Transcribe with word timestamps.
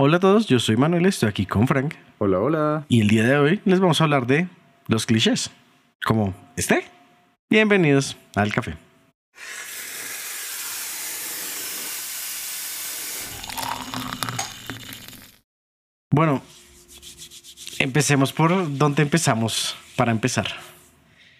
Hola 0.00 0.18
a 0.18 0.20
todos, 0.20 0.46
yo 0.46 0.60
soy 0.60 0.76
Manuel, 0.76 1.06
estoy 1.06 1.28
aquí 1.28 1.44
con 1.44 1.66
Frank. 1.66 1.94
Hola, 2.18 2.38
hola. 2.38 2.86
Y 2.88 3.00
el 3.00 3.08
día 3.08 3.24
de 3.24 3.36
hoy 3.36 3.60
les 3.64 3.80
vamos 3.80 4.00
a 4.00 4.04
hablar 4.04 4.28
de 4.28 4.46
los 4.86 5.06
clichés. 5.06 5.50
Como 6.06 6.32
este. 6.54 6.84
Bienvenidos 7.50 8.16
al 8.36 8.52
café. 8.52 8.76
Bueno, 16.12 16.42
empecemos 17.80 18.32
por 18.32 18.78
donde 18.78 19.02
empezamos 19.02 19.76
para 19.96 20.12
empezar. 20.12 20.46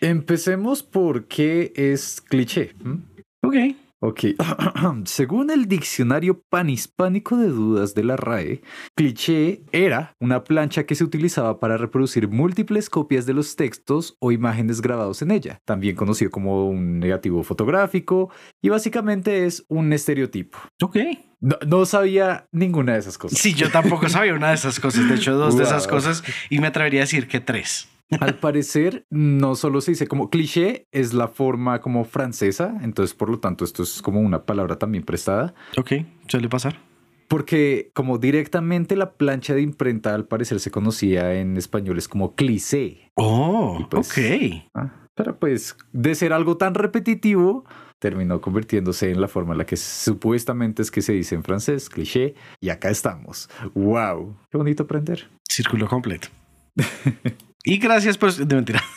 Empecemos 0.01 0.83
por 0.83 1.29
qué 1.29 1.73
es 1.77 2.21
cliché. 2.21 2.75
¿m? 2.85 3.03
Ok. 3.41 3.55
Ok, 4.01 4.21
según 5.07 5.51
el 5.51 5.67
diccionario 5.67 6.41
panhispánico 6.49 7.37
de 7.37 7.49
dudas 7.49 7.95
de 7.95 8.05
la 8.05 8.17
RAE, 8.17 8.63
cliché 8.95 9.63
era 9.73 10.15
una 10.21 10.45
plancha 10.45 10.85
que 10.85 10.95
se 10.95 11.03
utilizaba 11.03 11.59
para 11.59 11.77
reproducir 11.77 12.29
múltiples 12.29 12.91
copias 12.91 13.27
de 13.27 13.35
los 13.35 13.57
textos 13.57 14.17
o 14.21 14.31
imágenes 14.31 14.81
grabados 14.83 15.21
en 15.23 15.33
ella, 15.33 15.61
también 15.65 15.97
conocido 15.97 16.31
como 16.31 16.69
un 16.69 17.01
negativo 17.01 17.43
fotográfico, 17.43 18.31
y 18.63 18.69
básicamente 18.69 19.47
es 19.47 19.65
un 19.69 19.93
estereotipo. 19.93 20.59
Ok. 20.81 20.97
No, 21.41 21.57
no 21.67 21.85
sabía 21.85 22.47
ninguna 22.53 22.95
de 22.95 22.99
esas 23.01 23.19
cosas. 23.19 23.39
Sí, 23.39 23.55
yo 23.55 23.71
tampoco 23.71 24.09
sabía 24.09 24.35
una 24.35 24.49
de 24.49 24.55
esas 24.55 24.81
cosas. 24.81 25.09
De 25.09 25.15
hecho, 25.15 25.37
dos 25.37 25.57
de 25.57 25.65
esas 25.65 25.87
cosas. 25.87 26.25
Y 26.51 26.59
me 26.59 26.67
atrevería 26.67 27.01
a 27.01 27.05
decir 27.05 27.29
que 27.29 27.39
tres. 27.39 27.89
Al 28.21 28.35
parecer, 28.41 29.05
no 29.11 29.55
solo 29.55 29.81
se 29.81 29.93
dice 29.93 30.07
como 30.07 30.31
cliché, 30.31 30.87
es 30.93 31.13
la 31.15 31.29
forma 31.29 31.81
como 31.81 32.05
francesa, 32.05 32.79
entonces 32.83 33.15
por 33.15 33.29
lo 33.31 33.39
tanto 33.39 33.65
esto 33.65 33.83
es 33.83 34.01
como 34.03 34.21
una 34.21 34.45
palabra 34.45 34.79
también 34.79 35.05
prestada. 35.05 35.55
Ok, 35.77 35.93
suele 36.29 36.49
pasar. 36.49 36.81
Porque 37.29 37.91
como 37.95 38.17
directamente 38.17 38.97
la 38.97 39.13
plancha 39.13 39.55
de 39.55 39.61
imprenta 39.61 40.15
al 40.15 40.25
parecer 40.27 40.61
se 40.61 40.71
conocía 40.71 41.35
en 41.35 41.59
español 41.59 41.99
es 41.99 42.09
como 42.09 42.35
cliché. 42.35 43.11
Oh, 43.17 43.87
pues- 43.91 44.11
ok. 44.11 44.63
Ah, 44.75 44.93
Pero 45.15 45.39
pues 45.39 45.77
de 45.93 46.15
ser 46.15 46.33
algo 46.33 46.57
tan 46.57 46.75
repetitivo, 46.75 47.65
terminó 47.99 48.41
convirtiéndose 48.41 49.11
en 49.11 49.21
la 49.21 49.29
forma 49.29 49.53
en 49.53 49.59
la 49.59 49.67
que 49.67 49.77
supuestamente 49.77 50.81
es 50.81 50.91
que 50.91 51.03
se 51.03 51.13
dice 51.13 51.35
en 51.35 51.43
francés, 51.43 51.91
cliché, 51.91 52.35
y 52.61 52.71
acá 52.71 52.89
estamos. 52.89 53.51
¡Wow! 53.75 54.35
Qué 54.51 54.57
bonito 54.57 54.85
aprender. 54.85 55.29
Círculo 55.47 55.87
completo. 55.87 56.29
y 57.69 57.79
gracias 57.79 58.17
por... 58.17 58.35
De 58.35 58.55
mentira. 58.55 58.83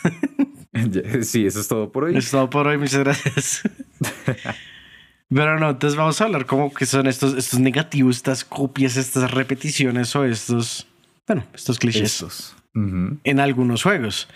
Sí, 1.22 1.44
eso 1.46 1.60
es 1.60 1.68
todo 1.68 1.92
por 1.92 2.04
hoy. 2.04 2.16
Es 2.16 2.30
todo 2.30 2.48
por 2.48 2.66
hoy. 2.66 2.78
Muchas 2.78 3.00
gracias. 3.00 3.62
Pero 5.28 5.58
no, 5.58 5.70
entonces 5.70 5.96
vamos 5.98 6.18
a 6.20 6.24
hablar 6.24 6.46
como 6.46 6.72
que 6.72 6.86
son 6.86 7.06
estos, 7.06 7.36
estos 7.36 7.60
negativos, 7.60 8.16
estas 8.16 8.44
copias, 8.44 8.96
estas 8.96 9.30
repeticiones 9.30 10.16
o 10.16 10.24
estos... 10.24 10.86
Bueno, 11.26 11.44
estos 11.54 11.78
clichés 11.78 12.14
Estos. 12.14 12.56
Ujú. 12.74 13.18
en 13.22 13.40
algunos 13.40 13.82
juegos. 13.82 14.28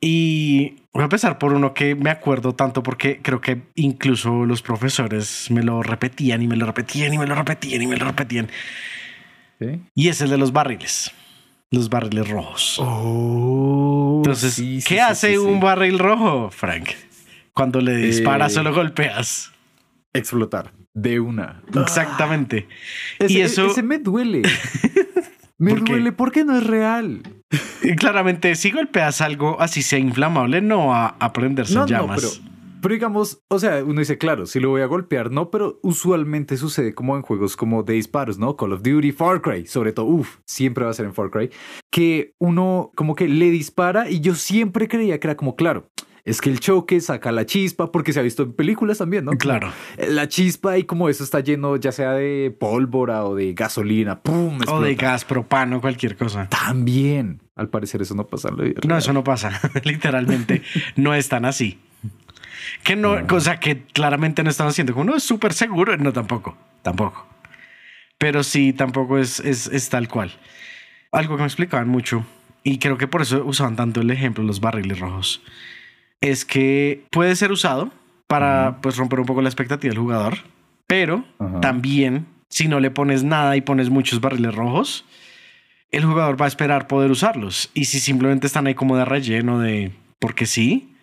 Y 0.00 0.76
voy 0.92 1.02
a 1.02 1.04
empezar 1.04 1.38
por 1.38 1.52
uno 1.52 1.74
que 1.74 1.96
me 1.96 2.10
acuerdo 2.10 2.54
tanto 2.54 2.84
porque 2.84 3.20
creo 3.20 3.40
que 3.40 3.62
incluso 3.74 4.46
los 4.46 4.62
profesores 4.62 5.50
me 5.50 5.64
lo 5.64 5.82
repetían 5.82 6.40
y 6.40 6.46
me 6.46 6.56
lo 6.56 6.66
repetían 6.66 7.12
y 7.12 7.18
me 7.18 7.26
lo 7.26 7.34
repetían 7.34 7.82
y 7.82 7.86
me 7.88 7.96
lo 7.96 8.04
repetían. 8.04 8.48
¿Sí? 9.58 9.80
Y 9.94 10.08
es 10.08 10.20
el 10.20 10.30
de 10.30 10.38
los 10.38 10.52
barriles. 10.52 11.10
Los 11.74 11.88
barriles 11.90 12.28
rojos. 12.28 12.76
Oh, 12.80 14.14
Entonces, 14.18 14.54
sí, 14.54 14.80
sí, 14.80 14.86
¿qué 14.88 14.94
sí, 14.94 15.00
hace 15.00 15.38
un 15.38 15.60
barril 15.60 15.98
rojo, 15.98 16.50
Frank? 16.50 16.90
Cuando 17.52 17.80
le 17.80 17.96
disparas, 17.96 18.52
Eh, 18.52 18.54
solo 18.56 18.74
golpeas. 18.74 19.52
Explotar. 20.12 20.72
De 20.92 21.18
una. 21.20 21.62
Exactamente. 21.74 22.68
Ese, 23.18 23.32
y 23.32 23.40
eso- 23.40 23.66
ese 23.66 23.82
me 23.82 23.98
duele. 23.98 24.42
me 25.58 25.70
¿Por 25.72 25.84
qué? 25.84 25.92
duele 25.94 26.12
porque 26.12 26.44
no 26.44 26.56
es 26.56 26.64
real. 26.66 27.22
Y 27.82 27.94
claramente, 27.96 28.54
si 28.54 28.70
golpeas 28.70 29.20
algo 29.20 29.60
así 29.60 29.82
sea 29.82 29.98
inflamable, 29.98 30.60
no 30.60 30.88
va 30.88 31.16
a 31.18 31.32
prenderse 31.32 31.74
No, 31.74 31.84
en 31.86 31.92
no, 31.92 31.98
llamas. 32.00 32.20
pero, 32.20 32.53
pero 32.84 32.92
digamos, 32.96 33.42
o 33.48 33.58
sea, 33.58 33.82
uno 33.82 33.98
dice, 34.00 34.18
claro, 34.18 34.44
si 34.44 34.60
lo 34.60 34.68
voy 34.68 34.82
a 34.82 34.86
golpear, 34.86 35.30
no, 35.30 35.50
pero 35.50 35.80
usualmente 35.82 36.58
sucede 36.58 36.92
como 36.94 37.16
en 37.16 37.22
juegos 37.22 37.56
como 37.56 37.82
de 37.82 37.94
disparos, 37.94 38.38
¿no? 38.38 38.58
Call 38.58 38.74
of 38.74 38.82
Duty, 38.82 39.10
Far 39.10 39.40
Cry, 39.40 39.66
sobre 39.66 39.94
todo, 39.94 40.04
uff, 40.04 40.36
siempre 40.44 40.84
va 40.84 40.90
a 40.90 40.94
ser 40.94 41.06
en 41.06 41.14
Far 41.14 41.30
Cry, 41.30 41.48
que 41.90 42.34
uno 42.38 42.92
como 42.94 43.14
que 43.14 43.26
le 43.26 43.50
dispara 43.50 44.10
y 44.10 44.20
yo 44.20 44.34
siempre 44.34 44.86
creía 44.86 45.18
que 45.18 45.28
era 45.28 45.34
como, 45.34 45.56
claro, 45.56 45.88
es 46.24 46.42
que 46.42 46.50
el 46.50 46.60
choque 46.60 47.00
saca 47.00 47.32
la 47.32 47.46
chispa, 47.46 47.90
porque 47.90 48.12
se 48.12 48.20
ha 48.20 48.22
visto 48.22 48.42
en 48.42 48.52
películas 48.52 48.98
también, 48.98 49.24
¿no? 49.24 49.32
Claro. 49.32 49.70
La 50.08 50.28
chispa 50.28 50.76
y 50.76 50.84
como 50.84 51.08
eso 51.08 51.24
está 51.24 51.40
lleno 51.40 51.76
ya 51.76 51.90
sea 51.90 52.12
de 52.12 52.54
pólvora 52.60 53.24
o 53.24 53.34
de 53.34 53.54
gasolina, 53.54 54.20
¡pum! 54.22 54.58
O 54.68 54.80
de 54.82 54.94
gas, 54.94 55.24
propano, 55.24 55.80
cualquier 55.80 56.16
cosa. 56.16 56.48
También. 56.50 57.40
Al 57.56 57.70
parecer 57.70 58.02
eso 58.02 58.14
no 58.14 58.26
pasa 58.26 58.48
en 58.48 58.56
la 58.56 58.64
vida 58.64 58.80
No, 58.82 58.88
real. 58.88 58.98
eso 58.98 59.12
no 59.14 59.24
pasa. 59.24 59.58
Literalmente 59.84 60.62
no 60.96 61.14
es 61.14 61.28
tan 61.30 61.44
así. 61.44 61.78
Que 62.82 62.96
no, 62.96 63.26
cosa 63.26 63.60
que 63.60 63.82
claramente 63.82 64.42
no 64.42 64.50
están 64.50 64.68
haciendo. 64.68 64.92
Como 64.92 65.04
no 65.04 65.16
es 65.16 65.22
súper 65.22 65.52
seguro. 65.52 65.96
No, 65.96 66.12
tampoco. 66.12 66.56
Tampoco. 66.82 67.26
Pero 68.18 68.42
sí, 68.42 68.72
tampoco 68.72 69.18
es, 69.18 69.40
es, 69.40 69.66
es 69.68 69.88
tal 69.88 70.08
cual. 70.08 70.32
Algo 71.12 71.36
que 71.36 71.42
me 71.42 71.46
explicaban 71.46 71.88
mucho, 71.88 72.24
y 72.64 72.78
creo 72.78 72.98
que 72.98 73.06
por 73.06 73.22
eso 73.22 73.44
usaban 73.44 73.76
tanto 73.76 74.00
el 74.00 74.10
ejemplo 74.10 74.42
los 74.42 74.60
barriles 74.60 74.98
rojos, 74.98 75.42
es 76.20 76.44
que 76.44 77.04
puede 77.10 77.36
ser 77.36 77.52
usado 77.52 77.92
para 78.26 78.78
pues, 78.80 78.96
romper 78.96 79.20
un 79.20 79.26
poco 79.26 79.42
la 79.42 79.48
expectativa 79.48 79.90
del 79.90 80.00
jugador, 80.00 80.38
pero 80.86 81.24
también 81.60 82.26
si 82.48 82.68
no 82.68 82.80
le 82.80 82.90
pones 82.90 83.22
nada 83.22 83.56
y 83.56 83.60
pones 83.60 83.90
muchos 83.90 84.20
barriles 84.20 84.54
rojos, 84.54 85.04
el 85.90 86.04
jugador 86.04 86.40
va 86.40 86.46
a 86.46 86.48
esperar 86.48 86.86
poder 86.86 87.10
usarlos. 87.10 87.70
Y 87.74 87.84
si 87.84 88.00
simplemente 88.00 88.46
están 88.46 88.66
ahí 88.66 88.74
como 88.74 88.96
de 88.96 89.04
relleno 89.04 89.60
de 89.60 89.92
porque 90.18 90.46
sí, 90.46 90.93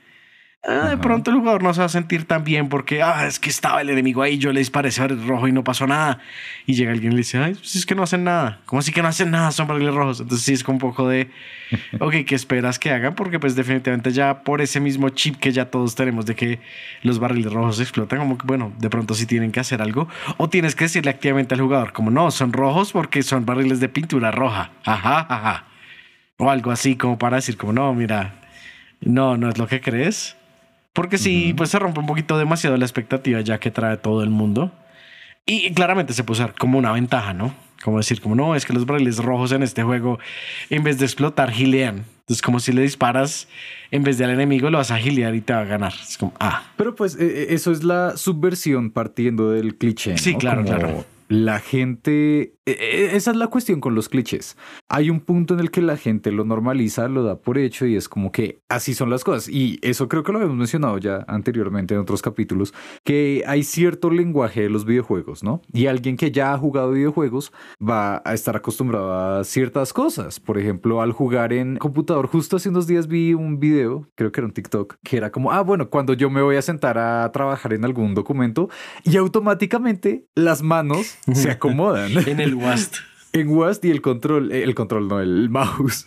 ah, 0.64 0.90
de 0.90 0.98
pronto 0.98 1.32
el 1.32 1.38
jugador 1.38 1.64
no 1.64 1.74
se 1.74 1.80
va 1.80 1.86
a 1.86 1.90
sentir 1.90 2.26
tan 2.26 2.44
bien 2.44 2.70
porque 2.70 3.02
ah, 3.02 3.26
es 3.28 3.40
que 3.40 3.50
estaba 3.50 3.82
el 3.82 3.90
enemigo 3.90 4.22
ahí, 4.22 4.38
yo 4.38 4.52
le 4.52 4.60
disparé 4.60 4.90
ese 4.90 5.08
rojo 5.08 5.48
y 5.48 5.52
no 5.52 5.64
pasó 5.64 5.88
nada. 5.88 6.20
Y 6.66 6.74
llega 6.76 6.92
alguien 6.92 7.12
y 7.12 7.16
le 7.16 7.20
dice, 7.20 7.38
ay, 7.38 7.54
pues 7.54 7.76
es 7.76 7.86
que 7.86 7.96
no 7.96 8.04
hacen 8.04 8.24
nada. 8.24 8.60
¿Cómo 8.66 8.80
así 8.80 8.92
que 8.92 9.02
no 9.02 9.08
hacen 9.08 9.32
nada? 9.32 9.52
Son 9.52 9.68
barriles 9.68 9.94
rojos. 9.94 10.22
Entonces 10.22 10.46
sí 10.46 10.54
es 10.54 10.64
como 10.64 10.76
un 10.76 10.80
poco 10.80 11.08
de, 11.08 11.30
ok, 12.00 12.16
¿qué 12.26 12.36
esperas 12.36 12.80
que 12.80 12.92
hagan? 12.92 13.16
Porque 13.16 13.40
pues 13.40 13.56
definitivamente 13.56 14.12
ya 14.12 14.44
por 14.44 14.62
ese 14.62 14.80
mismo 14.80 15.10
chip 15.10 15.38
que 15.38 15.52
ya 15.52 15.66
todos 15.66 15.96
tenemos 15.96 16.26
de 16.26 16.36
que 16.36 16.60
los 17.04 17.20
barriles 17.20 17.52
rojos 17.52 17.80
explotan, 17.80 18.20
como 18.20 18.38
que 18.38 18.46
bueno, 18.46 18.74
de 18.78 18.90
pronto 18.90 19.14
sí 19.14 19.26
tienen 19.26 19.52
que 19.52 19.60
hacer 19.60 19.82
algo. 19.82 20.08
O 20.38 20.50
tienes 20.50 20.76
que 20.76 20.86
decirle 20.86 21.12
activamente 21.12 21.56
al 21.56 21.62
jugador, 21.62 21.94
como 21.94 22.12
no, 22.12 22.32
son 22.32 22.54
rojos 22.54 22.92
porque 22.92 23.24
son 23.24 23.46
barriles 23.46 23.80
de 23.80 23.90
pintura 23.90 24.32
roja. 24.32 24.72
Ajá, 24.86 25.26
ajá. 25.30 25.66
O 26.38 26.50
algo 26.50 26.72
así 26.72 26.96
como 26.96 27.18
para 27.20 27.38
decir, 27.38 27.58
como 27.58 27.74
no, 27.74 27.94
mira, 27.94 28.34
no, 29.00 29.38
no 29.38 29.50
es 29.50 29.58
lo 29.58 29.68
que 29.68 29.82
crees. 29.82 30.36
Porque 30.94 31.18
sí, 31.18 31.54
pues 31.56 31.70
se 31.70 31.80
rompe 31.80 32.00
un 32.00 32.06
poquito 32.06 32.38
demasiado 32.38 32.76
la 32.78 32.86
expectativa 32.86 33.40
ya 33.42 33.60
que 33.60 33.72
trae 33.72 33.98
todo 33.98 34.24
el 34.24 34.30
mundo. 34.30 34.72
Y 35.46 35.74
claramente 35.74 36.14
se 36.14 36.24
puede 36.24 36.42
usar 36.42 36.54
como 36.54 36.78
una 36.78 36.92
ventaja, 36.92 37.34
¿no? 37.34 37.54
Como 37.84 37.98
decir, 37.98 38.22
como 38.22 38.36
no, 38.36 38.56
es 38.56 38.66
que 38.66 38.74
los 38.74 38.86
barriles 38.86 39.18
rojos 39.18 39.52
en 39.54 39.64
este 39.64 39.84
juego, 39.84 40.20
en 40.70 40.84
vez 40.84 41.00
de 41.00 41.06
explotar, 41.06 41.52
gilean. 41.52 42.06
Entonces, 42.20 42.42
como 42.42 42.60
si 42.60 42.72
le 42.72 42.84
disparas, 42.84 43.48
en 43.90 44.04
vez 44.04 44.18
de 44.18 44.26
al 44.26 44.32
enemigo, 44.32 44.70
lo 44.70 44.78
vas 44.78 44.92
a 44.92 44.98
gilear 45.00 45.34
y 45.34 45.42
te 45.42 45.54
va 45.54 45.62
a 45.62 45.66
ganar. 45.66 45.94
Es 46.08 46.18
como, 46.18 46.34
ah, 46.40 46.64
Pero 46.78 46.94
pues 46.96 47.16
eh, 47.16 47.26
eh, 47.26 47.48
eso 47.50 47.72
es 47.72 47.84
la 47.84 48.18
subversión 48.18 48.92
partiendo 48.92 49.52
del 49.52 49.78
cliché. 49.78 50.18
Sí, 50.18 50.34
¿no? 50.34 50.38
claro, 50.38 50.64
Como 50.64 50.78
claro. 50.78 51.06
La 51.28 51.60
gente, 51.60 52.54
esa 52.80 53.32
es 53.32 53.38
la 53.38 53.48
cuestión 53.48 53.80
con 53.80 53.96
los 53.96 54.10
clichés. 54.10 54.58
Hay 54.90 55.10
un 55.10 55.20
punto 55.20 55.54
en 55.54 55.60
el 55.60 55.72
que 55.72 55.82
la 55.82 55.98
gente 55.98 56.32
lo 56.32 56.46
normaliza, 56.46 57.08
lo 57.08 57.24
da 57.24 57.40
por 57.40 57.58
hecho 57.58 57.86
y 57.86 57.96
es 57.96 58.10
como 58.10 58.32
que 58.32 58.62
así 58.70 58.94
son 58.94 59.10
las 59.10 59.24
cosas. 59.24 59.50
Y 59.50 59.80
eso 59.82 60.08
creo 60.08 60.24
que 60.24 60.32
lo 60.32 60.40
habíamos 60.40 60.58
mencionado 60.58 60.98
ya 60.98 61.26
anteriormente 61.28 61.94
en 61.94 62.02
otros 62.02 62.22
capítulos, 62.22 62.74
que 63.04 63.44
hay 63.48 63.64
cierto 63.64 64.10
lenguaje 64.10 64.62
de 64.62 64.70
los 64.70 64.86
videojuegos, 64.86 65.44
¿no? 65.44 65.62
Y 65.74 65.88
alguien 65.88 66.18
que 66.18 66.32
ya 66.32 66.54
ha 66.54 66.58
jugado 66.58 66.92
videojuegos 66.92 67.52
va 67.82 68.22
a 68.26 68.34
estar 68.34 68.56
acostumbrado 68.56 69.14
a 69.14 69.44
ciertas 69.44 69.94
cosas. 69.94 70.40
Por 70.40 70.58
ejemplo, 70.58 71.02
al 71.02 71.12
jugar 71.12 71.54
en 71.54 71.78
computador, 71.78 72.28
justo 72.28 72.58
hace 72.58 72.70
unos 72.70 72.88
días 72.88 73.08
vi 73.08 73.34
un 73.34 73.60
video, 73.60 74.08
creo 74.16 74.32
que 74.32 74.40
era 74.40 74.48
un 74.48 74.54
TikTok, 74.54 74.96
que 75.04 75.18
era 75.18 75.32
como, 75.32 75.52
ah, 75.52 75.62
bueno, 75.62 75.90
cuando 75.90 76.14
yo 76.14 76.30
me 76.30 76.42
voy 76.42 76.56
a 76.56 76.62
sentar 76.62 76.98
a 76.98 77.32
trabajar 77.32 77.74
en 77.74 77.86
algún 77.86 78.14
documento 78.14 78.70
y 79.04 79.18
automáticamente 79.18 80.26
las 80.36 80.62
manos 80.62 81.18
se 81.34 81.52
acomodan 81.52 82.12
en 82.28 82.40
el 82.40 82.56
WAST. 82.62 82.96
en 83.34 83.50
WASD 83.50 83.86
y 83.86 83.92
el 83.92 84.02
control, 84.02 84.52
eh, 84.52 84.64
el 84.64 84.76
control 84.76 85.08
no, 85.08 85.20
el 85.20 85.50
mouse. 85.50 86.06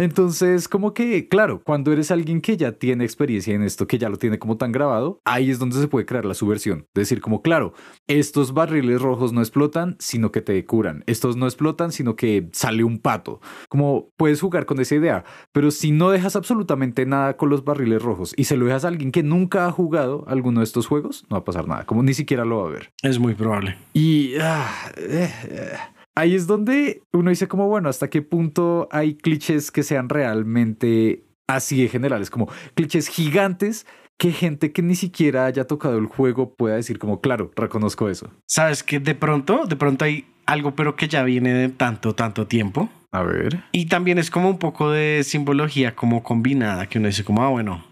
Entonces, 0.00 0.66
como 0.66 0.94
que, 0.94 1.28
claro, 1.28 1.60
cuando 1.62 1.92
eres 1.92 2.10
alguien 2.10 2.40
que 2.40 2.56
ya 2.56 2.72
tiene 2.72 3.04
experiencia 3.04 3.54
en 3.54 3.62
esto, 3.62 3.86
que 3.86 3.98
ya 3.98 4.08
lo 4.08 4.16
tiene 4.16 4.38
como 4.38 4.56
tan 4.56 4.72
grabado, 4.72 5.20
ahí 5.26 5.50
es 5.50 5.58
donde 5.58 5.78
se 5.78 5.88
puede 5.88 6.06
crear 6.06 6.24
la 6.24 6.32
subversión. 6.32 6.86
Decir 6.94 7.20
como, 7.20 7.42
claro, 7.42 7.74
estos 8.06 8.54
barriles 8.54 9.02
rojos 9.02 9.34
no 9.34 9.42
explotan, 9.42 9.96
sino 9.98 10.32
que 10.32 10.40
te 10.40 10.64
curan. 10.64 11.04
Estos 11.06 11.36
no 11.36 11.44
explotan, 11.44 11.92
sino 11.92 12.16
que 12.16 12.48
sale 12.52 12.82
un 12.82 12.98
pato. 12.98 13.42
Como 13.68 14.08
puedes 14.16 14.40
jugar 14.40 14.64
con 14.64 14.80
esa 14.80 14.94
idea, 14.94 15.24
pero 15.52 15.70
si 15.70 15.90
no 15.90 16.08
dejas 16.08 16.34
absolutamente 16.34 17.04
nada 17.04 17.36
con 17.36 17.50
los 17.50 17.62
barriles 17.62 18.02
rojos 18.02 18.32
y 18.38 18.44
se 18.44 18.56
lo 18.56 18.64
dejas 18.64 18.86
a 18.86 18.88
alguien 18.88 19.12
que 19.12 19.22
nunca 19.22 19.66
ha 19.66 19.70
jugado 19.70 20.24
alguno 20.28 20.60
de 20.60 20.64
estos 20.64 20.86
juegos, 20.86 21.26
no 21.28 21.36
va 21.36 21.40
a 21.40 21.44
pasar 21.44 21.68
nada, 21.68 21.84
como 21.84 22.02
ni 22.02 22.14
siquiera 22.14 22.46
lo 22.46 22.62
va 22.62 22.68
a 22.68 22.72
ver. 22.72 22.90
Es 23.02 23.18
muy 23.18 23.34
probable. 23.34 23.76
Y 23.92 24.36
ah, 24.40 24.92
eh, 24.96 25.30
eh, 25.44 25.72
ahí 26.20 26.34
es 26.34 26.46
donde 26.46 27.02
uno 27.12 27.30
dice 27.30 27.48
como, 27.48 27.66
bueno, 27.66 27.88
¿hasta 27.88 28.10
qué 28.10 28.20
punto 28.20 28.88
hay 28.92 29.14
clichés 29.14 29.70
que 29.70 29.82
sean 29.82 30.08
realmente 30.08 31.24
así 31.46 31.80
de 31.82 31.88
generales? 31.88 32.30
Como 32.30 32.48
clichés 32.74 33.08
gigantes 33.08 33.86
que 34.18 34.32
gente 34.32 34.70
que 34.70 34.82
ni 34.82 34.96
siquiera 34.96 35.46
haya 35.46 35.66
tocado 35.66 35.96
el 35.96 36.04
juego 36.04 36.54
pueda 36.54 36.76
decir 36.76 36.98
como, 36.98 37.22
claro, 37.22 37.50
reconozco 37.56 38.10
eso. 38.10 38.30
Sabes 38.46 38.82
que 38.82 39.00
de 39.00 39.14
pronto, 39.14 39.64
de 39.66 39.76
pronto 39.76 40.04
hay 40.04 40.26
algo, 40.44 40.76
pero 40.76 40.94
que 40.94 41.08
ya 41.08 41.22
viene 41.22 41.54
de 41.54 41.70
tanto, 41.70 42.14
tanto 42.14 42.46
tiempo. 42.46 42.90
A 43.12 43.22
ver. 43.22 43.64
Y 43.72 43.86
también 43.86 44.18
es 44.18 44.30
como 44.30 44.50
un 44.50 44.58
poco 44.58 44.90
de 44.90 45.22
simbología 45.24 45.96
como 45.96 46.22
combinada, 46.22 46.86
que 46.86 46.98
uno 46.98 47.08
dice 47.08 47.24
como, 47.24 47.42
ah, 47.42 47.48
bueno, 47.48 47.82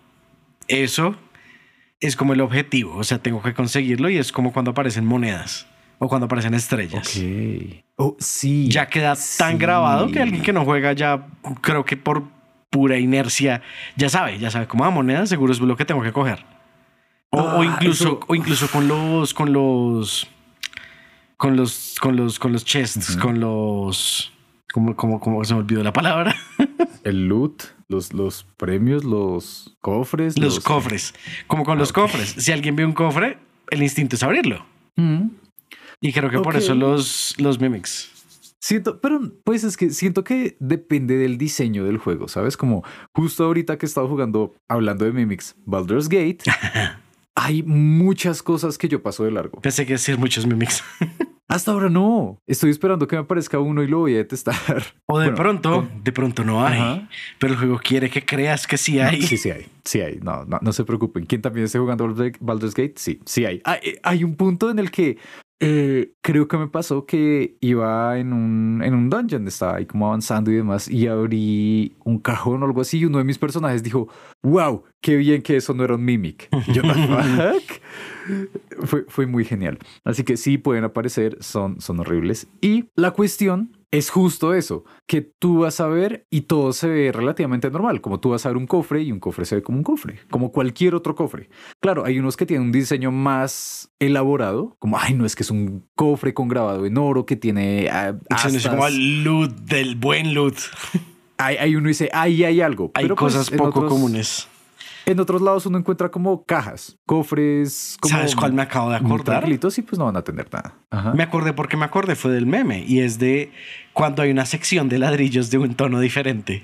eso 0.68 1.16
es 2.00 2.14
como 2.14 2.34
el 2.34 2.42
objetivo, 2.42 2.94
o 2.96 3.04
sea, 3.04 3.20
tengo 3.20 3.42
que 3.42 3.54
conseguirlo 3.54 4.10
y 4.10 4.18
es 4.18 4.30
como 4.30 4.52
cuando 4.52 4.72
aparecen 4.72 5.06
monedas 5.06 5.66
o 5.98 6.08
cuando 6.08 6.26
aparecen 6.26 6.54
estrellas. 6.54 7.16
Ok. 7.16 7.84
Oh, 7.96 8.16
sí. 8.20 8.68
Ya 8.70 8.86
queda 8.86 9.16
tan 9.38 9.52
Sí. 9.52 9.58
grabado 9.58 10.08
que 10.10 10.20
alguien 10.20 10.42
que 10.42 10.52
no 10.52 10.64
juega 10.64 10.92
ya, 10.92 11.26
creo 11.60 11.84
que 11.84 11.96
por 11.96 12.22
pura 12.70 12.98
inercia, 12.98 13.62
ya 13.96 14.08
sabe, 14.08 14.38
ya 14.38 14.50
sabe 14.50 14.66
como 14.68 14.84
a 14.84 14.90
moneda, 14.90 15.26
seguro 15.26 15.52
es 15.52 15.60
lo 15.60 15.76
que 15.76 15.84
tengo 15.84 16.02
que 16.02 16.12
coger. 16.12 16.44
O, 17.30 17.40
o 17.40 17.62
Ah, 17.62 17.64
incluso, 17.64 18.04
eso- 18.08 18.20
o 18.26 18.34
incluso 18.34 18.68
con 18.70 18.86
los, 18.88 19.34
con 19.34 19.52
los, 19.52 20.28
con 21.36 21.56
los, 21.56 21.96
con 22.00 22.16
los, 22.16 22.38
con 22.38 22.52
los 22.52 22.64
chests, 22.64 23.16
con 23.16 23.40
los, 23.40 24.32
como, 24.72 24.94
como, 24.96 25.20
como 25.20 25.44
se 25.44 25.54
me 25.54 25.60
olvidó 25.60 25.82
la 25.82 25.92
palabra, 25.92 26.34
El 27.04 27.26
loot, 27.28 27.62
los, 27.88 28.12
los 28.12 28.44
premios, 28.56 29.04
los 29.04 29.76
cofres. 29.80 30.38
los 30.38 30.60
cofres, 30.60 31.14
como 31.46 31.64
con 31.64 31.78
los 31.78 31.90
Ok. 31.90 31.94
cofres. 31.96 32.30
Si 32.38 32.52
alguien 32.52 32.76
ve 32.76 32.84
un 32.84 32.92
cofre, 32.92 33.38
el 33.70 33.82
instinto 33.82 34.16
es 34.16 34.22
abrirlo. 34.22 34.64
Mm. 34.96 35.28
Y 36.00 36.12
creo 36.12 36.30
que 36.30 36.38
por 36.40 36.56
eso 36.56 36.74
los, 36.74 37.34
los 37.38 37.60
mimics. 37.60 38.10
Siento, 38.60 39.00
pero 39.00 39.20
pues 39.44 39.62
es 39.64 39.76
que 39.76 39.90
siento 39.90 40.24
que 40.24 40.56
depende 40.60 41.16
del 41.16 41.38
diseño 41.38 41.84
del 41.84 41.98
juego, 41.98 42.26
¿sabes? 42.28 42.56
Como 42.56 42.82
justo 43.14 43.44
ahorita 43.44 43.78
que 43.78 43.86
he 43.86 43.88
estado 43.88 44.08
jugando, 44.08 44.54
hablando 44.68 45.04
de 45.04 45.12
Mimics, 45.12 45.54
Baldur's 45.64 46.08
Gate, 46.08 46.38
hay 47.36 47.62
muchas 47.62 48.42
cosas 48.42 48.76
que 48.76 48.88
yo 48.88 49.00
paso 49.02 49.24
de 49.24 49.30
largo. 49.30 49.60
Pensé 49.60 49.86
que 49.86 49.92
decir 49.94 50.18
muchos 50.18 50.44
mimics. 50.46 50.82
Hasta 51.50 51.70
ahora 51.72 51.88
no. 51.88 52.36
Estoy 52.46 52.70
esperando 52.70 53.06
que 53.08 53.16
me 53.16 53.22
aparezca 53.22 53.58
uno 53.58 53.82
y 53.82 53.86
lo 53.86 54.00
voy 54.00 54.14
a 54.14 54.18
detestar. 54.18 54.54
O 55.06 55.18
de 55.18 55.26
Bueno, 55.30 55.34
pronto, 55.36 55.70
con- 55.88 56.04
de 56.04 56.12
pronto 56.12 56.44
no 56.44 56.66
hay. 56.66 56.78
Ajá. 56.78 57.08
Pero 57.38 57.54
el 57.54 57.58
juego 57.58 57.80
quiere 57.82 58.10
que 58.10 58.22
creas 58.26 58.66
que 58.66 58.76
sí 58.76 58.96
No, 58.96 59.04
hay. 59.04 59.22
sí, 59.22 59.38
sí 59.38 59.50
hay. 59.50 59.66
Sí 59.84 60.00
hay. 60.02 60.18
No, 60.20 60.44
no, 60.44 60.58
no 60.60 60.72
se 60.72 60.84
preocupen. 60.84 61.24
¿Quién 61.24 61.40
también 61.40 61.64
esté 61.64 61.78
jugando 61.78 62.06
Baldur's- 62.06 62.36
Baldur's 62.40 62.74
Gate? 62.74 62.94
Sí, 62.96 63.20
sí 63.24 63.46
hay. 63.46 63.62
Hay, 63.64 63.78
hay 64.02 64.24
un 64.24 64.34
punto 64.34 64.68
en 64.70 64.78
el 64.78 64.90
que 64.90 65.16
eh, 65.60 66.12
creo 66.20 66.46
que 66.46 66.56
me 66.56 66.68
pasó 66.68 67.04
que 67.04 67.56
iba 67.60 68.18
en 68.18 68.32
un, 68.32 68.80
en 68.82 68.94
un 68.94 69.10
dungeon, 69.10 69.46
estaba 69.48 69.76
ahí 69.76 69.86
como 69.86 70.06
avanzando 70.06 70.50
y 70.50 70.54
demás, 70.54 70.88
y 70.88 71.08
abrí 71.08 71.96
un 72.04 72.18
cajón 72.18 72.62
o 72.62 72.66
algo 72.66 72.80
así, 72.80 72.98
y 72.98 73.04
uno 73.04 73.18
de 73.18 73.24
mis 73.24 73.38
personajes 73.38 73.82
dijo, 73.82 74.08
wow, 74.42 74.84
qué 75.00 75.16
bien 75.16 75.42
que 75.42 75.56
eso 75.56 75.74
no 75.74 75.84
era 75.84 75.96
un 75.96 76.04
mimic. 76.04 76.48
Yo, 76.72 76.82
fue, 78.84 79.04
fue 79.08 79.26
muy 79.26 79.44
genial. 79.44 79.78
Así 80.04 80.22
que 80.22 80.36
sí 80.36 80.58
pueden 80.58 80.84
aparecer, 80.84 81.36
son, 81.40 81.80
son 81.80 82.00
horribles. 82.00 82.46
Y 82.60 82.84
la 82.94 83.10
cuestión 83.10 83.77
es 83.90 84.10
justo 84.10 84.52
eso, 84.54 84.84
que 85.06 85.22
tú 85.22 85.60
vas 85.60 85.80
a 85.80 85.86
ver 85.86 86.26
y 86.30 86.42
todo 86.42 86.72
se 86.74 86.88
ve 86.88 87.10
relativamente 87.12 87.70
normal, 87.70 88.00
como 88.02 88.20
tú 88.20 88.30
vas 88.30 88.44
a 88.44 88.50
ver 88.50 88.56
un 88.58 88.66
cofre 88.66 89.02
y 89.02 89.12
un 89.12 89.18
cofre 89.20 89.46
se 89.46 89.54
ve 89.56 89.62
como 89.62 89.78
un 89.78 89.84
cofre, 89.84 90.18
como 90.30 90.52
cualquier 90.52 90.94
otro 90.94 91.14
cofre. 91.14 91.48
Claro, 91.80 92.04
hay 92.04 92.18
unos 92.18 92.36
que 92.36 92.44
tienen 92.44 92.66
un 92.66 92.72
diseño 92.72 93.10
más 93.10 93.90
elaborado, 93.98 94.76
como, 94.78 94.98
ay, 94.98 95.14
no 95.14 95.24
es 95.24 95.34
que 95.34 95.42
es 95.42 95.50
un 95.50 95.86
cofre 95.94 96.34
con 96.34 96.48
grabado 96.48 96.84
en 96.84 96.98
oro 96.98 97.24
que 97.24 97.36
tiene... 97.36 97.88
ah, 97.90 98.14
astas. 98.30 98.68
como 98.68 98.86
el 98.86 99.24
loot 99.24 99.52
del 99.60 99.96
buen 99.96 100.34
loot. 100.34 100.56
Hay, 101.38 101.56
hay 101.56 101.76
uno 101.76 101.88
dice, 101.88 102.10
ahí 102.12 102.44
hay 102.44 102.60
algo. 102.60 102.90
Hay 102.94 103.04
Pero, 103.04 103.16
pues, 103.16 103.34
cosas 103.34 103.50
poco 103.50 103.80
otros- 103.80 103.92
comunes. 103.92 104.48
En 105.06 105.20
otros 105.20 105.40
lados 105.40 105.64
uno 105.66 105.78
encuentra 105.78 106.10
como 106.10 106.44
cajas, 106.44 106.98
cofres, 107.06 107.96
como 108.00 108.14
¿Sabes 108.16 108.34
cuál 108.36 108.52
me 108.52 108.62
acabo 108.62 108.90
de 108.90 108.96
acordar? 108.96 109.38
tranquilitos 109.38 109.78
y 109.78 109.82
pues 109.82 109.98
no 109.98 110.04
van 110.04 110.16
a 110.16 110.22
tener 110.22 110.48
nada. 110.52 110.74
Ajá. 110.90 111.12
Me 111.14 111.22
acordé 111.22 111.52
porque 111.52 111.76
me 111.76 111.84
acordé 111.84 112.14
fue 112.14 112.30
del 112.32 112.46
meme 112.46 112.84
y 112.86 113.00
es 113.00 113.18
de 113.18 113.50
cuando 113.92 114.22
hay 114.22 114.30
una 114.30 114.44
sección 114.46 114.88
de 114.88 114.98
ladrillos 114.98 115.50
de 115.50 115.58
un 115.58 115.74
tono 115.74 116.00
diferente. 116.00 116.62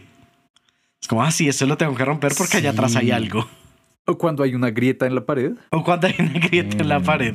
Es 1.00 1.08
como, 1.08 1.22
ah, 1.22 1.30
sí, 1.30 1.48
eso 1.48 1.66
lo 1.66 1.76
tengo 1.76 1.94
que 1.94 2.04
romper 2.04 2.32
porque 2.36 2.56
allá 2.58 2.70
atrás 2.70 2.96
hay 2.96 3.06
Sí. 3.06 3.10
algo. 3.12 3.46
O 4.06 4.18
cuando 4.18 4.42
hay 4.42 4.54
una 4.54 4.70
grieta 4.70 5.06
en 5.06 5.14
la 5.14 5.24
pared. 5.24 5.52
O 5.70 5.82
cuando 5.82 6.06
hay 6.06 6.14
una 6.18 6.38
grieta 6.38 6.76
en 6.78 6.88
la 6.88 6.98
Mm. 6.98 7.04
pared. 7.04 7.34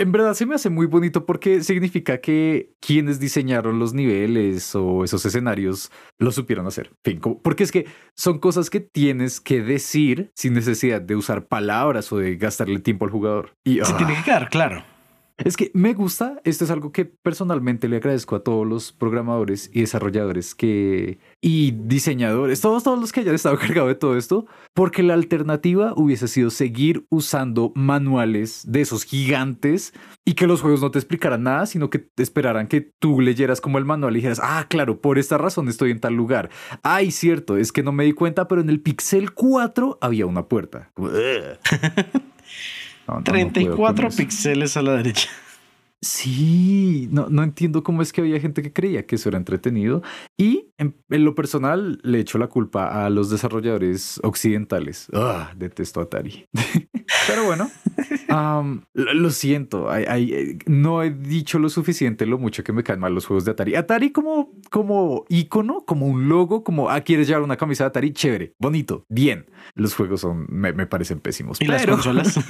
En 0.00 0.12
verdad 0.12 0.34
se 0.34 0.46
me 0.46 0.54
hace 0.54 0.70
muy 0.70 0.86
bonito 0.86 1.26
porque 1.26 1.62
significa 1.64 2.20
que 2.20 2.70
quienes 2.80 3.18
diseñaron 3.18 3.80
los 3.80 3.94
niveles 3.94 4.72
o 4.76 5.02
esos 5.02 5.26
escenarios 5.26 5.90
lo 6.18 6.30
supieron 6.30 6.68
hacer. 6.68 6.92
Fin, 7.04 7.18
como- 7.18 7.42
porque 7.42 7.64
es 7.64 7.72
que 7.72 7.86
son 8.14 8.38
cosas 8.38 8.70
que 8.70 8.78
tienes 8.78 9.40
que 9.40 9.60
decir 9.60 10.30
sin 10.36 10.54
necesidad 10.54 11.00
de 11.00 11.16
usar 11.16 11.46
palabras 11.48 12.12
o 12.12 12.18
de 12.18 12.36
gastarle 12.36 12.78
tiempo 12.78 13.06
al 13.06 13.10
jugador. 13.10 13.50
Y 13.64 13.76
Se 13.84 13.92
ah, 13.92 13.96
tiene 13.96 14.14
que 14.14 14.22
quedar 14.22 14.48
claro. 14.50 14.84
Es 15.38 15.56
que 15.56 15.70
me 15.72 15.94
gusta, 15.94 16.40
esto 16.44 16.64
es 16.64 16.70
algo 16.70 16.90
que 16.90 17.04
personalmente 17.04 17.88
le 17.88 17.96
agradezco 17.96 18.34
a 18.34 18.42
todos 18.42 18.66
los 18.66 18.92
programadores 18.92 19.70
y 19.72 19.80
desarrolladores 19.80 20.54
que 20.54 21.20
y 21.40 21.70
diseñadores, 21.70 22.60
todos 22.60 22.82
todos 22.82 22.98
los 22.98 23.12
que 23.12 23.20
hayan 23.20 23.36
estado 23.36 23.56
cargados 23.58 23.88
de 23.88 23.94
todo 23.94 24.16
esto, 24.16 24.46
porque 24.74 25.04
la 25.04 25.14
alternativa 25.14 25.92
hubiese 25.96 26.26
sido 26.26 26.50
seguir 26.50 27.06
usando 27.08 27.72
manuales 27.76 28.64
de 28.66 28.80
esos 28.80 29.04
gigantes 29.04 29.94
y 30.24 30.34
que 30.34 30.48
los 30.48 30.60
juegos 30.60 30.80
no 30.80 30.90
te 30.90 30.98
explicaran 30.98 31.44
nada, 31.44 31.66
sino 31.66 31.88
que 31.88 32.08
esperaran 32.16 32.66
que 32.66 32.90
tú 32.98 33.20
leyeras 33.20 33.60
como 33.60 33.78
el 33.78 33.84
manual 33.84 34.14
y 34.14 34.16
dijeras, 34.16 34.40
"Ah, 34.42 34.66
claro, 34.68 35.00
por 35.00 35.18
esta 35.18 35.38
razón 35.38 35.68
estoy 35.68 35.92
en 35.92 36.00
tal 36.00 36.14
lugar." 36.14 36.50
Ay, 36.82 37.12
cierto, 37.12 37.56
es 37.56 37.70
que 37.70 37.84
no 37.84 37.92
me 37.92 38.04
di 38.04 38.12
cuenta, 38.12 38.48
pero 38.48 38.60
en 38.60 38.70
el 38.70 38.80
Pixel 38.80 39.32
4 39.32 39.98
había 40.00 40.26
una 40.26 40.48
puerta. 40.48 40.90
"Ugh". 43.08 43.14
No, 43.14 43.14
no, 43.14 43.20
no 43.20 43.24
puedo 43.24 43.34
con 43.34 43.54
34 43.54 44.08
eso. 44.08 44.16
píxeles 44.16 44.76
a 44.76 44.82
la 44.82 44.92
derecha. 44.96 45.28
Sí, 46.00 47.08
no, 47.10 47.26
no 47.28 47.42
entiendo 47.42 47.82
cómo 47.82 48.02
es 48.02 48.12
que 48.12 48.20
había 48.20 48.38
gente 48.38 48.62
que 48.62 48.72
creía 48.72 49.04
que 49.04 49.16
eso 49.16 49.28
era 49.30 49.36
entretenido. 49.38 50.00
Y 50.36 50.68
en, 50.78 50.94
en 51.10 51.24
lo 51.24 51.34
personal 51.34 51.98
le 52.04 52.20
echo 52.20 52.38
la 52.38 52.46
culpa 52.46 53.04
a 53.04 53.10
los 53.10 53.30
desarrolladores 53.30 54.20
occidentales. 54.22 55.08
Ah, 55.12 55.50
detesto 55.56 56.00
Atari. 56.00 56.46
Pero 57.26 57.46
bueno, 57.46 57.68
am, 58.28 58.84
lo, 58.94 59.30
siento. 59.30 59.90
hay, 59.90 60.32
eh, 60.32 60.58
no 60.66 61.02
he 61.02 61.10
dicho 61.10 61.58
lo 61.58 61.68
suficiente 61.68 62.26
lo 62.26 62.38
mucho 62.38 62.62
que 62.62 62.72
me 62.72 62.84
caen 62.84 63.00
mal 63.00 63.12
los 63.12 63.26
juegos 63.26 63.44
de 63.44 63.50
Atari. 63.50 63.74
Atari 63.74 64.12
como, 64.12 64.52
como 64.70 65.24
icono, 65.28 65.84
como 65.84 66.06
un 66.06 66.28
logo, 66.28 66.62
como, 66.62 66.90
ah, 66.90 67.00
quieres 67.00 67.26
llevar 67.26 67.42
una 67.42 67.56
camisa 67.56 67.82
de 67.84 67.88
Atari, 67.88 68.12
chévere, 68.12 68.54
bonito, 68.60 69.04
bien. 69.08 69.46
Los 69.74 69.94
juegos 69.96 70.20
son, 70.20 70.46
me, 70.48 70.72
me 70.72 70.86
parecen 70.86 71.18
pésimos. 71.18 71.60
Y 71.60 71.64
las 71.64 71.82
pero- 71.82 71.94
consolas. 71.94 72.38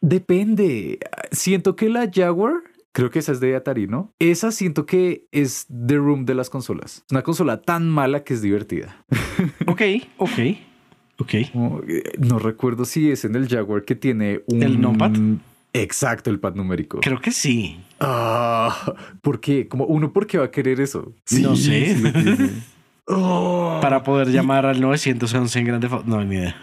Depende. 0.00 0.98
Siento 1.32 1.76
que 1.76 1.88
la 1.88 2.10
Jaguar, 2.12 2.54
creo 2.92 3.10
que 3.10 3.18
esa 3.18 3.32
es 3.32 3.40
de 3.40 3.56
Atari, 3.56 3.86
¿no? 3.86 4.12
Esa 4.18 4.52
siento 4.52 4.86
que 4.86 5.26
es 5.32 5.66
The 5.68 5.96
Room 5.96 6.24
de 6.24 6.34
las 6.34 6.50
consolas. 6.50 7.04
Una 7.10 7.22
consola 7.22 7.62
tan 7.62 7.88
mala 7.88 8.24
que 8.24 8.34
es 8.34 8.42
divertida. 8.42 9.04
ok, 9.66 9.82
ok, 10.18 10.38
ok. 11.18 11.34
Eh, 11.34 11.50
No 12.18 12.38
recuerdo 12.38 12.84
si 12.84 13.10
es 13.10 13.24
en 13.24 13.34
el 13.36 13.48
Jaguar 13.48 13.84
que 13.84 13.94
tiene 13.94 14.42
un... 14.46 14.62
¿El 14.62 14.80
numpad? 14.80 15.12
Exacto, 15.72 16.30
el 16.30 16.40
pad 16.40 16.54
numérico. 16.54 17.00
Creo 17.00 17.20
que 17.20 17.32
sí. 17.32 17.78
Ah, 18.00 18.94
¿Por 19.20 19.40
qué? 19.40 19.68
Como 19.68 19.84
uno, 19.84 20.12
¿por 20.12 20.26
qué 20.26 20.38
va 20.38 20.46
a 20.46 20.50
querer 20.50 20.80
eso? 20.80 21.12
No 21.40 21.54
sé. 21.56 21.96
sí. 21.96 22.62
Oh. 23.08 23.78
Para 23.80 24.02
poder 24.02 24.32
llamar 24.32 24.66
al 24.66 24.80
911 24.80 25.60
en 25.60 25.64
grande 25.64 25.88
No, 26.06 26.24
ni 26.24 26.34
idea. 26.34 26.56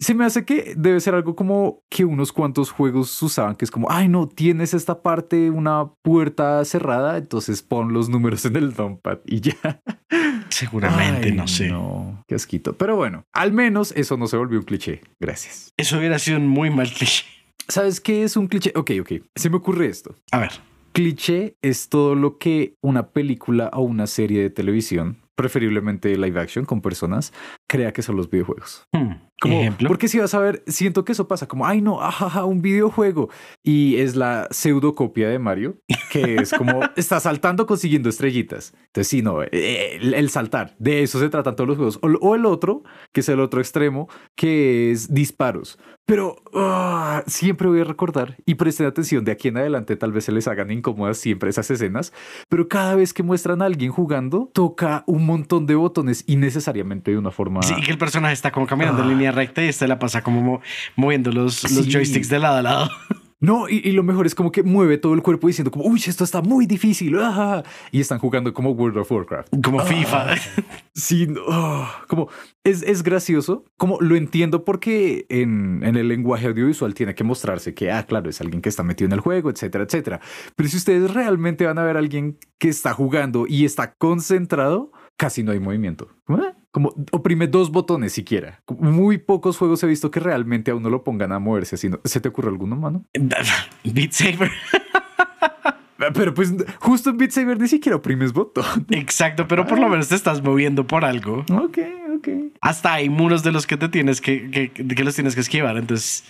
Se 0.00 0.14
me 0.14 0.24
hace 0.24 0.44
que 0.44 0.74
debe 0.76 1.00
ser 1.00 1.14
algo 1.14 1.34
como 1.34 1.82
que 1.90 2.04
unos 2.04 2.32
cuantos 2.32 2.70
juegos 2.70 3.20
usaban, 3.20 3.56
que 3.56 3.64
es 3.64 3.70
como, 3.70 3.90
ay 3.90 4.08
no, 4.08 4.28
tienes 4.28 4.72
esta 4.72 5.02
parte, 5.02 5.50
una 5.50 5.90
puerta 6.02 6.64
cerrada, 6.64 7.18
entonces 7.18 7.62
pon 7.62 7.92
los 7.92 8.08
números 8.08 8.44
en 8.44 8.56
el 8.56 8.74
numpad 8.76 9.18
y 9.26 9.40
ya. 9.40 9.80
Seguramente, 10.50 11.28
Ay, 11.28 11.32
no 11.32 11.48
sé. 11.48 11.68
No, 11.68 12.24
qué 12.26 12.36
asquito. 12.36 12.76
Pero 12.76 12.96
bueno, 12.96 13.24
al 13.32 13.52
menos 13.52 13.92
eso 13.96 14.16
no 14.16 14.26
se 14.28 14.36
volvió 14.36 14.58
un 14.58 14.64
cliché. 14.64 15.00
Gracias. 15.20 15.72
Eso 15.76 15.98
hubiera 15.98 16.18
sido 16.18 16.38
un 16.38 16.48
muy 16.48 16.70
mal 16.70 16.90
cliché. 16.90 17.24
¿Sabes 17.68 18.00
qué 18.00 18.22
es 18.22 18.36
un 18.36 18.46
cliché? 18.46 18.72
Ok, 18.76 18.92
ok. 19.00 19.12
Se 19.34 19.50
me 19.50 19.56
ocurre 19.56 19.86
esto. 19.86 20.14
A 20.32 20.38
ver. 20.38 20.52
Cliché 20.92 21.56
es 21.60 21.88
todo 21.88 22.14
lo 22.14 22.38
que 22.38 22.74
una 22.80 23.08
película 23.10 23.70
o 23.72 23.82
una 23.82 24.06
serie 24.06 24.42
de 24.42 24.50
televisión, 24.50 25.18
preferiblemente 25.34 26.16
live 26.16 26.40
action 26.40 26.64
con 26.64 26.80
personas, 26.80 27.32
crea 27.68 27.92
que 27.92 28.02
son 28.02 28.16
los 28.16 28.30
videojuegos. 28.30 28.84
Hmm. 28.92 29.27
Como, 29.40 29.60
Ejemplo. 29.60 29.88
Porque 29.88 30.08
si 30.08 30.18
vas 30.18 30.34
a 30.34 30.40
ver, 30.40 30.62
siento 30.66 31.04
que 31.04 31.12
eso 31.12 31.28
pasa 31.28 31.46
como, 31.46 31.66
ay 31.66 31.80
no, 31.80 32.00
ajaja, 32.00 32.44
un 32.44 32.60
videojuego. 32.60 33.28
Y 33.62 33.96
es 33.96 34.16
la 34.16 34.48
pseudocopia 34.50 35.28
de 35.28 35.38
Mario, 35.38 35.76
que 36.10 36.36
es 36.36 36.52
como, 36.52 36.80
está 36.96 37.20
saltando 37.20 37.66
consiguiendo 37.66 38.08
estrellitas. 38.08 38.74
Entonces, 38.86 39.08
sí, 39.08 39.22
no, 39.22 39.42
eh, 39.42 39.96
el, 39.96 40.14
el 40.14 40.30
saltar, 40.30 40.74
de 40.78 41.02
eso 41.02 41.20
se 41.20 41.28
tratan 41.28 41.54
todos 41.54 41.68
los 41.68 41.76
juegos. 41.76 41.98
O, 42.02 42.08
o 42.08 42.34
el 42.34 42.46
otro, 42.46 42.82
que 43.12 43.20
es 43.20 43.28
el 43.28 43.40
otro 43.40 43.60
extremo, 43.60 44.08
que 44.34 44.90
es 44.90 45.12
disparos. 45.12 45.78
Pero 46.04 46.36
ah, 46.54 47.22
siempre 47.26 47.68
voy 47.68 47.82
a 47.82 47.84
recordar, 47.84 48.36
y 48.46 48.54
presten 48.54 48.86
atención, 48.86 49.24
de 49.24 49.32
aquí 49.32 49.48
en 49.48 49.58
adelante 49.58 49.94
tal 49.94 50.10
vez 50.10 50.24
se 50.24 50.32
les 50.32 50.48
hagan 50.48 50.70
incómodas 50.70 51.18
siempre 51.18 51.50
esas 51.50 51.70
escenas, 51.70 52.14
pero 52.48 52.66
cada 52.66 52.94
vez 52.94 53.12
que 53.12 53.22
muestran 53.22 53.60
a 53.60 53.66
alguien 53.66 53.92
jugando, 53.92 54.50
toca 54.54 55.04
un 55.06 55.26
montón 55.26 55.66
de 55.66 55.74
botones 55.74 56.24
innecesariamente 56.26 57.10
de 57.10 57.18
una 57.18 57.30
forma... 57.30 57.62
Sí, 57.62 57.74
que 57.84 57.90
el 57.90 57.98
personaje 57.98 58.32
está 58.32 58.50
como 58.50 58.66
caminando 58.66 59.02
en 59.02 59.08
Ah. 59.08 59.12
Línea 59.28 59.32
recta 59.32 59.62
y 59.64 59.68
este 59.68 59.86
la 59.88 59.98
pasa 59.98 60.22
como 60.22 60.42
mo- 60.42 60.60
moviendo 60.96 61.30
los, 61.32 61.70
los 61.70 61.86
joysticks 61.88 62.28
de 62.28 62.38
lado 62.38 62.56
a 62.58 62.62
lado. 62.62 62.90
No, 63.40 63.68
y, 63.68 63.76
y 63.88 63.92
lo 63.92 64.02
mejor 64.02 64.26
es 64.26 64.34
como 64.34 64.50
que 64.50 64.64
mueve 64.64 64.98
todo 64.98 65.14
el 65.14 65.22
cuerpo 65.22 65.46
diciendo 65.46 65.70
como, 65.70 65.84
uy, 65.84 66.02
esto 66.04 66.24
está 66.24 66.42
muy 66.42 66.66
difícil. 66.66 67.16
ah", 67.20 67.62
Y 67.92 68.00
están 68.00 68.18
jugando 68.18 68.52
como 68.52 68.72
World 68.72 68.96
of 68.98 69.12
Warcraft. 69.12 69.54
Como 69.62 69.78
FIFA. 69.78 70.34
Sí, 70.92 71.28
ah, 71.48 72.02
como 72.08 72.28
es, 72.64 72.82
es 72.82 73.04
gracioso, 73.04 73.64
como 73.76 74.00
lo 74.00 74.16
entiendo 74.16 74.64
porque 74.64 75.24
en, 75.28 75.84
en 75.84 75.94
el 75.94 76.08
lenguaje 76.08 76.48
audiovisual 76.48 76.92
tiene 76.94 77.14
que 77.14 77.22
mostrarse 77.22 77.72
que, 77.74 77.92
ah, 77.92 78.02
claro, 78.04 78.28
es 78.28 78.40
alguien 78.40 78.60
que 78.60 78.68
está 78.68 78.82
metido 78.82 79.06
en 79.06 79.12
el 79.12 79.20
juego, 79.20 79.48
etcétera, 79.50 79.84
etcétera. 79.84 80.18
Pero 80.56 80.68
si 80.68 80.76
ustedes 80.76 81.14
realmente 81.14 81.64
van 81.66 81.78
a 81.78 81.84
ver 81.84 81.94
a 81.94 82.00
alguien 82.00 82.36
que 82.58 82.68
está 82.70 82.92
jugando 82.92 83.46
y 83.46 83.64
está 83.64 83.92
concentrado, 83.94 84.90
casi 85.18 85.42
no 85.42 85.52
hay 85.52 85.60
movimiento. 85.60 86.08
Como, 86.24 86.38
ah, 86.38 86.54
Como 86.70 86.94
oprime 87.12 87.46
dos 87.46 87.70
botones 87.70 88.12
siquiera. 88.14 88.62
Muy 88.78 89.18
pocos 89.18 89.58
juegos 89.58 89.82
he 89.82 89.86
visto 89.86 90.10
que 90.10 90.20
realmente 90.20 90.70
a 90.70 90.74
uno 90.74 90.88
lo 90.88 91.04
pongan 91.04 91.32
a 91.32 91.38
moverse 91.38 91.74
así. 91.74 91.90
¿no? 91.90 92.00
¿Se 92.04 92.20
te 92.20 92.28
ocurre 92.28 92.48
alguno, 92.48 92.76
mano? 92.76 93.04
Beat 93.84 94.12
Saber. 94.12 94.50
Pero 96.14 96.32
pues 96.32 96.54
justo 96.78 97.10
en 97.10 97.18
Beat 97.18 97.32
Saber 97.32 97.60
ni 97.60 97.66
siquiera 97.68 97.96
oprimes 97.96 98.32
botón. 98.32 98.64
Exacto, 98.90 99.48
pero 99.48 99.66
por 99.66 99.80
lo 99.80 99.88
menos 99.88 100.08
te 100.08 100.14
estás 100.14 100.40
moviendo 100.40 100.86
por 100.86 101.04
algo. 101.04 101.44
Ok, 101.50 101.78
ok. 102.16 102.28
Hasta 102.60 102.94
hay 102.94 103.08
muros 103.08 103.42
de 103.42 103.50
los 103.50 103.66
que 103.66 103.76
te 103.76 103.88
tienes 103.88 104.20
que, 104.20 104.48
que, 104.48 104.70
que 104.70 105.04
los 105.04 105.16
tienes 105.16 105.34
que 105.34 105.40
esquivar. 105.40 105.76
Entonces, 105.76 106.24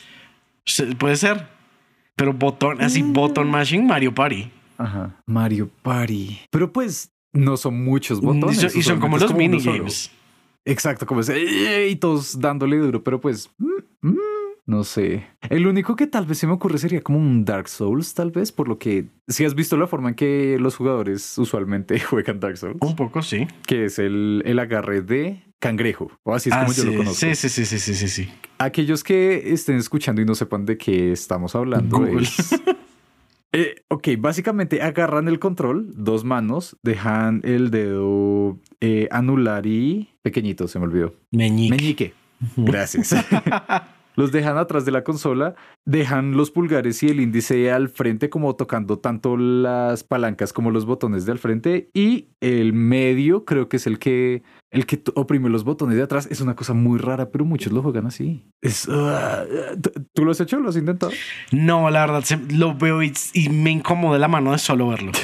puede 0.97 1.16
ser. 1.16 1.49
Pero 2.16 2.33
botón, 2.33 2.80
así, 2.80 3.02
botón 3.02 3.50
mashing, 3.50 3.87
Mario 3.87 4.14
Party. 4.14 4.50
Ajá. 4.78 5.14
Mario 5.26 5.71
Party. 5.83 6.40
Pero 6.50 6.73
pues 6.73 7.12
no 7.32 7.56
son 7.56 7.85
muchos 7.85 8.18
Y 8.23 8.26
botones. 8.26 8.56
son, 8.61 8.70
y 8.75 8.82
son 8.82 9.00
como 9.00 9.18
los 9.18 9.30
uno 9.30 9.38
minigames. 9.38 10.11
Exacto, 10.64 11.06
como 11.06 11.20
ese. 11.20 11.88
Y 11.88 11.97
todos 11.97 12.38
dándole 12.40 12.76
duro, 12.78 13.02
pero 13.02 13.20
pues. 13.20 13.50
mm, 13.58 14.08
mm, 14.08 14.16
no 14.66 14.85
sé. 14.85 15.26
El 15.49 15.66
único 15.66 15.97
que 15.97 16.06
tal 16.06 16.26
vez 16.26 16.37
se 16.38 16.47
me 16.47 16.52
ocurre 16.52 16.76
sería 16.76 17.00
como 17.00 17.18
un 17.18 17.44
Dark 17.47 17.68
Souls, 17.68 18.12
tal 18.12 18.30
vez, 18.30 18.52
por 18.52 18.68
lo 18.68 18.78
que. 18.78 19.06
Si 19.26 19.44
has 19.47 19.54
visto 19.54 19.76
la 19.78 19.87
forma 19.87 20.11
en 20.11 20.14
que 20.14 20.58
los 20.61 20.76
jugadores 20.76 21.38
usualmente 21.38 21.99
juegan 22.00 22.38
Dark 22.38 22.58
Souls, 22.58 22.76
Un 22.80 22.94
poco, 22.97 23.23
sí. 23.23 23.47
que 23.66 23.87
es 23.87 23.99
el, 23.99 24.42
el 24.44 24.58
agarre 24.58 25.00
de 25.00 25.42
cangrejo, 25.58 26.11
o 26.23 26.35
así 26.35 26.50
es 26.50 26.54
Ah, 26.54 26.61
como 26.66 26.73
yo 26.75 26.85
lo 26.85 26.97
conozco. 26.99 27.14
sí, 27.14 27.35
sí, 27.35 27.49
sí, 27.49 27.64
sí, 27.64 27.78
sí, 27.78 27.94
sí, 27.94 28.08
sí. 28.08 28.28
Aquellos 28.58 29.02
que 29.02 29.52
estén 29.54 29.76
escuchando 29.76 30.20
y 30.20 30.25
no 30.26 30.35
sepan 30.35 30.66
de 30.66 30.76
qué 30.76 31.12
estamos 31.12 31.54
hablando. 31.54 31.97
Google. 31.99 32.23
es- 32.25 32.50
Eh, 33.52 33.76
ok, 33.88 34.09
básicamente 34.19 34.83
agarran 34.83 35.28
el 35.28 35.38
control, 35.38 35.90
dos 35.95 36.25
manos, 36.25 36.76
dejan 36.83 37.40
el 37.45 37.71
dedo 37.71 38.59
eh, 38.81 39.09
anular 39.11 39.67
y 39.67 40.11
pequeñito, 40.23 40.69
se 40.69 40.78
me 40.78 40.85
olvidó. 40.85 41.14
Meñique. 41.31 41.76
Meñique. 41.76 42.14
Gracias. 42.57 43.14
Los 44.19 44.33
dejan 44.33 44.59
atrás 44.59 44.85
de 44.85 44.90
la 44.90 45.05
consola, 45.05 45.55
dejan 45.85 46.37
los 46.37 46.50
pulgares 46.50 47.00
y 47.05 47.09
el 47.09 47.21
índice 47.21 47.71
al 47.71 47.88
frente 47.88 48.28
como 48.28 48.57
tocando 48.57 48.99
tanto 48.99 49.37
las 49.37 50.02
palancas 50.02 50.52
como 50.52 50.73
los 50.73 50.87
botones 50.87 51.25
de 51.25 51.31
al 51.31 51.38
frente 51.38 51.88
y 51.95 52.26
el 52.40 52.73
medio 52.73 53.45
creo 53.45 53.69
que 53.69 53.76
es 53.76 53.87
el 53.87 54.00
que 54.00 54.43
el 54.71 54.85
que 54.87 55.03
oprime 55.15 55.49
los 55.49 55.65
botones 55.65 55.97
de 55.97 56.03
atrás. 56.03 56.29
Es 56.31 56.41
una 56.41 56.55
cosa 56.57 56.75
muy 56.75 56.99
rara, 56.99 57.31
pero 57.31 57.45
muchos 57.45 57.73
lo 57.73 57.83
juegan 57.83 58.07
así. 58.07 58.45
Es, 58.61 58.89
ah, 58.91 59.45
¿tú- 59.81 59.93
¿Tú 60.15 60.25
lo 60.25 60.31
has 60.33 60.41
hecho? 60.41 60.59
¿Lo 60.61 60.69
has 60.69 60.77
intentado? 60.77 61.13
No, 61.53 61.91
la 61.91 62.07
verdad, 62.07 62.25
lo 62.51 62.75
veo 62.75 63.03
y, 63.03 63.13
y 63.33 63.49
me 63.49 63.71
incomoda 63.71 64.19
la 64.19 64.29
mano 64.29 64.53
de 64.53 64.59
solo 64.59 64.89
verlo. 64.89 65.13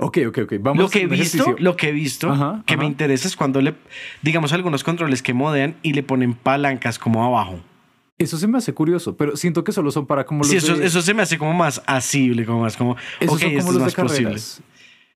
Ok, 0.00 0.18
ok, 0.28 0.38
ok. 0.44 0.54
Vamos 0.60 0.82
Lo 0.82 0.90
que 0.90 1.02
he 1.02 1.06
visto, 1.06 1.14
ejercicio. 1.36 1.56
lo 1.60 1.76
que 1.76 1.88
he 1.88 1.92
visto 1.92 2.28
Ajá, 2.28 2.62
que 2.66 2.74
ajá. 2.74 2.82
me 2.82 2.88
interesa 2.88 3.28
es 3.28 3.36
cuando 3.36 3.62
le, 3.62 3.74
digamos, 4.20 4.52
algunos 4.52 4.82
controles 4.82 5.22
que 5.22 5.32
modean 5.32 5.76
y 5.82 5.92
le 5.92 6.02
ponen 6.02 6.34
palancas 6.34 6.98
como 6.98 7.24
abajo. 7.24 7.60
Eso 8.18 8.36
se 8.36 8.48
me 8.48 8.58
hace 8.58 8.74
curioso, 8.74 9.16
pero 9.16 9.36
siento 9.36 9.62
que 9.62 9.70
solo 9.70 9.92
son 9.92 10.06
para 10.06 10.26
como 10.26 10.40
los 10.40 10.48
Sí, 10.48 10.56
eso, 10.56 10.76
de... 10.76 10.86
eso 10.86 11.00
se 11.02 11.14
me 11.14 11.22
hace 11.22 11.38
como 11.38 11.54
más 11.54 11.80
asible, 11.86 12.44
como 12.44 12.62
más 12.62 12.76
como, 12.76 12.96
esos 13.20 13.36
ok, 13.36 13.40
son 13.40 13.48
como 13.50 13.58
esto 13.60 13.70
es 13.70 13.74
los 13.74 13.82
más 13.84 13.94
de 13.96 14.02
posible. 14.02 14.30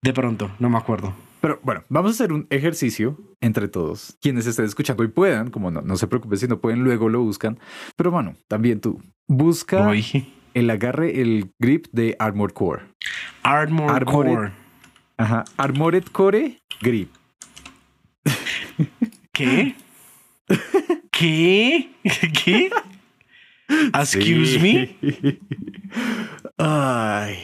De 0.01 0.13
pronto, 0.13 0.49
no 0.59 0.69
me 0.69 0.77
acuerdo. 0.77 1.13
Pero 1.41 1.59
bueno, 1.63 1.83
vamos 1.89 2.11
a 2.11 2.13
hacer 2.13 2.33
un 2.33 2.47
ejercicio 2.49 3.17
entre 3.41 3.67
todos. 3.67 4.17
Quienes 4.21 4.45
estén 4.45 4.65
escuchando 4.65 5.03
y 5.03 5.07
puedan, 5.07 5.51
como 5.51 5.71
no, 5.71 5.81
no 5.81 5.95
se 5.97 6.07
preocupen 6.07 6.37
si 6.37 6.47
no 6.47 6.59
pueden, 6.59 6.83
luego 6.83 7.09
lo 7.09 7.21
buscan. 7.21 7.59
Pero 7.95 8.11
bueno, 8.11 8.35
también 8.47 8.81
tú. 8.81 9.01
Busca 9.27 9.85
Voy. 9.87 10.33
el 10.53 10.69
agarre, 10.69 11.21
el 11.21 11.51
grip 11.59 11.87
de 11.91 12.15
Armored 12.19 12.53
Core. 12.53 12.83
Armored, 13.43 13.89
Armored- 13.95 14.35
Core. 14.35 14.51
Ajá. 15.17 15.45
Armored 15.57 16.03
Core 16.11 16.61
Grip. 16.81 17.09
¿Qué? 19.33 19.75
¿Qué? 21.11 21.91
¿Qué? 22.43 22.69
Excuse 23.93 24.59
me. 24.59 25.37
Ay. 26.57 27.37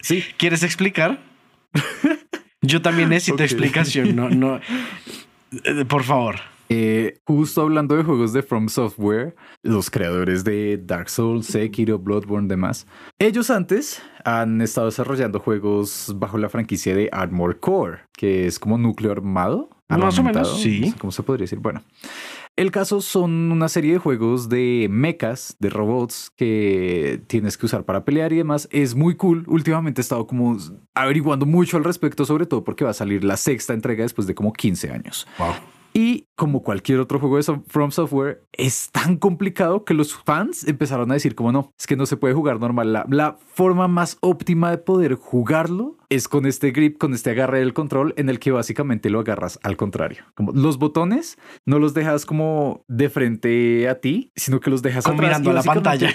Sí. 0.00 0.22
¿Quieres 0.36 0.62
explicar? 0.62 1.18
Yo 2.62 2.80
también 2.80 3.10
necesito 3.10 3.42
explicación. 3.42 4.16
No, 4.16 4.30
no. 4.30 4.60
Eh, 5.64 5.84
Por 5.86 6.02
favor. 6.02 6.36
Eh, 6.70 7.18
justo 7.26 7.60
hablando 7.60 7.94
de 7.94 8.04
juegos 8.04 8.32
de 8.32 8.42
From 8.42 8.68
Software, 8.68 9.36
los 9.62 9.90
creadores 9.90 10.44
de 10.44 10.80
Dark 10.82 11.10
Souls, 11.10 11.46
Sekiro, 11.46 11.98
Bloodborne, 11.98 12.48
demás, 12.48 12.86
ellos 13.18 13.50
antes 13.50 14.02
han 14.24 14.62
estado 14.62 14.86
desarrollando 14.86 15.40
juegos 15.40 16.14
bajo 16.16 16.38
la 16.38 16.48
franquicia 16.48 16.94
de 16.94 17.10
Armored 17.12 17.58
Core, 17.58 18.00
que 18.14 18.46
es 18.46 18.58
como 18.58 18.78
núcleo 18.78 19.12
armado. 19.12 19.68
Más 19.88 20.18
o 20.18 20.22
menos, 20.22 20.60
sí. 20.60 20.80
no 20.80 20.86
sé 20.86 20.98
¿Cómo 20.98 21.12
se 21.12 21.22
podría 21.22 21.44
decir? 21.44 21.58
Bueno. 21.58 21.82
El 22.56 22.70
caso 22.70 23.00
son 23.00 23.50
una 23.50 23.68
serie 23.68 23.94
de 23.94 23.98
juegos 23.98 24.48
de 24.48 24.86
mechas, 24.88 25.56
de 25.58 25.70
robots 25.70 26.30
que 26.36 27.20
tienes 27.26 27.58
que 27.58 27.66
usar 27.66 27.84
para 27.84 28.04
pelear 28.04 28.32
y 28.32 28.36
demás. 28.36 28.68
Es 28.70 28.94
muy 28.94 29.16
cool. 29.16 29.44
Últimamente 29.48 30.00
he 30.00 30.02
estado 30.02 30.28
como 30.28 30.56
averiguando 30.94 31.46
mucho 31.46 31.76
al 31.76 31.84
respecto, 31.84 32.24
sobre 32.24 32.46
todo 32.46 32.62
porque 32.62 32.84
va 32.84 32.92
a 32.92 32.94
salir 32.94 33.24
la 33.24 33.36
sexta 33.36 33.72
entrega 33.72 34.04
después 34.04 34.28
de 34.28 34.36
como 34.36 34.52
15 34.52 34.90
años. 34.92 35.26
Wow. 35.36 35.54
Y 35.96 36.26
como 36.34 36.64
cualquier 36.64 36.98
otro 36.98 37.20
juego 37.20 37.36
de 37.36 37.44
so- 37.44 37.62
From 37.68 37.92
Software, 37.92 38.42
es 38.52 38.90
tan 38.90 39.16
complicado 39.16 39.84
que 39.84 39.94
los 39.94 40.12
fans 40.14 40.66
empezaron 40.66 41.08
a 41.12 41.14
decir 41.14 41.36
como 41.36 41.52
no, 41.52 41.70
es 41.78 41.86
que 41.86 41.94
no 41.94 42.04
se 42.04 42.16
puede 42.16 42.34
jugar 42.34 42.58
normal. 42.58 42.92
La, 42.92 43.06
la 43.08 43.38
forma 43.54 43.86
más 43.86 44.18
óptima 44.20 44.70
de 44.72 44.78
poder 44.78 45.14
jugarlo 45.14 45.96
es 46.08 46.26
con 46.26 46.46
este 46.46 46.72
grip, 46.72 46.98
con 46.98 47.14
este 47.14 47.30
agarre 47.30 47.60
del 47.60 47.74
control 47.74 48.12
en 48.16 48.28
el 48.28 48.40
que 48.40 48.50
básicamente 48.50 49.08
lo 49.08 49.20
agarras 49.20 49.60
al 49.62 49.76
contrario. 49.76 50.24
Como 50.34 50.50
los 50.50 50.78
botones 50.78 51.38
no 51.64 51.78
los 51.78 51.94
dejas 51.94 52.26
como 52.26 52.84
de 52.88 53.08
frente 53.08 53.88
a 53.88 54.00
ti, 54.00 54.32
sino 54.34 54.58
que 54.58 54.70
los 54.70 54.82
dejas 54.82 55.04
mirando 55.14 55.50
a 55.50 55.54
la 55.54 55.62
pantalla. 55.62 56.10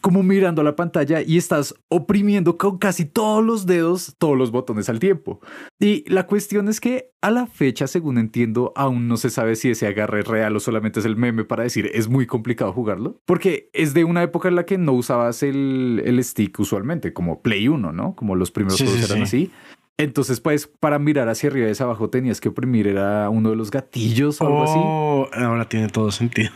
Como 0.00 0.22
mirando 0.22 0.60
a 0.60 0.64
la 0.64 0.76
pantalla 0.76 1.20
y 1.22 1.36
estás 1.36 1.74
oprimiendo 1.88 2.56
con 2.58 2.78
casi 2.78 3.04
todos 3.04 3.44
los 3.44 3.66
dedos 3.66 4.14
todos 4.18 4.36
los 4.36 4.50
botones 4.52 4.88
al 4.88 4.98
tiempo. 4.98 5.40
Y 5.80 6.08
la 6.08 6.26
cuestión 6.26 6.68
es 6.68 6.80
que 6.80 7.10
a 7.20 7.30
la 7.30 7.46
fecha, 7.46 7.86
según 7.88 8.18
entiendo, 8.18 8.72
aún 8.76 9.08
no 9.08 9.16
se 9.16 9.30
sabe 9.30 9.56
si 9.56 9.70
ese 9.70 9.86
agarre 9.86 10.20
es 10.20 10.28
real 10.28 10.54
o 10.54 10.60
solamente 10.60 11.00
es 11.00 11.06
el 11.06 11.16
meme 11.16 11.44
para 11.44 11.64
decir 11.64 11.90
es 11.92 12.08
muy 12.08 12.26
complicado 12.26 12.72
jugarlo. 12.72 13.20
Porque 13.24 13.68
es 13.72 13.94
de 13.94 14.04
una 14.04 14.22
época 14.22 14.48
en 14.48 14.54
la 14.54 14.64
que 14.64 14.78
no 14.78 14.92
usabas 14.92 15.42
el, 15.42 16.02
el 16.04 16.22
stick 16.22 16.60
usualmente, 16.60 17.12
como 17.12 17.42
Play 17.42 17.66
1, 17.68 17.92
¿no? 17.92 18.14
Como 18.14 18.36
los 18.36 18.50
primeros 18.52 18.78
Sí, 18.78 18.84
juegos 18.84 19.06
sí, 19.06 19.12
eran 19.12 19.26
sí. 19.26 19.44
así. 19.44 19.50
Entonces, 19.98 20.40
pues, 20.40 20.66
para 20.66 20.98
mirar 20.98 21.28
hacia 21.30 21.48
arriba 21.48 21.68
y 21.68 21.70
hacia 21.70 21.84
abajo 21.86 22.10
tenías 22.10 22.38
que 22.40 22.50
oprimir, 22.50 22.86
era 22.86 23.30
uno 23.30 23.48
de 23.50 23.56
los 23.56 23.70
gatillos 23.70 24.40
o 24.42 24.46
algo 24.46 24.62
así. 24.62 24.78
Oh, 24.78 25.28
ahora 25.32 25.66
tiene 25.68 25.88
todo 25.88 26.10
sentido. 26.12 26.50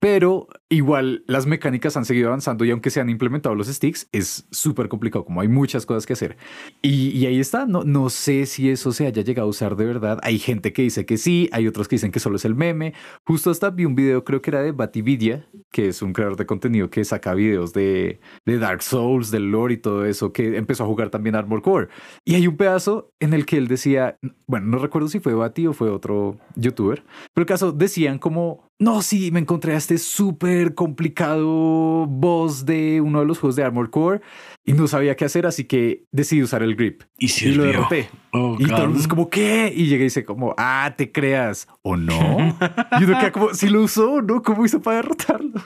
Pero 0.00 0.48
igual 0.70 1.24
las 1.26 1.46
mecánicas 1.46 1.96
han 1.96 2.04
seguido 2.04 2.28
avanzando 2.28 2.64
y 2.64 2.70
aunque 2.70 2.90
se 2.90 3.00
han 3.00 3.08
implementado 3.08 3.54
los 3.54 3.68
sticks, 3.68 4.08
es 4.12 4.46
súper 4.50 4.88
complicado, 4.88 5.24
como 5.24 5.40
hay 5.40 5.48
muchas 5.48 5.86
cosas 5.86 6.04
que 6.04 6.12
hacer. 6.12 6.36
Y, 6.82 7.08
y, 7.10 7.26
ahí 7.26 7.40
está, 7.40 7.66
no, 7.66 7.84
no 7.84 8.10
sé 8.10 8.46
si 8.46 8.68
eso 8.68 8.92
se 8.92 9.06
haya 9.06 9.22
llegado 9.22 9.46
a 9.46 9.50
usar 9.50 9.76
de 9.76 9.86
verdad. 9.86 10.18
Hay 10.22 10.38
gente 10.38 10.72
que 10.72 10.82
dice 10.82 11.06
que 11.06 11.16
sí, 11.16 11.48
hay 11.52 11.66
otros 11.66 11.88
que 11.88 11.96
dicen 11.96 12.12
que 12.12 12.20
solo 12.20 12.36
es 12.36 12.44
el 12.44 12.54
meme. 12.54 12.92
Justo 13.24 13.50
hasta 13.50 13.70
vi 13.70 13.86
un 13.86 13.94
video, 13.94 14.24
creo 14.24 14.42
que 14.42 14.50
era 14.50 14.62
de 14.62 14.72
Batividia, 14.72 15.46
que 15.72 15.88
es 15.88 16.02
un 16.02 16.12
creador 16.12 16.36
de 16.36 16.46
contenido 16.46 16.90
que 16.90 17.04
saca 17.04 17.34
videos 17.34 17.72
de, 17.72 18.20
de 18.44 18.58
Dark 18.58 18.82
Souls, 18.82 19.30
del 19.30 19.50
lore 19.50 19.74
y 19.74 19.78
todo 19.78 20.04
eso, 20.04 20.32
que 20.32 20.56
empezó 20.56 20.84
a 20.84 20.86
jugar 20.86 21.08
también 21.08 21.34
Armor 21.34 21.62
Core. 21.62 21.88
Y 22.24 22.34
hay 22.34 22.46
un 22.46 22.56
pedazo 22.56 23.10
en 23.20 23.32
el 23.32 23.46
que 23.46 23.56
él 23.56 23.68
decía, 23.68 24.18
bueno, 24.46 24.66
no 24.66 24.78
recuerdo 24.78 25.08
si 25.08 25.20
fue 25.20 25.34
Bati 25.34 25.66
o 25.66 25.72
fue 25.72 25.90
otro 25.90 26.36
youtuber, 26.56 27.04
pero 27.32 27.42
el 27.42 27.46
caso 27.46 27.72
decían 27.72 28.18
como 28.18 28.68
no, 28.80 29.02
sí, 29.02 29.32
me 29.32 29.40
encontré 29.40 29.74
a 29.74 29.76
este 29.76 29.98
súper 29.98 30.57
complicado 30.74 32.06
boss 32.06 32.66
de 32.66 33.00
uno 33.00 33.20
de 33.20 33.26
los 33.26 33.38
juegos 33.38 33.56
de 33.56 33.64
Armor 33.64 33.90
Core 33.90 34.20
y 34.64 34.72
no 34.72 34.86
sabía 34.86 35.16
qué 35.16 35.24
hacer, 35.24 35.46
así 35.46 35.64
que 35.64 36.04
decidí 36.12 36.42
usar 36.42 36.62
el 36.62 36.76
grip. 36.76 37.02
Y, 37.18 37.28
lo 37.52 37.64
derroté. 37.64 38.10
Oh, 38.32 38.56
y 38.58 38.66
todo 38.66 38.94
es 38.94 39.08
como, 39.08 39.30
¿qué? 39.30 39.72
Y 39.74 39.86
llegué 39.86 40.02
y 40.02 40.04
dice 40.04 40.24
como, 40.24 40.54
ah, 40.58 40.94
te 40.96 41.10
creas 41.10 41.68
o 41.82 41.96
no. 41.96 42.56
y 43.00 43.04
uno 43.04 43.18
queda 43.18 43.32
como, 43.32 43.54
si 43.54 43.68
lo 43.68 43.82
usó 43.82 44.20
no, 44.20 44.42
¿cómo 44.42 44.64
hizo 44.64 44.80
para 44.80 44.98
derrotarlo? 44.98 45.62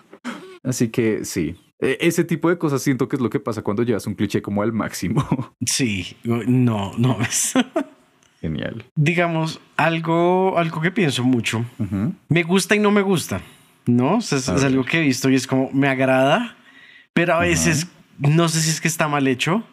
Así 0.63 0.89
que 0.89 1.25
sí, 1.25 1.57
e, 1.81 1.99
ese 2.01 2.23
tipo 2.23 2.49
de 2.49 2.57
cosas 2.59 2.81
siento 2.81 3.09
que 3.09 3.17
es 3.17 3.23
lo 3.23 3.29
que 3.29 3.41
pasa 3.41 3.63
cuando 3.63 3.83
llevas 3.83 4.07
un 4.07 4.15
cliché 4.15 4.41
como 4.41 4.63
al 4.63 4.73
máximo. 4.73 5.27
Sí, 5.67 6.17
no, 6.25 6.93
no 6.99 7.19
es. 7.23 7.55
Genial. 8.41 8.85
Digamos, 8.95 9.61
algo, 9.77 10.59
algo 10.59 10.81
que 10.81 10.91
pienso 10.91 11.25
mucho. 11.25 11.65
Me 12.29 12.43
gusta 12.43 12.75
y 12.75 12.79
no 12.79 12.91
me 12.91 13.01
gusta. 13.03 13.41
¿No? 13.87 14.19
es, 14.19 14.49
algo 14.49 14.85
que 14.85 14.99
he 14.99 15.01
visto 15.01 15.29
y 15.29 15.35
es 15.35 15.47
como, 15.47 15.71
me 15.73 15.89
agrada, 15.89 16.57
pero 17.13 17.35
a 17.35 17.41
veces 17.41 17.89
no 18.19 18.49
sé 18.49 18.61
si 18.61 18.71
es 18.71 18.81
que 18.81 18.89
está 18.89 19.09
mal 19.09 19.27
hecho 19.27 19.65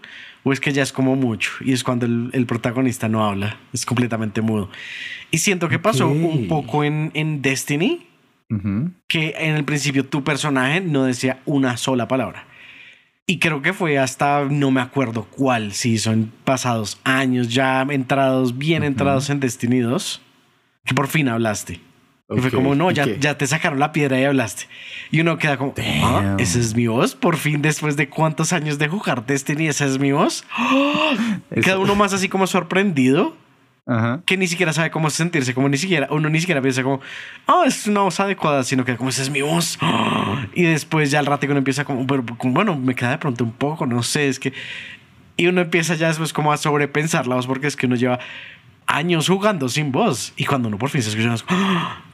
o 0.44 0.54
es 0.54 0.60
que 0.60 0.72
ya 0.72 0.84
es 0.84 0.92
como 0.92 1.16
mucho. 1.16 1.52
Y 1.62 1.74
es 1.74 1.84
cuando 1.84 2.06
el, 2.06 2.46
protagonista 2.46 3.08
no 3.10 3.26
habla, 3.26 3.58
es 3.74 3.86
completamente 3.86 4.42
mudo. 4.42 4.70
Y 5.32 5.40
siento 5.40 5.70
que 5.70 5.80
pasó 5.80 6.08
un 6.08 6.48
poco 6.48 6.84
en, 6.84 7.12
en 7.14 7.42
Destiny, 7.42 8.08
que 9.08 9.36
en 9.38 9.56
el 9.56 9.64
principio 9.64 10.06
tu 10.06 10.24
personaje 10.24 10.82
no 10.82 11.04
decía 11.04 11.40
una 11.46 11.78
sola 11.78 12.08
palabra. 12.08 12.46
Y 13.28 13.38
creo 13.38 13.62
que 13.62 13.74
fue 13.74 14.00
hasta, 14.00 14.46
no 14.46 14.72
me 14.72 14.82
acuerdo 14.82 15.26
cuál, 15.26 15.74
si 15.74 16.00
son 16.00 16.32
pasados 16.46 17.00
años 17.04 17.54
ya 17.54 17.84
entrados, 17.84 18.58
bien 18.58 18.84
entrados 18.84 19.30
en 19.30 19.40
Destiny 19.40 19.82
2, 19.82 20.22
que 20.84 20.96
por 20.96 21.08
fin 21.08 21.28
hablaste. 21.28 21.80
Y 22.36 22.42
fue 22.42 22.52
como, 22.52 22.76
no, 22.76 22.92
ya, 22.92 23.06
ya 23.06 23.38
te 23.38 23.48
sacaron 23.48 23.80
la 23.80 23.92
piedra 23.92 24.20
y 24.20 24.24
hablaste. 24.24 24.68
Y 25.10 25.22
uno 25.22 25.38
queda 25.38 25.58
como, 25.58 25.74
ah, 26.04 26.36
esa 26.38 26.60
es 26.60 26.76
mi 26.76 26.86
voz. 26.86 27.16
Por 27.16 27.38
fin, 27.38 27.62
después 27.62 27.96
de 27.98 28.08
cuántos 28.08 28.54
años 28.54 28.78
de 28.78 28.88
jugar 28.88 29.26
Destiny, 29.26 29.68
esa 29.68 29.86
es 29.86 29.98
mi 29.98 30.12
voz. 30.12 30.46
Queda 31.64 31.80
uno 31.80 31.96
más 31.96 32.14
así 32.14 32.30
como 32.30 32.46
sorprendido 32.46 33.36
que 34.26 34.38
ni 34.38 34.48
siquiera 34.48 34.72
sabe 34.72 34.92
cómo 34.92 35.10
sentirse, 35.10 35.56
como 35.56 35.68
ni 35.68 35.78
siquiera, 35.78 36.08
uno 36.12 36.30
ni 36.30 36.40
siquiera 36.40 36.62
piensa 36.62 36.84
como, 36.84 37.02
oh, 37.48 37.64
es 37.64 37.88
una 37.88 38.02
voz 38.02 38.20
adecuada, 38.20 38.64
sino 38.64 38.86
que 38.86 38.96
como 38.96 39.10
esa 39.10 39.24
es 39.24 39.30
mi 39.30 39.42
voz. 39.42 39.80
Y 40.54 40.64
después 40.64 41.12
ya 41.12 41.20
al 41.20 41.26
rato 41.26 41.48
uno 41.48 41.58
empieza 41.58 41.86
como, 41.86 42.06
pero 42.06 42.24
bueno, 42.44 42.76
me 42.78 42.96
queda 42.96 43.12
de 43.12 43.18
pronto 43.18 43.44
un 43.44 43.52
poco, 43.52 43.86
no 43.86 44.04
sé, 44.04 44.28
es 44.28 44.40
que... 44.40 44.54
Y 45.38 45.48
uno 45.48 45.62
empieza 45.62 45.96
ya 45.96 46.08
después 46.08 46.34
como 46.34 46.52
a 46.52 46.58
sobrepensar 46.58 47.26
la 47.26 47.36
voz 47.36 47.48
porque 47.48 47.68
es 47.68 47.76
que 47.76 47.86
uno 47.86 47.96
lleva 47.96 48.20
años 48.86 49.28
jugando 49.28 49.70
sin 49.70 49.92
voz. 49.92 50.34
Y 50.36 50.46
cuando 50.46 50.68
uno 50.68 50.78
por 50.78 50.90
fin 50.90 51.02
se 51.02 51.10
escucha, 51.10 51.46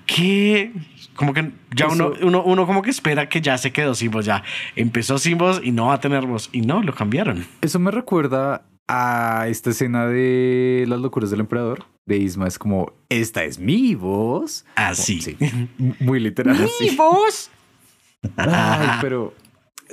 ¿qué? 0.06 0.72
Como 1.16 1.34
que 1.34 1.52
ya 1.76 1.88
uno, 1.88 2.14
uno, 2.22 2.44
uno, 2.44 2.66
como 2.66 2.82
que 2.82 2.90
espera 2.90 3.30
que 3.30 3.42
ya 3.42 3.58
se 3.58 3.72
quedó 3.72 3.96
sin 3.96 4.12
voz, 4.12 4.26
ya 4.26 4.44
empezó 4.76 5.18
sin 5.18 5.38
voz 5.38 5.62
y 5.64 5.72
no 5.72 5.88
va 5.88 5.96
a 5.96 6.00
tener 6.00 6.26
voz. 6.26 6.50
Y 6.52 6.62
no, 6.62 6.82
lo 6.84 6.94
cambiaron. 6.94 7.46
Eso 7.62 7.80
me 7.80 7.92
recuerda 7.92 8.66
a 8.88 9.48
esta 9.48 9.72
escena 9.72 10.06
de 10.08 10.86
las 10.88 11.00
locuras 11.00 11.32
del 11.32 11.40
emperador 11.40 11.86
de 12.06 12.18
Isma 12.18 12.48
es 12.48 12.60
como 12.60 12.94
esta 13.10 13.44
es 13.44 13.58
mi 13.58 13.96
voz 13.96 14.64
así 14.76 15.36
muy 16.00 16.20
literal 16.20 16.56
mi 16.80 16.96
voz 16.96 17.50
pero 19.02 19.34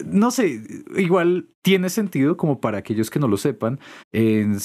no 0.05 0.31
sé, 0.31 0.63
igual 0.97 1.49
tiene 1.63 1.91
sentido 1.91 2.37
como 2.37 2.61
para 2.61 2.79
aquellos 2.79 3.11
que 3.11 3.21
no 3.21 3.29
lo 3.29 3.37
sepan. 3.37 3.79
En 4.13 4.59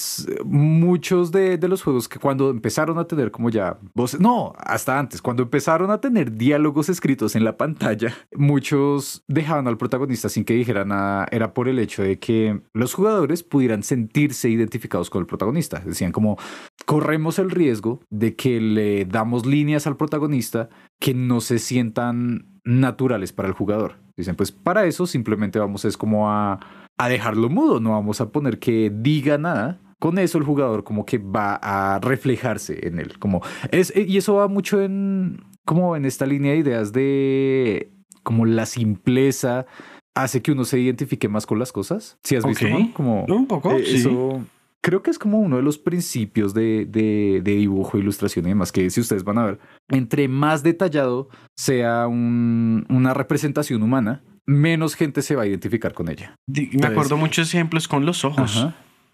muchos 0.46 1.32
de, 1.32 1.58
los 1.68 1.84
juegos 1.84 2.08
que 2.08 2.20
cuando 2.20 2.50
empezaron 2.50 2.98
a 2.98 3.06
tener 3.06 3.32
como 3.32 3.50
ya 3.50 3.78
voces, 3.94 4.20
no, 4.20 4.54
hasta 4.58 4.98
antes, 4.98 5.22
cuando 5.22 5.44
empezaron 5.44 5.92
a 5.92 6.02
tener 6.02 6.34
diálogos 6.34 6.90
escritos 6.90 7.36
en 7.36 7.44
la 7.44 7.58
pantalla, 7.58 8.14
muchos 8.36 9.24
dejaban 9.28 9.68
al 9.68 9.78
protagonista 9.78 10.30
sin 10.30 10.44
que 10.44 10.54
dijera 10.54 10.86
nada. 10.86 11.28
Era 11.32 11.54
por 11.54 11.68
el 11.68 11.80
hecho 11.80 12.04
de 12.04 12.20
que 12.20 12.62
los 12.74 12.94
jugadores 12.94 13.44
pudieran 13.44 13.84
sentirse 13.84 14.50
identificados 14.50 15.10
con 15.10 15.22
el 15.22 15.28
protagonista. 15.28 15.82
Decían 15.86 16.12
como, 16.12 16.38
corremos 16.86 17.38
el 17.38 17.52
riesgo 17.52 18.02
de 18.10 18.36
que 18.36 18.60
le 18.60 19.06
damos 19.06 19.46
líneas 19.46 19.88
al 19.88 19.98
protagonista 19.98 20.70
que 21.00 21.14
no 21.14 21.42
se 21.42 21.60
sientan 21.60 22.57
naturales 22.68 23.32
para 23.34 23.48
el 23.48 23.54
jugador. 23.54 23.96
Dicen, 24.16 24.36
pues 24.36 24.52
para 24.52 24.86
eso 24.86 25.08
simplemente 25.08 25.58
vamos 25.58 25.86
es 25.86 25.98
como 25.98 26.30
a, 26.30 26.60
a 26.98 27.10
dejarlo 27.10 27.50
mudo, 27.50 27.80
no 27.80 27.92
vamos 27.92 28.22
a 28.22 28.30
poner 28.30 28.60
que 28.60 28.92
diga 28.94 29.38
nada. 29.38 29.80
Con 30.00 30.20
eso 30.20 30.38
el 30.38 30.44
jugador 30.44 30.84
como 30.84 31.06
que 31.06 31.18
va 31.18 31.56
a 31.56 32.00
reflejarse 32.00 32.88
en 32.88 33.00
él. 33.00 33.18
Como 33.18 33.42
es, 33.72 33.92
y 33.96 34.18
eso 34.18 34.36
va 34.36 34.48
mucho 34.48 34.82
en 34.82 35.44
como 35.66 35.96
en 35.96 36.06
esta 36.06 36.26
línea 36.26 36.52
de 36.52 36.60
ideas 36.60 36.94
de 36.94 37.92
como 38.22 38.46
la 38.46 38.66
simpleza 38.66 39.66
hace 40.14 40.42
que 40.42 40.52
uno 40.52 40.66
se 40.66 40.80
identifique 40.80 41.30
más 41.30 41.46
con 41.46 41.58
las 41.58 41.72
cosas. 41.72 42.20
Si 42.24 42.36
has 42.36 42.46
visto, 42.46 42.68
Como 42.94 43.26
un 43.26 43.48
poco. 43.48 43.72
Eh, 43.72 43.84
eso 43.84 44.42
creo 44.88 45.04
que 45.04 45.12
es 45.12 45.20
como 45.20 45.42
uno 45.42 45.58
de 45.58 45.64
los 45.64 45.78
principios 45.78 46.54
de, 46.54 46.86
de, 46.86 47.42
dibujo, 47.44 47.98
ilustración 47.98 48.46
y 48.46 48.50
demás, 48.50 48.72
que 48.72 48.90
si 48.90 49.02
ustedes 49.02 49.26
van 49.26 49.38
a 49.38 49.44
ver, 49.44 49.60
entre 49.90 50.30
más 50.30 50.64
detallado 50.64 51.28
sea 51.58 52.08
una 52.08 53.14
representación 53.14 53.84
humana, 53.84 54.24
menos 54.46 54.96
gente 54.96 55.24
se 55.24 55.36
va 55.36 55.44
a 55.44 55.46
identificar 55.46 55.94
con 55.94 56.08
ella. 56.08 56.38
Me 56.48 56.88
acuerdo 56.88 57.18
muchos 57.18 57.54
ejemplos 57.54 57.90
con 57.90 58.06
los 58.06 58.24
ojos. 58.24 58.66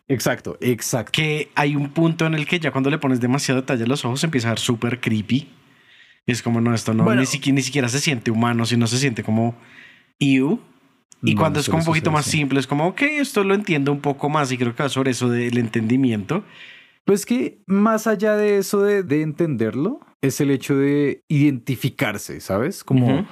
Exacto, 0.08 0.60
exacto. 0.62 1.12
Que 1.12 1.50
hay 1.56 1.76
un 1.76 1.90
punto 1.90 2.28
en 2.28 2.36
el 2.36 2.46
que 2.46 2.60
ya 2.60 2.70
cuando 2.70 2.92
le 2.92 3.00
pones 3.00 3.20
demasiado 3.20 3.62
detalle 3.62 3.86
a 3.86 3.88
los 3.88 4.06
ojos 4.06 4.24
empieza 4.24 4.50
a 4.50 4.52
ver 4.52 4.60
súper 4.60 5.02
creepy. 5.02 5.50
es 6.28 6.44
como, 6.44 6.62
no, 6.62 6.76
esto 6.76 6.94
no, 6.94 7.16
ni, 7.16 7.26
siquiera, 7.26 7.56
ni 7.56 7.64
siquiera 7.64 7.90
se 7.90 8.00
siente 8.00 8.30
humano, 8.30 8.68
sino 8.68 8.86
se 8.86 9.00
siente 9.00 9.24
como 9.24 9.56
you. 10.20 10.60
Y 11.22 11.36
cuando 11.36 11.60
es 11.60 11.68
como 11.68 11.80
un 11.80 11.86
poquito 11.86 12.12
más 12.12 12.26
simple, 12.26 12.60
es 12.60 12.68
como, 12.68 12.88
ok, 12.88 13.02
esto 13.04 13.44
lo 13.44 13.54
entiendo 13.54 13.92
un 13.92 14.02
poco 14.02 14.30
más 14.30 14.52
y 14.52 14.58
creo 14.58 14.76
que 14.76 14.84
va 14.84 14.90
sobre 14.90 15.12
eso 15.12 15.30
del 15.30 15.58
entendimiento. 15.58 16.44
Pues 17.06 17.26
que 17.26 17.60
más 17.66 18.08
allá 18.08 18.36
de 18.36 18.58
eso 18.58 18.82
de, 18.82 19.04
de 19.04 19.22
entenderlo, 19.22 20.00
es 20.24 20.40
el 20.40 20.52
hecho 20.52 20.76
de 20.78 21.24
identificarse, 21.28 22.40
¿sabes? 22.40 22.84
Como 22.84 23.28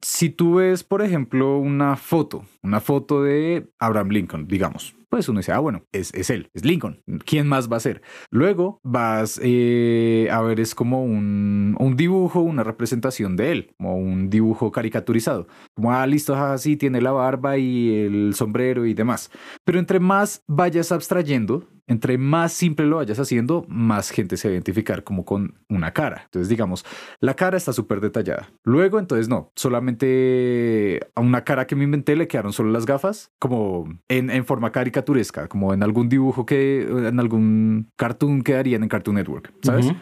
si 0.00 0.30
tú 0.30 0.54
ves, 0.54 0.84
por 0.84 1.02
ejemplo, 1.02 1.58
una 1.58 1.96
foto, 1.96 2.44
una 2.62 2.80
foto 2.80 3.22
de 3.24 3.68
Abraham 3.80 4.10
Lincoln, 4.10 4.46
digamos, 4.46 4.94
pues 5.08 5.28
uno 5.28 5.40
dice, 5.40 5.52
ah, 5.52 5.58
bueno, 5.58 5.84
es, 5.92 6.12
es 6.14 6.30
él, 6.30 6.50
es 6.54 6.64
Lincoln. 6.64 7.02
¿Quién 7.24 7.46
más 7.46 7.70
va 7.70 7.76
a 7.76 7.80
ser? 7.80 8.02
Luego 8.30 8.80
vas 8.82 9.40
eh, 9.42 10.28
a 10.30 10.40
ver, 10.40 10.60
es 10.60 10.74
como 10.74 11.04
un, 11.04 11.76
un, 11.78 11.96
dibujo, 11.96 12.40
una 12.40 12.64
representación 12.64 13.36
de 13.36 13.52
él, 13.52 13.74
como 13.78 13.96
un 13.96 14.30
dibujo 14.30 14.72
caricaturizado. 14.72 15.46
Como, 15.74 15.92
ah, 15.92 16.06
listo, 16.06 16.34
así 16.34 16.76
tiene 16.76 17.00
la 17.00 17.12
barba 17.12 17.56
y 17.58 17.94
el 17.94 18.34
sombrero 18.34 18.86
y 18.86 18.94
demás. 18.94 19.30
Pero 19.64 19.78
entre 19.78 20.00
más 20.00 20.42
vayas 20.46 20.92
abstrayendo, 20.92 21.68
entre 21.86 22.18
más 22.18 22.52
simple 22.52 22.86
lo 22.86 22.96
vayas 22.96 23.18
haciendo, 23.18 23.64
más 23.68 24.10
gente 24.10 24.36
se 24.36 24.48
va 24.48 24.50
a 24.50 24.54
identificar 24.54 25.04
como 25.04 25.24
con 25.24 25.54
una 25.68 25.92
cara. 25.92 26.22
Entonces, 26.24 26.48
digamos, 26.48 26.84
la 27.20 27.34
cara 27.34 27.56
está 27.56 27.72
súper 27.72 28.00
detallada. 28.00 28.50
Luego, 28.64 28.98
entonces, 28.98 29.28
no, 29.28 29.52
solamente 29.54 31.00
a 31.14 31.20
una 31.20 31.44
cara 31.44 31.66
que 31.66 31.76
me 31.76 31.84
inventé 31.84 32.16
le 32.16 32.26
quedaron 32.26 32.52
solo 32.52 32.70
las 32.70 32.86
gafas, 32.86 33.30
como 33.38 33.88
en, 34.08 34.30
en 34.30 34.44
forma 34.44 34.72
caricaturesca, 34.96 35.48
como 35.48 35.74
en 35.74 35.82
algún 35.82 36.08
dibujo 36.08 36.46
que, 36.46 36.82
en 36.82 37.20
algún 37.20 37.90
cartoon 37.96 38.42
que 38.42 38.54
darían 38.54 38.82
en 38.82 38.88
Cartoon 38.88 39.16
Network, 39.16 39.52
¿sabes? 39.62 39.92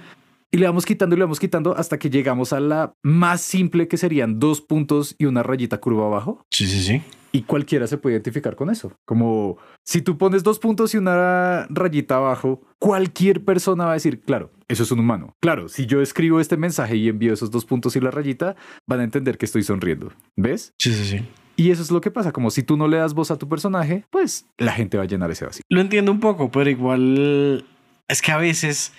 Y 0.50 0.58
le 0.58 0.66
vamos 0.66 0.86
quitando 0.86 1.16
y 1.16 1.18
le 1.18 1.24
vamos 1.24 1.40
quitando 1.40 1.76
hasta 1.76 1.98
que 1.98 2.10
llegamos 2.10 2.52
a 2.52 2.60
la 2.60 2.94
más 3.02 3.40
simple 3.40 3.88
que 3.88 3.96
serían 3.96 4.38
dos 4.38 4.60
puntos 4.60 5.16
y 5.18 5.24
una 5.24 5.42
rayita 5.42 5.78
curva 5.78 6.06
abajo. 6.06 6.44
Sí, 6.50 6.66
sí, 6.66 6.80
sí. 6.80 7.02
Y 7.32 7.42
cualquiera 7.42 7.88
se 7.88 7.98
puede 7.98 8.14
identificar 8.14 8.54
con 8.54 8.70
eso. 8.70 8.92
Como 9.04 9.58
si 9.84 10.00
tú 10.00 10.16
pones 10.16 10.44
dos 10.44 10.60
puntos 10.60 10.94
y 10.94 10.98
una 10.98 11.66
rayita 11.68 12.18
abajo, 12.18 12.62
cualquier 12.78 13.44
persona 13.44 13.86
va 13.86 13.90
a 13.90 13.94
decir, 13.94 14.20
claro, 14.20 14.52
eso 14.68 14.84
es 14.84 14.92
un 14.92 15.00
humano. 15.00 15.34
Claro, 15.40 15.68
si 15.68 15.86
yo 15.86 16.00
escribo 16.00 16.38
este 16.38 16.56
mensaje 16.56 16.94
y 16.94 17.08
envío 17.08 17.32
esos 17.32 17.50
dos 17.50 17.64
puntos 17.64 17.96
y 17.96 18.00
la 18.00 18.12
rayita, 18.12 18.54
van 18.86 19.00
a 19.00 19.04
entender 19.04 19.36
que 19.36 19.46
estoy 19.46 19.64
sonriendo. 19.64 20.12
¿Ves? 20.36 20.72
Sí, 20.78 20.94
sí, 20.94 21.04
sí. 21.04 21.28
Y 21.56 21.70
eso 21.70 21.82
es 21.82 21.90
lo 21.90 22.00
que 22.00 22.10
pasa, 22.10 22.32
como 22.32 22.50
si 22.50 22.62
tú 22.62 22.76
no 22.76 22.88
le 22.88 22.96
das 22.96 23.14
voz 23.14 23.30
a 23.30 23.36
tu 23.36 23.48
personaje, 23.48 24.04
pues 24.10 24.46
la 24.58 24.72
gente 24.72 24.96
va 24.96 25.04
a 25.04 25.06
llenar 25.06 25.30
ese 25.30 25.44
vacío. 25.44 25.62
Lo 25.68 25.80
entiendo 25.80 26.10
un 26.10 26.20
poco, 26.20 26.50
pero 26.50 26.68
igual 26.68 27.64
es 28.08 28.22
que 28.22 28.32
a 28.32 28.38
veces 28.38 28.92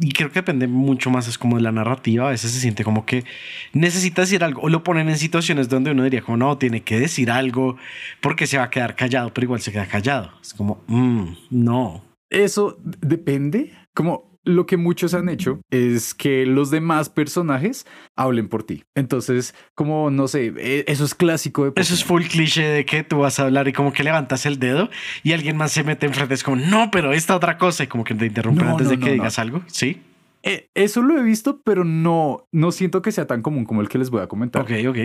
y 0.00 0.12
creo 0.12 0.30
que 0.30 0.40
depende 0.40 0.66
mucho 0.66 1.10
más, 1.10 1.28
es 1.28 1.38
como 1.38 1.56
de 1.56 1.62
la 1.62 1.70
narrativa, 1.70 2.26
a 2.26 2.30
veces 2.30 2.50
se 2.50 2.60
siente 2.60 2.82
como 2.82 3.06
que 3.06 3.24
necesita 3.72 4.22
decir 4.22 4.42
algo, 4.42 4.62
o 4.62 4.68
lo 4.68 4.82
ponen 4.82 5.08
en 5.08 5.16
situaciones 5.16 5.68
donde 5.68 5.92
uno 5.92 6.02
diría 6.02 6.22
como 6.22 6.36
no, 6.36 6.58
tiene 6.58 6.82
que 6.82 6.98
decir 6.98 7.30
algo 7.30 7.76
porque 8.20 8.46
se 8.46 8.58
va 8.58 8.64
a 8.64 8.70
quedar 8.70 8.96
callado, 8.96 9.32
pero 9.32 9.44
igual 9.44 9.60
se 9.60 9.70
queda 9.70 9.86
callado. 9.86 10.32
Es 10.42 10.54
como, 10.54 10.82
mm, 10.88 11.36
no. 11.50 12.04
Eso 12.30 12.78
depende, 12.82 13.72
como 13.94 14.29
lo 14.44 14.66
que 14.66 14.76
muchos 14.76 15.14
han 15.14 15.28
hecho 15.28 15.60
es 15.70 16.14
que 16.14 16.46
los 16.46 16.70
demás 16.70 17.08
personajes 17.08 17.86
hablen 18.16 18.48
por 18.48 18.62
ti. 18.62 18.84
Entonces, 18.94 19.54
como 19.74 20.10
no 20.10 20.28
sé, 20.28 20.52
e, 20.56 20.84
eso 20.86 21.04
es 21.04 21.14
clásico 21.14 21.64
de 21.64 21.72
Eso 21.80 21.94
es 21.94 22.04
full 22.04 22.22
cliché 22.24 22.64
de 22.64 22.84
que 22.84 23.04
tú 23.04 23.18
vas 23.18 23.38
a 23.38 23.44
hablar 23.44 23.68
y 23.68 23.72
como 23.72 23.92
que 23.92 24.04
levantas 24.04 24.46
el 24.46 24.58
dedo 24.58 24.90
y 25.22 25.32
alguien 25.32 25.56
más 25.56 25.72
se 25.72 25.84
mete 25.84 26.06
enfrente. 26.06 26.34
Es 26.34 26.42
como, 26.42 26.56
no, 26.56 26.90
pero 26.90 27.12
esta 27.12 27.36
otra 27.36 27.58
cosa 27.58 27.84
y 27.84 27.86
como 27.86 28.04
que 28.04 28.14
te 28.14 28.26
interrumpen 28.26 28.68
antes 28.68 28.88
de 28.88 28.98
que 28.98 29.12
digas 29.12 29.38
algo. 29.38 29.62
Sí. 29.66 30.02
Eh, 30.42 30.68
eso 30.74 31.02
lo 31.02 31.18
he 31.18 31.22
visto, 31.22 31.60
pero 31.62 31.84
no, 31.84 32.46
no 32.50 32.72
siento 32.72 33.02
que 33.02 33.12
sea 33.12 33.26
tan 33.26 33.42
común 33.42 33.64
como 33.64 33.82
el 33.82 33.88
que 33.88 33.98
les 33.98 34.10
voy 34.10 34.22
a 34.22 34.26
comentar. 34.26 34.62
Ok, 34.62 34.70
ok. 34.88 34.98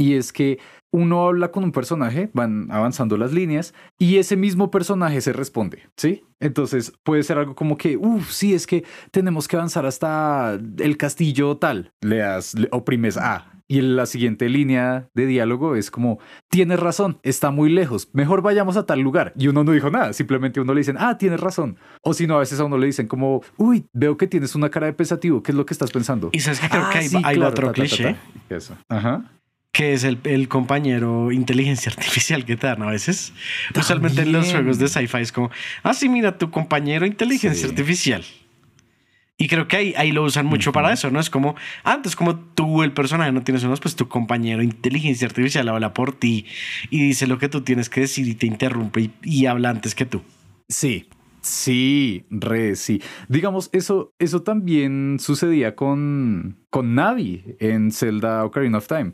Y 0.00 0.14
es 0.14 0.32
que 0.32 0.58
uno 0.90 1.26
habla 1.26 1.50
con 1.50 1.64
un 1.64 1.72
personaje, 1.72 2.30
van 2.32 2.70
avanzando 2.70 3.16
las 3.16 3.32
líneas 3.32 3.74
y 3.98 4.16
ese 4.16 4.36
mismo 4.36 4.70
personaje 4.70 5.20
se 5.20 5.32
responde, 5.32 5.82
¿sí? 5.96 6.24
Entonces 6.40 6.92
puede 7.02 7.24
ser 7.24 7.38
algo 7.38 7.54
como 7.54 7.76
que, 7.76 7.96
uff, 7.96 8.30
sí, 8.30 8.54
es 8.54 8.66
que 8.66 8.84
tenemos 9.10 9.48
que 9.48 9.56
avanzar 9.56 9.84
hasta 9.86 10.58
el 10.78 10.96
castillo 10.96 11.56
tal. 11.56 11.92
Le 12.00 12.18
das, 12.18 12.54
le 12.54 12.68
oprimes 12.70 13.16
A. 13.16 13.52
Y 13.70 13.82
la 13.82 14.06
siguiente 14.06 14.48
línea 14.48 15.10
de 15.12 15.26
diálogo 15.26 15.76
es 15.76 15.90
como, 15.90 16.20
tienes 16.48 16.80
razón, 16.80 17.18
está 17.22 17.50
muy 17.50 17.68
lejos, 17.68 18.08
mejor 18.14 18.40
vayamos 18.40 18.78
a 18.78 18.86
tal 18.86 19.00
lugar. 19.00 19.34
Y 19.36 19.48
uno 19.48 19.62
no 19.62 19.72
dijo 19.72 19.90
nada, 19.90 20.14
simplemente 20.14 20.58
uno 20.58 20.72
le 20.72 20.80
dicen, 20.80 20.96
ah, 20.98 21.18
tienes 21.18 21.38
razón. 21.38 21.76
O 22.00 22.14
si 22.14 22.26
no, 22.26 22.36
a 22.36 22.38
veces 22.38 22.60
a 22.60 22.64
uno 22.64 22.78
le 22.78 22.86
dicen 22.86 23.08
como, 23.08 23.42
uy, 23.58 23.84
veo 23.92 24.16
que 24.16 24.26
tienes 24.26 24.54
una 24.54 24.70
cara 24.70 24.86
de 24.86 24.94
pensativo, 24.94 25.42
¿qué 25.42 25.52
es 25.52 25.56
lo 25.56 25.66
que 25.66 25.74
estás 25.74 25.90
pensando? 25.90 26.30
Y 26.32 26.40
sabes 26.40 26.60
que 26.60 26.68
creo 26.70 26.88
que 26.88 26.98
ah, 26.98 27.20
hay, 27.24 27.38
otro 27.40 27.72
cliché. 27.72 28.16
Eso. 28.48 28.74
Ajá 28.88 29.24
que 29.78 29.92
es 29.92 30.02
el, 30.02 30.18
el, 30.24 30.48
compañero 30.48 31.30
inteligencia 31.30 31.92
artificial 31.92 32.44
que 32.44 32.56
te 32.56 32.66
dan 32.66 32.82
a 32.82 32.86
veces. 32.86 33.32
Usualmente 33.76 34.22
en 34.22 34.32
los 34.32 34.50
juegos 34.50 34.80
de 34.80 34.88
sci-fi 34.88 35.18
es 35.18 35.30
como, 35.30 35.52
ah, 35.84 35.94
sí, 35.94 36.08
mira, 36.08 36.36
tu 36.36 36.50
compañero 36.50 37.06
inteligencia 37.06 37.68
artificial. 37.68 38.24
Y 39.36 39.46
creo 39.46 39.68
que 39.68 39.76
ahí, 39.76 39.94
ahí 39.96 40.10
lo 40.10 40.24
usan 40.24 40.46
mucho 40.46 40.72
para 40.72 40.92
eso, 40.92 41.12
¿no? 41.12 41.20
Es 41.20 41.30
como, 41.30 41.54
antes 41.84 42.16
como 42.16 42.40
tú, 42.40 42.82
el 42.82 42.92
personaje, 42.92 43.30
no 43.30 43.44
tienes 43.44 43.62
unos, 43.62 43.78
pues 43.78 43.94
tu 43.94 44.08
compañero 44.08 44.64
inteligencia 44.64 45.28
artificial 45.28 45.68
habla 45.68 45.94
por 45.94 46.12
ti 46.12 46.46
y 46.90 47.00
dice 47.00 47.28
lo 47.28 47.38
que 47.38 47.48
tú 47.48 47.60
tienes 47.60 47.88
que 47.88 48.00
decir 48.00 48.26
y 48.26 48.34
te 48.34 48.46
interrumpe 48.46 49.02
y, 49.02 49.12
y 49.22 49.46
habla 49.46 49.70
antes 49.70 49.94
que 49.94 50.06
tú. 50.06 50.24
Sí, 50.68 51.06
Sí, 51.48 52.26
re, 52.28 52.76
sí. 52.76 53.00
Digamos, 53.28 53.70
eso, 53.72 54.12
eso 54.18 54.42
también 54.42 55.16
sucedía 55.18 55.74
con, 55.74 56.58
con 56.68 56.94
Navi 56.94 57.56
en 57.58 57.90
Zelda 57.90 58.44
Ocarina 58.44 58.78
of 58.78 58.86
Time, 58.86 59.12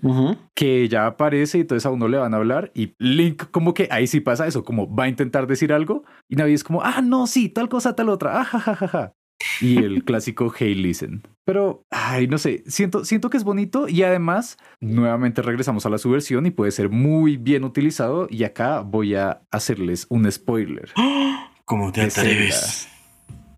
que 0.55 0.89
ya 0.89 1.07
aparece 1.07 1.59
y 1.59 1.61
entonces 1.61 1.87
a 1.87 1.91
uno 1.91 2.09
le 2.09 2.19
van 2.19 2.35
a 2.35 2.39
hablar 2.39 2.73
y 2.75 2.95
Link 2.99 3.45
como 3.53 3.73
que 3.73 3.87
ahí 3.93 4.09
sí 4.09 4.19
pasa 4.19 4.49
eso, 4.49 4.65
como 4.65 4.93
va 4.93 5.05
a 5.05 5.09
intentar 5.09 5.47
decir 5.47 5.73
algo 5.73 6.03
y 6.29 6.35
Navi 6.35 6.55
es 6.55 6.65
como, 6.65 6.83
ah, 6.83 7.01
no, 7.03 7.29
sí, 7.29 7.49
tal 7.49 7.69
cosa, 7.69 7.95
tal 7.95 8.09
otra, 8.09 8.41
ah, 8.41 8.45
ja, 8.45 9.15
Y 9.61 9.79
el 9.79 10.05
clásico 10.05 10.53
Hey 10.59 10.75
Listen. 10.75 11.23
Pero, 11.45 11.85
ay, 11.91 12.27
no 12.27 12.39
sé, 12.39 12.65
siento, 12.67 13.05
siento 13.05 13.31
que 13.31 13.37
es 13.37 13.45
bonito 13.45 13.89
y 13.89 14.03
además, 14.03 14.59
nuevamente 14.81 15.41
regresamos 15.41 15.87
a 15.87 15.91
la 15.91 15.99
subversión 15.99 16.47
y 16.47 16.51
puede 16.51 16.73
ser 16.73 16.89
muy 16.89 17.37
bien 17.37 17.63
utilizado. 17.65 18.27
Y 18.29 18.45
acá 18.45 18.81
voy 18.81 19.15
a 19.15 19.43
hacerles 19.51 20.07
un 20.09 20.31
spoiler. 20.31 20.91
¿Cómo 21.65 21.93
te 21.93 22.03
atreves? 22.03 22.89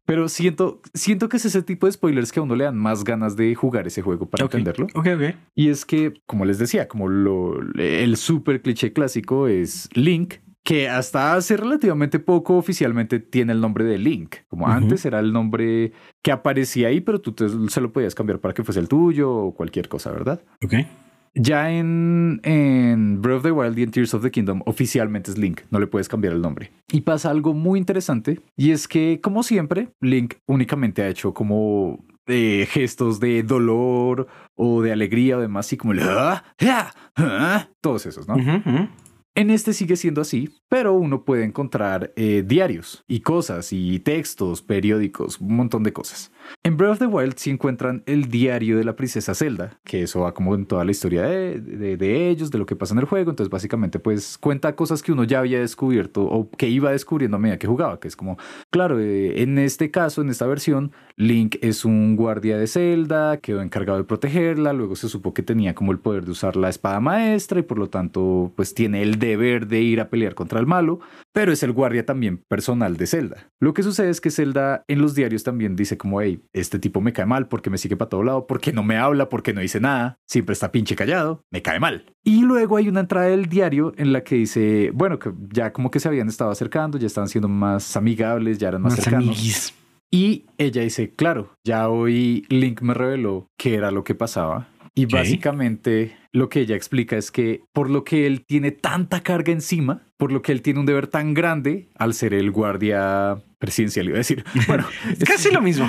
Pero 0.04 0.28
siento, 0.28 0.80
siento 0.94 1.28
que 1.28 1.36
es 1.36 1.44
ese 1.44 1.62
tipo 1.62 1.86
de 1.86 1.92
spoilers 1.92 2.30
que 2.30 2.38
a 2.38 2.42
uno 2.44 2.54
le 2.54 2.62
dan 2.62 2.76
más 2.76 3.02
ganas 3.02 3.34
de 3.34 3.54
jugar 3.56 3.88
ese 3.88 4.02
juego 4.02 4.30
para 4.30 4.44
entenderlo. 4.44 4.86
Ok, 4.94 5.08
ok. 5.16 5.34
Y 5.56 5.68
es 5.68 5.84
que, 5.84 6.14
como 6.26 6.44
les 6.44 6.58
decía, 6.58 6.86
como 6.86 7.08
lo, 7.08 7.60
el 7.76 8.16
super 8.16 8.62
cliché 8.62 8.92
clásico 8.92 9.48
es 9.48 9.88
Link, 9.94 10.34
que 10.62 10.88
hasta 10.88 11.34
hace 11.34 11.56
relativamente 11.56 12.20
poco 12.20 12.56
oficialmente 12.56 13.18
tiene 13.18 13.52
el 13.52 13.60
nombre 13.60 13.84
de 13.84 13.98
Link. 13.98 14.36
Como 14.48 14.68
antes 14.68 15.04
era 15.04 15.18
el 15.18 15.32
nombre 15.32 15.92
que 16.22 16.30
aparecía 16.30 16.88
ahí, 16.88 17.00
pero 17.00 17.20
tú 17.20 17.34
se 17.68 17.80
lo 17.80 17.92
podías 17.92 18.14
cambiar 18.14 18.40
para 18.40 18.54
que 18.54 18.62
fuese 18.62 18.80
el 18.80 18.88
tuyo 18.88 19.32
o 19.32 19.54
cualquier 19.54 19.88
cosa, 19.88 20.12
¿verdad? 20.12 20.44
Ok. 20.64 20.74
Ya 21.38 21.70
en, 21.70 22.40
en 22.44 23.20
Breath 23.20 23.36
of 23.36 23.42
the 23.42 23.52
Wild 23.52 23.78
y 23.78 23.82
en 23.82 23.90
Tears 23.90 24.14
of 24.14 24.22
the 24.22 24.30
Kingdom 24.30 24.62
oficialmente 24.64 25.30
es 25.30 25.36
Link, 25.36 25.60
no 25.70 25.78
le 25.78 25.86
puedes 25.86 26.08
cambiar 26.08 26.32
el 26.32 26.40
nombre. 26.40 26.72
Y 26.90 27.02
pasa 27.02 27.30
algo 27.30 27.52
muy 27.52 27.78
interesante 27.78 28.40
y 28.56 28.70
es 28.70 28.88
que 28.88 29.20
como 29.22 29.42
siempre 29.42 29.90
Link 30.00 30.36
únicamente 30.46 31.02
ha 31.02 31.08
hecho 31.08 31.34
como 31.34 32.06
eh, 32.26 32.66
gestos 32.70 33.20
de 33.20 33.42
dolor 33.42 34.28
o 34.54 34.80
de 34.80 34.92
alegría 34.92 35.36
o 35.36 35.40
demás, 35.42 35.66
así 35.66 35.76
como 35.76 35.92
el, 35.92 36.00
ah, 36.00 36.42
ah, 36.62 36.94
ah", 37.16 37.68
todos 37.82 38.06
esos, 38.06 38.26
¿no? 38.26 38.36
En 39.36 39.50
este 39.50 39.74
sigue 39.74 39.96
siendo 39.96 40.22
así, 40.22 40.48
pero 40.70 40.94
uno 40.94 41.26
puede 41.26 41.44
encontrar 41.44 42.14
eh, 42.16 42.42
diarios 42.46 43.04
y 43.06 43.20
cosas 43.20 43.70
y 43.70 44.00
textos, 44.00 44.62
periódicos, 44.62 45.38
un 45.42 45.56
montón 45.56 45.82
de 45.82 45.92
cosas. 45.92 46.32
En 46.62 46.76
Breath 46.76 46.92
of 46.92 46.98
the 46.98 47.06
Wild 47.06 47.34
sí 47.36 47.50
encuentran 47.50 48.02
el 48.06 48.28
diario 48.28 48.76
de 48.76 48.84
la 48.84 48.96
princesa 48.96 49.34
Zelda, 49.34 49.78
que 49.84 50.02
eso 50.02 50.20
va 50.20 50.34
como 50.34 50.54
en 50.54 50.66
toda 50.66 50.84
la 50.84 50.90
historia 50.90 51.22
de, 51.22 52.30
ellos, 52.30 52.50
de 52.50 52.58
lo 52.58 52.66
que 52.66 52.76
pasa 52.76 52.94
en 52.94 53.00
el 53.00 53.04
juego. 53.04 53.30
Entonces 53.30 53.50
básicamente 53.50 53.98
pues 53.98 54.38
cuenta 54.38 54.74
cosas 54.74 55.02
que 55.02 55.12
uno 55.12 55.24
ya 55.24 55.40
había 55.40 55.60
descubierto 55.60 56.22
o 56.22 56.50
que 56.50 56.68
iba 56.68 56.90
descubriendo 56.90 57.36
a 57.36 57.40
medida 57.40 57.58
que 57.58 57.66
jugaba, 57.66 58.00
que 58.00 58.08
es 58.08 58.16
como, 58.16 58.38
claro, 58.70 59.00
eh, 59.00 59.42
en 59.42 59.58
este 59.58 59.90
caso, 59.90 60.22
en 60.22 60.30
esta 60.30 60.46
versión, 60.46 60.92
Link 61.16 61.56
es 61.62 61.84
un 61.84 62.16
guardia 62.16 62.58
de 62.58 62.66
Zelda, 62.66 63.38
quedó 63.38 63.62
encargado 63.62 63.98
de 63.98 64.04
protegerla, 64.04 64.72
luego 64.72 64.96
se 64.96 65.08
supo 65.08 65.32
que 65.34 65.42
tenía 65.42 65.74
como 65.74 65.92
el 65.92 65.98
poder 65.98 66.24
de 66.24 66.32
usar 66.32 66.56
la 66.56 66.68
espada 66.68 67.00
maestra 67.00 67.60
y 67.60 67.62
por 67.62 67.78
lo 67.78 67.88
tanto 67.88 68.52
pues 68.54 68.74
tiene 68.74 69.02
el 69.02 69.18
deber 69.18 69.66
de 69.66 69.80
ir 69.80 70.00
a 70.00 70.10
pelear 70.10 70.34
contra 70.34 70.60
el 70.60 70.66
malo, 70.66 71.00
pero 71.32 71.52
es 71.52 71.62
el 71.62 71.72
guardia 71.72 72.04
también 72.04 72.42
personal 72.48 72.96
de 72.96 73.06
Zelda. 73.06 73.50
Lo 73.60 73.72
que 73.72 73.82
sucede 73.82 74.10
es 74.10 74.20
que 74.20 74.30
Zelda 74.30 74.84
en 74.88 75.00
los 75.00 75.14
diarios 75.14 75.42
también 75.42 75.76
dice 75.76 75.96
como, 75.96 76.20
hey, 76.20 76.35
este 76.52 76.78
tipo 76.78 77.00
me 77.00 77.12
cae 77.12 77.26
mal 77.26 77.48
porque 77.48 77.70
me 77.70 77.78
sigue 77.78 77.96
para 77.96 78.08
todo 78.08 78.22
lado, 78.22 78.46
porque 78.46 78.72
no 78.72 78.82
me 78.82 78.96
habla, 78.96 79.28
porque 79.28 79.52
no 79.52 79.60
dice 79.60 79.80
nada, 79.80 80.18
siempre 80.26 80.52
está 80.52 80.72
pinche 80.72 80.96
callado, 80.96 81.42
me 81.50 81.62
cae 81.62 81.80
mal. 81.80 82.12
Y 82.24 82.42
luego 82.42 82.76
hay 82.76 82.88
una 82.88 83.00
entrada 83.00 83.26
del 83.26 83.46
diario 83.46 83.92
en 83.96 84.12
la 84.12 84.24
que 84.24 84.36
dice, 84.36 84.90
bueno, 84.94 85.18
que 85.18 85.32
ya 85.52 85.72
como 85.72 85.90
que 85.90 86.00
se 86.00 86.08
habían 86.08 86.28
estado 86.28 86.50
acercando, 86.50 86.98
ya 86.98 87.06
estaban 87.06 87.28
siendo 87.28 87.48
más 87.48 87.96
amigables, 87.96 88.58
ya 88.58 88.68
eran 88.68 88.82
más, 88.82 88.94
cercanos. 88.96 89.72
Y 90.10 90.46
ella 90.56 90.82
dice, 90.82 91.14
claro, 91.14 91.52
ya 91.64 91.88
hoy 91.88 92.46
Link 92.48 92.80
me 92.80 92.94
reveló 92.94 93.48
qué 93.58 93.74
era 93.74 93.90
lo 93.90 94.04
que 94.04 94.14
pasaba. 94.14 94.68
Y 94.98 95.04
básicamente 95.04 96.16
lo 96.32 96.48
que 96.48 96.60
ella 96.60 96.74
explica 96.74 97.18
es 97.18 97.30
que 97.30 97.62
por 97.74 97.90
lo 97.90 98.02
que 98.02 98.26
él 98.26 98.46
tiene 98.46 98.70
tanta 98.70 99.22
carga 99.22 99.52
encima, 99.52 100.08
por 100.16 100.32
lo 100.32 100.40
que 100.40 100.52
él 100.52 100.62
tiene 100.62 100.80
un 100.80 100.86
deber 100.86 101.06
tan 101.06 101.34
grande 101.34 101.90
al 101.96 102.14
ser 102.14 102.32
el 102.32 102.50
guardia 102.50 103.36
presidencial, 103.58 104.06
iba 104.06 104.16
a 104.16 104.18
decir. 104.18 104.42
Bueno, 104.66 104.86
es 105.10 105.22
casi 105.24 105.52
lo 105.52 105.60
mismo. 105.60 105.86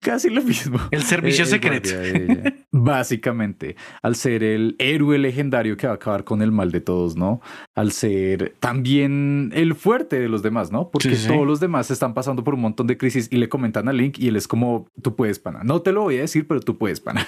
Casi 0.00 0.28
lo 0.28 0.42
mismo. 0.42 0.78
El 0.90 1.02
servicio 1.02 1.46
secreto. 1.46 1.88
Básicamente, 2.70 3.74
al 4.02 4.16
ser 4.16 4.42
el 4.42 4.76
héroe 4.78 5.16
legendario 5.18 5.76
que 5.76 5.86
va 5.86 5.94
a 5.94 5.96
acabar 5.96 6.24
con 6.24 6.42
el 6.42 6.52
mal 6.52 6.70
de 6.70 6.80
todos, 6.80 7.16
¿no? 7.16 7.40
Al 7.74 7.90
ser 7.90 8.54
también 8.60 9.50
el 9.54 9.74
fuerte 9.74 10.20
de 10.20 10.28
los 10.28 10.42
demás, 10.42 10.70
¿no? 10.70 10.90
Porque 10.90 11.16
todos 11.16 11.46
los 11.46 11.58
demás 11.58 11.90
están 11.90 12.12
pasando 12.12 12.44
por 12.44 12.54
un 12.54 12.60
montón 12.60 12.86
de 12.86 12.98
crisis 12.98 13.28
y 13.32 13.38
le 13.38 13.48
comentan 13.48 13.88
a 13.88 13.92
Link 13.94 14.18
y 14.18 14.28
él 14.28 14.36
es 14.36 14.46
como, 14.46 14.88
tú 15.00 15.16
puedes, 15.16 15.38
pana. 15.38 15.60
No 15.64 15.80
te 15.80 15.92
lo 15.92 16.02
voy 16.02 16.18
a 16.18 16.22
decir, 16.22 16.46
pero 16.46 16.60
tú 16.60 16.76
puedes, 16.76 17.00
pana. 17.00 17.26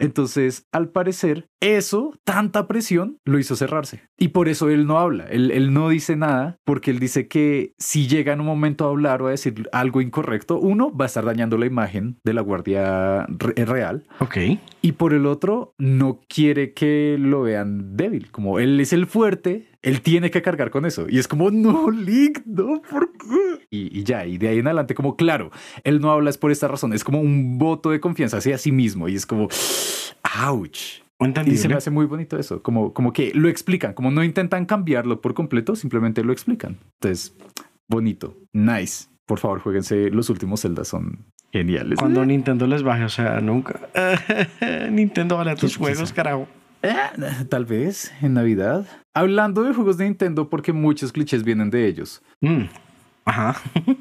Entonces, 0.00 0.66
al 0.72 0.88
parecer, 0.88 1.48
eso, 1.60 2.14
tanta 2.24 2.66
presión, 2.66 3.18
lo 3.24 3.38
hizo 3.38 3.56
cerrarse. 3.56 4.02
Y 4.18 4.28
por 4.28 4.48
eso 4.48 4.70
él 4.70 4.86
no 4.86 4.98
habla, 4.98 5.24
él, 5.24 5.50
él 5.50 5.72
no 5.72 5.88
dice 5.90 6.16
nada, 6.16 6.58
porque 6.64 6.90
él 6.90 6.98
dice 6.98 7.28
que 7.28 7.74
si 7.78 8.08
llega 8.08 8.32
en 8.32 8.40
un 8.40 8.46
momento 8.46 8.86
a 8.86 8.88
hablar 8.88 9.22
o 9.22 9.28
a 9.28 9.30
decir 9.30 9.68
algo 9.72 10.00
incorrecto, 10.00 10.58
uno 10.58 10.94
va 10.94 11.04
a 11.04 11.06
estar 11.06 11.24
dañando 11.24 11.58
la 11.58 11.66
imagen 11.66 12.18
de 12.24 12.34
la 12.34 12.42
Guardia 12.42 13.26
eh, 13.56 13.64
Real. 13.64 14.06
Ok. 14.20 14.36
Y 14.82 14.92
por 14.92 15.12
el 15.12 15.26
otro, 15.26 15.74
no 15.78 16.20
quiere 16.28 16.72
que 16.72 17.16
lo 17.18 17.42
vean 17.42 17.96
débil. 17.96 18.30
Como 18.30 18.58
él 18.58 18.80
es 18.80 18.92
el 18.92 19.06
fuerte, 19.06 19.69
él 19.82 20.02
tiene 20.02 20.30
que 20.30 20.42
cargar 20.42 20.70
con 20.70 20.86
eso. 20.86 21.06
Y 21.08 21.18
es 21.18 21.28
como, 21.28 21.50
no, 21.50 21.90
Link, 21.90 22.40
no, 22.44 22.82
¿por 22.82 23.12
qué? 23.12 23.66
Y, 23.70 24.02
ya, 24.04 24.26
y 24.26 24.38
de 24.38 24.48
ahí 24.48 24.58
en 24.58 24.66
adelante, 24.66 24.94
como, 24.94 25.16
claro, 25.16 25.50
él 25.84 26.00
no 26.00 26.10
habla 26.10 26.30
es 26.30 26.38
por 26.38 26.50
esta 26.50 26.68
razón. 26.68 26.92
Es 26.92 27.04
como 27.04 27.20
un 27.20 27.58
voto 27.58 27.90
de 27.90 28.00
confianza 28.00 28.38
hacia 28.38 28.58
sí 28.58 28.72
mismo. 28.72 29.08
Y 29.08 29.14
es 29.14 29.26
como, 29.26 29.48
ouch. 30.46 31.02
Y 31.46 31.56
se 31.58 31.68
me 31.68 31.74
hace 31.74 31.90
muy 31.90 32.06
bonito 32.06 32.38
eso, 32.38 32.62
como, 32.62 32.94
como 32.94 33.12
que 33.12 33.32
lo 33.34 33.50
explican, 33.50 33.92
como 33.92 34.10
no 34.10 34.24
intentan 34.24 34.64
cambiarlo 34.64 35.20
por 35.20 35.34
completo, 35.34 35.76
simplemente 35.76 36.24
lo 36.24 36.32
explican. 36.32 36.78
Entonces, 36.94 37.36
bonito, 37.88 38.38
nice. 38.54 39.06
Por 39.26 39.38
favor, 39.38 39.60
jueguense 39.60 40.08
los 40.08 40.30
últimos 40.30 40.62
celdas, 40.62 40.88
son 40.88 41.26
Geniales. 41.52 41.98
Cuando 41.98 42.24
Nintendo 42.24 42.66
les 42.66 42.82
baje, 42.82 43.04
o 43.04 43.08
sea, 43.08 43.40
nunca. 43.40 43.80
Nintendo 44.90 45.36
vale 45.36 45.50
a 45.50 45.56
tus 45.56 45.76
juegos, 45.76 46.12
carajo. 46.12 46.46
Eh, 46.82 46.96
tal 47.48 47.64
vez 47.66 48.12
en 48.22 48.34
Navidad. 48.34 48.86
Hablando 49.14 49.62
de 49.62 49.74
juegos 49.74 49.96
de 49.98 50.04
Nintendo, 50.04 50.48
porque 50.48 50.72
muchos 50.72 51.12
clichés 51.12 51.44
vienen 51.44 51.70
de 51.70 51.86
ellos. 51.86 52.22
Mm, 52.40 52.62
ajá. 53.24 53.56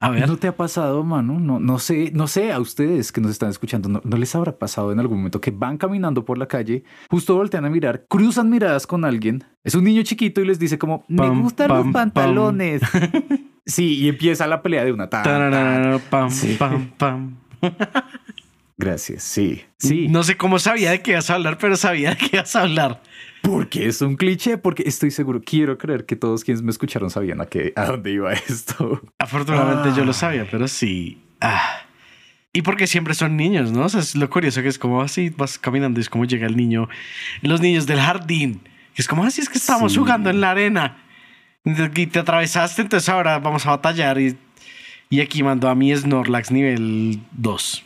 A 0.00 0.10
ver. 0.10 0.28
¿No 0.28 0.36
te 0.36 0.48
ha 0.48 0.54
pasado, 0.56 1.02
mano? 1.02 1.40
No, 1.40 1.58
no 1.60 1.78
sé, 1.78 2.10
no 2.12 2.26
sé 2.26 2.52
a 2.52 2.60
ustedes 2.60 3.10
que 3.10 3.22
nos 3.22 3.30
están 3.30 3.48
escuchando, 3.48 3.88
no, 3.88 4.02
no 4.04 4.16
les 4.18 4.34
habrá 4.34 4.52
pasado 4.58 4.92
en 4.92 5.00
algún 5.00 5.16
momento 5.16 5.40
que 5.40 5.50
van 5.50 5.78
caminando 5.78 6.26
por 6.26 6.36
la 6.36 6.46
calle, 6.46 6.84
justo 7.08 7.34
voltean 7.36 7.64
a 7.64 7.70
mirar, 7.70 8.04
cruzan 8.06 8.50
miradas 8.50 8.86
con 8.86 9.06
alguien, 9.06 9.44
es 9.62 9.74
un 9.74 9.84
niño 9.84 10.02
chiquito 10.02 10.42
y 10.42 10.46
les 10.46 10.58
dice 10.58 10.76
como, 10.78 11.06
me 11.08 11.18
Pam, 11.22 11.42
gustan 11.42 11.68
pam, 11.68 11.76
los 11.78 11.84
pam. 11.86 11.92
pantalones. 11.92 12.82
sí, 13.64 13.94
y 14.00 14.08
empieza 14.08 14.46
la 14.46 14.60
pelea 14.60 14.84
de 14.84 14.92
una 14.92 15.08
ta, 15.08 15.22
ta. 15.22 15.30
Tararara, 15.30 15.98
pam, 16.10 16.30
Sí. 16.30 16.58
Gracias, 18.76 19.22
sí, 19.22 19.62
sí. 19.78 20.08
No 20.08 20.24
sé 20.24 20.36
cómo 20.36 20.58
sabía 20.58 20.90
de 20.90 21.00
qué 21.00 21.12
ibas 21.12 21.30
a 21.30 21.34
hablar, 21.34 21.58
pero 21.58 21.76
sabía 21.76 22.10
de 22.10 22.16
qué 22.16 22.30
ibas 22.32 22.56
a 22.56 22.62
hablar. 22.62 23.00
Porque 23.42 23.86
es 23.86 24.00
un 24.00 24.16
cliché, 24.16 24.58
porque 24.58 24.82
estoy 24.86 25.10
seguro, 25.12 25.40
quiero 25.44 25.78
creer 25.78 26.06
que 26.06 26.16
todos 26.16 26.42
quienes 26.44 26.62
me 26.62 26.70
escucharon 26.70 27.08
sabían 27.10 27.40
a, 27.40 27.46
qué, 27.46 27.72
a 27.76 27.84
dónde 27.86 28.10
iba 28.12 28.32
esto. 28.32 29.00
Afortunadamente 29.18 29.90
yo 29.96 30.04
lo 30.04 30.10
Ah. 30.10 30.14
sabía, 30.14 30.48
pero 30.50 30.66
sí. 30.66 31.18
Ah. 31.40 31.82
Y 32.52 32.62
porque 32.62 32.86
siempre 32.86 33.14
son 33.14 33.36
niños, 33.36 33.70
¿no? 33.70 33.84
O 33.84 33.88
sea, 33.88 34.00
es 34.00 34.14
lo 34.16 34.28
curioso 34.30 34.62
que 34.62 34.68
es 34.68 34.78
como 34.78 35.02
así, 35.02 35.30
vas 35.30 35.58
caminando 35.58 36.00
y 36.00 36.02
es 36.02 36.08
como 36.08 36.24
llega 36.24 36.46
el 36.46 36.56
niño, 36.56 36.88
los 37.42 37.60
niños 37.60 37.86
del 37.86 38.00
jardín, 38.00 38.60
que 38.94 39.02
es 39.02 39.08
como 39.08 39.24
así, 39.24 39.40
es 39.40 39.48
que 39.48 39.58
estamos 39.58 39.92
Sí. 39.92 39.98
jugando 39.98 40.30
en 40.30 40.40
la 40.40 40.50
arena 40.52 40.98
y 41.64 42.06
te 42.06 42.18
atravesaste, 42.18 42.82
entonces 42.82 43.08
ahora 43.08 43.38
vamos 43.40 43.66
a 43.66 43.70
batallar 43.70 44.20
y, 44.20 44.36
y 45.10 45.20
aquí 45.20 45.42
mando 45.42 45.68
a 45.68 45.74
mi 45.74 45.94
Snorlax 45.96 46.50
nivel 46.52 47.20
2. 47.32 47.84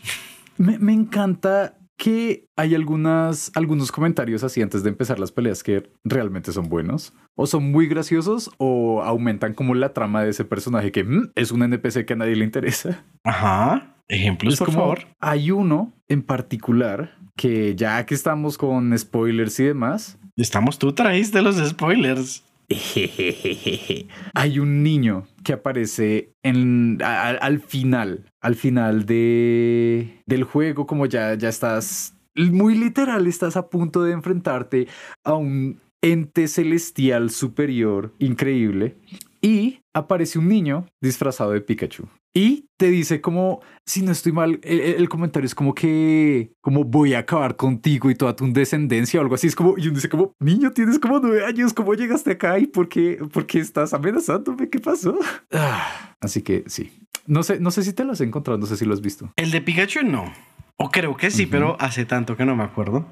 Me, 0.59 0.79
me 0.79 0.93
encanta 0.93 1.75
que 1.97 2.47
hay 2.57 2.75
algunas, 2.77 3.51
algunos 3.57 3.91
comentarios 3.91 4.45
así 4.45 4.63
antes 4.63 4.83
de 4.85 4.89
empezar 4.91 5.19
las 5.19 5.33
peleas 5.33 5.65
que 5.65 5.91
realmente 6.05 6.53
son 6.53 6.69
buenos, 6.69 7.13
o 7.35 7.47
son 7.47 7.73
muy 7.73 7.89
graciosos, 7.89 8.51
o 8.59 9.03
aumentan 9.03 9.53
como 9.55 9.75
la 9.75 9.93
trama 9.93 10.23
de 10.23 10.31
ese 10.31 10.45
personaje 10.45 10.93
que 10.93 11.03
mm, 11.03 11.33
es 11.35 11.51
un 11.51 11.63
NPC 11.65 12.05
que 12.05 12.13
a 12.13 12.17
nadie 12.17 12.37
le 12.37 12.45
interesa. 12.45 13.05
Ajá. 13.25 13.97
Ejemplos, 14.09 14.55
Es 14.55 14.59
por 14.61 14.67
como- 14.69 14.79
favor. 14.79 14.99
Hay 15.21 15.51
uno 15.51 15.93
en 16.09 16.23
particular 16.23 17.17
que 17.37 17.75
ya 17.75 18.05
que 18.07 18.15
estamos 18.15 18.57
con 18.59 18.97
spoilers 18.97 19.59
y 19.61 19.65
demás, 19.65 20.19
Estamos, 20.37 20.79
tú 20.79 20.93
traíste 20.93 21.43
los 21.43 21.57
spoilers. 21.57 22.45
Hay 24.35 24.59
un 24.59 24.83
niño 24.83 25.27
que 25.43 25.55
aparece 25.55 26.33
al 26.43 27.61
final, 27.67 28.31
al 28.41 28.55
final 28.57 29.07
de, 29.07 30.23
del 30.27 30.45
juego, 30.45 30.87
como 30.87 31.07
ya, 31.07 31.35
ya 31.35 31.49
estás 31.49 32.15
muy 32.37 32.75
literal, 32.75 33.27
estás 33.27 33.57
a 33.57 33.69
punto 33.69 34.03
de 34.03 34.13
enfrentarte 34.13 34.87
a 35.25 35.35
un 35.35 35.81
ente 36.03 36.47
celestial 36.47 37.31
superior 37.31 38.15
increíble 38.19 38.97
y 39.41 39.81
aparece 39.95 40.39
un 40.39 40.49
niño 40.49 40.87
disfrazado 41.01 41.53
de 41.53 41.61
Pikachu. 41.61 42.07
Y 42.35 42.69
te 42.77 42.91
dice 42.91 43.21
como, 43.21 43.61
si 43.85 44.03
no 44.03 44.13
estoy 44.13 44.33
mal, 44.33 44.61
el, 44.63 44.81
el 44.81 45.09
comentario 45.09 45.47
es 45.47 45.55
como 45.55 45.75
que, 45.75 46.53
como 46.61 46.85
voy 46.85 47.15
a 47.15 47.21
acabar 47.21 47.57
contigo 47.57 48.11
y 48.11 48.15
toda 48.15 48.37
tu 48.37 48.53
descendencia 48.53 49.19
o 49.19 49.23
algo 49.23 49.35
así. 49.35 49.47
Es 49.47 49.57
como, 49.57 49.75
y 49.77 49.89
uno 49.89 49.97
dice 49.97 50.09
como, 50.09 50.33
niño, 50.39 50.71
tienes 50.73 50.99
como 50.99 51.19
nueve 51.19 51.45
años, 51.45 51.73
¿cómo 51.73 51.95
llegaste 51.95 52.33
acá 52.33 52.59
y 52.59 52.67
por 52.67 52.89
qué, 52.89 53.19
por 53.33 53.47
qué 53.47 53.59
estás 53.59 53.95
amenazándome? 53.95 54.69
¿Qué 54.69 54.79
pasó? 54.79 55.19
Ah, 55.53 56.15
así 56.21 56.43
que 56.43 56.65
sí. 56.67 56.93
No 57.27 57.43
sé, 57.43 57.61
no 57.61 57.71
sé 57.71 57.83
si 57.83 57.93
te 57.93 58.05
lo 58.05 58.13
has 58.13 58.21
encontrado, 58.21 58.59
no 58.59 58.67
sé 58.67 58.77
si 58.77 58.85
lo 58.85 58.95
has 58.95 59.01
visto. 59.01 59.33
El 59.37 59.51
de 59.51 59.61
Pikachu 59.61 60.03
no. 60.05 60.33
O 60.77 60.91
creo 60.91 61.17
que 61.17 61.31
sí, 61.31 61.47
pero 61.47 61.77
hace 61.81 62.05
tanto 62.05 62.37
que 62.37 62.45
no 62.45 62.55
me 62.55 62.63
acuerdo. 62.63 63.05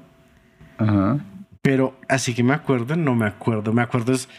Ajá. 0.77 1.19
Pero 1.61 1.99
así 2.07 2.33
que 2.33 2.43
me 2.43 2.53
acuerdo, 2.53 2.95
no 2.95 3.13
me 3.13 3.25
acuerdo. 3.25 3.73
Me 3.73 3.81
acuerdo 3.81 4.13
es, 4.13 4.29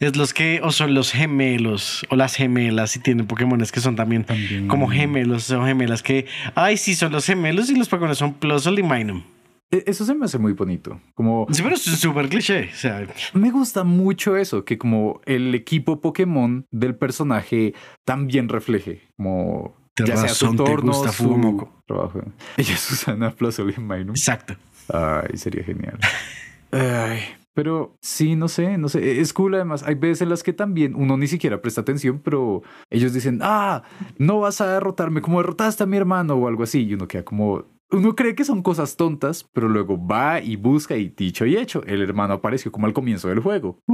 es 0.00 0.16
los 0.16 0.34
que 0.34 0.60
o 0.62 0.70
son 0.72 0.94
los 0.94 1.12
gemelos 1.12 2.06
o 2.10 2.16
las 2.16 2.34
gemelas 2.34 2.96
y 2.96 3.00
tienen 3.00 3.26
Pokémones 3.26 3.72
que 3.72 3.80
son 3.80 3.96
también, 3.96 4.24
También. 4.24 4.68
como 4.68 4.88
gemelos 4.88 5.50
o 5.50 5.64
gemelas 5.64 6.02
que, 6.02 6.26
ay, 6.54 6.76
sí, 6.76 6.94
son 6.94 7.12
los 7.12 7.24
gemelos 7.26 7.70
y 7.70 7.76
los 7.76 7.88
Pokémon 7.88 8.14
son 8.14 8.34
Plusle 8.34 8.80
y 8.80 8.82
Minum. 8.82 9.22
E- 9.70 9.82
Eso 9.86 10.04
se 10.04 10.14
me 10.14 10.26
hace 10.26 10.38
muy 10.38 10.52
bonito. 10.52 11.00
Como 11.14 11.46
Sí, 11.50 11.62
pero 11.62 11.74
es 11.74 11.82
súper 11.82 12.28
cliché. 12.28 12.70
O 12.72 12.76
sea, 12.76 13.06
Me 13.34 13.50
gusta 13.50 13.82
mucho 13.84 14.36
eso, 14.36 14.64
que 14.64 14.78
como 14.78 15.20
el 15.26 15.54
equipo 15.54 16.00
Pokémon 16.00 16.66
del 16.70 16.94
personaje 16.94 17.74
también 18.04 18.48
refleje, 18.48 19.08
como 19.16 19.74
ya 19.98 20.16
sea 20.16 20.28
su 20.28 20.50
te 20.50 20.56
torno, 20.58 20.92
gusta 20.92 21.10
su 21.10 21.68
trabajo. 21.86 22.20
Ella 22.58 22.74
es 22.74 22.80
Susana 22.80 23.30
Plazoli 23.30 23.74
Mainum. 23.78 24.10
exacto. 24.10 24.54
Ay, 24.92 25.36
sería 25.36 25.64
genial. 25.64 25.98
Ay, 26.70 27.20
pero 27.56 27.96
sí, 28.02 28.36
no 28.36 28.48
sé, 28.48 28.76
no 28.76 28.90
sé. 28.90 29.18
Es 29.18 29.32
cool 29.32 29.54
además. 29.54 29.82
Hay 29.82 29.94
veces 29.94 30.20
en 30.20 30.28
las 30.28 30.42
que 30.42 30.52
también 30.52 30.94
uno 30.94 31.16
ni 31.16 31.26
siquiera 31.26 31.62
presta 31.62 31.80
atención, 31.80 32.20
pero 32.22 32.62
ellos 32.90 33.14
dicen, 33.14 33.38
ah, 33.42 33.82
no 34.18 34.40
vas 34.40 34.60
a 34.60 34.70
derrotarme 34.70 35.22
como 35.22 35.38
derrotaste 35.38 35.82
a 35.82 35.86
mi 35.86 35.96
hermano 35.96 36.34
o 36.34 36.48
algo 36.48 36.64
así. 36.64 36.84
Y 36.84 36.92
uno 36.92 37.08
queda 37.08 37.24
como... 37.24 37.64
Uno 37.90 38.14
cree 38.14 38.34
que 38.34 38.44
son 38.44 38.62
cosas 38.62 38.96
tontas, 38.96 39.48
pero 39.54 39.70
luego 39.70 39.96
va 40.06 40.40
y 40.40 40.56
busca 40.56 40.96
y 40.96 41.08
dicho 41.08 41.46
y 41.46 41.56
hecho. 41.56 41.82
El 41.86 42.02
hermano 42.02 42.34
apareció 42.34 42.70
como 42.70 42.86
al 42.86 42.92
comienzo 42.92 43.28
del 43.28 43.40
juego. 43.40 43.80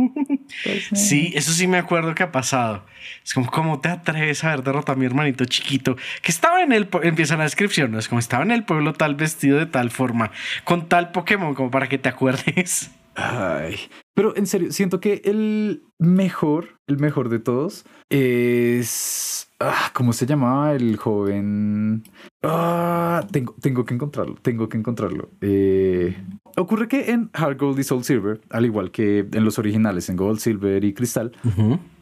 Pues, 0.65 0.93
eh. 0.93 0.97
Sí, 0.97 1.33
eso 1.35 1.51
sí 1.53 1.67
me 1.67 1.79
acuerdo 1.79 2.15
que 2.15 2.25
ha 2.25 2.33
pasado. 2.33 2.85
Es 3.25 3.33
como, 3.33 3.51
¿cómo 3.51 3.81
te 3.81 3.89
atreves 3.89 4.45
a 4.45 4.53
haber 4.53 4.65
derrotado 4.65 4.97
a 4.97 4.99
mi 4.99 5.07
hermanito 5.07 5.47
chiquito? 5.47 5.97
Que 6.21 6.31
estaba 6.31 6.63
en 6.63 6.73
el... 6.73 6.89
Empieza 7.05 7.39
la 7.39 7.45
descripción, 7.45 7.93
¿no? 7.93 7.99
Es 7.99 8.09
como 8.09 8.19
estaba 8.19 8.43
en 8.43 8.51
el 8.51 8.65
pueblo 8.65 8.93
tal 8.93 9.15
vestido 9.15 9.57
de 9.57 9.67
tal 9.67 9.91
forma, 9.91 10.31
con 10.65 10.89
tal 10.89 11.11
Pokémon, 11.13 11.55
como 11.55 11.71
para 11.71 11.89
que 11.89 11.97
te 11.97 12.11
acuerdes. 12.11 12.91
Ay, 13.15 13.77
pero 14.15 14.37
en 14.37 14.47
serio, 14.47 14.73
siento 14.73 15.01
que 15.01 15.23
el 15.25 15.83
mejor, 15.99 16.79
el 16.87 16.99
mejor 16.99 17.29
de 17.29 17.39
todos 17.39 17.85
es... 18.09 19.49
Ah, 19.61 19.91
¿Cómo 19.93 20.13
se 20.13 20.27
llamaba 20.27 20.75
el 20.75 20.97
joven? 20.97 22.03
Ah, 22.43 23.25
tengo, 23.31 23.55
tengo 23.61 23.85
que 23.85 23.95
encontrarlo, 23.95 24.35
tengo 24.43 24.69
que 24.69 24.77
encontrarlo. 24.77 25.31
Eh, 25.41 26.17
ocurre 26.57 26.89
que 26.89 27.13
en 27.13 27.31
Hard 27.33 27.59
Gold 27.59 27.79
y 27.79 27.85
Soul 27.85 28.03
Silver, 28.03 28.41
al 28.51 28.65
igual 28.65 28.91
que 28.91 29.21
en 29.33 29.45
los 29.45 29.59
originales, 29.61 30.09
en 30.09 30.17
Gold, 30.17 30.41
Silver 30.41 30.83
y 30.83 30.95
Cristal, 30.95 31.33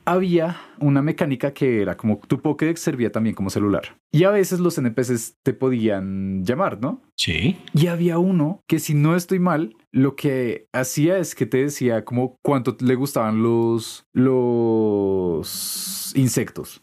había 0.04 0.60
una 0.78 1.02
mecánica 1.02 1.52
que 1.52 1.82
era 1.82 1.96
como 1.96 2.18
tu 2.18 2.40
Pokédex 2.40 2.80
servía 2.80 3.12
también 3.12 3.34
como 3.34 3.50
celular. 3.50 3.98
Y 4.12 4.24
a 4.24 4.30
veces 4.30 4.60
los 4.60 4.78
NPCs 4.78 5.36
te 5.42 5.52
podían 5.52 6.44
llamar, 6.44 6.80
¿no? 6.80 7.02
Sí. 7.16 7.58
Y 7.74 7.86
había 7.86 8.18
uno 8.18 8.62
que 8.66 8.78
si 8.78 8.94
no 8.94 9.14
estoy 9.14 9.38
mal, 9.38 9.76
lo 9.92 10.16
que 10.16 10.66
hacía 10.72 11.18
es 11.18 11.34
que 11.34 11.46
te 11.46 11.58
decía 11.58 12.04
como 12.04 12.38
cuánto 12.42 12.76
le 12.80 12.94
gustaban 12.94 13.42
los, 13.42 14.06
los 14.12 16.12
insectos. 16.16 16.82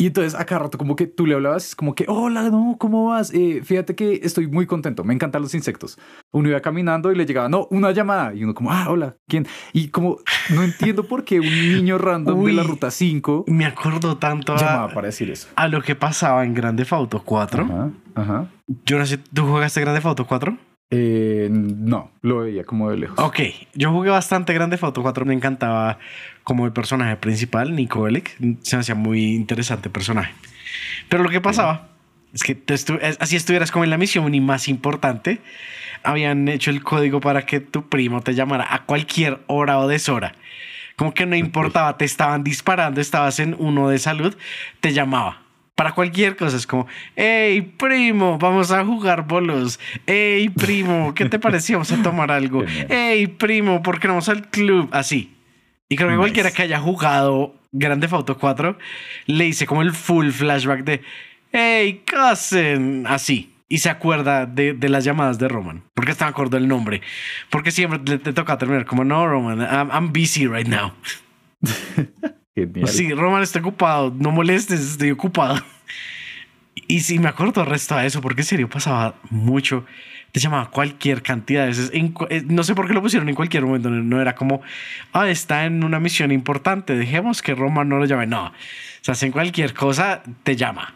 Y 0.00 0.06
entonces 0.06 0.34
a 0.34 0.46
cada 0.46 0.60
rato 0.60 0.78
como 0.78 0.96
que 0.96 1.06
tú 1.06 1.26
le 1.26 1.34
hablabas, 1.34 1.66
es 1.66 1.76
como 1.76 1.94
que, 1.94 2.06
hola, 2.08 2.48
no, 2.48 2.76
¿cómo 2.78 3.08
vas? 3.10 3.34
Eh, 3.34 3.60
fíjate 3.62 3.94
que 3.94 4.20
estoy 4.22 4.46
muy 4.46 4.64
contento, 4.64 5.04
me 5.04 5.12
encantan 5.12 5.42
los 5.42 5.54
insectos. 5.54 5.98
Uno 6.32 6.48
iba 6.48 6.58
caminando 6.60 7.12
y 7.12 7.16
le 7.16 7.26
llegaba, 7.26 7.50
no, 7.50 7.66
una 7.70 7.90
llamada. 7.90 8.32
Y 8.32 8.42
uno 8.42 8.54
como, 8.54 8.72
ah, 8.72 8.86
hola, 8.88 9.16
¿quién? 9.28 9.46
Y 9.74 9.88
como, 9.88 10.16
no 10.54 10.62
entiendo 10.62 11.04
por 11.04 11.22
qué 11.24 11.38
un 11.38 11.74
niño 11.74 11.98
random 11.98 12.46
de 12.46 12.52
la 12.54 12.62
ruta 12.62 12.90
5 12.90 13.44
Me 13.48 13.66
acuerdo 13.66 14.16
tanto 14.16 14.56
llamaba 14.56 14.84
a, 14.84 14.94
para 14.94 15.08
decir 15.08 15.30
eso. 15.30 15.48
a 15.54 15.68
lo 15.68 15.82
que 15.82 15.94
pasaba 15.94 16.46
en 16.46 16.54
Grande 16.54 16.86
Auto 16.88 17.22
4. 17.22 17.64
Ajá, 17.64 17.90
ajá. 18.14 18.46
Yo 18.86 18.98
no 18.98 19.04
sé, 19.04 19.18
¿tú 19.18 19.44
jugaste 19.44 19.82
Grande 19.82 20.00
Auto 20.02 20.26
4? 20.26 20.56
Eh, 20.92 21.48
no, 21.52 22.10
lo 22.22 22.38
veía 22.38 22.64
como 22.64 22.90
de 22.90 22.96
lejos. 22.96 23.18
Ok, 23.18 23.38
yo 23.74 23.92
jugué 23.92 24.10
bastante 24.10 24.54
Grande 24.54 24.78
Auto 24.80 25.02
4, 25.02 25.26
me 25.26 25.34
encantaba 25.34 25.98
como 26.44 26.66
el 26.66 26.72
personaje 26.72 27.16
principal, 27.16 27.74
Nico 27.76 28.02
Bellic, 28.02 28.36
se 28.62 28.76
me 28.76 28.80
hacía 28.80 28.94
muy 28.94 29.34
interesante 29.34 29.90
personaje. 29.90 30.32
Pero 31.08 31.22
lo 31.22 31.28
que 31.30 31.40
pasaba 31.40 31.88
es 32.32 32.42
que 32.42 32.54
te 32.54 32.74
estu- 32.74 32.98
es- 33.02 33.16
así 33.20 33.36
estuvieras 33.36 33.70
como 33.70 33.84
en 33.84 33.90
la 33.90 33.98
misión 33.98 34.34
y 34.34 34.40
más 34.40 34.68
importante, 34.68 35.40
habían 36.02 36.48
hecho 36.48 36.70
el 36.70 36.82
código 36.82 37.20
para 37.20 37.44
que 37.44 37.60
tu 37.60 37.88
primo 37.88 38.22
te 38.22 38.34
llamara 38.34 38.66
a 38.72 38.84
cualquier 38.84 39.40
hora 39.48 39.78
o 39.78 39.88
deshora. 39.88 40.34
Como 40.96 41.12
que 41.14 41.26
no 41.26 41.34
importaba, 41.36 41.96
te 41.96 42.04
estaban 42.04 42.44
disparando, 42.44 43.00
estabas 43.00 43.38
en 43.40 43.54
uno 43.58 43.88
de 43.88 43.98
salud, 43.98 44.36
te 44.80 44.92
llamaba. 44.92 45.42
Para 45.74 45.92
cualquier 45.92 46.36
cosa 46.36 46.58
es 46.58 46.66
como, 46.66 46.86
hey 47.16 47.62
primo, 47.78 48.36
vamos 48.38 48.70
a 48.70 48.84
jugar 48.84 49.26
bolos. 49.26 49.80
Hey 50.06 50.50
primo, 50.50 51.14
¿qué 51.14 51.24
te 51.26 51.38
pareció? 51.38 51.76
Vamos 51.78 51.92
a 51.92 52.02
tomar 52.02 52.30
algo. 52.30 52.64
Hey 52.90 53.28
primo, 53.28 53.82
¿por 53.82 53.98
qué 53.98 54.08
no 54.08 54.14
vamos 54.14 54.28
al 54.28 54.48
club? 54.50 54.90
Así. 54.92 55.34
Y 55.90 55.96
creo 55.96 56.08
que 56.08 56.14
Nice. 56.14 56.20
cualquiera 56.22 56.50
que 56.52 56.62
haya 56.62 56.78
jugado 56.80 57.54
Grande 57.72 58.08
Auto 58.10 58.38
4 58.38 58.78
le 59.26 59.46
hice 59.46 59.66
como 59.66 59.82
el 59.82 59.92
full 59.92 60.30
flashback 60.30 60.84
de, 60.84 61.02
hey 61.52 62.02
cousin, 62.10 63.06
así. 63.06 63.52
Y 63.68 63.78
se 63.78 63.90
acuerda 63.90 64.46
de, 64.46 64.72
de 64.72 64.88
las 64.88 65.04
llamadas 65.04 65.38
de 65.38 65.46
Roman. 65.48 65.82
Porque 65.94 66.10
está 66.12 66.24
de 66.24 66.30
acuerdo 66.30 66.56
el 66.56 66.66
nombre. 66.66 67.02
Porque 67.50 67.70
siempre 67.70 68.00
le, 68.04 68.18
te 68.18 68.32
toca 68.32 68.56
terminar 68.58 68.84
como, 68.86 69.04
no, 69.04 69.26
Roman, 69.28 69.60
I'm, 69.60 69.90
I'm 69.92 70.12
busy 70.12 70.46
right 70.48 70.66
now. 70.66 70.92
Genial. 72.56 72.88
Sí, 72.88 73.12
Roman 73.12 73.42
está 73.42 73.60
ocupado. 73.60 74.12
No 74.16 74.30
molestes, 74.32 74.80
estoy 74.80 75.10
ocupado. 75.12 75.62
Y 76.88 77.00
sí, 77.00 77.18
me 77.20 77.28
acuerdo 77.28 77.60
el 77.62 77.68
resto 77.68 77.94
de 77.96 78.06
eso, 78.06 78.20
porque 78.20 78.40
en 78.42 78.46
serio 78.46 78.68
pasaba 78.68 79.14
mucho. 79.30 79.84
Te 80.32 80.40
llamaba 80.40 80.70
cualquier 80.70 81.22
cantidad 81.22 81.62
de 81.62 81.68
veces. 81.68 81.90
Eh, 81.92 82.44
no 82.46 82.62
sé 82.62 82.74
por 82.74 82.86
qué 82.86 82.94
lo 82.94 83.02
pusieron 83.02 83.28
en 83.28 83.34
cualquier 83.34 83.64
momento. 83.64 83.90
No 83.90 84.20
era 84.20 84.34
como, 84.34 84.62
ah, 85.12 85.28
está 85.28 85.64
en 85.64 85.82
una 85.84 86.00
misión 86.00 86.30
importante. 86.32 86.96
Dejemos 86.96 87.42
que 87.42 87.54
Roma 87.54 87.84
no 87.84 87.98
lo 87.98 88.04
llame. 88.04 88.26
No. 88.26 88.46
O 88.46 88.52
sea, 89.00 89.14
en 89.26 89.32
cualquier 89.32 89.74
cosa, 89.74 90.22
te 90.42 90.56
llama. 90.56 90.94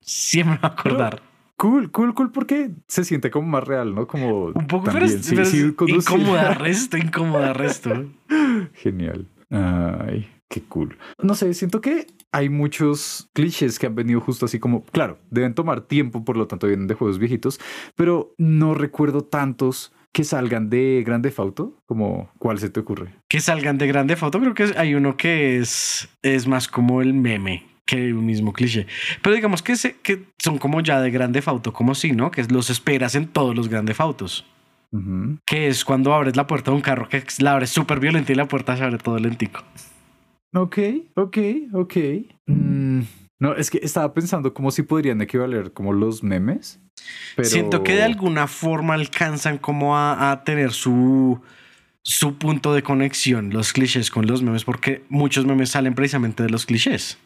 Siempre 0.00 0.56
me 0.56 0.60
va 0.60 0.68
a 0.68 0.72
acordar. 0.72 1.22
cool, 1.56 1.90
cool, 1.90 2.14
cool, 2.14 2.32
porque 2.32 2.70
se 2.88 3.04
siente 3.04 3.30
como 3.30 3.46
más 3.46 3.64
real, 3.64 3.94
¿no? 3.94 4.06
Como. 4.06 4.46
Un 4.46 4.66
poco, 4.66 4.86
también, 4.90 5.20
pero, 5.28 5.44
sí, 5.44 5.72
incómoda 5.86 6.54
resto, 6.54 6.96
incómoda 6.96 7.52
resto. 7.52 8.06
Genial. 8.74 9.28
Ay, 9.50 10.28
qué 10.52 10.60
cool. 10.64 10.98
No 11.22 11.34
sé, 11.34 11.54
siento 11.54 11.80
que 11.80 12.06
hay 12.30 12.50
muchos 12.50 13.30
clichés 13.32 13.78
que 13.78 13.86
han 13.86 13.94
venido 13.94 14.20
justo 14.20 14.44
así 14.44 14.58
como, 14.58 14.84
claro, 14.84 15.18
deben 15.30 15.54
tomar 15.54 15.80
tiempo, 15.80 16.24
por 16.24 16.36
lo 16.36 16.46
tanto 16.46 16.66
vienen 16.66 16.86
de 16.86 16.94
juegos 16.94 17.18
viejitos, 17.18 17.58
pero 17.96 18.34
no 18.36 18.74
recuerdo 18.74 19.22
tantos 19.22 19.94
que 20.12 20.24
salgan 20.24 20.68
de 20.68 21.02
Grande 21.06 21.30
Fauto, 21.30 21.80
como 21.86 22.30
cuál 22.38 22.58
se 22.58 22.68
te 22.68 22.80
ocurre? 22.80 23.14
Que 23.28 23.40
salgan 23.40 23.78
de 23.78 23.86
Grande 23.86 24.14
Fauto, 24.14 24.40
creo 24.40 24.52
que 24.52 24.74
hay 24.76 24.94
uno 24.94 25.16
que 25.16 25.56
es, 25.56 26.10
es 26.20 26.46
más 26.46 26.68
como 26.68 27.00
el 27.00 27.14
meme 27.14 27.64
que 27.86 28.12
un 28.12 28.26
mismo 28.26 28.52
cliché. 28.52 28.86
Pero 29.22 29.34
digamos 29.34 29.62
que, 29.62 29.76
se, 29.76 29.96
que 30.02 30.26
son 30.38 30.58
como 30.58 30.82
ya 30.82 31.00
de 31.00 31.10
Grande 31.10 31.40
Fauto, 31.40 31.72
como 31.72 31.94
si, 31.94 32.12
¿no? 32.12 32.30
Que 32.30 32.44
los 32.44 32.68
esperas 32.68 33.14
en 33.14 33.26
todos 33.26 33.56
los 33.56 33.68
Grande 33.68 33.94
Fautos. 33.94 34.44
Que 35.46 35.68
es 35.68 35.86
cuando 35.86 36.12
abres 36.12 36.36
la 36.36 36.46
puerta 36.46 36.70
de 36.70 36.76
un 36.76 36.82
carro 36.82 37.08
que 37.08 37.24
la 37.38 37.52
abres 37.52 37.70
súper 37.70 37.98
violenta 37.98 38.30
y 38.30 38.34
la 38.34 38.46
puerta 38.46 38.76
se 38.76 38.84
abre 38.84 38.98
todo 38.98 39.18
lentico. 39.18 39.62
Ok, 40.54 40.78
ok, 41.14 41.38
ok. 41.72 41.96
Mm, 42.46 43.00
no, 43.40 43.54
es 43.54 43.70
que 43.70 43.80
estaba 43.82 44.12
pensando 44.12 44.52
como 44.52 44.70
si 44.70 44.82
podrían 44.82 45.20
equivaler 45.22 45.72
como 45.72 45.92
los 45.92 46.22
memes. 46.22 46.80
Siento 47.42 47.82
que 47.82 47.94
de 47.94 48.04
alguna 48.04 48.46
forma 48.46 48.94
alcanzan 48.94 49.58
como 49.58 49.96
a, 49.96 50.42
tener 50.44 50.72
su, 50.72 51.40
su 52.04 52.36
punto 52.36 52.74
de 52.74 52.82
conexión, 52.82 53.50
los 53.50 53.72
clichés 53.72 54.10
con 54.10 54.26
los 54.26 54.42
memes, 54.42 54.64
porque 54.64 55.04
muchos 55.08 55.46
memes 55.46 55.70
salen 55.70 55.94
precisamente 55.94 56.42
de 56.42 56.50
los 56.50 56.66
clichés. 56.66 57.18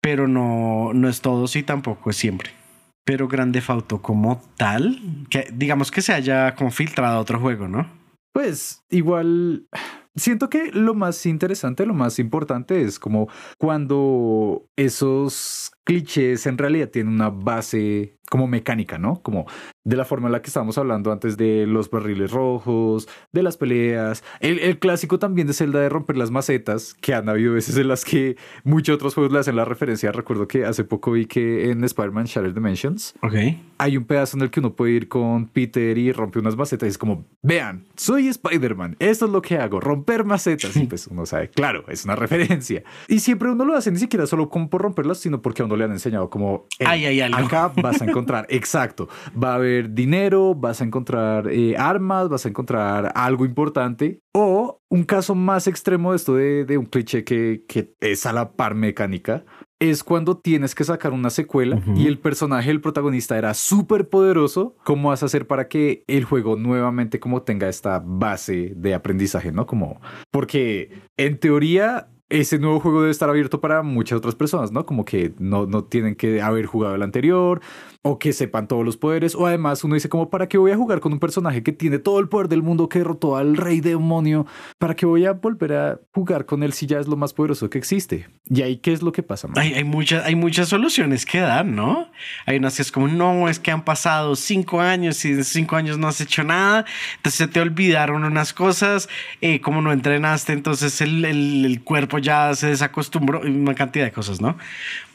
Pero 0.00 0.26
no, 0.26 0.92
no 0.92 1.08
es 1.08 1.20
todo, 1.20 1.46
sí, 1.46 1.62
tampoco 1.62 2.10
es 2.10 2.16
siempre. 2.16 2.50
Pero 3.04 3.28
Grande 3.28 3.60
Fauto 3.60 4.02
como 4.02 4.42
tal, 4.56 5.26
que 5.30 5.48
digamos 5.52 5.90
que 5.92 6.02
se 6.02 6.12
haya 6.12 6.56
como 6.56 6.72
filtrado 6.72 7.16
a 7.16 7.20
otro 7.20 7.38
juego, 7.38 7.68
¿no? 7.68 7.86
Pues 8.32 8.82
igual 8.90 9.68
Siento 10.16 10.48
que 10.48 10.70
lo 10.72 10.94
más 10.94 11.26
interesante, 11.26 11.86
lo 11.86 11.94
más 11.94 12.18
importante 12.18 12.82
es 12.82 12.98
como 12.98 13.28
cuando 13.58 14.66
esos 14.76 15.72
clichés 15.84 16.46
en 16.46 16.58
realidad 16.58 16.88
tienen 16.88 17.14
una 17.14 17.30
base 17.30 18.16
como 18.30 18.46
mecánica, 18.46 18.98
¿no? 18.98 19.22
Como 19.22 19.46
de 19.84 19.96
la 19.96 20.04
forma 20.04 20.28
en 20.28 20.32
la 20.32 20.42
que 20.42 20.48
estábamos 20.48 20.78
hablando 20.78 21.12
antes 21.12 21.36
de 21.36 21.66
los 21.66 21.90
barriles 21.90 22.30
rojos, 22.30 23.06
de 23.32 23.42
las 23.42 23.56
peleas, 23.56 24.24
el, 24.40 24.78
clásico 24.78 25.18
también 25.18 25.46
de 25.46 25.52
Zelda 25.52 25.80
de 25.80 25.88
romper 25.88 26.16
las 26.16 26.30
macetas, 26.30 26.94
que 26.94 27.14
han 27.14 27.28
habido 27.28 27.52
veces 27.52 27.76
en 27.76 27.88
las 27.88 28.04
que 28.04 28.36
muchos 28.64 28.94
otros 28.94 29.14
juegos 29.14 29.32
le 29.32 29.38
hacen 29.40 29.56
la 29.56 29.64
referencia. 29.64 30.10
Recuerdo 30.10 30.48
que 30.48 30.64
hace 30.64 30.84
poco 30.84 31.12
vi 31.12 31.26
que 31.26 31.70
en 31.70 31.84
Spider-Man 31.84 32.24
Shattered 32.24 32.54
Dimensions 32.54 33.14
okay. 33.22 33.62
hay 33.78 33.96
un 33.96 34.04
pedazo 34.04 34.36
en 34.36 34.42
el 34.42 34.50
que 34.50 34.60
uno 34.60 34.74
puede 34.74 34.92
ir 34.92 35.08
con 35.08 35.46
Peter 35.46 35.96
y 35.96 36.10
rompe 36.12 36.38
unas 36.38 36.56
macetas 36.56 36.86
y 36.86 36.90
es 36.90 36.98
como, 36.98 37.26
vean, 37.42 37.84
soy 37.94 38.28
Spider-Man, 38.28 38.96
esto 38.98 39.26
es 39.26 39.30
lo 39.30 39.42
que 39.42 39.58
hago, 39.58 39.80
romper 40.04 40.24
macetas. 40.24 40.76
Y 40.76 40.86
pues 40.86 41.06
uno 41.06 41.26
sabe, 41.26 41.48
claro, 41.48 41.84
es 41.88 42.04
una 42.04 42.16
referencia. 42.16 42.82
Y 43.08 43.20
siempre 43.20 43.50
uno 43.50 43.64
lo 43.64 43.74
hace 43.74 43.90
ni 43.90 43.98
siquiera 43.98 44.26
solo 44.26 44.48
como 44.48 44.68
por 44.68 44.82
romperlas, 44.82 45.18
sino 45.18 45.40
porque 45.40 45.62
a 45.62 45.64
uno 45.64 45.76
le 45.76 45.84
han 45.84 45.92
enseñado 45.92 46.28
como, 46.30 46.66
hay 46.84 47.20
acá 47.20 47.72
vas 47.76 48.02
a 48.02 48.04
encontrar, 48.04 48.46
exacto, 48.50 49.08
va 49.42 49.52
a 49.52 49.54
haber 49.56 49.94
dinero, 49.94 50.54
vas 50.54 50.80
a 50.80 50.84
encontrar 50.84 51.48
eh, 51.50 51.76
armas, 51.76 52.28
vas 52.28 52.44
a 52.44 52.48
encontrar 52.48 53.12
algo 53.14 53.44
importante. 53.44 54.20
O 54.36 54.80
un 54.90 55.04
caso 55.04 55.34
más 55.34 55.66
extremo 55.66 56.10
de 56.10 56.16
esto 56.16 56.34
de, 56.34 56.78
un 56.78 56.86
cliché 56.86 57.24
que, 57.24 57.64
que, 57.68 57.94
es 58.00 58.26
a 58.26 58.32
la 58.32 58.52
par 58.52 58.74
mecánica. 58.74 59.44
Es 59.90 60.02
cuando 60.02 60.38
tienes 60.38 60.74
que 60.74 60.82
sacar 60.82 61.12
una 61.12 61.28
secuela 61.28 61.78
y 61.94 62.06
el 62.06 62.18
personaje, 62.18 62.70
el 62.70 62.80
protagonista, 62.80 63.36
era 63.36 63.52
súper 63.52 64.08
poderoso. 64.08 64.76
¿Cómo 64.82 65.10
vas 65.10 65.22
a 65.22 65.26
hacer 65.26 65.46
para 65.46 65.68
que 65.68 66.04
el 66.06 66.24
juego 66.24 66.56
nuevamente 66.56 67.20
como 67.20 67.42
tenga 67.42 67.68
esta 67.68 68.02
base 68.02 68.72
de 68.76 68.94
aprendizaje, 68.94 69.52
no? 69.52 69.66
Como, 69.66 70.00
porque 70.30 71.02
en 71.18 71.38
teoría 71.38 72.08
ese 72.30 72.58
nuevo 72.58 72.80
juego 72.80 73.00
debe 73.00 73.10
estar 73.10 73.28
abierto 73.28 73.60
para 73.60 73.82
muchas 73.82 74.18
otras 74.18 74.34
personas, 74.34 74.72
¿no? 74.72 74.86
Como 74.86 75.04
que 75.04 75.34
no, 75.38 75.66
no 75.66 75.84
tienen 75.84 76.14
que 76.14 76.40
haber 76.40 76.66
jugado 76.66 76.94
el 76.94 77.02
anterior 77.02 77.60
o 78.02 78.18
que 78.18 78.32
sepan 78.32 78.66
todos 78.66 78.84
los 78.84 78.96
poderes. 78.96 79.34
O 79.34 79.46
además 79.46 79.84
uno 79.84 79.94
dice 79.94 80.08
como, 80.08 80.30
¿para 80.30 80.48
qué 80.48 80.56
voy 80.56 80.70
a 80.72 80.76
jugar 80.76 81.00
con 81.00 81.12
un 81.12 81.18
personaje 81.18 81.62
que 81.62 81.72
tiene 81.72 81.98
todo 81.98 82.20
el 82.20 82.28
poder 82.28 82.48
del 82.48 82.62
mundo, 82.62 82.88
que 82.88 82.98
derrotó 82.98 83.36
al 83.36 83.56
rey 83.56 83.80
demonio? 83.80 84.46
¿Para 84.78 84.94
qué 84.94 85.04
voy 85.06 85.26
a 85.26 85.32
volver 85.32 85.72
a 85.74 86.00
jugar 86.14 86.46
con 86.46 86.62
él 86.62 86.72
si 86.72 86.86
ya 86.86 86.98
es 86.98 87.08
lo 87.08 87.16
más 87.16 87.34
poderoso 87.34 87.68
que 87.68 87.78
existe? 87.78 88.26
Y 88.46 88.62
ahí, 88.62 88.78
¿qué 88.78 88.92
es 88.92 89.02
lo 89.02 89.12
que 89.12 89.22
pasa? 89.22 89.48
Hay, 89.56 89.74
hay, 89.74 89.84
muchas, 89.84 90.24
hay 90.24 90.34
muchas 90.34 90.68
soluciones 90.68 91.26
que 91.26 91.40
dan, 91.40 91.74
¿no? 91.74 92.10
Hay 92.46 92.56
unas 92.56 92.76
que 92.76 92.82
es 92.82 92.92
como, 92.92 93.08
no, 93.08 93.48
es 93.48 93.58
que 93.58 93.70
han 93.70 93.84
pasado 93.84 94.34
cinco 94.36 94.80
años 94.80 95.24
y 95.24 95.32
en 95.32 95.44
cinco 95.44 95.76
años 95.76 95.98
no 95.98 96.08
has 96.08 96.20
hecho 96.20 96.42
nada, 96.42 96.84
entonces 97.16 97.38
se 97.38 97.48
te 97.48 97.60
olvidaron 97.60 98.24
unas 98.24 98.52
cosas, 98.52 99.08
eh, 99.40 99.60
como 99.60 99.80
no 99.82 99.92
entrenaste, 99.92 100.52
entonces 100.52 101.00
el, 101.00 101.24
el, 101.24 101.64
el 101.64 101.82
cuerpo 101.82 102.13
ya 102.18 102.54
se 102.54 102.68
desacostumbró, 102.68 103.40
una 103.40 103.74
cantidad 103.74 104.04
de 104.04 104.12
cosas, 104.12 104.40
¿no? 104.40 104.56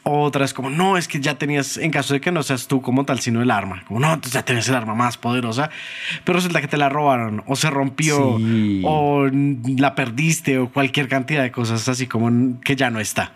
Otras 0.02 0.54
como, 0.54 0.70
no, 0.70 0.96
es 0.96 1.08
que 1.08 1.20
ya 1.20 1.34
tenías, 1.34 1.76
en 1.76 1.90
caso 1.90 2.14
de 2.14 2.20
que 2.20 2.32
no 2.32 2.42
seas 2.42 2.66
tú 2.66 2.80
como 2.80 3.04
tal, 3.04 3.20
sino 3.20 3.42
el 3.42 3.50
arma. 3.50 3.82
Como, 3.86 4.00
no, 4.00 4.08
entonces 4.08 4.32
ya 4.32 4.44
tenías 4.44 4.68
el 4.68 4.74
arma 4.74 4.94
más 4.94 5.16
poderosa, 5.16 5.70
pero 6.24 6.36
resulta 6.36 6.60
que 6.60 6.68
te 6.68 6.76
la 6.76 6.88
robaron, 6.88 7.42
o 7.46 7.56
se 7.56 7.70
rompió, 7.70 8.38
o 8.84 9.26
la 9.76 9.94
perdiste, 9.94 10.58
o 10.58 10.70
cualquier 10.70 11.08
cantidad 11.08 11.42
de 11.42 11.50
cosas 11.52 11.88
así 11.88 12.06
como 12.06 12.60
que 12.60 12.76
ya 12.76 12.90
no 12.90 13.00
está 13.00 13.32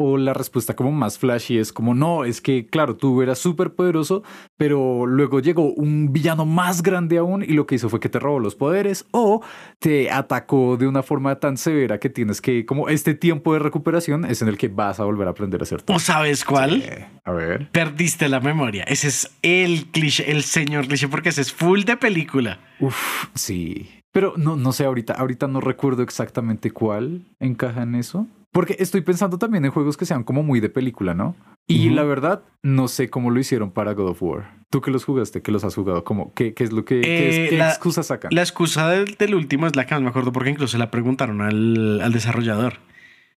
o 0.00 0.16
la 0.16 0.32
respuesta 0.32 0.76
como 0.76 0.92
más 0.92 1.18
flashy 1.18 1.58
es 1.58 1.72
como, 1.72 1.92
no, 1.92 2.24
es 2.24 2.40
que 2.40 2.66
claro, 2.66 2.94
tú 2.96 3.20
eras 3.20 3.40
súper 3.40 3.74
poderoso, 3.74 4.22
pero 4.56 5.06
luego 5.06 5.40
llegó 5.40 5.72
un 5.72 6.12
villano 6.12 6.46
más 6.46 6.84
grande 6.84 7.18
aún 7.18 7.42
y 7.42 7.48
lo 7.48 7.66
que 7.66 7.74
hizo 7.74 7.88
fue 7.88 7.98
que 7.98 8.08
te 8.08 8.20
robó 8.20 8.38
los 8.38 8.54
poderes 8.54 9.06
o 9.10 9.42
te 9.80 10.08
atacó 10.12 10.76
de 10.76 10.86
una 10.86 11.02
forma 11.02 11.40
tan 11.40 11.56
severa 11.56 11.98
que 11.98 12.10
tienes 12.10 12.40
que, 12.40 12.64
como 12.64 12.88
este 12.88 13.14
tiempo 13.14 13.52
de 13.54 13.58
recuperación 13.58 14.24
es 14.24 14.40
en 14.40 14.46
el 14.46 14.56
que 14.56 14.68
vas 14.68 15.00
a 15.00 15.04
volver 15.04 15.26
a 15.26 15.32
aprender 15.32 15.60
a 15.60 15.64
hacer 15.64 15.82
todo. 15.82 15.96
¿O 15.96 16.00
sabes 16.00 16.44
cuál? 16.44 17.08
A 17.24 17.32
ver. 17.32 17.68
Perdiste 17.72 18.28
la 18.28 18.38
memoria. 18.38 18.84
Ese 18.84 19.08
es 19.08 19.36
el 19.42 19.86
cliché, 19.86 20.30
el 20.30 20.44
señor 20.44 20.86
cliché, 20.86 21.08
porque 21.08 21.30
ese 21.30 21.40
es 21.40 21.52
full 21.52 21.82
de 21.82 21.96
película. 21.96 22.60
Uf, 22.78 23.26
sí. 23.34 23.90
Pero 24.12 24.34
no, 24.36 24.54
no 24.54 24.70
sé 24.70 24.84
ahorita, 24.84 25.14
ahorita 25.14 25.48
no 25.48 25.60
recuerdo 25.60 26.04
exactamente 26.04 26.70
cuál 26.70 27.26
encaja 27.40 27.82
en 27.82 27.96
eso. 27.96 28.28
Porque 28.52 28.76
estoy 28.78 29.02
pensando 29.02 29.38
también 29.38 29.64
en 29.64 29.70
juegos 29.70 29.96
que 29.96 30.06
sean 30.06 30.24
como 30.24 30.42
muy 30.42 30.60
de 30.60 30.70
película, 30.70 31.14
¿no? 31.14 31.36
Y 31.66 31.90
la 31.90 32.02
verdad, 32.02 32.44
no 32.62 32.88
sé 32.88 33.10
cómo 33.10 33.30
lo 33.30 33.38
hicieron 33.38 33.72
para 33.72 33.92
God 33.92 34.10
of 34.10 34.22
War. 34.22 34.54
Tú 34.70 34.80
que 34.80 34.90
los 34.90 35.04
jugaste, 35.04 35.42
que 35.42 35.52
los 35.52 35.64
has 35.64 35.74
jugado, 35.74 36.02
¿cómo, 36.02 36.32
qué, 36.34 36.54
qué 36.54 36.64
es 36.64 36.72
lo 36.72 36.84
que 36.84 37.02
qué, 37.02 37.56
eh, 37.56 37.60
excusa 37.60 38.02
sacan? 38.02 38.30
La 38.32 38.40
excusa 38.40 38.88
del, 38.88 39.34
último 39.34 39.66
es 39.66 39.76
la 39.76 39.84
que 39.84 39.94
más 39.94 40.02
me 40.02 40.08
acuerdo 40.08 40.32
porque 40.32 40.48
incluso 40.48 40.78
la 40.78 40.90
preguntaron 40.90 41.42
al, 41.42 42.00
al 42.00 42.12
desarrollador. 42.12 42.78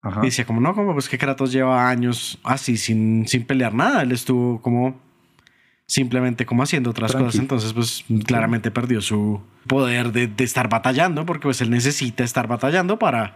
Ajá. 0.02 0.22
Y 0.24 0.28
decía 0.28 0.46
como, 0.46 0.62
no, 0.62 0.74
como 0.74 0.94
pues 0.94 1.10
que 1.10 1.18
Kratos 1.18 1.52
lleva 1.52 1.90
años 1.90 2.40
así 2.44 2.78
sin, 2.78 3.28
sin 3.28 3.46
pelear 3.46 3.74
nada. 3.74 4.02
Él 4.02 4.14
estuvo 4.14 4.62
como 4.62 5.00
simplemente 5.86 6.46
como 6.46 6.64
haciendo 6.64 6.90
otras 6.92 7.12
cosas. 7.12 7.36
Entonces, 7.36 7.74
pues 7.74 8.06
claramente 8.26 8.72
perdió 8.72 9.02
su 9.02 9.42
poder 9.68 10.14
de, 10.14 10.28
de, 10.28 10.44
estar 10.46 10.70
batallando 10.70 11.26
porque 11.26 11.44
pues 11.44 11.60
él 11.60 11.70
necesita 11.70 12.24
estar 12.24 12.48
batallando 12.48 12.98
para 12.98 13.36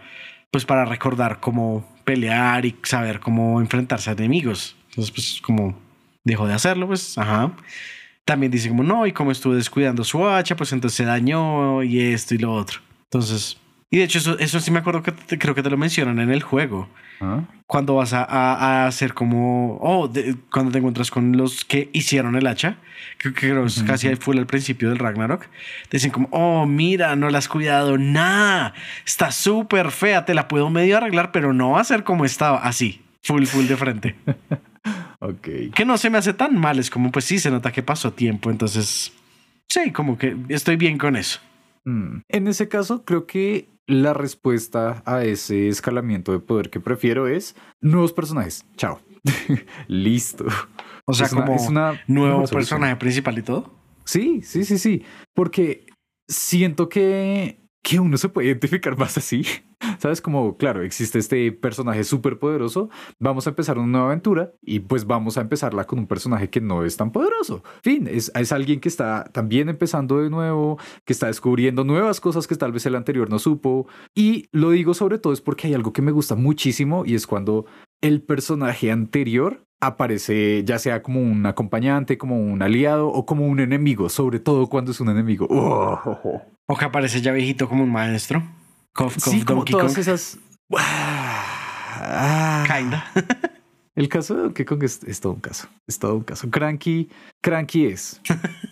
pues 0.50 0.64
para 0.64 0.84
recordar 0.84 1.40
cómo 1.40 1.86
pelear 2.04 2.64
y 2.64 2.76
saber 2.82 3.20
cómo 3.20 3.60
enfrentarse 3.60 4.10
a 4.10 4.12
enemigos. 4.14 4.76
Entonces, 4.90 5.10
pues 5.10 5.40
como 5.42 5.78
dejó 6.24 6.46
de 6.46 6.54
hacerlo, 6.54 6.86
pues, 6.86 7.18
ajá. 7.18 7.52
También 8.24 8.50
dice 8.50 8.68
como, 8.68 8.82
no, 8.82 9.06
y 9.06 9.12
como 9.12 9.30
estuvo 9.30 9.54
descuidando 9.54 10.02
su 10.04 10.26
hacha, 10.26 10.56
pues 10.56 10.72
entonces 10.72 10.96
se 10.96 11.04
dañó 11.04 11.82
y 11.82 12.00
esto 12.00 12.34
y 12.34 12.38
lo 12.38 12.52
otro. 12.52 12.80
Entonces, 13.04 13.58
y 13.90 13.98
de 13.98 14.04
hecho 14.04 14.18
eso, 14.18 14.38
eso 14.38 14.60
sí 14.60 14.70
me 14.70 14.80
acuerdo 14.80 15.02
que 15.02 15.12
creo 15.38 15.54
que 15.54 15.62
te 15.62 15.70
lo 15.70 15.76
mencionan 15.76 16.18
en 16.18 16.30
el 16.30 16.42
juego. 16.42 16.88
¿Ah? 17.20 17.44
Cuando 17.66 17.96
vas 17.96 18.12
a, 18.12 18.86
hacer 18.86 19.12
como, 19.12 19.78
oh, 19.80 20.10
cuando 20.52 20.70
te 20.70 20.78
encuentras 20.78 21.10
con 21.10 21.36
los 21.36 21.64
que 21.64 21.90
hicieron 21.92 22.36
el 22.36 22.46
hacha, 22.46 22.76
que, 23.18 23.32
creo 23.32 23.66
que 23.66 23.84
casi 23.84 24.14
fue 24.16 24.38
al 24.38 24.46
principio 24.46 24.88
del 24.88 24.98
Ragnarok, 24.98 25.46
te 25.88 25.96
dicen 25.96 26.12
como, 26.12 26.28
oh, 26.30 26.66
mira, 26.66 27.16
no 27.16 27.28
la 27.28 27.38
has 27.38 27.48
cuidado, 27.48 27.98
nada, 27.98 28.72
está 29.04 29.32
súper 29.32 29.90
fea, 29.90 30.24
te 30.24 30.34
la 30.34 30.46
puedo 30.46 30.70
medio 30.70 30.96
arreglar, 30.96 31.32
pero 31.32 31.52
no 31.52 31.72
va 31.72 31.80
a 31.80 31.84
ser 31.84 32.04
como 32.04 32.24
estaba, 32.24 32.58
así, 32.58 33.02
full, 33.22 33.44
full 33.46 33.66
de 33.66 33.76
frente. 33.76 34.14
ok. 35.18 35.48
Que 35.74 35.84
no 35.84 35.98
se 35.98 36.08
me 36.08 36.18
hace 36.18 36.34
tan 36.34 36.56
mal, 36.56 36.78
es 36.78 36.90
como, 36.90 37.10
pues 37.10 37.24
sí, 37.24 37.40
se 37.40 37.50
nota 37.50 37.72
que 37.72 37.82
pasó 37.82 38.12
tiempo, 38.12 38.50
entonces, 38.50 39.12
sí, 39.68 39.90
como 39.90 40.18
que 40.18 40.36
estoy 40.48 40.76
bien 40.76 40.98
con 40.98 41.16
eso. 41.16 41.40
Mm. 41.84 42.18
En 42.28 42.46
ese 42.46 42.68
caso, 42.68 43.04
creo 43.04 43.26
que 43.26 43.68
la 43.86 44.12
respuesta 44.14 45.02
a 45.06 45.24
ese 45.24 45.68
escalamiento 45.68 46.32
de 46.32 46.40
poder 46.40 46.70
que 46.70 46.80
prefiero 46.80 47.28
es 47.28 47.54
nuevos 47.80 48.12
personajes. 48.12 48.64
Chao. 48.76 49.00
Listo. 49.88 50.44
O 51.04 51.12
sea, 51.14 51.26
Es 51.26 51.32
una- 51.32 51.44
como 51.44 51.56
es 51.56 51.68
una 51.68 52.00
nuevo 52.06 52.44
personaje 52.46 52.96
principal 52.96 53.38
y 53.38 53.42
todo. 53.42 53.72
Sí, 54.04 54.40
sí, 54.42 54.64
sí, 54.64 54.78
sí. 54.78 55.04
Porque 55.34 55.86
siento 56.28 56.88
que, 56.88 57.65
que 57.86 58.00
uno 58.00 58.16
se 58.16 58.28
puede 58.28 58.48
identificar 58.48 58.98
más 58.98 59.16
así. 59.16 59.44
¿Sabes? 60.00 60.20
Como, 60.20 60.56
claro, 60.56 60.82
existe 60.82 61.20
este 61.20 61.52
personaje 61.52 62.02
súper 62.02 62.36
poderoso. 62.40 62.90
Vamos 63.20 63.46
a 63.46 63.50
empezar 63.50 63.78
una 63.78 63.86
nueva 63.86 64.06
aventura 64.08 64.52
y 64.60 64.80
pues 64.80 65.06
vamos 65.06 65.38
a 65.38 65.42
empezarla 65.42 65.84
con 65.84 66.00
un 66.00 66.08
personaje 66.08 66.50
que 66.50 66.60
no 66.60 66.84
es 66.84 66.96
tan 66.96 67.12
poderoso. 67.12 67.62
Fin, 67.84 68.08
es, 68.08 68.32
es 68.34 68.50
alguien 68.50 68.80
que 68.80 68.88
está 68.88 69.22
también 69.32 69.68
empezando 69.68 70.20
de 70.20 70.30
nuevo, 70.30 70.80
que 71.04 71.12
está 71.12 71.28
descubriendo 71.28 71.84
nuevas 71.84 72.20
cosas 72.20 72.48
que 72.48 72.56
tal 72.56 72.72
vez 72.72 72.84
el 72.86 72.96
anterior 72.96 73.30
no 73.30 73.38
supo. 73.38 73.86
Y 74.16 74.48
lo 74.50 74.70
digo 74.70 74.92
sobre 74.92 75.18
todo 75.18 75.32
es 75.32 75.40
porque 75.40 75.68
hay 75.68 75.74
algo 75.74 75.92
que 75.92 76.02
me 76.02 76.10
gusta 76.10 76.34
muchísimo 76.34 77.04
y 77.06 77.14
es 77.14 77.28
cuando 77.28 77.66
el 78.00 78.20
personaje 78.20 78.90
anterior 78.90 79.65
aparece 79.80 80.62
ya 80.64 80.78
sea 80.78 81.02
como 81.02 81.20
un 81.20 81.44
acompañante, 81.46 82.18
como 82.18 82.38
un 82.40 82.62
aliado 82.62 83.08
o 83.08 83.26
como 83.26 83.46
un 83.46 83.60
enemigo, 83.60 84.08
sobre 84.08 84.40
todo 84.40 84.68
cuando 84.68 84.90
es 84.92 85.00
un 85.00 85.08
enemigo. 85.10 85.46
Oh. 85.50 86.42
O 86.66 86.76
que 86.76 86.84
aparece 86.84 87.20
ya 87.20 87.32
viejito 87.32 87.68
como 87.68 87.84
un 87.84 87.92
maestro. 87.92 88.42
Cof, 88.92 89.14
cof, 89.14 89.32
Sí, 89.34 89.42
como 89.42 89.64
todas 89.64 89.92
Kong. 89.92 90.00
esas... 90.00 90.38
Kinda. 92.66 93.04
El 93.94 94.08
caso 94.10 94.34
de 94.36 94.42
Donkey 94.42 94.64
Kong 94.66 94.82
es, 94.82 95.02
es 95.04 95.20
todo 95.20 95.32
un 95.32 95.40
caso. 95.40 95.68
Es 95.86 95.98
todo 95.98 96.16
un 96.16 96.22
caso. 96.22 96.50
Cranky, 96.50 97.08
Cranky 97.40 97.86
es. 97.86 98.20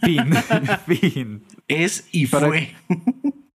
Fin. 0.03 0.31
fin. 0.87 1.43
Es 1.67 2.07
y 2.13 2.27
Para- 2.27 2.49
fue. 2.49 2.75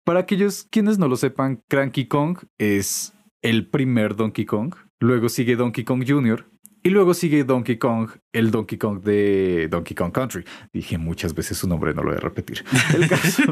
Para 0.05 0.21
aquellos 0.21 0.67
quienes 0.71 0.99
no 0.99 1.09
lo 1.09 1.17
sepan, 1.17 1.63
Cranky 1.69 2.07
Kong 2.07 2.39
es 2.57 3.13
el 3.43 3.69
primer 3.69 4.17
Donkey 4.17 4.47
Kong. 4.47 4.75
Luego 5.01 5.29
sigue 5.29 5.57
Donkey 5.57 5.85
Kong 5.85 6.03
Jr. 6.09 6.47
Y 6.83 6.91
luego 6.91 7.15
sigue 7.15 7.45
Donkey 7.45 7.77
Kong, 7.77 8.11
el 8.33 8.51
Donkey 8.51 8.79
Kong 8.79 9.03
de 9.03 9.69
Donkey 9.71 9.95
Kong 9.95 10.13
Country. 10.13 10.45
Dije 10.73 10.99
muchas 10.99 11.35
veces 11.35 11.59
su 11.59 11.69
nombre, 11.69 11.93
no 11.95 12.03
lo 12.03 12.11
voy 12.11 12.19
a 12.19 12.21
repetir. 12.21 12.65
El 12.95 13.09
caso. 13.09 13.43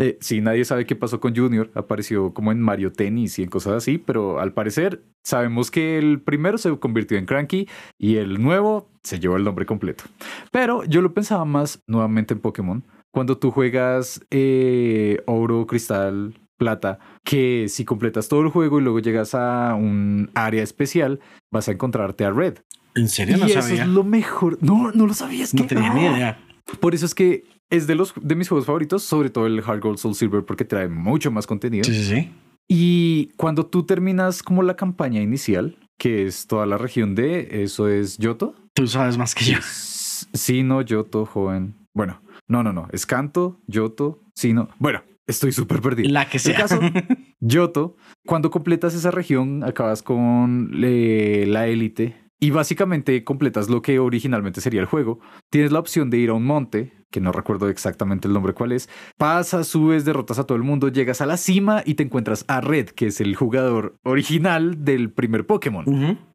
Eh, 0.00 0.16
sí, 0.20 0.40
nadie 0.40 0.64
sabe 0.64 0.86
qué 0.86 0.94
pasó 0.94 1.18
con 1.18 1.34
Junior. 1.34 1.70
Apareció 1.74 2.32
como 2.32 2.52
en 2.52 2.60
Mario 2.60 2.92
Tennis 2.92 3.38
y 3.38 3.42
en 3.42 3.50
cosas 3.50 3.74
así, 3.74 3.98
pero 3.98 4.38
al 4.38 4.52
parecer 4.52 5.02
sabemos 5.24 5.70
que 5.72 5.98
el 5.98 6.20
primero 6.22 6.56
se 6.56 6.76
convirtió 6.78 7.18
en 7.18 7.26
Cranky 7.26 7.68
y 7.98 8.16
el 8.16 8.40
nuevo 8.40 8.88
se 9.02 9.18
llevó 9.18 9.36
el 9.36 9.44
nombre 9.44 9.66
completo. 9.66 10.04
Pero 10.52 10.84
yo 10.84 11.02
lo 11.02 11.14
pensaba 11.14 11.44
más 11.44 11.82
nuevamente 11.88 12.32
en 12.32 12.40
Pokémon. 12.40 12.84
Cuando 13.10 13.38
tú 13.38 13.50
juegas 13.50 14.24
eh, 14.30 15.20
oro, 15.26 15.66
cristal, 15.66 16.34
plata, 16.58 16.98
que 17.24 17.66
si 17.68 17.84
completas 17.84 18.28
todo 18.28 18.42
el 18.42 18.48
juego 18.48 18.78
y 18.78 18.82
luego 18.82 18.98
llegas 19.00 19.34
a 19.34 19.74
un 19.74 20.30
área 20.34 20.62
especial, 20.62 21.20
vas 21.50 21.68
a 21.68 21.72
encontrarte 21.72 22.24
a 22.24 22.30
Red. 22.30 22.58
¿En 22.94 23.08
serio? 23.08 23.36
y 23.36 23.40
No 23.40 23.46
eso 23.46 23.62
sabía. 23.62 23.82
es 23.82 23.88
lo 23.88 24.04
mejor. 24.04 24.58
No, 24.60 24.90
no 24.92 25.06
lo 25.06 25.14
sabías. 25.14 25.54
No 25.54 25.66
tenía 25.66 25.94
ni 25.94 26.02
idea. 26.04 26.38
Por 26.80 26.94
eso 26.94 27.06
es 27.06 27.14
que 27.14 27.44
es 27.70 27.86
de 27.86 27.94
los 27.94 28.12
de 28.20 28.34
mis 28.34 28.48
juegos 28.48 28.66
favoritos, 28.66 29.02
sobre 29.02 29.30
todo 29.30 29.46
el 29.46 29.62
Hard 29.64 29.80
Gold 29.80 29.98
Soul 29.98 30.14
Silver, 30.14 30.44
porque 30.44 30.64
trae 30.64 30.88
mucho 30.88 31.30
más 31.30 31.46
contenido. 31.46 31.84
Sí, 31.84 31.94
sí, 31.94 32.04
sí. 32.04 32.30
Y 32.66 33.28
cuando 33.36 33.64
tú 33.64 33.84
terminas 33.84 34.42
como 34.42 34.62
la 34.62 34.76
campaña 34.76 35.22
inicial, 35.22 35.78
que 35.96 36.26
es 36.26 36.46
toda 36.46 36.66
la 36.66 36.76
región 36.76 37.14
de, 37.14 37.62
eso 37.62 37.88
es 37.88 38.18
Yoto. 38.18 38.54
Tú 38.74 38.86
sabes 38.86 39.16
más 39.16 39.34
que 39.34 39.44
yo. 39.44 39.58
Sí, 39.62 40.62
no, 40.62 40.82
Yoto, 40.82 41.24
joven. 41.24 41.74
Bueno, 41.94 42.20
no, 42.46 42.62
no, 42.62 42.72
no. 42.72 42.88
Es 42.92 43.06
Kanto, 43.06 43.60
Yoto, 43.66 44.20
sí, 44.34 44.52
no. 44.52 44.68
Bueno, 44.78 45.02
estoy 45.28 45.52
súper 45.52 45.80
perdido. 45.80 46.10
La 46.10 46.28
que 46.28 46.38
sea. 46.40 46.56
caso- 46.56 46.80
Yoto, 47.40 47.96
cuando 48.26 48.50
completas 48.50 48.94
esa 48.94 49.10
región, 49.12 49.62
acabas 49.62 50.02
con 50.02 50.70
eh, 50.82 51.44
la 51.46 51.68
élite 51.68 52.16
y 52.40 52.50
básicamente 52.50 53.22
completas 53.24 53.68
lo 53.68 53.80
que 53.82 53.98
originalmente 54.00 54.60
sería 54.60 54.80
el 54.80 54.86
juego. 54.86 55.20
Tienes 55.50 55.70
la 55.72 55.78
opción 55.78 56.10
de 56.10 56.18
ir 56.18 56.30
a 56.30 56.34
un 56.34 56.44
monte, 56.44 56.92
que 57.10 57.20
no 57.20 57.30
recuerdo 57.32 57.68
exactamente 57.68 58.26
el 58.28 58.34
nombre 58.34 58.54
cuál 58.54 58.72
es. 58.72 58.88
Pasas, 59.16 59.68
subes, 59.68 60.04
derrotas 60.04 60.38
a 60.38 60.44
todo 60.44 60.56
el 60.56 60.62
mundo, 60.64 60.88
llegas 60.88 61.20
a 61.20 61.26
la 61.26 61.36
cima 61.36 61.82
y 61.84 61.94
te 61.94 62.02
encuentras 62.02 62.44
a 62.48 62.60
Red, 62.60 62.88
que 62.90 63.06
es 63.06 63.20
el 63.20 63.34
jugador 63.36 63.96
original 64.04 64.84
del 64.84 65.12
primer 65.12 65.46
Pokémon 65.46 65.84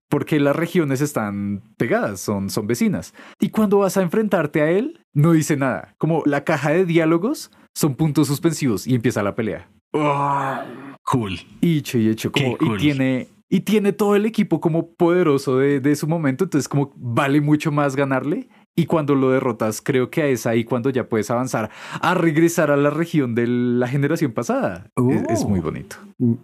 porque 0.09 0.39
las 0.39 0.55
regiones 0.55 1.01
están 1.01 1.63
pegadas, 1.75 2.19
son, 2.19 2.51
son 2.51 2.67
vecinas. 2.67 3.15
Y 3.39 3.49
cuando 3.49 3.79
vas 3.79 3.97
a 3.97 4.03
enfrentarte 4.03 4.61
a 4.61 4.69
él, 4.69 4.99
no 5.11 5.31
dice 5.31 5.57
nada. 5.57 5.95
Como 5.97 6.21
la 6.27 6.43
caja 6.43 6.69
de 6.69 6.85
diálogos 6.85 7.49
son 7.75 7.95
puntos 7.95 8.27
suspensivos 8.27 8.85
y 8.87 8.95
empieza 8.95 9.23
la 9.23 9.35
pelea. 9.35 9.69
Cool. 11.03 11.39
Y 11.61 11.79
hecho 11.79 11.97
y 11.97 12.09
hecho, 12.09 12.31
como, 12.31 12.57
Qué 12.57 12.65
cool. 12.65 12.77
y 12.77 12.81
tiene... 12.81 13.27
Y 13.49 13.59
tiene 13.59 13.93
todo 13.93 14.15
el 14.15 14.25
equipo 14.25 14.59
como 14.59 14.95
poderoso 14.95 15.59
de, 15.59 15.79
de 15.79 15.95
su 15.95 16.07
momento, 16.07 16.45
entonces 16.45 16.67
como 16.67 16.91
vale 16.95 17.39
mucho 17.39 17.71
más 17.71 17.95
ganarle. 17.95 18.47
Y 18.75 18.87
cuando 18.87 19.13
lo 19.13 19.29
derrotas, 19.29 19.79
creo 19.79 20.09
que 20.09 20.31
es 20.31 20.47
ahí 20.47 20.63
cuando 20.63 20.89
ya 20.89 21.07
puedes 21.07 21.29
avanzar 21.29 21.69
a 22.01 22.15
regresar 22.15 22.71
a 22.71 22.77
la 22.77 22.89
región 22.89 23.35
de 23.35 23.45
la 23.45 23.87
generación 23.87 24.31
pasada. 24.31 24.89
Es, 25.27 25.41
es 25.41 25.45
muy 25.45 25.59
Oh. 25.59 25.63
bonito. 25.63 25.97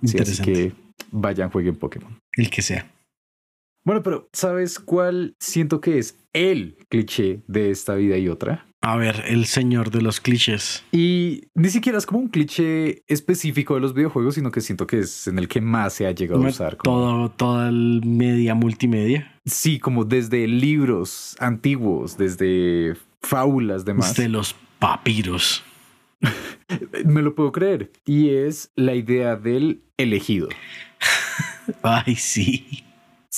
Sí, 0.03 0.19
así 0.19 0.39
que 0.43 0.71
vayan, 1.11 1.49
jueguen 1.49 1.77
Pokémon. 1.77 2.15
El 2.33 2.51
que 2.51 2.61
sea. 2.61 2.91
Bueno, 3.83 4.03
pero 4.03 4.29
¿sabes 4.31 4.77
cuál 4.77 5.33
siento 5.39 5.81
que 5.81 5.97
es 5.97 6.15
el 6.33 6.77
cliché 6.89 7.41
de 7.47 7.71
esta 7.71 7.95
vida 7.95 8.17
y 8.17 8.29
otra? 8.29 8.67
A 8.81 8.95
ver, 8.95 9.25
el 9.27 9.45
señor 9.45 9.91
de 9.91 10.01
los 10.01 10.21
clichés. 10.21 10.85
Y 10.93 11.43
ni 11.53 11.69
siquiera 11.69 11.97
es 11.97 12.05
como 12.05 12.21
un 12.21 12.27
cliché 12.29 13.03
específico 13.07 13.75
de 13.75 13.81
los 13.81 13.93
videojuegos, 13.93 14.35
sino 14.35 14.51
que 14.51 14.61
siento 14.61 14.87
que 14.87 14.99
es 14.99 15.27
en 15.27 15.37
el 15.37 15.49
que 15.49 15.59
más 15.59 15.93
se 15.93 16.07
ha 16.07 16.11
llegado 16.11 16.45
a 16.45 16.47
usar. 16.47 16.77
como- 16.77 16.97
Todo, 16.97 17.29
toda 17.31 17.67
el 17.69 18.01
media 18.05 18.55
multimedia. 18.55 19.37
Sí, 19.45 19.79
como 19.79 20.05
desde 20.05 20.47
libros 20.47 21.35
antiguos, 21.39 22.17
desde 22.17 22.95
fábulas, 23.21 23.83
demás. 23.83 24.15
De 24.15 24.29
los 24.29 24.55
papiros. 24.79 25.61
Me 27.05 27.21
lo 27.21 27.35
puedo 27.35 27.51
creer. 27.51 27.91
Y 28.05 28.29
es 28.29 28.71
la 28.75 28.95
idea 28.95 29.35
del 29.35 29.81
elegido. 29.97 30.47
Ay, 31.83 32.15
sí. 32.15 32.83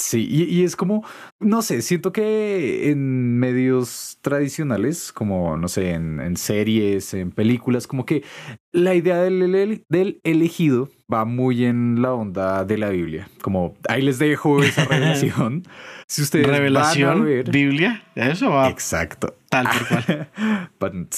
Sí, 0.02 0.28
y, 0.30 0.43
y 0.43 0.64
es 0.64 0.76
como, 0.76 1.06
no 1.39 1.62
sé, 1.62 1.82
siento 1.82 2.12
que 2.12 2.89
en 2.89 3.38
medios 3.38 4.18
tradicionales, 4.22 5.12
como, 5.14 5.58
no 5.58 5.68
sé, 5.68 5.91
en, 5.91 6.20
en 6.20 6.38
series, 6.38 7.14
en 7.14 7.32
películas, 7.32 7.86
como 7.86 8.06
que 8.06 8.24
la 8.72 8.95
idea 8.95 9.18
del, 9.18 9.84
del 9.89 10.20
elegido 10.24 10.89
va 11.12 11.26
muy 11.26 11.66
en 11.66 12.02
la 12.02 12.14
onda 12.14 12.66
de 12.66 12.78
la 12.78 12.89
Biblia. 12.89 13.30
Como, 13.41 13.76
ahí 13.88 14.02
les 14.02 14.18
dejo 14.18 14.64
esa 14.64 14.86
revelación. 14.89 15.64
Si 16.08 16.24
ustedes 16.24 16.45
van 16.45 16.56
a 16.56 16.58
Revelación, 16.58 17.24
ver... 17.26 17.52
Biblia. 17.52 18.04
Eso 18.16 18.49
va 18.49 18.70
Exacto. 18.70 19.36
tal 19.49 19.68
por 19.68 19.88
cual. 19.88 20.30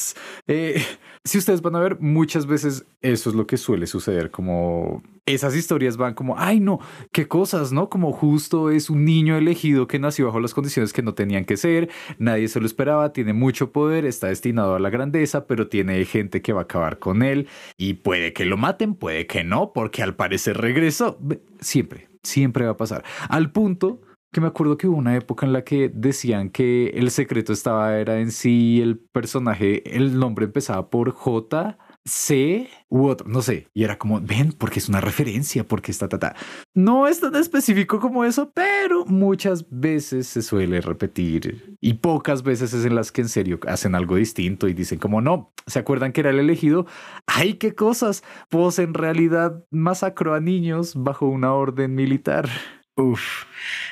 Eh, 0.48 0.84
si 1.26 1.38
ustedes 1.38 1.62
van 1.62 1.76
a 1.76 1.80
ver, 1.80 2.00
muchas 2.02 2.46
veces 2.46 2.86
eso 3.02 3.30
es 3.30 3.36
lo 3.36 3.48
que 3.48 3.58
suele 3.58 3.88
suceder, 3.88 4.30
como 4.30 5.02
esas 5.26 5.56
historias 5.56 5.96
van 5.96 6.16
como, 6.16 6.38
ay 6.38 6.60
no, 6.60 6.80
qué 7.14 7.30
cosas, 7.30 7.72
¿no? 7.72 7.90
Como 7.90 8.12
justo 8.12 8.70
es 8.72 8.90
un 8.90 9.06
niño 9.06 9.38
elegido 9.38 9.88
que 9.88 10.00
nació 10.00 10.26
bajo 10.26 10.42
las 10.42 10.54
condiciones 10.54 10.92
que 10.92 11.02
no 11.02 11.14
tenían 11.14 11.46
que 11.46 11.56
ser, 11.56 11.90
nadie 12.18 12.50
se 12.50 12.60
lo 12.60 12.66
esperaba, 12.66 13.14
tiene 13.14 13.32
mucho 13.32 13.72
poder, 13.72 14.06
está 14.06 14.28
destinado 14.28 14.76
a 14.76 14.80
la 14.80 14.90
grandeza, 14.90 15.48
pero 15.48 15.70
tiene 15.70 16.04
gente 16.04 16.42
que 16.42 16.52
va 16.52 16.62
a 16.62 16.64
acabar 16.64 17.00
con 17.00 17.24
él 17.24 17.48
y 17.78 17.94
puede 17.94 18.34
que 18.34 18.44
lo 18.44 18.58
maten, 18.58 18.96
puede 18.96 19.26
que 19.26 19.46
no, 19.46 19.72
porque 19.74 20.04
al 20.04 20.16
parecer 20.16 20.58
regresó. 20.58 21.18
Siempre, 21.62 22.10
siempre 22.22 22.66
va 22.66 22.72
a 22.72 22.78
pasar. 22.78 23.06
Al 23.30 23.52
punto 23.52 24.02
que 24.34 24.42
me 24.42 24.48
acuerdo 24.48 24.78
que 24.78 24.88
hubo 24.88 24.98
una 24.98 25.16
época 25.16 25.46
en 25.46 25.54
la 25.54 25.64
que 25.64 25.90
decían 25.94 26.50
que 26.50 26.88
el 26.90 27.12
secreto 27.12 27.54
estaba 27.54 27.98
era 27.98 28.20
en 28.20 28.32
sí 28.32 28.82
el 28.82 29.00
personaje, 29.00 29.96
el 29.96 30.20
nombre 30.20 30.46
empezaba 30.46 30.90
por 30.90 31.12
J, 31.12 31.78
C 32.06 32.68
u 32.90 33.06
otro, 33.06 33.28
no 33.30 33.42
sé. 33.42 33.70
Y 33.74 33.84
era 33.84 33.98
como, 33.98 34.20
ven, 34.20 34.52
porque 34.52 34.80
es 34.80 34.90
una 34.90 35.00
referencia, 35.00 35.66
porque 35.66 35.92
está, 35.92 36.10
ta, 36.10 36.20
ta. 36.20 36.36
No 36.74 37.08
es 37.08 37.22
tan 37.22 37.36
específico 37.36 38.00
como 38.00 38.26
eso, 38.26 38.52
pero 38.54 39.06
muchas 39.06 39.70
veces 39.70 40.28
se 40.28 40.42
suele 40.42 40.82
repetir 40.82 41.78
y 41.80 41.94
pocas 41.94 42.44
veces 42.44 42.74
es 42.74 42.84
en 42.84 42.96
las 42.96 43.12
que 43.12 43.22
en 43.22 43.30
serio 43.30 43.60
hacen 43.68 43.96
algo 43.96 44.16
distinto 44.18 44.68
y 44.68 44.74
dicen 44.74 45.00
como, 45.00 45.22
no, 45.22 45.54
¿se 45.66 45.80
acuerdan 45.80 46.12
que 46.12 46.22
era 46.22 46.32
el 46.32 46.40
elegido? 46.40 46.86
¡Ay, 47.26 47.54
qué 47.54 47.74
cosas! 47.74 48.24
Pues 48.50 48.80
en 48.80 48.94
realidad 48.94 49.64
masacró 49.72 50.34
a 50.34 50.42
niños 50.42 50.94
bajo 50.96 51.28
una 51.28 51.54
orden 51.54 51.96
militar. 51.96 52.50
Uf. 52.96 53.46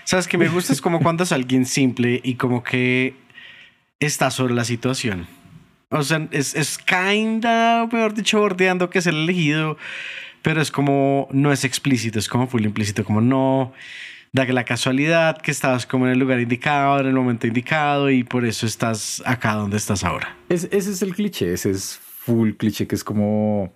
¿Sabes 0.04 0.28
que 0.28 0.38
me 0.38 0.48
gusta? 0.48 0.74
Es 0.74 0.82
como 0.82 1.00
cuando 1.00 1.24
es 1.24 1.32
alguien 1.32 1.66
simple 1.66 2.20
y 2.24 2.36
como 2.36 2.64
que 2.64 3.16
está 4.00 4.30
sobre 4.32 4.54
la 4.54 4.64
situación. 4.64 5.28
O 5.90 6.04
sea, 6.04 6.28
es, 6.32 6.56
es 6.56 6.78
kinda, 6.78 7.88
peor 7.90 8.14
dicho, 8.14 8.40
bordeando 8.40 8.90
que 8.90 9.00
es 9.00 9.08
el 9.08 9.16
elegido, 9.24 9.78
pero 10.42 10.62
es 10.62 10.72
como, 10.72 11.28
no 11.32 11.52
es 11.52 11.64
explícito, 11.66 12.18
es 12.20 12.30
como 12.30 12.48
full 12.48 12.64
implícito, 12.64 13.04
como 13.04 13.22
no, 13.22 13.74
da 14.32 14.46
que 14.46 14.54
la 14.54 14.64
casualidad 14.64 15.38
que 15.42 15.52
estabas 15.52 15.86
como 15.86 16.06
en 16.06 16.14
el 16.14 16.20
lugar 16.20 16.40
indicado, 16.40 17.00
en 17.02 17.08
el 17.08 17.14
momento 17.14 17.48
indicado 17.48 18.10
y 18.10 18.24
por 18.24 18.46
eso 18.46 18.66
estás 18.66 19.22
acá 19.26 19.54
donde 19.56 19.78
estás 19.78 20.04
ahora. 20.04 20.38
Es- 20.48 20.70
ese 20.72 20.92
es 20.92 21.02
el 21.02 21.14
cliché, 21.14 21.54
ese 21.54 21.72
es 21.72 22.00
full 22.20 22.52
cliché 22.52 22.88
que 22.88 22.96
es 22.96 23.04
como 23.04 23.74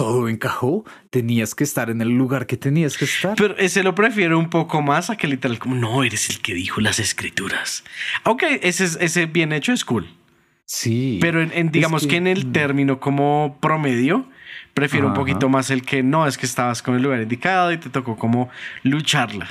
todo 0.00 0.30
encajó, 0.30 0.82
tenías 1.10 1.54
que 1.54 1.62
estar 1.62 1.90
en 1.90 2.00
el 2.00 2.08
lugar 2.08 2.46
que 2.46 2.56
tenías 2.56 2.96
que 2.96 3.04
estar. 3.04 3.34
Pero 3.36 3.54
ese 3.58 3.82
lo 3.82 3.94
prefiero 3.94 4.38
un 4.38 4.48
poco 4.48 4.80
más 4.80 5.10
a 5.10 5.16
que 5.16 5.26
literal 5.26 5.58
como 5.58 5.74
no 5.74 6.02
eres 6.02 6.30
el 6.30 6.40
que 6.40 6.54
dijo 6.54 6.80
las 6.80 6.98
escrituras. 6.98 7.84
Aunque 8.24 8.60
ese, 8.62 8.84
ese 9.04 9.26
bien 9.26 9.52
hecho 9.52 9.74
es 9.74 9.84
cool. 9.84 10.08
Sí. 10.64 11.18
Pero 11.20 11.42
en, 11.42 11.70
digamos 11.70 12.06
que, 12.06 12.16
en 12.16 12.28
el 12.28 12.46
mm. 12.46 12.52
término 12.52 12.98
como 12.98 13.58
promedio, 13.60 14.26
prefiero 14.72 15.06
un 15.06 15.12
poquito 15.12 15.50
más 15.50 15.70
el 15.70 15.82
que 15.82 16.02
no 16.02 16.26
es 16.26 16.38
que 16.38 16.46
estabas 16.46 16.80
con 16.80 16.94
el 16.94 17.02
lugar 17.02 17.20
indicado 17.20 17.70
y 17.70 17.76
te 17.76 17.90
tocó 17.90 18.16
como 18.16 18.48
lucharla. 18.82 19.50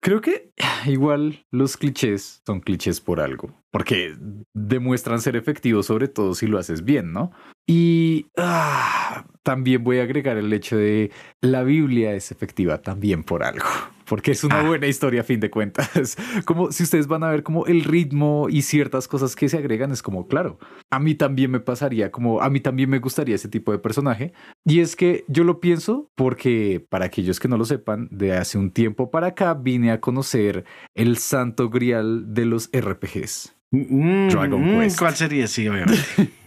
Creo 0.00 0.20
que 0.20 0.50
igual 0.86 1.46
los 1.52 1.76
clichés 1.76 2.42
son 2.44 2.60
clichés 2.60 3.00
por 3.00 3.20
algo, 3.20 3.54
porque 3.70 4.16
demuestran 4.54 5.20
ser 5.20 5.36
efectivos 5.36 5.86
sobre 5.86 6.08
todo 6.08 6.34
si 6.34 6.48
lo 6.48 6.58
haces 6.58 6.84
bien, 6.84 7.12
¿no? 7.12 7.30
Y 7.66 8.26
ah, 8.36 9.24
también 9.44 9.84
voy 9.84 9.98
a 9.98 10.02
agregar 10.02 10.36
el 10.36 10.52
hecho 10.52 10.76
de 10.76 11.12
la 11.40 11.62
Biblia 11.62 12.14
es 12.14 12.32
efectiva 12.32 12.82
también 12.82 13.22
por 13.22 13.44
algo 13.44 13.66
porque 14.06 14.32
es 14.32 14.44
una 14.44 14.60
ah. 14.60 14.66
buena 14.66 14.86
historia 14.86 15.22
a 15.22 15.24
fin 15.24 15.40
de 15.40 15.50
cuentas. 15.50 16.16
Como 16.44 16.72
si 16.72 16.82
ustedes 16.82 17.06
van 17.06 17.24
a 17.24 17.30
ver 17.30 17.42
como 17.42 17.66
el 17.66 17.84
ritmo 17.84 18.48
y 18.50 18.62
ciertas 18.62 19.08
cosas 19.08 19.34
que 19.36 19.48
se 19.48 19.58
agregan, 19.58 19.92
es 19.92 20.02
como, 20.02 20.26
claro, 20.26 20.58
a 20.90 20.98
mí 20.98 21.14
también 21.14 21.50
me 21.50 21.60
pasaría, 21.60 22.10
como 22.10 22.40
a 22.40 22.50
mí 22.50 22.60
también 22.60 22.90
me 22.90 22.98
gustaría 22.98 23.34
ese 23.34 23.48
tipo 23.48 23.72
de 23.72 23.78
personaje. 23.78 24.32
Y 24.64 24.80
es 24.80 24.96
que 24.96 25.24
yo 25.28 25.44
lo 25.44 25.60
pienso 25.60 26.10
porque, 26.14 26.84
para 26.88 27.06
aquellos 27.06 27.40
que 27.40 27.48
no 27.48 27.56
lo 27.56 27.64
sepan, 27.64 28.08
de 28.10 28.36
hace 28.36 28.58
un 28.58 28.70
tiempo 28.70 29.10
para 29.10 29.28
acá 29.28 29.54
vine 29.54 29.90
a 29.90 30.00
conocer 30.00 30.64
el 30.94 31.18
santo 31.18 31.70
grial 31.70 32.34
de 32.34 32.44
los 32.44 32.70
RPGs. 32.72 33.56
Mm, 33.70 34.28
Dragon 34.28 34.60
mm, 34.60 34.80
Quest. 34.80 34.98
¿Cuál 34.98 35.14
sería? 35.14 35.46
Sí, 35.46 35.68
obviamente. 35.68 35.98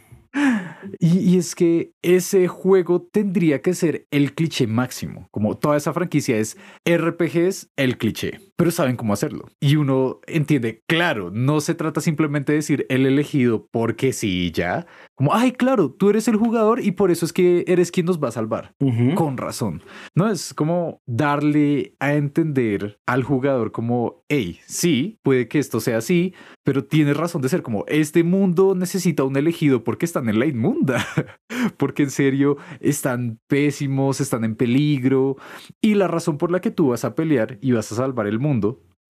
Y, 0.99 1.38
es 1.38 1.55
que 1.55 1.91
ese 2.01 2.47
juego 2.47 3.01
tendría 3.01 3.61
que 3.61 3.73
ser 3.73 4.07
el 4.11 4.33
cliché 4.33 4.67
máximo. 4.67 5.27
Como 5.31 5.57
toda 5.57 5.77
esa 5.77 5.93
franquicia 5.93 6.38
es 6.38 6.57
RPGs, 6.85 7.69
el 7.75 7.97
cliché. 7.97 8.39
Pero 8.58 8.72
saben 8.72 8.95
cómo 8.95 9.14
hacerlo. 9.14 9.45
Y 9.60 9.76
uno 9.76 10.20
entiende, 10.26 10.82
claro, 10.88 11.30
no 11.32 11.62
se 11.62 11.76
trata 11.76 12.01
simplemente 12.01 12.51
de 12.51 12.58
decir 12.58 12.88
el 12.89 13.05
elegido 13.05 13.68
porque 13.70 14.14
sí, 14.14 14.51
ya. 14.51 14.88
Como, 15.14 15.34
ay, 15.34 15.51
claro, 15.51 15.91
tú 15.91 16.10
eres 16.10 16.28
el 16.28 16.38
jugador 16.38 16.84
y 16.84 16.91
por 16.91 17.12
eso 17.12 17.24
es 17.24 17.34
que 17.34 17.66
eres 17.68 17.91
quien 17.91 18.08
nos 18.08 18.22
va 18.22 18.30
a 18.30 18.32
salvar. 18.32 18.74
Con 19.14 19.38
razón. 19.38 19.84
No 20.16 20.28
es 20.28 20.55
como 20.55 21.01
darle 21.05 21.95
a 21.99 22.16
entender 22.16 22.99
al 23.05 23.24
jugador 23.24 23.72
como, 23.72 24.24
hey, 24.28 24.60
sí, 24.66 25.20
puede 25.22 25.47
que 25.47 25.60
esto 25.60 25.80
sea 25.80 25.97
así, 25.97 26.34
pero 26.64 26.84
tienes 26.84 27.16
razón 27.16 27.43
de 27.43 27.49
ser 27.49 27.62
como, 27.62 27.86
este 27.88 28.24
mundo 28.24 28.74
necesita 28.74 29.24
un 29.24 29.38
elegido 29.38 29.84
porque 29.84 30.05
están 30.05 30.30
en 30.30 30.39
la 30.39 30.47
inmunda, 30.47 31.05
porque 31.78 32.03
en 32.03 32.10
serio 32.10 32.58
están 32.80 33.39
pésimos, 33.47 34.20
están 34.20 34.43
en 34.43 34.55
peligro, 34.55 35.38
y 35.80 35.93
la 35.93 36.08
razón 36.08 36.39
por 36.39 36.51
la 36.51 36.60
que 36.60 36.72
tú 36.72 36.89
vas 36.89 37.05
a 37.05 37.14
pelear 37.14 37.60
y 37.62 37.72
vas 37.72 37.91
a 37.91 37.95
salvar 37.95 38.26
el 38.26 38.39
mundo 38.39 38.47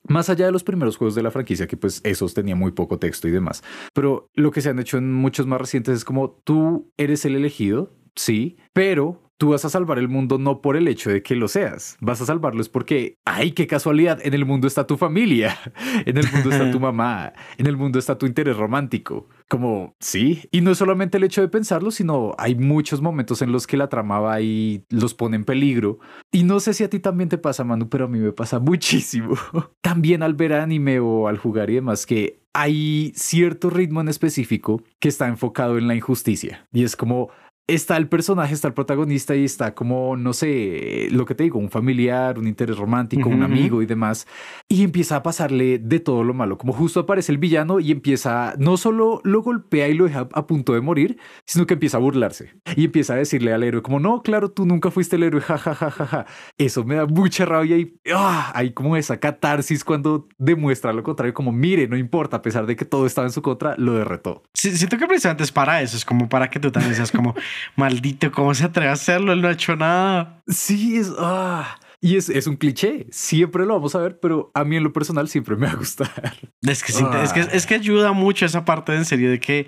más 0.08 0.30
allá 0.30 0.46
de 0.46 0.52
los 0.52 0.64
primeros 0.64 0.98
juegos 0.98 1.16
de 1.16 1.24
la 1.24 1.32
franquicia, 1.32 1.68
que 1.68 1.78
pues 1.78 2.02
esos 2.04 2.34
tenían 2.34 2.58
muy 2.58 2.72
poco 2.72 2.98
texto 2.98 3.28
y 3.28 3.32
demás. 3.32 3.64
Pero 3.94 4.30
lo 4.34 4.52
que 4.52 4.62
se 4.62 4.70
han 4.70 4.80
hecho 4.80 4.98
en 4.98 5.14
muchos 5.14 5.48
más 5.48 5.60
recientes 5.60 5.98
es 5.98 6.06
como 6.06 6.42
tú 6.44 6.92
eres 6.98 7.26
el 7.26 7.36
elegido, 7.36 7.92
sí, 8.16 8.58
pero 8.74 9.22
tú 9.38 9.50
vas 9.50 9.66
a 9.66 9.70
salvar 9.70 10.00
el 10.00 10.08
mundo 10.08 10.38
no 10.38 10.62
por 10.62 10.78
el 10.78 10.88
hecho 10.88 11.10
de 11.10 11.22
que 11.22 11.36
lo 11.36 11.48
seas, 11.48 11.98
vas 12.02 12.22
a 12.22 12.26
salvarlo 12.26 12.62
es 12.62 12.70
porque, 12.70 13.18
ay, 13.26 13.52
qué 13.52 13.68
casualidad, 13.68 14.20
en 14.24 14.34
el 14.34 14.46
mundo 14.46 14.68
está 14.68 14.88
tu 14.88 14.98
familia, 14.98 15.58
en 16.06 16.18
el 16.18 16.26
mundo 16.32 16.50
está 16.50 16.72
tu 16.72 16.80
mamá, 16.88 17.34
en 17.58 17.68
el 17.68 17.78
mundo 17.78 18.00
está 18.00 18.18
tu 18.18 18.26
interés 18.26 18.58
romántico. 18.58 19.28
Como, 19.50 19.96
sí, 20.00 20.44
y 20.52 20.60
no 20.60 20.72
es 20.72 20.78
solamente 20.78 21.18
el 21.18 21.24
hecho 21.24 21.42
de 21.42 21.48
pensarlo, 21.48 21.92
sino 21.92 22.36
hay 22.38 22.56
muchos 22.56 23.02
momentos 23.02 23.42
en 23.42 23.54
los 23.54 23.66
que 23.66 23.78
la 23.78 23.88
trama 23.88 24.20
va 24.20 24.42
y 24.42 24.84
los 24.90 25.14
pone 25.14 25.38
en 25.38 25.46
peligro. 25.46 26.00
Y 26.32 26.44
no 26.44 26.60
sé 26.60 26.74
si 26.74 26.84
a 26.84 26.90
ti 26.90 27.00
también 27.00 27.30
te 27.30 27.38
pasa, 27.38 27.64
Manu, 27.64 27.88
pero 27.88 28.06
a 28.06 28.08
mí 28.10 28.20
me 28.20 28.34
pasa 28.34 28.60
muchísimo. 28.60 29.36
también 29.82 30.22
al 30.22 30.34
ver 30.34 30.54
anime 30.54 31.00
o 31.00 31.28
al 31.28 31.38
jugar 31.38 31.70
y 31.70 31.76
demás, 31.76 32.06
que 32.06 32.42
hay 32.54 33.14
cierto 33.16 33.70
ritmo 33.70 34.02
en 34.02 34.10
específico 34.10 34.82
que 35.00 35.10
está 35.10 35.28
enfocado 35.28 35.78
en 35.78 35.88
la 35.88 35.96
injusticia. 35.96 36.68
Y 36.74 36.84
es 36.84 36.96
como, 36.96 37.30
está 37.68 37.98
el 37.98 38.08
personaje, 38.08 38.54
está 38.54 38.70
el 38.70 38.74
protagonista 38.74 39.36
y 39.36 39.44
está 39.44 39.76
como, 39.76 40.16
no 40.16 40.32
sé, 40.32 41.10
lo 41.12 41.26
que 41.26 41.36
te 41.36 41.44
digo, 41.44 41.60
un 41.60 41.70
familiar, 41.70 42.40
un 42.40 42.48
interés 42.48 42.78
romántico, 42.78 43.30
un 43.30 43.44
amigo 43.44 43.82
y 43.82 43.86
demás. 43.86 44.26
Y 44.70 44.84
empieza 44.84 45.18
a 45.18 45.24
pasarle 45.24 45.78
de 45.78 46.00
todo 46.00 46.24
lo 46.24 46.34
malo. 46.34 46.58
Como 46.58 46.72
justo 46.72 47.02
aparece 47.02 47.34
el 47.34 47.38
villano 47.38 47.82
y 47.82 47.92
empieza, 47.92 48.54
no 48.58 48.78
solo 48.78 49.20
lo 49.26 49.42
golpea 49.42 49.90
y 49.90 49.94
lo 49.94 50.06
deja 50.06 50.30
a 50.32 50.48
punto 50.48 50.74
de 50.74 50.82
morir, 50.82 51.18
sino 51.46 51.66
que 51.66 51.74
empieza 51.74 51.98
a 51.98 52.00
burlarse. 52.00 52.54
Y 52.78 52.86
empieza 52.86 53.14
a 53.14 53.18
decirle 53.18 53.54
al 53.54 53.64
héroe 53.64 53.82
como, 53.82 54.00
no, 54.00 54.22
claro, 54.22 54.50
tú 54.50 54.66
nunca 54.66 54.90
fuiste 54.90 55.18
el 55.18 55.24
héroe, 55.24 55.42
ja, 55.42 55.58
ja, 55.58 55.76
ja, 55.76 55.92
ja, 55.92 56.26
Eso 56.58 56.86
me 56.86 56.96
da 56.96 57.06
mucha 57.06 57.46
rabia 57.46 57.78
y 57.78 58.00
ah, 58.14 58.52
hay 58.56 58.72
como 58.72 58.96
esa 58.96 59.20
catarsis 59.20 59.84
cuando 59.84 60.28
demuestra 60.38 60.94
lo 60.94 61.04
contrario, 61.04 61.34
como, 61.34 61.52
mire, 61.52 61.88
no 61.88 61.98
importa, 61.98 62.38
a 62.38 62.42
pesar 62.42 62.66
de 62.66 62.78
que 62.78 62.86
todo 62.86 63.06
estaba 63.06 63.28
en 63.28 63.34
su 63.34 63.42
contra, 63.42 63.76
lo 63.78 63.94
derretó. 63.94 64.44
Sí, 64.54 64.72
siento 64.78 64.98
que 64.98 65.06
precisamente 65.06 65.44
es 65.44 65.52
para 65.52 65.82
eso, 65.82 65.98
es 65.98 66.06
como 66.06 66.30
para 66.30 66.50
que 66.50 66.60
tú 66.62 66.72
también 66.72 66.96
seas 66.96 67.12
como... 67.12 67.36
Maldito, 67.76 68.32
¿cómo 68.32 68.54
se 68.54 68.66
atreve 68.66 68.90
a 68.90 68.94
hacerlo? 68.94 69.34
Él 69.34 69.42
no 69.42 69.48
ha 69.48 69.52
hecho 69.52 69.76
nada. 69.76 70.42
Sí, 70.48 70.98
es... 70.98 71.12
Ah. 71.18 71.78
Y 72.00 72.16
es, 72.16 72.30
es, 72.30 72.46
un 72.46 72.58
cliché, 72.58 73.08
siempre 73.10 73.66
lo 73.66 73.74
vamos 73.74 73.96
a 73.96 74.00
ver, 74.00 74.20
pero 74.20 74.52
a 74.54 74.64
mí 74.64 74.78
en 74.78 74.84
lo 74.84 74.94
personal 74.94 75.28
siempre 75.30 75.56
me 75.56 75.66
va 75.66 75.74
a 75.74 75.76
gustar. 75.78 76.38
Es 76.62 76.84
que, 76.84 76.92
es, 76.92 77.34
que, 77.34 77.40
es 77.40 77.66
que 77.66 77.74
ayuda 77.74 78.12
mucho 78.12 78.46
esa 78.46 78.66
parte 78.66 78.94
en 78.96 79.04
serio 79.04 79.32
de 79.32 79.40
que, 79.40 79.68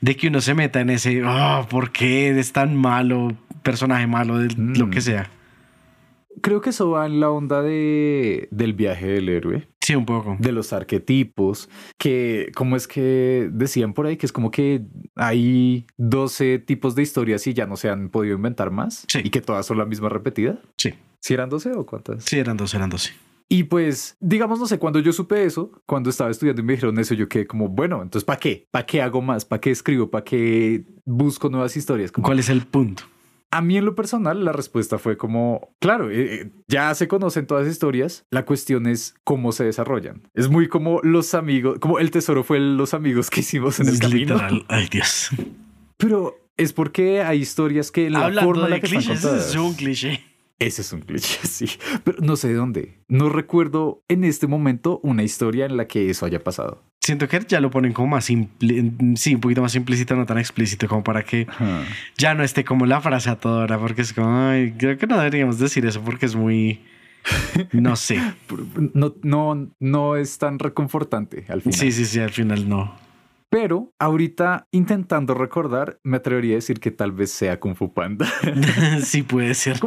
de 0.00 0.16
que 0.16 0.26
uno 0.26 0.40
se 0.40 0.54
meta 0.54 0.80
en 0.80 0.90
ese, 0.90 1.22
oh, 1.24 1.66
¿por 1.70 1.92
qué 1.92 2.36
es 2.36 2.52
tan 2.52 2.74
malo, 2.74 3.36
personaje 3.62 4.08
malo, 4.08 4.38
de 4.38 4.52
lo 4.56 4.90
que 4.90 4.98
mm. 4.98 5.02
sea? 5.02 5.30
Creo 6.40 6.60
que 6.60 6.70
eso 6.70 6.90
va 6.90 7.06
en 7.06 7.20
la 7.20 7.30
onda 7.30 7.62
de, 7.62 8.48
del 8.50 8.72
viaje 8.72 9.06
del 9.06 9.28
héroe. 9.28 9.68
Sí, 9.80 9.94
un 9.94 10.06
poco. 10.06 10.36
De 10.38 10.52
los 10.52 10.72
arquetipos, 10.72 11.68
que 11.98 12.50
como 12.54 12.76
es 12.76 12.86
que 12.86 13.50
decían 13.52 13.94
por 13.94 14.06
ahí 14.06 14.16
que 14.16 14.26
es 14.26 14.32
como 14.32 14.50
que 14.50 14.82
hay 15.16 15.86
12 15.98 16.60
tipos 16.60 16.94
de 16.94 17.02
historias 17.02 17.46
y 17.46 17.54
ya 17.54 17.66
no 17.66 17.76
se 17.76 17.90
han 17.90 18.08
podido 18.08 18.36
inventar 18.36 18.70
más. 18.70 19.04
Sí. 19.08 19.20
Y 19.24 19.30
que 19.30 19.40
todas 19.40 19.66
son 19.66 19.78
la 19.78 19.84
misma 19.84 20.08
repetida. 20.08 20.60
Sí. 20.76 20.94
¿Si 21.20 21.34
eran 21.34 21.48
12 21.48 21.72
o 21.72 21.86
cuántas? 21.86 22.24
Sí, 22.24 22.38
eran 22.38 22.56
12, 22.56 22.76
eran 22.76 22.90
12. 22.90 23.12
Y 23.48 23.64
pues, 23.64 24.16
digamos, 24.18 24.58
no 24.58 24.66
sé, 24.66 24.78
cuando 24.78 24.98
yo 24.98 25.12
supe 25.12 25.44
eso, 25.44 25.70
cuando 25.84 26.08
estaba 26.08 26.30
estudiando 26.30 26.62
y 26.62 26.64
me 26.64 26.72
dijeron 26.72 26.98
eso, 26.98 27.12
yo 27.12 27.28
quedé 27.28 27.46
como, 27.46 27.68
bueno, 27.68 28.00
entonces, 28.00 28.24
¿para 28.24 28.40
qué? 28.40 28.66
¿Para 28.70 28.86
qué 28.86 29.02
hago 29.02 29.20
más? 29.20 29.44
¿Para 29.44 29.60
qué 29.60 29.70
escribo? 29.70 30.10
¿Para 30.10 30.24
qué 30.24 30.86
busco 31.04 31.50
nuevas 31.50 31.76
historias? 31.76 32.10
¿Cuál 32.10 32.38
es 32.38 32.48
el 32.48 32.62
punto? 32.66 33.04
A 33.52 33.60
mí 33.60 33.76
en 33.76 33.84
lo 33.84 33.94
personal 33.94 34.46
la 34.46 34.52
respuesta 34.52 34.98
fue 34.98 35.18
como, 35.18 35.74
claro, 35.78 36.10
eh, 36.10 36.34
eh, 36.34 36.50
ya 36.68 36.94
se 36.94 37.06
conocen 37.06 37.46
todas 37.46 37.64
las 37.64 37.72
historias, 37.72 38.24
la 38.30 38.46
cuestión 38.46 38.86
es 38.86 39.14
cómo 39.24 39.52
se 39.52 39.64
desarrollan. 39.64 40.22
Es 40.32 40.48
muy 40.48 40.68
como 40.68 41.00
los 41.02 41.34
amigos, 41.34 41.78
como 41.78 41.98
el 41.98 42.10
tesoro 42.10 42.44
fue 42.44 42.58
los 42.58 42.94
amigos 42.94 43.28
que 43.28 43.40
hicimos 43.40 43.78
en 43.78 43.88
el 43.88 43.98
camino. 43.98 44.34
Literal. 44.34 44.64
Ay, 44.68 44.88
Dios. 44.90 45.28
Pero 45.98 46.34
es 46.56 46.72
porque 46.72 47.22
hay 47.22 47.40
historias 47.40 47.90
que 47.90 48.08
la 48.08 48.32
forma 48.42 48.64
en 48.64 48.70
la 48.70 48.80
que 48.80 48.88
clichés, 48.88 49.22
es 49.22 49.54
un 49.54 49.74
cliché. 49.74 50.31
Ese 50.58 50.82
es 50.82 50.92
un 50.92 51.00
cliché, 51.00 51.38
sí. 51.46 51.66
Pero 52.04 52.18
no 52.20 52.36
sé 52.36 52.48
de 52.48 52.54
dónde. 52.54 52.98
No 53.08 53.28
recuerdo 53.28 54.02
en 54.08 54.24
este 54.24 54.46
momento 54.46 55.00
una 55.02 55.22
historia 55.22 55.66
en 55.66 55.76
la 55.76 55.86
que 55.86 56.10
eso 56.10 56.26
haya 56.26 56.42
pasado. 56.42 56.82
Siento 57.00 57.26
que 57.26 57.40
ya 57.48 57.60
lo 57.60 57.70
ponen 57.70 57.92
como 57.92 58.08
más 58.08 58.26
simple, 58.26 58.92
sí, 59.16 59.34
un 59.34 59.40
poquito 59.40 59.60
más 59.60 59.74
implícito, 59.74 60.14
no 60.14 60.24
tan 60.24 60.38
explícito, 60.38 60.86
como 60.86 61.02
para 61.02 61.24
que 61.24 61.48
ya 62.16 62.34
no 62.34 62.44
esté 62.44 62.64
como 62.64 62.86
la 62.86 63.00
frase 63.00 63.28
a 63.28 63.40
toda 63.40 63.64
hora, 63.64 63.76
porque 63.76 64.02
es 64.02 64.12
como, 64.12 64.28
ay, 64.30 64.72
creo 64.78 64.96
que 64.96 65.08
no 65.08 65.18
deberíamos 65.18 65.58
decir 65.58 65.84
eso 65.84 66.00
porque 66.00 66.26
es 66.26 66.36
muy, 66.36 66.80
no 67.72 67.96
sé. 67.96 68.20
no, 68.94 69.14
no, 69.22 69.68
no 69.80 70.16
es 70.16 70.38
tan 70.38 70.60
reconfortante 70.60 71.44
al 71.48 71.62
final. 71.62 71.76
Sí, 71.76 71.90
sí, 71.90 72.04
sí, 72.04 72.20
al 72.20 72.30
final 72.30 72.68
no. 72.68 72.94
Pero 73.52 73.92
ahorita 73.98 74.66
intentando 74.70 75.34
recordar, 75.34 76.00
me 76.02 76.16
atrevería 76.16 76.54
a 76.54 76.54
decir 76.54 76.80
que 76.80 76.90
tal 76.90 77.12
vez 77.12 77.30
sea 77.30 77.60
Kung 77.60 77.74
Fu 77.74 77.92
Panda. 77.92 78.26
sí, 79.04 79.22
puede 79.22 79.52
ser. 79.52 79.78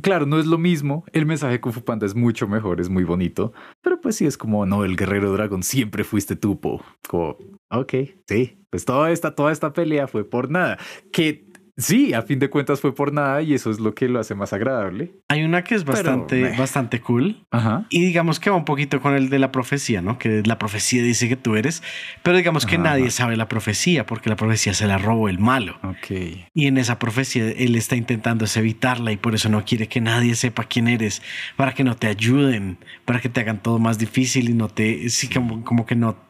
claro, 0.00 0.24
no 0.24 0.38
es 0.38 0.46
lo 0.46 0.56
mismo. 0.56 1.04
El 1.12 1.26
mensaje 1.26 1.52
de 1.52 1.60
Kung 1.60 1.74
Fu 1.74 1.84
Panda 1.84 2.06
es 2.06 2.14
mucho 2.14 2.48
mejor, 2.48 2.80
es 2.80 2.88
muy 2.88 3.04
bonito. 3.04 3.52
Pero 3.82 4.00
pues 4.00 4.16
sí 4.16 4.24
es 4.24 4.38
como, 4.38 4.64
no, 4.64 4.86
el 4.86 4.96
guerrero 4.96 5.34
dragón 5.34 5.62
siempre 5.62 6.02
fuiste 6.02 6.34
tupo. 6.34 6.82
Como, 7.06 7.36
ok, 7.70 7.92
sí. 8.26 8.56
Pues 8.70 8.86
toda 8.86 9.10
esta, 9.10 9.34
toda 9.34 9.52
esta 9.52 9.74
pelea 9.74 10.08
fue 10.08 10.24
por 10.24 10.50
nada. 10.50 10.78
Que 11.12 11.49
Sí, 11.80 12.12
a 12.12 12.22
fin 12.22 12.38
de 12.38 12.50
cuentas 12.50 12.80
fue 12.80 12.94
por 12.94 13.12
nada 13.12 13.42
y 13.42 13.54
eso 13.54 13.70
es 13.70 13.80
lo 13.80 13.94
que 13.94 14.08
lo 14.08 14.20
hace 14.20 14.34
más 14.34 14.52
agradable. 14.52 15.12
Hay 15.28 15.42
una 15.42 15.64
que 15.64 15.74
es 15.74 15.84
bastante, 15.84 16.56
bastante 16.56 17.00
cool. 17.00 17.44
Ajá. 17.50 17.86
Y 17.90 18.04
digamos 18.04 18.38
que 18.38 18.50
va 18.50 18.56
un 18.56 18.64
poquito 18.64 19.00
con 19.00 19.14
el 19.14 19.30
de 19.30 19.38
la 19.38 19.50
profecía, 19.50 20.02
¿no? 20.02 20.18
Que 20.18 20.42
la 20.44 20.58
profecía 20.58 21.02
dice 21.02 21.28
que 21.28 21.36
tú 21.36 21.56
eres, 21.56 21.82
pero 22.22 22.36
digamos 22.36 22.66
que 22.66 22.78
nadie 22.78 23.10
sabe 23.10 23.36
la 23.36 23.48
profecía 23.48 24.06
porque 24.06 24.30
la 24.30 24.36
profecía 24.36 24.74
se 24.74 24.86
la 24.86 24.98
robó 24.98 25.28
el 25.28 25.38
malo. 25.38 25.78
Ok. 25.82 26.10
Y 26.54 26.66
en 26.66 26.78
esa 26.78 26.98
profecía 26.98 27.48
él 27.50 27.74
está 27.74 27.96
intentando 27.96 28.46
evitarla 28.58 29.12
y 29.12 29.16
por 29.16 29.34
eso 29.34 29.48
no 29.48 29.64
quiere 29.64 29.88
que 29.88 30.00
nadie 30.00 30.34
sepa 30.34 30.64
quién 30.64 30.88
eres, 30.88 31.22
para 31.56 31.72
que 31.72 31.84
no 31.84 31.96
te 31.96 32.06
ayuden, 32.06 32.78
para 33.04 33.20
que 33.20 33.28
te 33.28 33.40
hagan 33.40 33.62
todo 33.62 33.78
más 33.78 33.98
difícil 33.98 34.50
y 34.50 34.54
no 34.54 34.68
te, 34.68 35.08
sí, 35.10 35.28
como, 35.28 35.64
como 35.64 35.86
que 35.86 35.96
no 35.96 36.29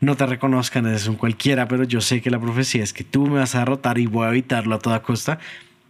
no 0.00 0.16
te 0.16 0.26
reconozcan, 0.26 0.86
eres 0.86 1.06
un 1.08 1.16
cualquiera, 1.16 1.68
pero 1.68 1.84
yo 1.84 2.00
sé 2.00 2.20
que 2.20 2.30
la 2.30 2.40
profecía 2.40 2.82
es 2.82 2.92
que 2.92 3.04
tú 3.04 3.26
me 3.26 3.38
vas 3.38 3.54
a 3.54 3.60
derrotar 3.60 3.98
y 3.98 4.06
voy 4.06 4.26
a 4.26 4.30
evitarlo 4.30 4.74
a 4.74 4.78
toda 4.78 5.02
costa. 5.02 5.38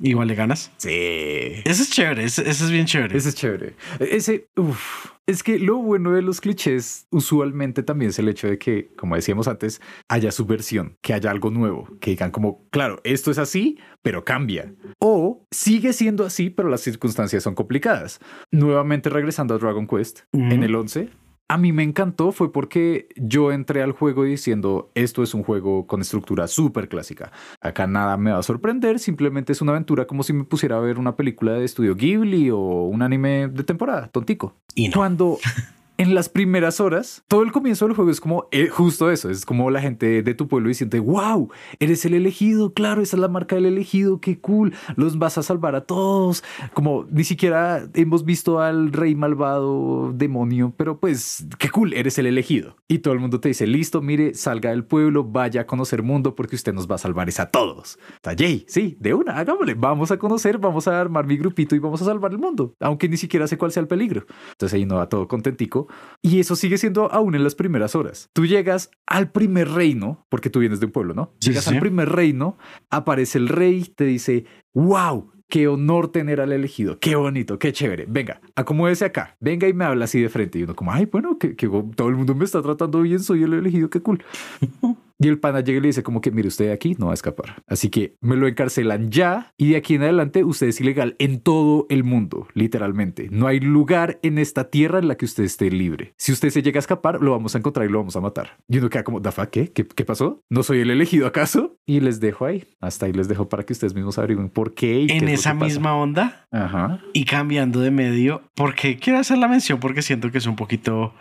igual 0.02 0.28
le 0.28 0.34
ganas. 0.34 0.70
Sí. 0.78 0.88
Ese 0.90 1.82
es 1.82 1.90
chévere, 1.90 2.24
ese, 2.24 2.42
ese 2.48 2.64
es 2.64 2.70
bien 2.70 2.86
chévere. 2.86 3.16
Ese 3.16 3.28
es 3.28 3.34
chévere. 3.34 3.74
Ese, 3.98 4.48
uff. 4.56 5.06
Es 5.26 5.44
que 5.44 5.60
lo 5.60 5.76
bueno 5.76 6.10
de 6.10 6.22
los 6.22 6.40
clichés 6.40 7.06
usualmente 7.10 7.84
también 7.84 8.08
es 8.08 8.18
el 8.18 8.28
hecho 8.28 8.48
de 8.48 8.58
que, 8.58 8.90
como 8.96 9.14
decíamos 9.14 9.46
antes, 9.46 9.80
haya 10.08 10.32
subversión, 10.32 10.96
que 11.02 11.12
haya 11.14 11.30
algo 11.30 11.50
nuevo, 11.50 11.86
que 12.00 12.10
digan 12.10 12.32
como, 12.32 12.66
claro, 12.70 13.00
esto 13.04 13.30
es 13.30 13.38
así, 13.38 13.78
pero 14.02 14.24
cambia. 14.24 14.72
O 14.98 15.46
sigue 15.52 15.92
siendo 15.92 16.24
así, 16.26 16.50
pero 16.50 16.68
las 16.68 16.80
circunstancias 16.80 17.44
son 17.44 17.54
complicadas. 17.54 18.18
Nuevamente 18.50 19.08
regresando 19.08 19.54
a 19.54 19.58
Dragon 19.58 19.86
Quest, 19.86 20.22
Ujú. 20.32 20.42
en 20.50 20.64
el 20.64 20.74
11, 20.74 21.10
a 21.50 21.58
mí 21.58 21.72
me 21.72 21.82
encantó 21.82 22.30
fue 22.30 22.52
porque 22.52 23.08
yo 23.16 23.50
entré 23.50 23.82
al 23.82 23.90
juego 23.90 24.22
diciendo, 24.22 24.92
esto 24.94 25.24
es 25.24 25.34
un 25.34 25.42
juego 25.42 25.84
con 25.88 26.00
estructura 26.00 26.46
súper 26.46 26.88
clásica. 26.88 27.32
Acá 27.60 27.88
nada 27.88 28.16
me 28.16 28.30
va 28.30 28.38
a 28.38 28.42
sorprender, 28.44 29.00
simplemente 29.00 29.50
es 29.50 29.60
una 29.60 29.72
aventura 29.72 30.06
como 30.06 30.22
si 30.22 30.32
me 30.32 30.44
pusiera 30.44 30.76
a 30.76 30.80
ver 30.80 30.96
una 30.96 31.16
película 31.16 31.54
de 31.54 31.64
estudio 31.64 31.96
Ghibli 31.96 32.50
o 32.50 32.58
un 32.84 33.02
anime 33.02 33.48
de 33.48 33.64
temporada, 33.64 34.06
tontico. 34.06 34.54
Y 34.76 34.90
no. 34.90 34.94
Cuando 34.94 35.38
en 36.00 36.14
las 36.14 36.30
primeras 36.30 36.80
horas, 36.80 37.22
todo 37.28 37.42
el 37.42 37.52
comienzo 37.52 37.84
del 37.84 37.94
juego 37.94 38.10
es 38.10 38.22
como 38.22 38.48
eh, 38.52 38.68
justo 38.68 39.10
eso, 39.10 39.28
es 39.28 39.44
como 39.44 39.70
la 39.70 39.82
gente 39.82 40.22
de 40.22 40.34
tu 40.34 40.48
pueblo 40.48 40.68
diciendo, 40.68 40.96
wow, 41.02 41.50
eres 41.78 42.06
el 42.06 42.14
elegido, 42.14 42.72
claro, 42.72 43.02
esa 43.02 43.16
es 43.16 43.20
la 43.20 43.28
marca 43.28 43.56
del 43.56 43.66
elegido, 43.66 44.18
qué 44.18 44.40
cool, 44.40 44.72
los 44.96 45.18
vas 45.18 45.36
a 45.36 45.42
salvar 45.42 45.74
a 45.74 45.82
todos, 45.82 46.42
como 46.72 47.04
ni 47.10 47.22
siquiera 47.24 47.86
hemos 47.92 48.24
visto 48.24 48.60
al 48.60 48.94
rey 48.94 49.14
malvado 49.14 50.10
demonio, 50.14 50.72
pero 50.74 50.98
pues 50.98 51.44
qué 51.58 51.68
cool, 51.68 51.92
eres 51.92 52.16
el 52.16 52.24
elegido. 52.24 52.76
Y 52.88 53.00
todo 53.00 53.12
el 53.12 53.20
mundo 53.20 53.38
te 53.38 53.48
dice, 53.48 53.66
listo, 53.66 54.00
mire, 54.00 54.32
salga 54.32 54.70
del 54.70 54.84
pueblo, 54.84 55.24
vaya 55.24 55.60
a 55.60 55.66
conocer 55.66 56.02
mundo 56.02 56.34
porque 56.34 56.56
usted 56.56 56.72
nos 56.72 56.90
va 56.90 56.94
a 56.94 56.98
salvar 56.98 57.28
es 57.28 57.38
a 57.40 57.50
todos. 57.50 57.98
Sea, 58.24 58.32
yay, 58.32 58.64
sí, 58.68 58.96
de 59.00 59.12
una, 59.12 59.36
hagámosle, 59.36 59.74
vamos 59.74 60.10
a 60.10 60.16
conocer, 60.16 60.56
vamos 60.56 60.88
a 60.88 60.98
armar 60.98 61.26
mi 61.26 61.36
grupito 61.36 61.76
y 61.76 61.78
vamos 61.78 62.00
a 62.00 62.06
salvar 62.06 62.32
el 62.32 62.38
mundo, 62.38 62.74
aunque 62.80 63.06
ni 63.06 63.18
siquiera 63.18 63.46
sé 63.46 63.58
cuál 63.58 63.70
sea 63.70 63.82
el 63.82 63.86
peligro. 63.86 64.24
Entonces 64.52 64.72
ahí 64.72 64.86
no 64.86 64.96
va 64.96 65.06
todo 65.06 65.28
contentico. 65.28 65.89
Y 66.22 66.40
eso 66.40 66.56
sigue 66.56 66.78
siendo 66.78 67.10
aún 67.12 67.34
en 67.34 67.44
las 67.44 67.54
primeras 67.54 67.94
horas. 67.94 68.28
Tú 68.32 68.46
llegas 68.46 68.90
al 69.06 69.30
primer 69.30 69.70
reino, 69.70 70.26
porque 70.28 70.50
tú 70.50 70.60
vienes 70.60 70.80
de 70.80 70.86
un 70.86 70.92
pueblo, 70.92 71.14
¿no? 71.14 71.34
Llegas 71.40 71.64
sí, 71.64 71.74
al 71.74 71.80
primer 71.80 72.10
reino, 72.10 72.58
aparece 72.90 73.38
el 73.38 73.48
rey, 73.48 73.84
te 73.84 74.04
dice, 74.04 74.44
wow. 74.74 75.32
Qué 75.50 75.68
honor 75.68 76.08
tener 76.12 76.40
al 76.40 76.52
elegido, 76.52 76.98
qué 76.98 77.16
bonito, 77.16 77.58
qué 77.58 77.72
chévere. 77.72 78.06
Venga, 78.08 78.40
acomódese 78.54 79.04
acá, 79.04 79.36
venga 79.40 79.68
y 79.68 79.74
me 79.74 79.84
habla 79.84 80.06
así 80.06 80.20
de 80.20 80.28
frente. 80.28 80.58
Y 80.58 80.62
uno 80.62 80.74
como, 80.74 80.92
ay, 80.92 81.06
bueno, 81.06 81.38
que, 81.38 81.56
que 81.56 81.68
todo 81.68 82.08
el 82.08 82.16
mundo 82.16 82.34
me 82.34 82.44
está 82.44 82.62
tratando 82.62 83.02
bien, 83.02 83.20
soy 83.20 83.42
el 83.42 83.52
elegido, 83.52 83.90
qué 83.90 84.00
cool. 84.00 84.24
Y 85.22 85.28
el 85.28 85.38
pana 85.38 85.60
llega 85.60 85.76
y 85.76 85.82
le 85.82 85.88
dice 85.88 86.02
como 86.02 86.22
que, 86.22 86.30
mire, 86.30 86.48
usted 86.48 86.66
de 86.66 86.72
aquí 86.72 86.96
no 86.98 87.06
va 87.06 87.12
a 87.12 87.14
escapar. 87.14 87.62
Así 87.66 87.90
que 87.90 88.16
me 88.22 88.36
lo 88.36 88.48
encarcelan 88.48 89.10
ya 89.10 89.52
y 89.58 89.72
de 89.72 89.76
aquí 89.76 89.96
en 89.96 90.02
adelante 90.02 90.44
usted 90.44 90.68
es 90.68 90.80
ilegal 90.80 91.14
en 91.18 91.40
todo 91.40 91.86
el 91.90 92.04
mundo, 92.04 92.48
literalmente. 92.54 93.28
No 93.30 93.46
hay 93.46 93.60
lugar 93.60 94.18
en 94.22 94.38
esta 94.38 94.70
tierra 94.70 94.98
en 94.98 95.08
la 95.08 95.16
que 95.16 95.26
usted 95.26 95.44
esté 95.44 95.70
libre. 95.70 96.14
Si 96.16 96.32
usted 96.32 96.48
se 96.48 96.62
llega 96.62 96.78
a 96.78 96.80
escapar, 96.80 97.20
lo 97.20 97.32
vamos 97.32 97.54
a 97.54 97.58
encontrar 97.58 97.86
y 97.86 97.92
lo 97.92 97.98
vamos 97.98 98.16
a 98.16 98.22
matar. 98.22 98.56
Y 98.66 98.78
uno 98.78 98.88
queda 98.88 99.04
como, 99.04 99.20
¿dafa 99.20 99.50
qué? 99.50 99.70
¿Qué, 99.70 99.86
qué 99.86 100.06
pasó? 100.06 100.42
¿No 100.48 100.62
soy 100.62 100.80
el 100.80 100.90
elegido 100.90 101.26
acaso? 101.26 101.76
Y 101.84 102.00
les 102.00 102.20
dejo 102.20 102.46
ahí. 102.46 102.64
Hasta 102.80 103.04
ahí 103.04 103.12
les 103.12 103.28
dejo 103.28 103.46
para 103.46 103.64
que 103.64 103.74
ustedes 103.74 103.94
mismos 103.94 104.16
averigüen 104.16 104.48
por 104.48 104.72
qué. 104.72 105.00
Y 105.02 105.12
En 105.12 105.28
esa 105.40 105.54
misma 105.54 105.94
onda 105.94 106.46
Ajá. 106.50 107.00
y 107.12 107.24
cambiando 107.24 107.80
de 107.80 107.90
medio, 107.90 108.42
porque 108.54 108.96
quiero 108.98 109.18
hacer 109.18 109.38
la 109.38 109.48
mención 109.48 109.80
porque 109.80 110.02
siento 110.02 110.30
que 110.30 110.38
es 110.38 110.46
un 110.46 110.56
poquito 110.56 111.14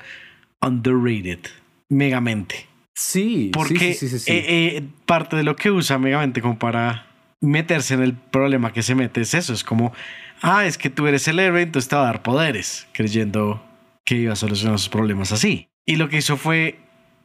underrated, 0.62 1.40
megamente. 1.90 2.68
Sí, 2.94 3.52
Porque 3.54 3.94
sí, 3.94 3.94
sí, 3.94 3.94
sí, 3.94 4.10
sí, 4.10 4.20
sí. 4.20 4.32
eh, 4.32 4.46
eh, 4.48 4.84
parte 5.06 5.38
de 5.38 5.44
lo 5.44 5.56
que 5.56 5.72
usa 5.72 5.98
Megamente 5.98 6.42
como 6.42 6.60
para 6.60 7.06
meterse 7.40 7.94
en 7.94 8.02
el 8.04 8.14
problema 8.14 8.74
que 8.74 8.84
se 8.84 8.94
mete 8.94 9.22
es 9.22 9.34
eso. 9.34 9.54
Es 9.54 9.64
como, 9.64 9.94
ah, 10.42 10.66
es 10.66 10.78
que 10.78 10.90
tú 10.90 11.08
eres 11.08 11.26
el 11.30 11.40
héroe, 11.40 11.62
entonces 11.62 11.88
te 11.88 11.96
va 11.96 12.02
a 12.02 12.06
dar 12.06 12.24
poderes, 12.24 12.88
creyendo 12.92 13.64
que 14.04 14.16
iba 14.16 14.34
a 14.34 14.36
solucionar 14.36 14.80
sus 14.80 14.90
problemas 14.90 15.32
así. 15.32 15.70
Y 15.86 15.96
lo 15.96 16.10
que 16.10 16.18
hizo 16.18 16.36
fue, 16.36 16.80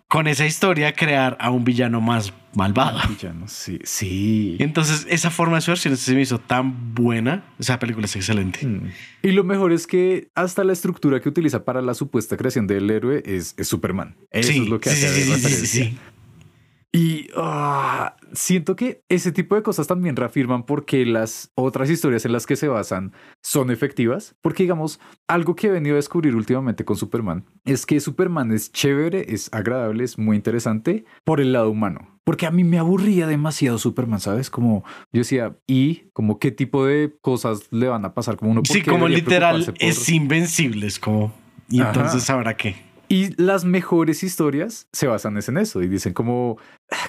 con 0.08 0.26
esa 0.28 0.46
historia, 0.46 0.92
crear 0.92 1.36
a 1.40 1.50
un 1.50 1.64
villano 1.64 2.00
más 2.00 2.32
malvado. 2.54 3.00
Villano, 3.08 3.48
sí, 3.48 3.80
sí. 3.84 4.56
Entonces, 4.60 5.06
esa 5.08 5.30
forma 5.30 5.58
de 5.58 5.66
versión 5.66 5.96
se 5.96 6.14
me 6.14 6.20
hizo 6.20 6.38
tan 6.38 6.94
buena. 6.94 7.44
Esa 7.58 7.78
película 7.78 8.04
es 8.06 8.14
excelente. 8.14 8.64
Mm. 8.64 8.90
Y 9.22 9.32
lo 9.32 9.42
mejor 9.44 9.72
es 9.72 9.86
que 9.86 10.28
hasta 10.34 10.62
la 10.62 10.72
estructura 10.72 11.20
que 11.20 11.28
utiliza 11.28 11.64
para 11.64 11.82
la 11.82 11.94
supuesta 11.94 12.36
creación 12.36 12.66
del 12.66 12.88
héroe 12.90 13.22
es, 13.26 13.54
es 13.56 13.66
Superman. 13.66 14.16
Eso 14.30 14.52
Sí, 14.52 14.60
es 14.62 14.68
lo 14.68 14.78
que 14.80 14.90
hace 14.90 15.08
sí, 15.08 15.14
sí, 15.14 15.22
sí, 15.24 15.32
referencia. 15.32 15.66
sí, 15.66 15.66
sí. 15.90 15.98
Y 16.96 17.26
ah, 17.36 18.14
siento 18.34 18.76
que 18.76 19.02
ese 19.08 19.32
tipo 19.32 19.56
de 19.56 19.64
cosas 19.64 19.88
también 19.88 20.14
reafirman 20.14 20.62
por 20.64 20.84
qué 20.84 21.04
las 21.04 21.50
otras 21.56 21.90
historias 21.90 22.24
en 22.24 22.30
las 22.30 22.46
que 22.46 22.54
se 22.54 22.68
basan 22.68 23.12
son 23.42 23.72
efectivas. 23.72 24.36
Porque, 24.40 24.62
digamos, 24.62 25.00
algo 25.26 25.56
que 25.56 25.66
he 25.66 25.70
venido 25.72 25.96
a 25.96 25.96
descubrir 25.96 26.36
últimamente 26.36 26.84
con 26.84 26.96
Superman 26.96 27.44
es 27.64 27.84
que 27.84 27.98
Superman 27.98 28.52
es 28.52 28.70
chévere, 28.70 29.26
es 29.34 29.48
agradable, 29.52 30.04
es 30.04 30.18
muy 30.18 30.36
interesante 30.36 31.04
por 31.24 31.40
el 31.40 31.52
lado 31.52 31.68
humano. 31.68 32.06
Porque 32.22 32.46
a 32.46 32.52
mí 32.52 32.62
me 32.62 32.78
aburría 32.78 33.26
demasiado 33.26 33.76
Superman, 33.78 34.20
¿sabes? 34.20 34.48
Como 34.48 34.84
yo 35.12 35.18
decía, 35.22 35.56
¿y 35.66 36.04
como 36.12 36.38
qué 36.38 36.52
tipo 36.52 36.86
de 36.86 37.12
cosas 37.22 37.72
le 37.72 37.88
van 37.88 38.04
a 38.04 38.14
pasar? 38.14 38.36
Como 38.36 38.52
uno, 38.52 38.62
¿por 38.62 38.68
Sí, 38.68 38.82
como 38.82 39.08
literal 39.08 39.64
por- 39.64 39.74
es 39.80 40.08
invencible. 40.10 40.86
Es 40.86 41.00
como, 41.00 41.34
y 41.68 41.80
Ajá. 41.80 41.90
entonces 41.90 42.22
sabrá 42.22 42.56
qué. 42.56 42.76
Y 43.06 43.40
las 43.40 43.66
mejores 43.66 44.22
historias 44.22 44.88
se 44.90 45.06
basan 45.06 45.36
en 45.36 45.58
eso 45.58 45.82
y 45.82 45.88
dicen 45.88 46.14
como, 46.14 46.56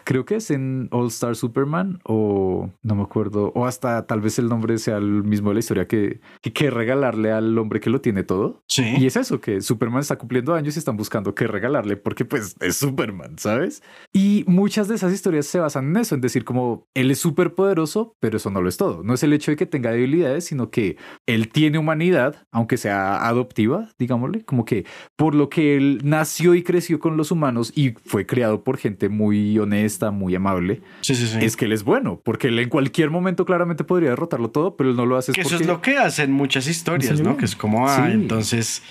creo 0.04 0.26
que 0.26 0.36
es 0.36 0.52
en 0.52 0.88
All 0.92 1.08
Star 1.08 1.36
Superman 1.36 2.00
o 2.04 2.70
no 2.84 2.96
me 2.96 3.04
acuerdo, 3.04 3.52
o 3.56 3.66
hasta 3.66 4.06
tal 4.06 4.22
vez 4.22 4.40
el 4.40 4.50
nombre 4.50 4.78
sea 4.78 4.98
el 4.98 5.24
mismo 5.24 5.50
de 5.50 5.56
la 5.56 5.60
historia 5.60 5.88
que, 5.88 6.20
que, 6.42 6.54
que 6.54 6.70
regalarle 6.70 7.32
al 7.32 7.58
hombre 7.58 7.80
que 7.80 7.90
lo 7.90 8.02
tiene 8.02 8.24
todo. 8.24 8.64
Sí. 8.68 8.96
Y 8.98 9.06
es 9.06 9.16
eso, 9.16 9.40
que 9.42 9.62
Superman 9.62 10.02
está 10.02 10.18
cumpliendo 10.18 10.54
años 10.54 10.76
y 10.76 10.80
están 10.80 10.98
buscando 10.98 11.36
qué 11.36 11.48
regalarle 11.48 11.98
porque 11.98 12.26
pues 12.26 12.56
es 12.60 12.78
Superman, 12.78 13.38
¿sabes? 13.38 13.82
Y 14.14 14.44
muchas 14.48 14.88
de 14.88 14.96
esas 14.96 15.14
historias 15.14 15.46
se 15.46 15.60
basan 15.60 15.90
en 15.90 15.98
eso, 15.98 16.16
en 16.16 16.22
decir 16.22 16.44
como 16.44 16.88
él 16.94 17.12
es 17.12 17.20
súper 17.20 17.54
poderoso, 17.54 18.16
pero 18.20 18.38
eso 18.38 18.50
no 18.50 18.62
lo 18.62 18.70
es 18.70 18.78
todo. 18.78 19.04
No 19.04 19.14
es 19.14 19.24
el 19.24 19.34
hecho 19.34 19.52
de 19.52 19.58
que 19.58 19.66
tenga 19.66 19.92
debilidades, 19.92 20.46
sino 20.46 20.70
que 20.70 20.98
él 21.26 21.50
tiene 21.50 21.78
humanidad, 21.78 22.46
aunque 22.52 22.78
sea 22.78 23.28
adoptiva, 23.28 23.90
digámosle, 23.98 24.44
como 24.44 24.66
que 24.66 24.86
por 25.16 25.36
lo 25.36 25.50
que 25.50 25.76
él 25.78 26.02
nació 26.04 26.56
y 26.56 26.64
creció 26.64 27.00
con 27.00 27.18
los 27.18 27.32
humanos 27.32 27.72
y 27.76 27.92
fue 27.92 28.26
criado 28.26 28.64
por 28.64 28.78
gente 28.78 29.10
muy 29.10 29.58
honesta, 29.60 29.74
muy 30.11 30.36
amable, 30.36 30.82
Sí, 31.01 31.15
sí, 31.15 31.28
sí. 31.28 31.38
es 31.41 31.55
que 31.57 31.65
él 31.65 31.71
es 31.73 31.84
bueno, 31.84 32.21
porque 32.23 32.47
él 32.47 32.59
en 32.59 32.69
cualquier 32.69 33.09
momento 33.09 33.45
claramente 33.45 33.84
podría 33.84 34.09
derrotarlo 34.09 34.49
todo, 34.51 34.76
pero 34.78 34.89
él 34.89 34.95
no 34.95 35.05
lo 35.05 35.17
hace 35.17 35.32
que 35.32 35.41
eso 35.41 35.55
es 35.55 35.65
lo 35.65 35.82
que 35.82 35.97
hacen 35.97 36.32
muchas 36.32 36.67
historias. 36.67 37.19
¿no? 37.21 37.38
Que 37.38 37.45
es 37.45 37.55
como, 37.55 37.88
ah, 37.88 38.09
entonces 38.11 38.84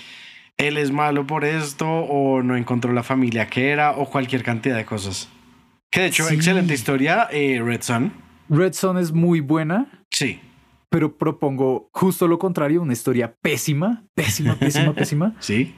él 0.57 0.77
es 0.77 0.91
malo 0.91 1.25
por 1.27 1.43
esto, 1.45 1.87
o 1.87 2.41
no 2.41 2.55
encontró 2.55 2.93
la 2.93 3.03
familia 3.03 3.47
que 3.47 3.69
era, 3.69 3.91
o 3.91 4.09
cualquier 4.09 4.43
cantidad 4.43 4.75
de 4.77 4.85
cosas. 4.85 5.29
Que 5.91 6.01
de 6.01 6.07
hecho, 6.07 6.29
excelente 6.29 6.73
historia, 6.73 7.27
eh, 7.31 7.61
Red 7.63 7.81
Sun. 7.83 8.11
Red 8.49 8.73
Son 8.73 8.97
es 8.97 9.11
muy 9.11 9.39
buena, 9.39 9.87
Sí. 10.11 10.39
pero 10.89 11.17
propongo 11.17 11.89
justo 11.91 12.27
lo 12.27 12.37
contrario, 12.39 12.81
una 12.81 12.93
historia 12.93 13.33
pésima, 13.41 14.03
pésima, 14.13 14.55
pésima, 14.55 14.93
pésima, 14.95 15.35
Sí. 15.39 15.73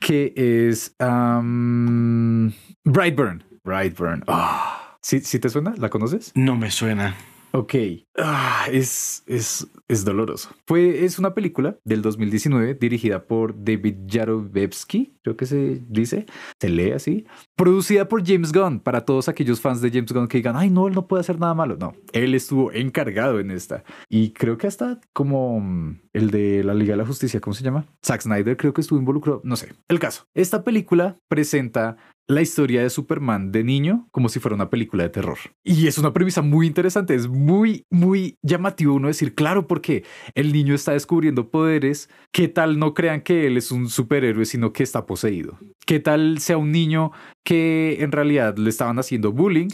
que 0.00 0.32
es 0.36 0.94
um, 1.00 2.50
Brightburn. 2.84 3.44
Brightburn. 3.68 4.24
Ah. 4.28 4.96
¿Sí, 5.02 5.20
¿Sí 5.20 5.38
te 5.38 5.48
suena? 5.50 5.74
¿La 5.76 5.90
conoces? 5.90 6.32
No 6.34 6.56
me 6.56 6.70
suena. 6.70 7.14
Ok. 7.52 7.74
Ah, 8.20 8.66
es, 8.72 9.22
es, 9.26 9.68
es 9.86 10.04
doloroso. 10.04 10.50
Fue, 10.66 11.04
es 11.04 11.18
una 11.20 11.34
película 11.34 11.76
del 11.84 12.02
2019 12.02 12.74
dirigida 12.74 13.24
por 13.26 13.54
David 13.62 13.94
Yarovetsky, 14.06 15.14
creo 15.22 15.36
que 15.36 15.46
se 15.46 15.82
dice, 15.88 16.26
se 16.60 16.68
lee 16.68 16.90
así. 16.92 17.26
Producida 17.56 18.08
por 18.08 18.26
James 18.26 18.52
Gunn, 18.52 18.80
para 18.80 19.04
todos 19.04 19.28
aquellos 19.28 19.60
fans 19.60 19.80
de 19.80 19.90
James 19.90 20.12
Gunn 20.12 20.26
que 20.26 20.38
digan, 20.38 20.56
ay, 20.56 20.68
no, 20.68 20.88
él 20.88 20.94
no 20.94 21.06
puede 21.06 21.20
hacer 21.20 21.38
nada 21.38 21.54
malo. 21.54 21.76
No, 21.78 21.94
él 22.12 22.34
estuvo 22.34 22.72
encargado 22.72 23.38
en 23.38 23.52
esta. 23.52 23.84
Y 24.08 24.32
creo 24.32 24.58
que 24.58 24.66
hasta 24.66 25.00
como 25.12 25.60
mm, 25.60 26.00
el 26.12 26.30
de 26.30 26.64
la 26.64 26.74
Liga 26.74 26.94
de 26.94 26.98
la 26.98 27.06
Justicia, 27.06 27.40
¿cómo 27.40 27.54
se 27.54 27.62
llama? 27.62 27.86
Zack 28.04 28.22
Snyder 28.22 28.56
creo 28.56 28.72
que 28.72 28.80
estuvo 28.80 28.98
involucrado. 28.98 29.40
No 29.44 29.54
sé. 29.54 29.74
El 29.88 30.00
caso. 30.00 30.24
Esta 30.34 30.64
película 30.64 31.18
presenta 31.28 31.96
la 32.28 32.42
historia 32.42 32.82
de 32.82 32.90
Superman 32.90 33.50
de 33.52 33.64
niño 33.64 34.06
como 34.12 34.28
si 34.28 34.38
fuera 34.38 34.54
una 34.54 34.68
película 34.68 35.02
de 35.02 35.08
terror. 35.08 35.38
Y 35.64 35.86
es 35.86 35.96
una 35.96 36.12
premisa 36.12 36.42
muy 36.42 36.66
interesante, 36.66 37.14
es 37.14 37.26
muy, 37.26 37.86
muy 37.90 38.07
llamativo 38.42 38.94
uno 38.94 39.08
decir, 39.08 39.34
claro, 39.34 39.66
porque 39.66 40.04
el 40.34 40.52
niño 40.52 40.74
está 40.74 40.92
descubriendo 40.92 41.50
poderes, 41.50 42.08
¿qué 42.32 42.48
tal 42.48 42.78
no 42.78 42.94
crean 42.94 43.20
que 43.20 43.46
él 43.46 43.56
es 43.56 43.70
un 43.70 43.88
superhéroe, 43.88 44.44
sino 44.44 44.72
que 44.72 44.82
está 44.82 45.06
poseído? 45.06 45.58
¿Qué 45.86 46.00
tal 46.00 46.38
sea 46.38 46.58
un 46.58 46.72
niño 46.72 47.12
que 47.44 47.98
en 48.00 48.12
realidad 48.12 48.56
le 48.56 48.70
estaban 48.70 48.98
haciendo 48.98 49.32
bullying? 49.32 49.68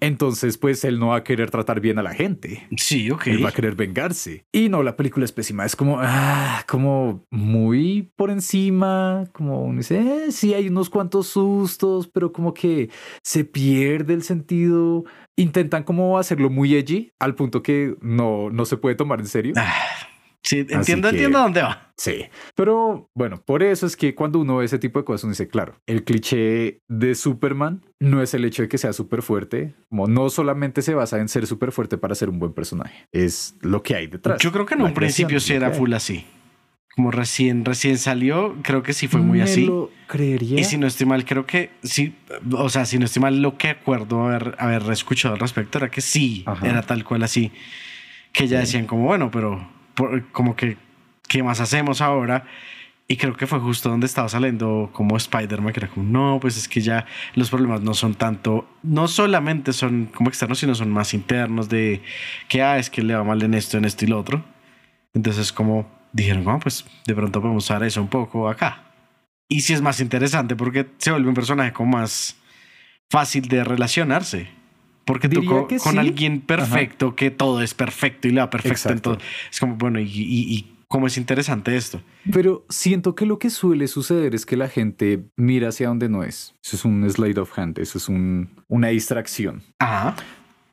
entonces 0.00 0.58
pues 0.58 0.84
él 0.84 0.98
no 0.98 1.08
va 1.08 1.16
a 1.16 1.24
querer 1.24 1.50
tratar 1.50 1.80
bien 1.80 1.98
a 1.98 2.02
la 2.02 2.14
gente. 2.14 2.66
Sí, 2.76 3.10
ok. 3.10 3.28
Él 3.28 3.44
va 3.44 3.50
a 3.50 3.52
querer 3.52 3.74
vengarse. 3.74 4.44
Y 4.52 4.68
no, 4.68 4.82
la 4.82 4.96
película 4.96 5.24
es 5.24 5.32
pésima. 5.32 5.64
Es 5.64 5.76
como, 5.76 5.98
ah, 6.00 6.64
como 6.66 7.24
muy 7.30 8.10
por 8.16 8.30
encima. 8.30 9.24
Como 9.32 9.64
uno 9.64 9.78
dice, 9.78 9.98
eh, 9.98 10.32
sí, 10.32 10.54
hay 10.54 10.68
unos 10.68 10.90
cuantos 10.90 11.28
sustos, 11.28 12.08
pero 12.08 12.32
como 12.32 12.54
que 12.54 12.90
se 13.22 13.44
pierde 13.44 14.14
el 14.14 14.22
sentido. 14.22 15.04
Intentan 15.40 15.84
como 15.84 16.18
hacerlo 16.18 16.50
muy 16.50 16.74
edgy 16.74 17.12
al 17.18 17.34
punto 17.34 17.62
que 17.62 17.94
no, 18.00 18.50
no 18.50 18.64
se 18.64 18.76
puede 18.76 18.96
tomar 18.96 19.20
en 19.20 19.26
serio. 19.26 19.52
Ah, 19.56 19.72
sí, 20.42 20.58
entiendo, 20.68 21.08
que- 21.08 21.14
entiendo 21.16 21.38
dónde 21.38 21.62
va. 21.62 21.92
Sí, 21.96 22.24
pero 22.54 23.08
bueno, 23.14 23.42
por 23.44 23.62
eso 23.62 23.84
es 23.86 23.96
que 23.96 24.14
cuando 24.14 24.38
uno 24.40 24.56
ve 24.58 24.64
ese 24.64 24.78
tipo 24.78 24.98
de 25.00 25.04
cosas, 25.04 25.24
uno 25.24 25.32
dice, 25.32 25.48
claro, 25.48 25.74
el 25.86 26.04
cliché 26.04 26.80
de 26.88 27.14
Superman 27.14 27.84
no 28.00 28.22
es 28.22 28.34
el 28.34 28.44
hecho 28.44 28.62
de 28.62 28.68
que 28.68 28.78
sea 28.78 28.92
súper 28.92 29.22
fuerte, 29.22 29.74
como 29.88 30.06
no 30.06 30.28
solamente 30.30 30.82
se 30.82 30.94
basa 30.94 31.18
en 31.18 31.28
ser 31.28 31.46
súper 31.46 31.72
fuerte 31.72 31.98
para 31.98 32.14
ser 32.14 32.30
un 32.30 32.38
buen 32.38 32.52
personaje, 32.52 33.06
es 33.12 33.56
lo 33.62 33.82
que 33.82 33.94
hay 33.96 34.06
detrás. 34.06 34.40
Yo 34.40 34.52
creo 34.52 34.64
que 34.66 34.74
en 34.74 34.82
un 34.82 34.94
principio 34.94 35.40
sí 35.40 35.54
era 35.54 35.70
full 35.70 35.92
así. 35.92 36.24
Como 36.94 37.10
recién, 37.12 37.64
recién 37.64 37.96
salió, 37.98 38.56
creo 38.62 38.82
que 38.82 38.92
sí 38.92 39.06
fue 39.08 39.20
muy 39.20 39.38
Me 39.38 39.44
así. 39.44 39.66
lo 39.66 39.90
creería. 40.08 40.58
Y 40.58 40.64
si 40.64 40.76
no 40.78 40.88
estoy 40.88 41.06
mal, 41.06 41.24
creo 41.24 41.46
que 41.46 41.70
sí, 41.84 42.16
o 42.52 42.68
sea, 42.68 42.84
si 42.84 42.98
no 42.98 43.04
estoy 43.04 43.22
mal, 43.22 43.40
lo 43.40 43.56
que 43.56 43.68
acuerdo 43.68 44.24
haber, 44.24 44.56
haber 44.58 44.82
escuchado 44.90 45.34
al 45.34 45.40
respecto 45.40 45.78
era 45.78 45.88
que 45.90 46.00
sí, 46.00 46.42
Ajá. 46.46 46.66
era 46.66 46.82
tal 46.82 47.04
cual 47.04 47.22
así. 47.22 47.52
Que 48.32 48.48
ya 48.48 48.58
decían 48.58 48.86
como, 48.86 49.04
bueno, 49.04 49.30
pero 49.30 49.70
por- 49.94 50.26
como 50.32 50.56
que, 50.56 50.76
¿qué 51.28 51.42
más 51.44 51.60
hacemos 51.60 52.00
ahora? 52.00 52.44
Y 53.10 53.16
creo 53.16 53.34
que 53.36 53.46
fue 53.46 53.58
justo 53.60 53.88
donde 53.88 54.04
estaba 54.06 54.28
saliendo 54.28 54.90
como 54.92 55.16
Spider-Man, 55.16 55.72
que 55.72 55.80
era 55.80 55.88
como, 55.88 56.10
no, 56.10 56.38
pues 56.40 56.56
es 56.58 56.68
que 56.68 56.80
ya 56.82 57.06
los 57.34 57.48
problemas 57.48 57.80
no 57.80 57.94
son 57.94 58.14
tanto, 58.14 58.68
no 58.82 59.08
solamente 59.08 59.72
son 59.72 60.06
como 60.14 60.28
externos, 60.28 60.58
sino 60.58 60.74
son 60.74 60.90
más 60.90 61.14
internos 61.14 61.68
de 61.70 62.02
que, 62.48 62.60
ah, 62.62 62.76
es 62.78 62.90
que 62.90 63.02
le 63.02 63.14
va 63.14 63.24
mal 63.24 63.42
en 63.42 63.54
esto, 63.54 63.78
en 63.78 63.84
esto 63.86 64.04
y 64.04 64.08
lo 64.08 64.18
otro. 64.18 64.44
Entonces 65.14 65.52
como 65.54 65.88
dijeron, 66.12 66.44
bueno, 66.44 66.60
pues 66.60 66.84
de 67.06 67.14
pronto 67.14 67.40
podemos 67.40 67.64
usar 67.64 67.82
eso 67.82 68.00
un 68.02 68.08
poco 68.08 68.48
acá. 68.48 68.82
Y 69.48 69.62
sí 69.62 69.72
es 69.72 69.80
más 69.80 70.00
interesante 70.00 70.54
porque 70.56 70.86
se 70.98 71.10
vuelve 71.10 71.28
un 71.28 71.34
personaje 71.34 71.72
como 71.72 71.96
más 71.98 72.36
fácil 73.10 73.48
de 73.48 73.64
relacionarse. 73.64 74.48
Porque 75.04 75.28
tú 75.30 75.42
con, 75.82 75.98
alguien 75.98 76.42
perfecto, 76.42 77.16
que 77.16 77.30
todo 77.30 77.62
es 77.62 77.72
perfecto 77.72 78.28
y 78.28 78.32
le 78.32 78.40
va 78.42 78.50
perfecto, 78.50 78.90
entonces 78.90 79.26
es 79.50 79.58
como, 79.58 79.76
bueno, 79.76 79.98
y, 80.00 80.04
y, 80.04 80.54
y 80.54 80.74
cómo 80.86 81.06
es 81.06 81.16
interesante 81.16 81.74
esto. 81.76 82.02
Pero 82.30 82.66
siento 82.68 83.14
que 83.14 83.24
lo 83.24 83.38
que 83.38 83.48
suele 83.48 83.88
suceder 83.88 84.34
es 84.34 84.44
que 84.44 84.58
la 84.58 84.68
gente 84.68 85.24
mira 85.36 85.70
hacia 85.70 85.88
donde 85.88 86.10
no 86.10 86.24
es. 86.24 86.54
Eso 86.62 86.76
es 86.76 86.84
un 86.84 87.10
slide 87.10 87.38
of 87.38 87.58
hand, 87.58 87.78
eso 87.78 87.96
es 87.96 88.10
un- 88.10 88.50
una 88.68 88.88
distracción. 88.88 89.62
Ajá. 89.78 90.14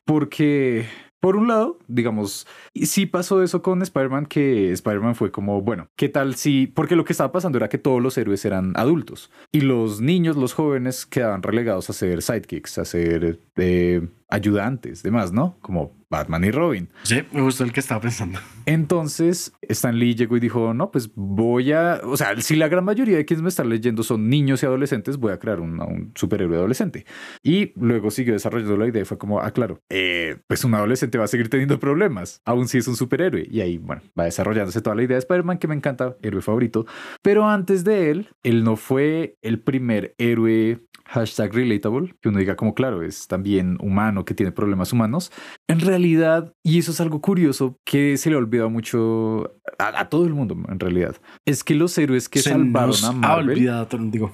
Porque, 0.04 0.86
por 1.20 1.36
un 1.36 1.48
lado, 1.48 1.78
digamos, 1.88 2.46
sí 2.74 3.06
pasó 3.06 3.42
eso 3.42 3.62
con 3.62 3.82
Spider-Man, 3.82 4.26
que 4.26 4.72
Spider-Man 4.72 5.14
fue 5.14 5.30
como, 5.30 5.62
bueno, 5.62 5.88
¿qué 5.96 6.08
tal 6.08 6.34
si...? 6.36 6.66
Porque 6.66 6.96
lo 6.96 7.04
que 7.04 7.12
estaba 7.12 7.32
pasando 7.32 7.58
era 7.58 7.68
que 7.68 7.78
todos 7.78 8.02
los 8.02 8.16
héroes 8.18 8.44
eran 8.44 8.72
adultos 8.76 9.30
y 9.52 9.62
los 9.62 10.00
niños, 10.00 10.36
los 10.36 10.52
jóvenes, 10.52 11.06
quedaban 11.06 11.42
relegados 11.42 11.90
a 11.90 11.92
ser 11.92 12.22
sidekicks, 12.22 12.78
a 12.78 12.84
ser 12.84 13.40
eh, 13.56 14.08
ayudantes, 14.28 15.02
demás, 15.02 15.32
¿no? 15.32 15.58
Como 15.60 15.96
Batman 16.08 16.44
y 16.44 16.50
Robin. 16.50 16.88
Sí, 17.02 17.22
me 17.32 17.42
gustó 17.42 17.64
el 17.64 17.72
que 17.72 17.80
estaba 17.80 18.00
pensando. 18.00 18.38
Entonces, 18.64 19.52
Stan 19.62 19.98
Lee 19.98 20.14
llegó 20.14 20.36
y 20.36 20.40
dijo, 20.40 20.72
no, 20.74 20.90
pues 20.90 21.10
voy 21.14 21.72
a, 21.72 22.00
o 22.04 22.16
sea, 22.16 22.40
si 22.40 22.56
la 22.56 22.68
gran 22.68 22.84
mayoría 22.84 23.16
de 23.16 23.24
quienes 23.24 23.42
me 23.42 23.48
están 23.48 23.68
leyendo 23.68 24.02
son 24.02 24.28
niños 24.28 24.62
y 24.62 24.66
adolescentes, 24.66 25.16
voy 25.16 25.32
a 25.32 25.38
crear 25.38 25.60
un, 25.60 25.80
un 25.80 26.12
superhéroe 26.14 26.56
adolescente. 26.56 27.06
Y 27.42 27.72
luego 27.76 28.10
siguió 28.10 28.34
desarrollando 28.34 28.76
la 28.76 28.86
idea 28.86 29.02
y 29.02 29.04
fue 29.04 29.18
como, 29.18 29.40
ah, 29.40 29.50
claro, 29.50 29.80
eh, 29.88 30.38
pues 30.46 30.64
un 30.64 30.74
adolescente 30.74 31.18
va 31.18 31.24
a 31.24 31.28
seguir 31.28 31.48
teniendo 31.48 31.78
problemas, 31.78 32.40
aun 32.44 32.68
si 32.68 32.78
es 32.78 32.88
un 32.88 32.96
superhéroe. 32.96 33.46
Y 33.50 33.60
ahí, 33.60 33.78
bueno, 33.78 34.02
va 34.18 34.24
desarrollándose 34.24 34.80
toda 34.80 34.96
la 34.96 35.02
idea 35.02 35.16
de 35.16 35.20
Spider-Man, 35.20 35.58
que 35.58 35.68
me 35.68 35.74
encanta, 35.74 36.16
héroe 36.22 36.42
favorito. 36.42 36.86
Pero 37.22 37.48
antes 37.48 37.84
de 37.84 38.10
él, 38.10 38.28
él 38.42 38.64
no 38.64 38.76
fue 38.76 39.36
el 39.42 39.60
primer 39.60 40.14
héroe 40.18 40.80
hashtag 41.08 41.52
relatable, 41.52 42.14
que 42.20 42.28
uno 42.28 42.38
diga 42.38 42.56
como 42.56 42.74
claro, 42.74 43.02
es 43.02 43.28
también 43.28 43.78
humano, 43.80 44.15
que 44.24 44.34
tiene 44.34 44.52
problemas 44.52 44.92
humanos. 44.92 45.32
En 45.68 45.80
realidad, 45.80 46.52
y 46.62 46.78
eso 46.78 46.92
es 46.92 47.00
algo 47.00 47.20
curioso 47.20 47.78
que 47.84 48.16
se 48.16 48.30
le 48.30 48.36
ha 48.36 48.38
olvidado 48.38 48.70
mucho 48.70 49.52
a, 49.78 50.00
a 50.00 50.08
todo 50.08 50.24
el 50.24 50.34
mundo, 50.34 50.56
en 50.68 50.80
realidad, 50.80 51.16
es 51.44 51.64
que 51.64 51.74
los 51.74 51.96
héroes 51.98 52.28
que 52.28 52.40
Se 52.40 52.50
salvaron 52.50 52.90
nos 52.90 53.04
a 53.04 53.08
ha 53.08 53.12
Marvel, 53.12 53.50
olvidado, 53.50 53.86
te 53.86 53.98
lo 53.98 54.04
digo. 54.04 54.32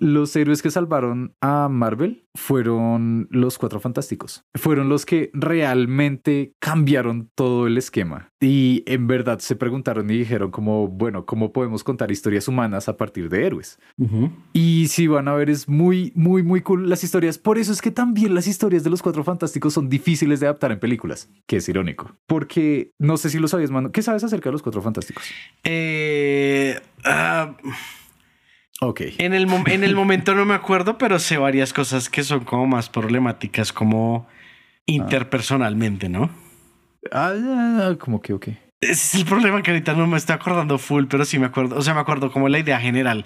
Los 0.00 0.34
héroes 0.36 0.62
que 0.62 0.70
salvaron 0.70 1.34
a 1.40 1.68
Marvel 1.68 2.24
fueron 2.34 3.28
los 3.30 3.58
Cuatro 3.58 3.80
Fantásticos. 3.80 4.44
Fueron 4.54 4.88
los 4.88 5.04
que 5.04 5.30
realmente 5.32 6.52
cambiaron 6.60 7.30
todo 7.34 7.66
el 7.66 7.76
esquema. 7.76 8.30
Y 8.40 8.84
en 8.86 9.08
verdad 9.08 9.40
se 9.40 9.56
preguntaron 9.56 10.08
y 10.10 10.18
dijeron 10.18 10.52
como, 10.52 10.86
bueno, 10.86 11.26
¿cómo 11.26 11.52
podemos 11.52 11.82
contar 11.82 12.12
historias 12.12 12.46
humanas 12.46 12.88
a 12.88 12.96
partir 12.96 13.28
de 13.28 13.46
héroes? 13.46 13.78
Y 14.52 14.86
si 14.88 15.08
van 15.08 15.26
a 15.26 15.34
ver, 15.34 15.50
es 15.50 15.68
muy, 15.68 16.12
muy, 16.14 16.42
muy 16.42 16.62
cool 16.62 16.88
las 16.88 17.02
historias. 17.02 17.38
Por 17.38 17.58
eso 17.58 17.72
es 17.72 17.82
que 17.82 17.90
también 17.90 18.34
las 18.34 18.46
historias 18.46 18.84
de 18.84 18.90
los 18.90 19.02
Cuatro 19.02 19.24
Fantásticos 19.24 19.74
son 19.74 19.88
difíciles 19.88 20.38
de 20.38 20.46
adaptar 20.46 20.70
en 20.70 20.78
películas, 20.78 21.28
que 21.46 21.56
es 21.56 21.68
irónico. 21.68 22.16
Porque 22.26 22.92
no 22.98 23.16
sé 23.16 23.30
si 23.30 23.38
lo 23.38 23.48
sabías, 23.48 23.72
mano. 23.72 23.90
¿Qué 23.90 24.02
sabes 24.02 24.22
acerca 24.22 24.48
de 24.48 24.52
los 24.52 24.62
Cuatro 24.62 24.82
Fantásticos? 24.82 25.24
Eh, 25.64 26.80
ah, 27.04 27.56
Ok. 28.80 29.02
en, 29.18 29.34
el 29.34 29.48
en 29.66 29.84
el 29.84 29.94
momento 29.96 30.34
no 30.34 30.44
me 30.44 30.54
acuerdo, 30.54 30.98
pero 30.98 31.18
sé 31.18 31.36
varias 31.36 31.72
cosas 31.72 32.08
que 32.08 32.22
son 32.22 32.44
como 32.44 32.66
más 32.66 32.88
problemáticas, 32.88 33.72
como 33.72 34.26
interpersonalmente, 34.86 36.08
¿no? 36.08 36.30
Ah, 37.12 37.32
ah, 37.34 37.96
como 37.98 38.20
que, 38.20 38.32
ok. 38.32 38.48
Ese 38.80 38.92
es 38.92 39.14
el 39.16 39.24
problema 39.24 39.60
que 39.62 39.72
ahorita 39.72 39.94
no 39.94 40.06
me 40.06 40.16
estoy 40.16 40.36
acordando 40.36 40.78
full, 40.78 41.06
pero 41.08 41.24
sí 41.24 41.38
me 41.38 41.46
acuerdo. 41.46 41.76
O 41.76 41.82
sea, 41.82 41.94
me 41.94 42.00
acuerdo 42.00 42.30
como 42.30 42.48
la 42.48 42.60
idea 42.60 42.78
general. 42.78 43.24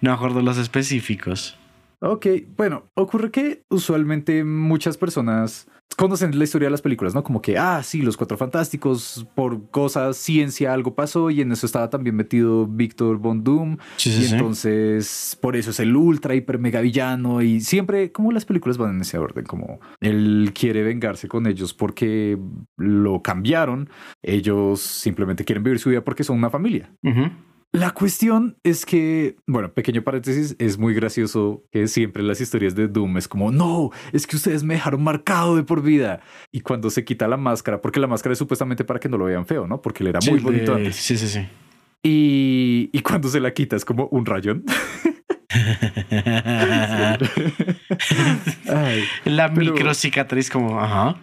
No 0.00 0.10
me 0.10 0.16
acuerdo 0.16 0.40
los 0.40 0.56
específicos. 0.56 1.58
Ok, 2.00 2.26
bueno, 2.56 2.84
ocurre 2.94 3.30
que 3.30 3.64
usualmente 3.68 4.44
muchas 4.44 4.96
personas 4.96 5.68
conocen 5.94 6.36
la 6.38 6.44
historia 6.44 6.66
de 6.66 6.70
las 6.70 6.82
películas, 6.82 7.14
¿no? 7.14 7.22
Como 7.22 7.40
que, 7.42 7.58
ah, 7.58 7.82
sí, 7.82 8.02
los 8.02 8.16
cuatro 8.16 8.36
fantásticos, 8.36 9.26
por 9.34 9.70
cosas, 9.70 10.16
ciencia, 10.16 10.72
algo 10.72 10.94
pasó 10.94 11.30
y 11.30 11.40
en 11.40 11.52
eso 11.52 11.66
estaba 11.66 11.90
también 11.90 12.16
metido 12.16 12.66
Víctor 12.66 13.18
Von 13.18 13.44
Doom. 13.44 13.78
Sí, 13.96 14.10
y 14.10 14.32
entonces, 14.32 15.36
por 15.40 15.56
eso 15.56 15.70
es 15.70 15.80
el 15.80 15.96
ultra, 15.96 16.34
hiper, 16.34 16.58
mega 16.58 16.80
villano. 16.80 17.42
Y 17.42 17.60
siempre, 17.60 18.12
como 18.12 18.32
las 18.32 18.44
películas 18.44 18.78
van 18.78 18.96
en 18.96 19.00
ese 19.02 19.18
orden, 19.18 19.44
como 19.44 19.80
él 20.00 20.52
quiere 20.54 20.82
vengarse 20.82 21.28
con 21.28 21.46
ellos 21.46 21.74
porque 21.74 22.38
lo 22.76 23.22
cambiaron. 23.22 23.88
Ellos 24.22 24.80
simplemente 24.80 25.44
quieren 25.44 25.62
vivir 25.62 25.78
su 25.78 25.90
vida 25.90 26.02
porque 26.02 26.24
son 26.24 26.38
una 26.38 26.50
familia. 26.50 26.90
La 27.74 27.90
cuestión 27.90 28.56
es 28.62 28.86
que, 28.86 29.34
bueno, 29.48 29.72
pequeño 29.74 30.02
paréntesis, 30.04 30.54
es 30.60 30.78
muy 30.78 30.94
gracioso 30.94 31.64
que 31.72 31.88
siempre 31.88 32.22
las 32.22 32.40
historias 32.40 32.76
de 32.76 32.86
Doom 32.86 33.16
es 33.18 33.26
como, 33.26 33.50
no, 33.50 33.90
es 34.12 34.28
que 34.28 34.36
ustedes 34.36 34.62
me 34.62 34.74
dejaron 34.74 35.02
marcado 35.02 35.56
de 35.56 35.64
por 35.64 35.82
vida. 35.82 36.20
Y 36.52 36.60
cuando 36.60 36.88
se 36.88 37.04
quita 37.04 37.26
la 37.26 37.36
máscara, 37.36 37.80
porque 37.80 37.98
la 37.98 38.06
máscara 38.06 38.34
es 38.34 38.38
supuestamente 38.38 38.84
para 38.84 39.00
que 39.00 39.08
no 39.08 39.18
lo 39.18 39.24
vean 39.24 39.44
feo, 39.44 39.66
¿no? 39.66 39.82
Porque 39.82 40.04
él 40.04 40.10
era 40.10 40.20
Sí, 40.20 40.30
muy 40.30 40.38
de- 40.38 40.44
bonito 40.44 40.72
antes. 40.72 40.94
Sí, 40.94 41.16
sí, 41.18 41.26
sí. 41.26 41.40
Y, 42.04 42.90
y 42.92 43.00
cuando 43.00 43.26
se 43.28 43.40
la 43.40 43.52
quita 43.52 43.74
es 43.74 43.84
como 43.84 44.06
un 44.12 44.24
rayón. 44.24 44.62
Ay, 48.68 49.02
la 49.24 49.52
Pero- 49.52 49.72
micro 49.72 49.94
cicatriz 49.94 50.50
como, 50.50 50.80
ajá. 50.80 51.16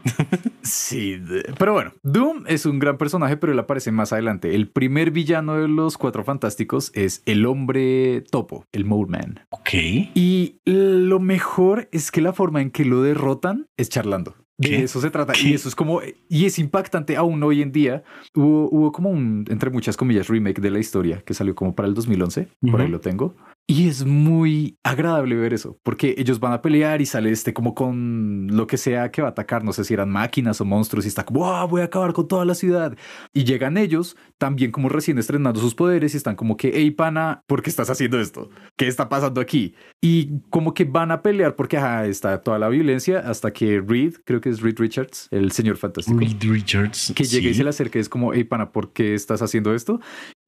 sí, 0.61 1.17
de- 1.17 1.53
pero 1.57 1.73
bueno, 1.73 1.91
Doom 2.03 2.43
es 2.47 2.65
un 2.65 2.79
gran 2.79 2.97
personaje, 2.97 3.37
pero 3.37 3.53
él 3.53 3.59
aparece 3.59 3.91
más 3.91 4.13
adelante. 4.13 4.55
El 4.55 4.67
primer 4.69 5.11
villano 5.11 5.55
de 5.57 5.67
los 5.67 5.97
Cuatro 5.97 6.23
Fantásticos 6.23 6.91
es 6.95 7.21
el 7.25 7.45
hombre 7.45 8.21
topo, 8.31 8.65
el 8.71 8.85
Mole 8.85 9.09
Man. 9.09 9.39
Ok. 9.49 9.69
Y 10.15 10.59
lo 10.65 11.19
mejor 11.19 11.89
es 11.91 12.11
que 12.11 12.21
la 12.21 12.33
forma 12.33 12.61
en 12.61 12.71
que 12.71 12.85
lo 12.85 13.01
derrotan 13.01 13.67
es 13.77 13.89
charlando. 13.89 14.35
De 14.57 14.69
¿Qué? 14.69 14.83
eso 14.83 15.01
se 15.01 15.09
trata. 15.09 15.33
¿Qué? 15.33 15.49
Y 15.49 15.53
eso 15.55 15.67
es 15.67 15.73
como, 15.73 16.01
y 16.29 16.45
es 16.45 16.59
impactante 16.59 17.17
aún 17.17 17.41
hoy 17.41 17.63
en 17.63 17.71
día. 17.71 18.03
Hubo, 18.35 18.69
hubo 18.69 18.91
como 18.91 19.09
un, 19.09 19.43
entre 19.49 19.71
muchas 19.71 19.97
comillas, 19.97 20.27
remake 20.27 20.61
de 20.61 20.69
la 20.69 20.77
historia 20.77 21.23
que 21.25 21.33
salió 21.33 21.55
como 21.55 21.73
para 21.73 21.87
el 21.87 21.95
2011. 21.95 22.47
Por 22.69 22.79
ahí 22.79 22.87
lo 22.87 22.99
tengo. 22.99 23.35
Y 23.67 23.87
es 23.87 24.03
muy 24.05 24.77
agradable 24.83 25.35
ver 25.35 25.53
eso, 25.53 25.79
porque 25.83 26.15
ellos 26.17 26.41
van 26.41 26.51
a 26.51 26.61
pelear 26.61 26.99
y 27.01 27.05
sale 27.05 27.31
este 27.31 27.53
como 27.53 27.73
con 27.73 28.47
lo 28.51 28.67
que 28.67 28.75
sea 28.75 29.11
que 29.11 29.21
va 29.21 29.29
a 29.29 29.31
atacar, 29.31 29.63
no 29.63 29.71
sé 29.71 29.85
si 29.85 29.93
eran 29.93 30.09
máquinas 30.09 30.59
o 30.59 30.65
monstruos, 30.65 31.05
y 31.05 31.07
está 31.07 31.23
como, 31.23 31.49
"Ah, 31.49 31.63
voy 31.65 31.81
a 31.81 31.85
acabar 31.85 32.11
con 32.11 32.27
toda 32.27 32.43
la 32.43 32.53
ciudad. 32.53 32.97
Y 33.33 33.45
llegan 33.45 33.77
ellos, 33.77 34.17
también 34.37 34.71
como 34.71 34.89
recién 34.89 35.17
estrenando 35.19 35.61
sus 35.61 35.73
poderes, 35.73 36.13
y 36.13 36.17
están 36.17 36.35
como 36.35 36.57
que, 36.57 36.71
hey, 36.73 36.91
pana, 36.91 37.43
¿por 37.47 37.61
qué 37.61 37.69
estás 37.69 37.89
haciendo 37.89 38.19
esto? 38.19 38.49
¿Qué 38.77 38.87
está 38.87 39.07
pasando 39.07 39.39
aquí? 39.39 39.73
Y 40.01 40.41
como 40.49 40.73
que 40.73 40.83
van 40.83 41.11
a 41.11 41.21
pelear 41.21 41.55
porque 41.55 41.77
ajá, 41.77 42.07
está 42.07 42.41
toda 42.41 42.59
la 42.59 42.67
violencia 42.67 43.19
hasta 43.19 43.51
que 43.53 43.81
Reed, 43.85 44.15
creo 44.25 44.41
que 44.41 44.49
es 44.49 44.59
Reed 44.61 44.79
Richards, 44.79 45.27
el 45.31 45.51
señor 45.53 45.77
fantástico, 45.77 46.19
Reed 46.19 46.41
Richards. 46.41 47.13
que 47.15 47.23
llega 47.23 47.49
y 47.49 47.53
se 47.53 47.63
le 47.63 47.69
acerca 47.69 47.99
y 47.99 48.01
es 48.01 48.09
como, 48.09 48.33
hey, 48.33 48.43
pana, 48.43 48.71
¿por 48.71 48.91
qué 48.91 49.13
estás 49.13 49.41
haciendo 49.41 49.73
esto? 49.73 50.01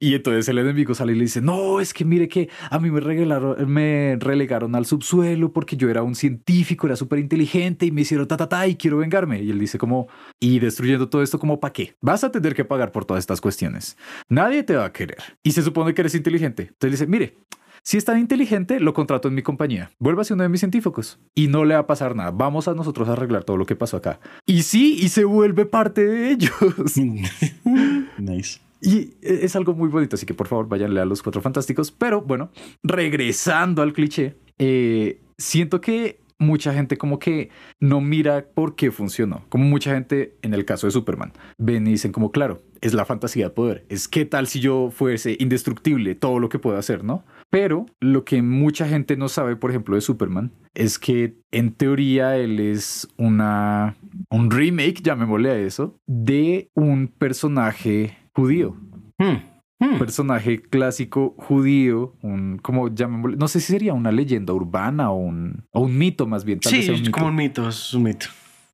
Y 0.04 0.16
entonces 0.16 0.50
el 0.50 0.58
enemigo 0.58 0.94
sale 0.94 1.14
y 1.14 1.16
le 1.16 1.22
dice, 1.22 1.40
no, 1.40 1.80
es 1.80 1.94
que 1.94 2.04
mire 2.04 2.28
que 2.28 2.50
a 2.70 2.78
mí 2.78 2.92
me, 2.92 3.00
regalaron, 3.00 3.72
me 3.72 4.18
relegaron 4.20 4.76
al 4.76 4.86
subsuelo 4.86 5.54
porque 5.54 5.78
yo 5.78 5.90
era 5.90 6.04
un 6.04 6.14
científico, 6.14 6.88
era 6.88 6.98
súper 6.98 7.20
inteligente 7.20 7.86
y 7.86 7.92
me 7.92 8.02
hicieron 8.02 8.28
ta, 8.28 8.36
ta, 8.36 8.50
ta 8.50 8.68
y 8.68 8.76
quiero 8.76 8.98
vengarme. 8.98 9.42
Y 9.42 9.50
él 9.50 9.60
dice 9.60 9.78
como, 9.78 10.10
y 10.42 10.60
destruyendo 10.60 11.08
todo 11.08 11.24
esto 11.24 11.40
como 11.40 11.62
para 11.62 11.72
qué? 11.72 11.96
Vas 12.02 12.26
a 12.26 12.34
tener 12.34 12.54
que 12.54 12.66
pagar 12.66 12.92
por 12.92 13.06
todas 13.06 13.24
estas 13.24 13.40
cuestiones. 13.40 13.96
Nadie 14.28 14.64
te 14.64 14.76
va 14.76 14.84
a 14.84 14.92
querer. 14.92 15.24
Y 15.42 15.54
se 15.54 15.62
supone 15.62 15.94
que 15.94 16.02
eres 16.02 16.16
inteligente. 16.16 16.64
Entonces 16.64 17.00
dice, 17.00 17.08
mire, 17.08 17.38
si 17.82 17.96
es 17.96 18.04
tan 18.04 18.20
inteligente, 18.20 18.82
lo 18.82 18.94
contrato 18.94 19.30
en 19.30 19.36
mi 19.36 19.42
compañía. 19.42 19.90
Vuélvase 20.00 20.34
uno 20.34 20.44
de 20.44 20.50
mis 20.50 20.60
científicos. 20.60 21.18
Y 21.34 21.48
no 21.48 21.64
le 21.64 21.76
va 21.76 21.80
a 21.80 21.88
pasar 21.88 22.14
nada. 22.14 22.32
Vamos 22.32 22.68
a 22.68 22.74
nosotros 22.74 23.08
a 23.08 23.14
arreglar 23.14 23.46
todo 23.46 23.56
lo 23.56 23.66
que 23.66 23.78
pasó 23.78 23.96
acá. 23.96 24.20
Y 24.46 24.64
sí, 24.64 24.98
y 25.00 25.08
se 25.08 25.24
vuelve 25.24 25.66
parte 25.66 26.06
de 26.06 26.32
ellos. 26.32 26.52
nice. 28.18 28.60
Y 28.84 29.14
es 29.22 29.56
algo 29.56 29.74
muy 29.74 29.88
bonito, 29.88 30.18
así 30.18 30.26
que 30.26 30.34
por 30.34 30.48
favor 30.48 30.68
váyanle 30.68 31.00
a 31.00 31.06
los 31.06 31.24
Cuatro 31.24 31.42
Fantásticos. 31.42 31.90
Pero 31.90 32.22
bueno, 32.22 32.52
regresando 32.84 33.82
al 33.82 33.94
cliché, 33.94 34.36
eh, 34.60 35.22
siento 35.38 35.80
que 35.80 36.20
mucha 36.38 36.74
gente 36.74 36.98
como 36.98 37.18
que 37.18 37.50
no 37.80 38.02
mira 38.02 38.46
por 38.54 38.76
qué 38.76 38.92
funcionó. 38.92 39.46
Como 39.48 39.64
mucha 39.64 39.94
gente 39.94 40.36
en 40.42 40.54
el 40.54 40.66
caso 40.66 40.88
de 40.88 40.92
Superman, 40.92 41.32
ven 41.58 41.88
y 41.88 41.92
dicen 41.92 42.12
como, 42.12 42.32
claro, 42.32 42.62
es 42.82 42.94
la 42.94 43.06
fantasía 43.06 43.46
de 43.46 43.52
poder. 43.52 43.86
Es 43.88 44.10
qué 44.10 44.26
tal 44.26 44.48
si 44.48 44.60
yo 44.60 44.92
fuese 44.92 45.38
indestructible, 45.40 46.16
todo 46.16 46.40
lo 46.40 46.50
que 46.50 46.60
puedo 46.60 46.78
hacer, 46.78 47.06
¿no? 47.06 47.24
Pero 47.50 47.86
lo 48.02 48.26
que 48.26 48.42
mucha 48.42 48.88
gente 48.88 49.16
no 49.16 49.30
sabe, 49.30 49.56
por 49.56 49.70
ejemplo, 49.70 49.96
de 49.96 50.02
Superman, 50.02 50.52
es 50.74 51.00
que 51.00 51.36
en 51.52 51.72
teoría 51.72 52.36
él 52.36 52.60
es 52.60 53.08
una, 53.18 53.96
un 54.30 54.52
remake, 54.52 55.02
llamémosle 55.02 55.52
a 55.52 55.58
eso, 55.58 55.96
de 56.08 56.70
un 56.74 57.08
personaje 57.08 58.18
judío. 58.34 58.78
Un 59.20 59.28
hmm. 59.28 59.42
hmm. 59.80 60.00
personaje 60.00 60.62
clásico 60.62 61.36
judío, 61.38 62.16
un, 62.22 62.58
como 62.58 62.94
llamémosle, 62.94 63.38
no 63.38 63.48
sé 63.48 63.60
si 63.60 63.72
sería 63.72 63.94
una 63.94 64.12
leyenda 64.12 64.54
urbana 64.54 65.12
o 65.12 65.16
un, 65.16 65.66
o 65.72 65.82
un 65.82 65.98
mito 65.98 66.28
más 66.28 66.44
bien. 66.44 66.60
sí, 66.62 66.80
es 66.80 67.10
como 67.10 67.28
un 67.28 67.36
mito, 67.36 67.68
es 67.68 67.94
un 67.94 68.04
mito. 68.04 68.28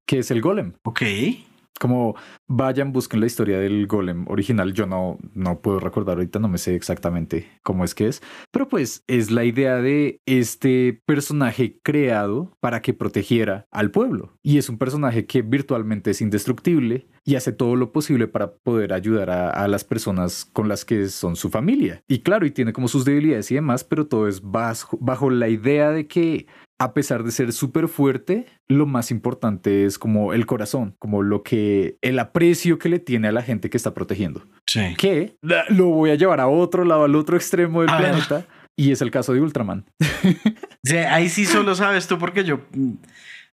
Que 0.06 0.20
es 0.20 0.32
el 0.32 0.42
golem. 0.42 0.74
Ok 0.84 1.02
como 1.80 2.16
vayan, 2.48 2.92
busquen 2.92 3.22
la 3.22 3.26
historia 3.26 3.60
del 3.60 3.88
golem 3.88 4.28
original. 4.28 4.74
Yo 4.74 4.86
no, 4.86 5.18
no 5.34 5.62
puedo 5.62 5.80
recordar 5.80 6.18
ahorita, 6.18 6.40
no 6.40 6.48
me 6.48 6.58
sé 6.58 6.76
exactamente 6.76 7.50
cómo 7.64 7.84
es 7.84 7.96
que 7.96 8.08
es, 8.08 8.22
pero 8.52 8.68
pues 8.68 9.04
es 9.08 9.32
la 9.32 9.46
idea 9.46 9.78
de 9.78 10.22
este 10.26 11.02
personaje 11.06 11.80
creado 11.82 12.52
para 12.60 12.82
que 12.82 12.94
protegiera 12.94 13.66
al 13.72 13.92
pueblo. 13.92 14.38
Y 14.44 14.58
es 14.58 14.70
un 14.70 14.78
personaje 14.78 15.26
que 15.26 15.42
virtualmente 15.42 16.12
es 16.12 16.22
indestructible 16.22 17.08
y 17.24 17.36
hace 17.36 17.52
todo 17.52 17.76
lo 17.76 17.92
posible 17.92 18.28
para 18.28 18.56
poder 18.56 18.94
ayudar 18.94 19.30
a, 19.30 19.68
las 19.68 19.84
personas 19.84 20.46
con 20.46 20.68
las 20.68 20.84
que 20.84 21.10
son 21.10 21.36
su 21.36 21.50
familia. 21.50 22.04
Y 22.08 22.20
claro, 22.20 22.46
y 22.46 22.52
tiene 22.52 22.74
como 22.74 22.88
sus 22.88 23.06
debilidades 23.06 23.52
y 23.52 23.56
demás, 23.56 23.84
pero 23.84 24.08
todo 24.08 24.28
es 24.28 24.42
bajo 24.42 25.30
la 25.30 25.48
idea 25.48 25.92
de 25.92 26.08
que 26.08 26.48
a 26.80 26.94
pesar 26.94 27.24
de 27.24 27.32
ser 27.32 27.52
súper 27.52 27.90
fuerte, 27.90 28.46
lo 28.70 28.86
más 28.86 29.12
importante 29.12 29.86
es 29.86 30.00
como 30.00 30.34
el 30.34 30.46
corazón, 30.46 30.96
como 30.98 31.22
lo 31.22 31.44
que, 31.44 31.98
el 32.02 32.18
aprecio 32.18 32.80
que 32.80 32.88
le 32.88 33.00
tiene 33.00 33.28
a 33.28 33.32
la 33.34 33.42
gente 33.42 33.70
que 33.70 33.76
está 33.76 33.94
protegiendo. 33.94 34.46
Sí. 34.66 34.96
Que 34.98 35.36
lo 35.70 35.88
voy 35.88 36.12
a 36.12 36.16
llevar 36.16 36.40
a 36.40 36.48
otro 36.48 36.86
lado, 36.86 37.04
al 37.04 37.16
otro 37.16 37.36
extremo 37.36 37.82
del 37.82 37.96
planeta. 37.96 38.46
Y 38.78 38.92
es 38.92 39.02
el 39.02 39.12
caso 39.12 39.34
de 39.34 39.42
Ultraman. 39.42 39.86
Sí, 40.82 40.96
ahí 40.96 41.28
sí 41.28 41.46
solo 41.46 41.76
sabes 41.76 42.08
tú 42.08 42.18
porque 42.18 42.46
yo 42.46 42.62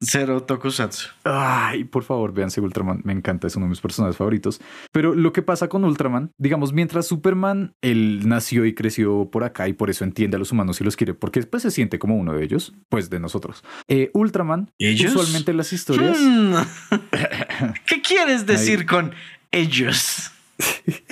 Cero 0.02 0.44
Tokusatsu. 0.44 1.10
Ay, 1.24 1.86
por 1.86 2.04
favor, 2.04 2.34
véanse 2.34 2.60
Ultraman. 2.62 3.02
Me 3.04 3.14
encanta, 3.14 3.48
es 3.48 3.56
uno 3.56 3.66
de 3.66 3.72
mis 3.72 3.82
personajes 3.82 4.18
favoritos. 4.18 4.60
Pero 4.92 5.16
lo 5.16 5.32
que 5.34 5.42
pasa 5.42 5.70
con 5.70 5.84
Ultraman, 5.86 6.32
digamos, 6.38 6.74
mientras 6.74 7.08
Superman, 7.08 7.74
él 7.82 8.28
nació 8.28 8.66
y 8.66 8.74
creció 8.74 9.30
por 9.32 9.44
acá 9.44 9.68
y 9.68 9.74
por 9.74 9.90
eso 9.90 10.04
entiende 10.04 10.36
a 10.36 10.40
los 10.40 10.52
humanos 10.52 10.82
y 10.82 10.84
los 10.84 10.96
quiere, 10.96 11.14
porque 11.14 11.40
después 11.40 11.64
se 11.64 11.72
siente 11.72 12.00
como 12.00 12.18
uno 12.18 12.34
de 12.34 12.44
ellos, 12.44 12.74
pues 12.90 13.10
de 13.10 13.20
nosotros. 13.20 13.64
Eh, 13.88 14.12
Ultraman, 14.14 14.72
¿Ellos? 14.78 15.16
usualmente 15.16 15.54
las 15.54 15.72
historias. 15.74 16.18
Hmm. 16.20 16.56
¿Qué 17.86 18.02
quieres 18.02 18.46
decir 18.46 18.86
con 18.86 19.14
ellos? 19.52 20.32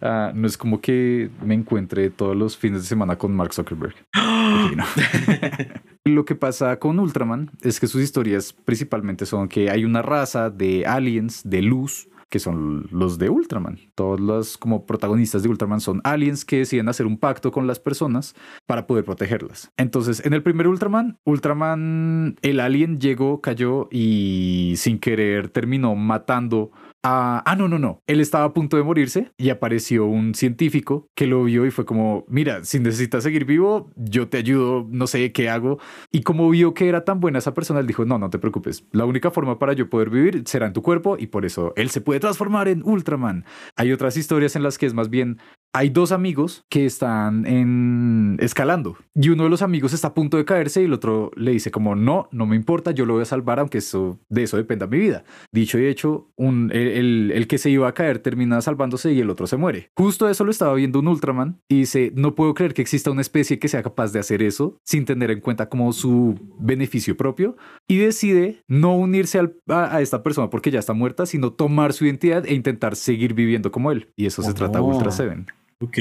Ah, 0.00 0.30
no 0.32 0.46
es 0.46 0.56
como 0.56 0.80
que 0.80 1.30
me 1.44 1.54
encuentre 1.54 2.10
todos 2.10 2.36
los 2.36 2.56
fines 2.56 2.82
de 2.82 2.86
semana 2.86 3.16
con 3.16 3.34
Mark 3.34 3.52
Zuckerberg. 3.52 3.96
Lo 6.08 6.24
que 6.24 6.34
pasa 6.34 6.78
con 6.78 6.98
Ultraman 6.98 7.50
es 7.60 7.78
que 7.78 7.86
sus 7.86 8.00
historias 8.00 8.54
principalmente 8.54 9.26
son 9.26 9.46
que 9.46 9.70
hay 9.70 9.84
una 9.84 10.00
raza 10.00 10.48
de 10.48 10.86
aliens 10.86 11.42
de 11.44 11.60
luz 11.60 12.08
que 12.30 12.38
son 12.38 12.88
los 12.90 13.18
de 13.18 13.30
Ultraman. 13.30 13.78
Todos 13.94 14.20
los 14.20 14.58
como 14.58 14.86
protagonistas 14.86 15.42
de 15.42 15.48
Ultraman 15.48 15.80
son 15.80 16.00
aliens 16.04 16.44
que 16.44 16.58
deciden 16.58 16.88
hacer 16.88 17.06
un 17.06 17.18
pacto 17.18 17.52
con 17.52 17.66
las 17.66 17.78
personas 17.78 18.34
para 18.66 18.86
poder 18.86 19.04
protegerlas. 19.04 19.70
Entonces, 19.76 20.24
en 20.24 20.32
el 20.32 20.42
primer 20.42 20.68
Ultraman, 20.68 21.18
Ultraman, 21.24 22.36
el 22.42 22.60
alien 22.60 23.00
llegó, 23.00 23.40
cayó 23.40 23.88
y 23.90 24.74
sin 24.76 24.98
querer 24.98 25.48
terminó 25.48 25.94
matando 25.94 26.70
ah, 27.10 27.56
no, 27.56 27.68
no, 27.68 27.78
no. 27.78 28.02
Él 28.06 28.20
estaba 28.20 28.44
a 28.44 28.52
punto 28.52 28.76
de 28.76 28.82
morirse 28.82 29.32
y 29.36 29.50
apareció 29.50 30.06
un 30.06 30.34
científico 30.34 31.08
que 31.14 31.26
lo 31.26 31.44
vio 31.44 31.66
y 31.66 31.70
fue 31.70 31.84
como, 31.84 32.24
mira, 32.28 32.64
si 32.64 32.78
necesitas 32.80 33.22
seguir 33.22 33.44
vivo, 33.44 33.90
yo 33.96 34.28
te 34.28 34.38
ayudo, 34.38 34.86
no 34.90 35.06
sé 35.06 35.32
qué 35.32 35.48
hago. 35.48 35.78
Y 36.12 36.22
como 36.22 36.48
vio 36.50 36.74
que 36.74 36.88
era 36.88 37.04
tan 37.04 37.20
buena 37.20 37.38
esa 37.38 37.54
persona, 37.54 37.80
él 37.80 37.86
dijo, 37.86 38.04
no, 38.04 38.18
no 38.18 38.30
te 38.30 38.38
preocupes. 38.38 38.84
La 38.92 39.04
única 39.04 39.30
forma 39.30 39.58
para 39.58 39.72
yo 39.72 39.88
poder 39.88 40.10
vivir 40.10 40.42
será 40.46 40.66
en 40.66 40.72
tu 40.72 40.82
cuerpo 40.82 41.16
y 41.18 41.28
por 41.28 41.44
eso 41.44 41.72
él 41.76 41.90
se 41.90 42.00
puede 42.00 42.20
transformar 42.20 42.68
en 42.68 42.82
Ultraman. 42.84 43.44
Hay 43.76 43.92
otras 43.92 44.16
historias 44.16 44.56
en 44.56 44.62
las 44.62 44.78
que 44.78 44.86
es 44.86 44.94
más 44.94 45.10
bien 45.10 45.38
hay 45.72 45.90
dos 45.90 46.12
amigos 46.12 46.64
que 46.68 46.86
están 46.86 47.46
en 47.46 48.36
escalando 48.40 48.96
y 49.14 49.28
uno 49.30 49.44
de 49.44 49.50
los 49.50 49.62
amigos 49.62 49.92
está 49.92 50.08
a 50.08 50.14
punto 50.14 50.36
de 50.36 50.44
caerse 50.44 50.80
y 50.80 50.84
el 50.84 50.92
otro 50.92 51.30
le 51.36 51.52
dice 51.52 51.70
como 51.70 51.94
no, 51.94 52.28
no 52.32 52.46
me 52.46 52.56
importa, 52.56 52.92
yo 52.92 53.04
lo 53.04 53.14
voy 53.14 53.22
a 53.22 53.26
salvar 53.26 53.58
aunque 53.60 53.78
eso, 53.78 54.18
de 54.28 54.44
eso 54.44 54.56
dependa 54.56 54.86
mi 54.86 54.98
vida. 54.98 55.24
Dicho 55.52 55.78
y 55.78 55.86
hecho, 55.86 56.30
un, 56.36 56.70
el, 56.72 57.32
el, 57.32 57.46
que 57.46 57.58
se 57.58 57.70
iba 57.70 57.88
a 57.88 57.94
caer 57.94 58.20
termina 58.20 58.60
salvándose 58.60 59.12
y 59.12 59.20
el 59.20 59.30
otro 59.30 59.46
se 59.46 59.56
muere. 59.56 59.90
Justo 59.96 60.28
eso 60.28 60.44
lo 60.44 60.50
estaba 60.50 60.74
viendo 60.74 61.00
un 61.00 61.08
Ultraman 61.08 61.60
y 61.68 61.80
dice, 61.80 62.12
no 62.14 62.34
puedo 62.34 62.54
creer 62.54 62.74
que 62.74 62.82
exista 62.82 63.10
una 63.10 63.20
especie 63.20 63.58
que 63.58 63.68
sea 63.68 63.82
capaz 63.82 64.12
de 64.12 64.20
hacer 64.20 64.42
eso 64.42 64.76
sin 64.84 65.04
tener 65.04 65.30
en 65.30 65.40
cuenta 65.40 65.68
como 65.68 65.92
su 65.92 66.38
beneficio 66.58 67.16
propio 67.16 67.56
y 67.86 67.98
decide 67.98 68.62
no 68.68 68.96
unirse 68.96 69.40
a, 69.68 70.00
esta 70.00 70.22
persona 70.22 70.50
porque 70.50 70.70
ya 70.70 70.78
está 70.78 70.92
muerta, 70.92 71.26
sino 71.26 71.52
tomar 71.52 71.92
su 71.92 72.04
identidad 72.04 72.46
e 72.46 72.54
intentar 72.54 72.96
seguir 72.96 73.34
viviendo 73.34 73.70
como 73.70 73.92
él. 73.92 74.08
Y 74.16 74.26
eso 74.26 74.42
se 74.42 74.54
trata 74.54 74.78
de 74.78 74.84
Ultra 74.84 75.10
Seven. 75.10 75.46
Ok. 75.80 75.98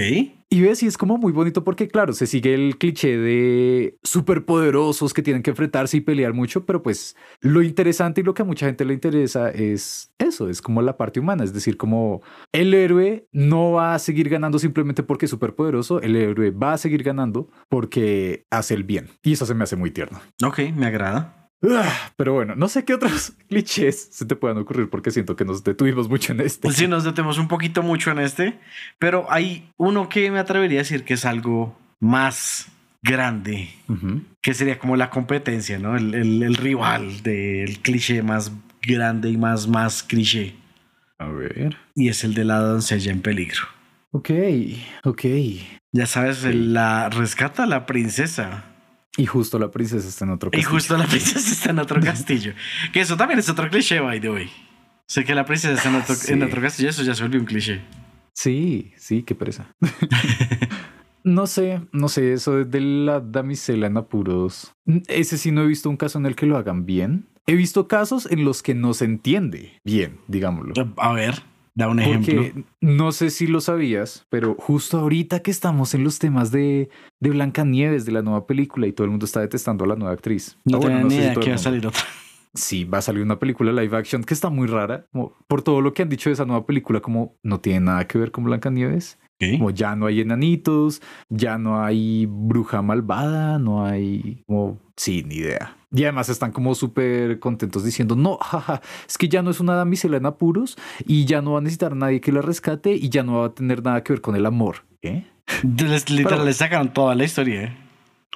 Y 0.49 0.61
ves, 0.61 0.81
y 0.81 0.87
es 0.87 0.97
como 0.97 1.17
muy 1.17 1.31
bonito 1.31 1.63
porque, 1.63 1.87
claro, 1.87 2.13
se 2.13 2.25
sigue 2.25 2.53
el 2.53 2.77
cliché 2.77 3.17
de 3.17 3.97
superpoderosos 4.01 5.13
que 5.13 5.21
tienen 5.21 5.43
que 5.43 5.49
enfrentarse 5.49 5.97
y 5.97 6.01
pelear 6.01 6.33
mucho, 6.33 6.65
pero 6.65 6.81
pues 6.81 7.15
lo 7.41 7.61
interesante 7.61 8.21
y 8.21 8.23
lo 8.23 8.33
que 8.33 8.43
a 8.43 8.45
mucha 8.45 8.65
gente 8.65 8.85
le 8.85 8.93
interesa 8.93 9.49
es 9.49 10.13
eso, 10.17 10.49
es 10.49 10.61
como 10.61 10.81
la 10.81 10.97
parte 10.97 11.19
humana, 11.19 11.43
es 11.43 11.53
decir, 11.53 11.75
como 11.75 12.21
el 12.53 12.73
héroe 12.73 13.27
no 13.33 13.73
va 13.73 13.93
a 13.93 13.99
seguir 13.99 14.29
ganando 14.29 14.57
simplemente 14.57 15.03
porque 15.03 15.25
es 15.25 15.31
superpoderoso, 15.31 16.01
el 16.01 16.15
héroe 16.15 16.51
va 16.51 16.73
a 16.73 16.77
seguir 16.77 17.03
ganando 17.03 17.49
porque 17.69 18.45
hace 18.49 18.73
el 18.73 18.83
bien. 18.83 19.09
Y 19.21 19.33
eso 19.33 19.45
se 19.45 19.53
me 19.53 19.65
hace 19.65 19.75
muy 19.75 19.91
tierno. 19.91 20.21
Ok, 20.43 20.59
me 20.75 20.85
agrada. 20.87 21.36
Ah, 21.63 22.11
pero 22.15 22.33
bueno, 22.33 22.55
no 22.55 22.67
sé 22.67 22.85
qué 22.85 22.93
otros 22.93 23.33
clichés 23.49 24.09
se 24.11 24.25
te 24.25 24.35
puedan 24.35 24.57
ocurrir 24.57 24.89
porque 24.89 25.11
siento 25.11 25.35
que 25.35 25.45
nos 25.45 25.63
detuvimos 25.63 26.07
mucho 26.07 26.33
en 26.33 26.41
este. 26.41 26.71
Sí, 26.71 26.87
nos 26.87 27.03
detenemos 27.03 27.37
un 27.37 27.47
poquito 27.47 27.81
mucho 27.81 28.11
en 28.11 28.19
este, 28.19 28.59
pero 28.99 29.25
hay 29.29 29.71
uno 29.77 30.09
que 30.09 30.29
me 30.29 30.39
atrevería 30.39 30.79
a 30.79 30.83
decir 30.83 31.03
que 31.03 31.15
es 31.15 31.25
algo 31.25 31.77
más 31.99 32.67
grande, 33.01 33.69
que 34.41 34.53
sería 34.53 34.77
como 34.77 34.95
la 34.95 35.09
competencia, 35.09 35.79
¿no? 35.79 35.95
El, 35.95 36.13
el, 36.13 36.55
rival 36.55 37.23
del 37.23 37.79
cliché 37.79 38.21
más 38.21 38.51
grande 38.81 39.29
y 39.29 39.37
más, 39.37 39.67
más 39.67 40.03
cliché. 40.03 40.55
A 41.17 41.27
ver. 41.27 41.77
Y 41.95 42.09
es 42.09 42.23
el 42.23 42.33
de 42.33 42.43
la 42.43 42.59
doncella 42.59 43.11
en 43.11 43.21
peligro. 43.21 43.63
Ok, 44.11 44.29
ok. 45.03 45.25
Ya 45.91 46.05
sabes, 46.05 46.43
la 46.43 47.09
rescata 47.09 47.63
a 47.63 47.67
la 47.67 47.85
princesa 47.85 48.65
y 49.17 49.25
justo 49.25 49.59
la 49.59 49.71
princesa 49.71 50.07
está 50.07 50.25
en 50.25 50.31
otro 50.31 50.51
castillo. 50.51 50.69
Y 50.69 50.71
justo 50.71 50.97
la 50.97 51.05
princesa 51.05 51.51
está 51.51 51.71
en 51.71 51.79
otro 51.79 51.99
castillo. 52.03 52.53
que 52.93 53.01
eso 53.01 53.17
también 53.17 53.39
es 53.39 53.49
otro 53.49 53.69
cliché, 53.69 53.99
by 53.99 54.21
the 54.21 54.29
way. 54.29 54.49
Sé 55.07 55.25
que 55.25 55.33
la 55.33 55.45
princesa 55.45 55.73
está 55.73 55.89
en 55.89 55.95
otro, 55.95 56.15
en 56.27 56.43
otro 56.43 56.61
castillo, 56.61 56.89
eso 56.89 57.03
ya 57.03 57.15
se 57.15 57.23
volvió 57.23 57.39
un 57.39 57.45
cliché. 57.45 57.81
Sí, 58.33 58.93
sí, 58.97 59.23
qué 59.23 59.33
presa. 59.33 59.73
no 61.23 61.47
sé, 61.47 61.81
no 61.91 62.07
sé, 62.07 62.33
eso 62.33 62.63
de 62.63 62.81
la 62.81 63.19
damisela 63.19 63.87
en 63.87 63.97
apuros. 63.97 64.75
Ese 65.07 65.37
sí 65.37 65.51
no 65.51 65.63
he 65.63 65.67
visto 65.67 65.89
un 65.89 65.97
caso 65.97 66.19
en 66.19 66.25
el 66.27 66.35
que 66.35 66.45
lo 66.45 66.57
hagan 66.57 66.85
bien. 66.85 67.27
He 67.47 67.55
visto 67.55 67.87
casos 67.87 68.27
en 68.29 68.45
los 68.45 68.61
que 68.61 68.75
no 68.75 68.93
se 68.93 69.05
entiende 69.05 69.79
bien, 69.83 70.19
digámoslo. 70.27 70.73
A 70.97 71.13
ver. 71.13 71.41
Da 71.77 71.87
un 71.89 71.99
ejemplo. 71.99 72.33
Porque 72.33 72.63
no 72.81 73.11
sé 73.11 73.29
si 73.29 73.45
lo 73.45 73.61
sabías, 73.61 74.25
pero 74.29 74.55
justo 74.55 74.97
ahorita 74.97 75.41
que 75.43 75.51
estamos 75.51 75.93
en 75.93 76.03
los 76.03 76.17
temas 76.17 76.49
de, 76.49 76.89
de 77.19 77.29
Blancanieves, 77.29 78.03
de 78.03 78.13
la 78.13 78.23
nueva 78.23 78.47
película, 78.47 78.87
y 78.87 78.93
todo 78.93 79.05
el 79.05 79.11
mundo 79.11 79.27
está 79.27 79.41
detestando 79.41 79.85
a 79.85 79.87
la 79.87 79.95
nueva 79.95 80.11
actriz. 80.11 80.57
No, 80.65 80.79
tengo 80.79 81.07
ni 81.07 81.13
idea 81.13 81.35
que 81.35 81.49
va 81.49 81.55
a 81.55 81.59
salir 81.59 81.85
otra. 81.85 82.01
Sí, 82.55 82.83
va 82.83 82.97
a 82.97 83.01
salir 83.03 83.21
una 83.21 83.37
película 83.37 83.71
live 83.71 83.95
action 83.95 84.23
que 84.23 84.33
está 84.33 84.49
muy 84.49 84.65
rara. 84.65 85.05
por 85.47 85.61
todo 85.61 85.81
lo 85.81 85.93
que 85.93 86.01
han 86.01 86.09
dicho 86.09 86.31
de 86.31 86.33
esa 86.33 86.45
nueva 86.45 86.65
película, 86.65 86.99
como 86.99 87.37
no 87.43 87.59
tiene 87.59 87.81
nada 87.81 88.07
que 88.07 88.17
ver 88.17 88.31
con 88.31 88.45
Blancanieves. 88.45 89.19
Como 89.39 89.69
ya 89.69 89.95
no 89.95 90.07
hay 90.07 90.21
enanitos, 90.21 91.03
ya 91.29 91.59
no 91.59 91.83
hay 91.83 92.25
bruja 92.27 92.81
malvada, 92.81 93.59
no 93.59 93.85
hay 93.85 94.41
como, 94.47 94.79
sí, 94.95 95.23
ni 95.23 95.35
idea. 95.35 95.76
Y 95.93 96.03
además 96.03 96.27
están 96.29 96.51
como 96.51 96.75
súper 96.75 97.39
contentos 97.39 97.83
diciendo, 97.83 98.15
no, 98.15 98.37
jaja, 98.41 98.81
es 99.07 99.17
que 99.17 99.29
ya 99.29 99.41
no 99.41 99.51
es 99.51 99.59
una 99.59 99.75
damisela 99.75 100.17
en 100.17 100.25
apuros 100.25 100.77
y 101.05 101.25
ya 101.25 101.41
no 101.41 101.53
va 101.53 101.59
a 101.59 101.61
necesitar 101.61 101.93
a 101.93 101.95
nadie 101.95 102.21
que 102.21 102.31
la 102.31 102.41
rescate 102.41 102.91
y 102.91 103.09
ya 103.09 103.23
no 103.23 103.39
va 103.39 103.47
a 103.47 103.53
tener 103.53 103.83
nada 103.83 104.03
que 104.03 104.13
ver 104.13 104.21
con 104.21 104.35
el 104.35 104.45
amor. 104.45 104.85
¿eh? 105.01 105.25
Les, 105.63 106.09
literal, 106.09 106.45
les 106.45 106.57
sacaron 106.57 106.93
toda 106.93 107.15
la 107.15 107.23
historia. 107.23 107.63
¿eh? 107.63 107.86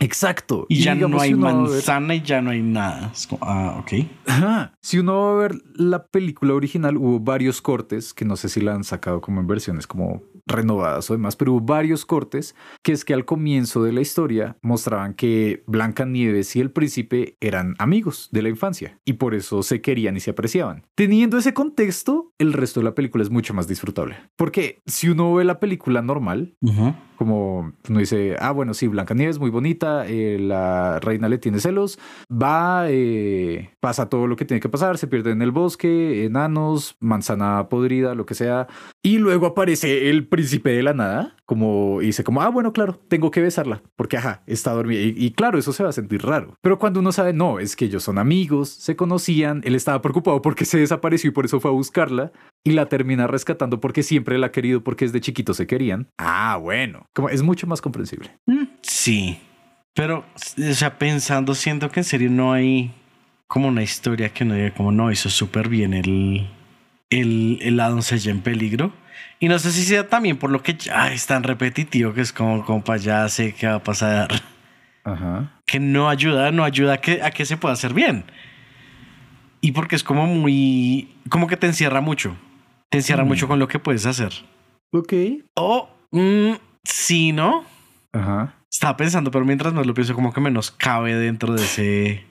Exacto. 0.02 0.66
Y, 0.68 0.82
ya 0.82 0.96
no 0.96 1.20
hay 1.22 1.30
si 1.30 1.34
ver- 1.36 1.42
manzana 1.54 2.16
y 2.16 2.22
ya 2.22 2.42
no 2.42 2.50
hay 2.50 2.62
nada. 2.62 3.12
Es 3.14 3.28
como, 3.28 3.44
ah, 3.46 3.78
ok. 3.80 4.06
Ajá. 4.28 4.74
Si 4.82 4.98
uno 4.98 5.14
va 5.22 5.32
a 5.32 5.36
ver 5.36 5.56
la 5.76 6.08
película 6.08 6.54
original, 6.54 6.98
hubo 6.98 7.20
varios 7.20 7.62
cortes, 7.62 8.14
que 8.14 8.26
no 8.26 8.36
sé 8.36 8.50
si 8.50 8.62
la 8.62 8.74
han 8.74 8.84
sacado 8.84 9.22
como 9.22 9.40
en 9.42 9.48
versiones 9.48 9.88
como 9.88 10.24
renovadas 10.48 11.10
o 11.10 11.14
demás, 11.14 11.36
pero 11.36 11.54
hubo 11.54 11.62
varios 11.62 12.04
cortes 12.06 12.56
que 12.84 12.92
es 12.94 13.06
que 13.06 13.14
al 13.14 13.26
comienzo 13.26 13.84
de 13.84 13.92
la 13.94 14.02
historia 14.02 14.58
mostraban 14.64 15.14
que 15.14 15.64
Blancanieves 15.68 16.56
y 16.56 16.62
el 16.62 16.72
príncipe 16.72 17.38
eran 17.40 17.76
amigos 17.78 18.28
de 18.32 18.42
la 18.42 18.50
infancia 18.50 19.00
y 19.06 19.14
por 19.14 19.36
eso 19.36 19.62
se 19.62 19.82
querían 19.82 20.18
y 20.18 20.20
se 20.20 20.32
apreciaban. 20.32 20.88
Teniendo 20.96 21.38
ese 21.38 21.54
contexto, 21.54 22.34
el 22.40 22.54
resto 22.54 22.80
de 22.80 22.86
la 22.86 22.96
película 22.96 23.24
es 23.24 23.30
mucho 23.30 23.54
más 23.54 23.68
disfrutable. 23.68 24.18
Porque 24.36 24.80
si 24.88 25.10
uno 25.10 25.34
ve 25.36 25.44
la 25.44 25.60
película 25.60 26.02
normal. 26.02 26.56
Como 27.22 27.72
uno 27.88 28.00
dice, 28.00 28.36
ah, 28.40 28.50
bueno, 28.50 28.74
sí, 28.74 28.88
Blancanieves 28.88 29.38
muy 29.38 29.52
bonita, 29.52 30.08
eh, 30.08 30.40
la 30.40 31.00
reina 31.00 31.30
le 31.30 31.38
tiene 31.38 31.60
celos, 31.60 32.00
va, 32.32 32.86
eh, 32.90 33.70
pasa 33.80 34.10
todo 34.10 34.26
lo 34.26 34.36
que 34.36 34.44
tiene 34.44 34.60
que 34.60 34.70
pasar, 34.70 34.98
se 34.98 35.06
pierde 35.06 35.30
en 35.30 35.44
el 35.44 35.52
bosque, 35.52 36.26
enanos, 36.26 36.98
manzana 37.00 37.70
podrida, 37.70 38.16
lo 38.16 38.26
que 38.26 38.34
sea, 38.34 38.66
y 39.04 39.20
luego 39.20 39.46
aparece 39.46 40.10
el 40.10 40.28
príncipe 40.30 40.72
de 40.72 40.82
la 40.82 40.96
nada, 40.96 41.36
como 41.52 42.00
dice 42.00 42.24
como, 42.24 42.42
ah, 42.42 42.48
bueno, 42.48 42.72
claro, 42.72 42.98
tengo 43.10 43.30
que 43.30 43.42
besarla, 43.42 43.84
porque 43.98 44.16
ajá, 44.16 44.42
está 44.48 44.72
dormida, 44.72 45.02
y, 45.02 45.32
claro, 45.32 45.60
eso 45.60 45.74
se 45.74 45.84
va 45.84 45.90
a 45.90 45.92
sentir 45.92 46.22
raro. 46.22 46.56
Pero 46.62 46.80
cuando 46.80 47.02
uno 47.02 47.12
sabe, 47.12 47.34
no, 47.34 47.60
es 47.60 47.76
que 47.76 47.84
ellos 47.84 48.04
son 48.04 48.20
amigos, 48.20 48.70
se 48.70 48.96
conocían, 48.96 49.60
él 49.66 49.76
estaba 49.76 50.02
preocupado 50.02 50.42
porque 50.42 50.64
se 50.64 50.80
desapareció 50.80 51.30
y 51.30 51.34
por 51.34 51.44
eso 51.44 51.60
fue 51.60 51.70
a 51.70 51.74
buscarla, 51.74 52.32
y 52.64 52.72
la 52.72 52.86
termina 52.86 53.28
rescatando 53.28 53.82
porque 53.82 54.02
siempre 54.02 54.38
la 54.38 54.48
ha 54.48 54.52
querido 54.54 54.82
porque 54.82 55.04
desde 55.04 55.20
chiquito 55.20 55.54
se 55.54 55.68
querían. 55.68 56.08
Ah, 56.18 56.56
bueno. 56.56 57.06
Como 57.14 57.28
es 57.28 57.42
mucho 57.42 57.68
más 57.68 57.82
comprensible. 57.82 58.32
Mm, 58.46 58.68
Sí. 58.82 59.38
Pero, 59.94 60.20
o 60.20 60.74
sea, 60.74 60.98
pensando, 60.98 61.54
siento 61.54 61.92
que 61.92 62.00
en 62.00 62.06
serio 62.06 62.30
no 62.30 62.54
hay 62.54 62.94
como 63.48 63.68
una 63.68 63.84
historia 63.84 64.30
que 64.30 64.46
no 64.46 64.54
diga 64.54 64.74
como 64.74 64.94
no 64.94 65.12
hizo 65.12 65.30
súper 65.30 65.68
bien 65.68 65.94
el, 65.94 66.48
el, 67.10 67.60
el 67.62 67.76
la 67.76 67.90
en 67.90 68.40
peligro. 68.40 68.94
Y 69.40 69.48
no 69.48 69.58
sé 69.60 69.72
si 69.72 69.84
sea 69.84 70.08
también 70.08 70.38
por 70.38 70.50
lo 70.52 70.62
que 70.62 70.76
ya 70.76 71.12
es 71.12 71.26
tan 71.26 71.44
repetitivo 71.44 72.14
que 72.14 72.22
es 72.22 72.32
como, 72.32 72.64
compa, 72.66 72.98
ya 72.98 73.28
sé 73.30 73.54
qué 73.54 73.68
va 73.68 73.76
a 73.76 73.84
pasar. 73.84 74.30
Ajá. 75.04 75.60
Que 75.66 75.80
no 75.80 76.10
ayuda, 76.10 76.52
no 76.52 76.64
ayuda 76.64 76.94
a 76.94 76.98
que, 77.02 77.24
a 77.24 77.32
que 77.32 77.46
se 77.46 77.58
pueda 77.58 77.74
hacer 77.74 77.94
bien. 77.94 78.26
Y 79.62 79.72
porque 79.74 79.96
es 79.96 80.04
como 80.04 80.26
muy, 80.28 81.16
como 81.30 81.48
que 81.48 81.58
te 81.58 81.68
encierra 81.68 82.02
mucho. 82.02 82.36
Te 82.90 82.98
encierra 83.00 83.24
Mm. 83.24 83.28
mucho 83.28 83.48
con 83.48 83.60
lo 83.60 83.68
que 83.68 83.80
puedes 83.80 84.06
hacer. 84.06 84.32
Ok. 84.92 85.14
O, 85.56 85.90
mm, 86.12 86.54
sí, 86.84 87.32
¿no? 87.32 87.64
Ajá. 88.14 88.56
Estaba 88.72 88.98
pensando, 88.98 89.32
pero 89.32 89.46
mientras 89.46 89.74
más 89.74 89.86
lo 89.86 89.94
pienso, 89.94 90.14
como 90.16 90.34
que 90.34 90.42
menos 90.42 90.72
cabe 90.72 91.16
dentro 91.16 91.54
de 91.54 91.64
ese 91.64 92.26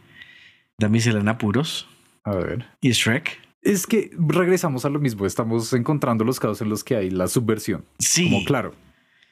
damisela 0.79 1.21
en 1.21 1.29
apuros. 1.29 1.89
A 2.25 2.35
ver. 2.35 2.67
Y 2.81 2.91
Shrek. 2.91 3.39
Es 3.63 3.87
que 3.87 4.11
regresamos 4.17 4.85
a 4.85 4.91
lo 4.91 4.99
mismo. 5.01 5.27
Estamos 5.27 5.73
encontrando 5.73 6.25
los 6.25 6.41
casos 6.41 6.63
en 6.63 6.69
los 6.69 6.83
que 6.85 6.97
hay 6.97 7.11
la 7.11 7.29
subversión. 7.29 7.85
Sí. 7.99 8.31
Como 8.31 8.45
claro. 8.45 8.73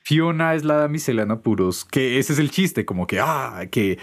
Fiona 0.05 0.55
es 0.55 0.64
la 0.64 0.76
damisela 0.76 1.22
en 1.22 1.31
apuros, 1.31 1.85
que 1.85 2.18
ese 2.18 2.33
es 2.33 2.39
el 2.39 2.51
chiste, 2.51 2.87
como 2.87 3.07
que, 3.07 3.20
ah, 3.20 3.66
que 3.70 3.99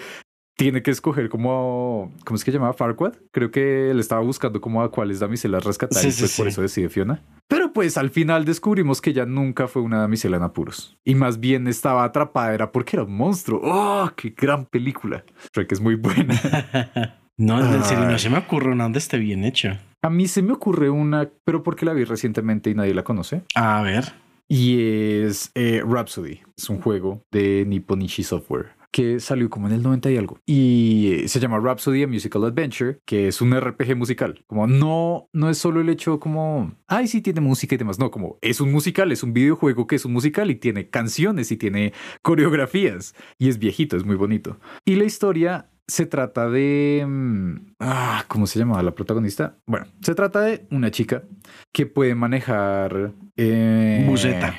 tiene 0.55 0.83
que 0.83 0.91
escoger 0.91 1.29
como, 1.29 2.13
¿cómo 2.23 2.35
es 2.35 2.43
que 2.43 2.51
llamaba 2.51 2.73
Farquaad? 2.73 3.15
Creo 3.31 3.49
que 3.51 3.89
él 3.89 3.99
estaba 3.99 4.21
buscando 4.21 4.61
como 4.61 4.81
a 4.83 4.91
cuáles 4.91 5.19
damiselas 5.19 5.63
rescatar 5.63 6.01
Sí, 6.01 6.09
y 6.09 6.11
sí, 6.11 6.21
pues 6.21 6.37
por 6.37 6.45
sí. 6.45 6.49
eso 6.49 6.61
decide 6.61 6.89
Fiona. 6.89 7.23
Pero 7.47 7.73
pues 7.73 7.97
al 7.97 8.09
final 8.09 8.45
descubrimos 8.45 9.01
que 9.01 9.09
ella 9.09 9.25
nunca 9.25 9.67
fue 9.67 9.81
una 9.81 9.99
damisela 9.99 10.37
en 10.37 10.43
apuros. 10.43 10.95
Y 11.03 11.15
más 11.15 11.39
bien 11.39 11.67
estaba 11.67 12.03
atrapada, 12.03 12.53
era 12.53 12.71
porque 12.71 12.97
era 12.97 13.03
un 13.03 13.17
monstruo. 13.17 13.59
¡Oh, 13.63 14.09
qué 14.15 14.33
gran 14.37 14.65
película! 14.65 15.25
Creo 15.51 15.67
que 15.67 15.73
es 15.73 15.81
muy 15.81 15.95
buena. 15.95 16.39
no, 17.37 17.75
en 17.75 17.83
serio, 17.83 18.05
no 18.05 18.19
se 18.19 18.29
me 18.29 18.37
ocurre 18.37 18.71
una 18.71 18.83
donde 18.83 18.99
esté 18.99 19.17
bien 19.17 19.43
hecho. 19.43 19.77
A 20.05 20.11
mí 20.11 20.27
se 20.27 20.43
me 20.43 20.53
ocurre 20.53 20.91
una, 20.91 21.31
pero 21.45 21.63
porque 21.63 21.83
la 21.83 21.91
vi 21.93 22.03
recientemente 22.03 22.69
y 22.69 22.75
nadie 22.75 22.93
la 22.93 23.03
conoce. 23.03 23.41
A 23.55 23.81
ver. 23.81 24.13
Y 24.47 24.79
es 24.79 25.49
eh, 25.55 25.81
Rhapsody. 25.83 26.41
Es 26.55 26.69
un 26.69 26.79
juego 26.79 27.23
de 27.31 27.65
Nipponishi 27.65 28.21
Software 28.21 28.67
que 28.91 29.19
salió 29.19 29.49
como 29.49 29.67
en 29.67 29.73
el 29.73 29.81
90 29.81 30.11
y 30.11 30.17
algo. 30.17 30.39
Y 30.45 31.11
eh, 31.11 31.27
se 31.27 31.39
llama 31.39 31.59
Rhapsody 31.59 32.03
a 32.03 32.07
Musical 32.07 32.45
Adventure, 32.45 32.99
que 33.03 33.27
es 33.27 33.41
un 33.41 33.59
RPG 33.59 33.95
musical. 33.97 34.41
Como 34.45 34.67
no, 34.67 35.27
no 35.33 35.49
es 35.49 35.57
solo 35.57 35.81
el 35.81 35.89
hecho 35.89 36.19
como, 36.19 36.77
ay, 36.87 37.07
sí 37.07 37.19
tiene 37.21 37.41
música 37.41 37.73
y 37.73 37.79
demás. 37.79 37.97
No, 37.97 38.11
como 38.11 38.37
es 38.41 38.61
un 38.61 38.71
musical, 38.71 39.11
es 39.11 39.23
un 39.23 39.33
videojuego 39.33 39.87
que 39.87 39.95
es 39.95 40.05
un 40.05 40.13
musical 40.13 40.49
y 40.51 40.55
tiene 40.55 40.87
canciones 40.87 41.51
y 41.51 41.57
tiene 41.57 41.93
coreografías. 42.21 43.15
Y 43.39 43.49
es 43.49 43.57
viejito, 43.57 43.97
es 43.97 44.05
muy 44.05 44.15
bonito. 44.15 44.59
Y 44.85 44.95
la 44.95 45.03
historia 45.03 45.71
se 45.87 46.05
trata 46.05 46.49
de... 46.49 47.05
mm, 47.07 47.73
Ah, 47.79 48.25
¿cómo 48.27 48.47
se 48.47 48.59
llamaba 48.59 48.81
la 48.83 48.95
protagonista? 48.95 49.57
Bueno, 49.65 49.85
se 50.01 50.15
trata 50.15 50.41
de 50.41 50.65
una 50.71 50.91
chica 50.91 51.23
que 51.71 51.85
puede 51.85 52.15
manejar... 52.15 53.11
Eh, 53.37 54.03
Buceta. 54.07 54.55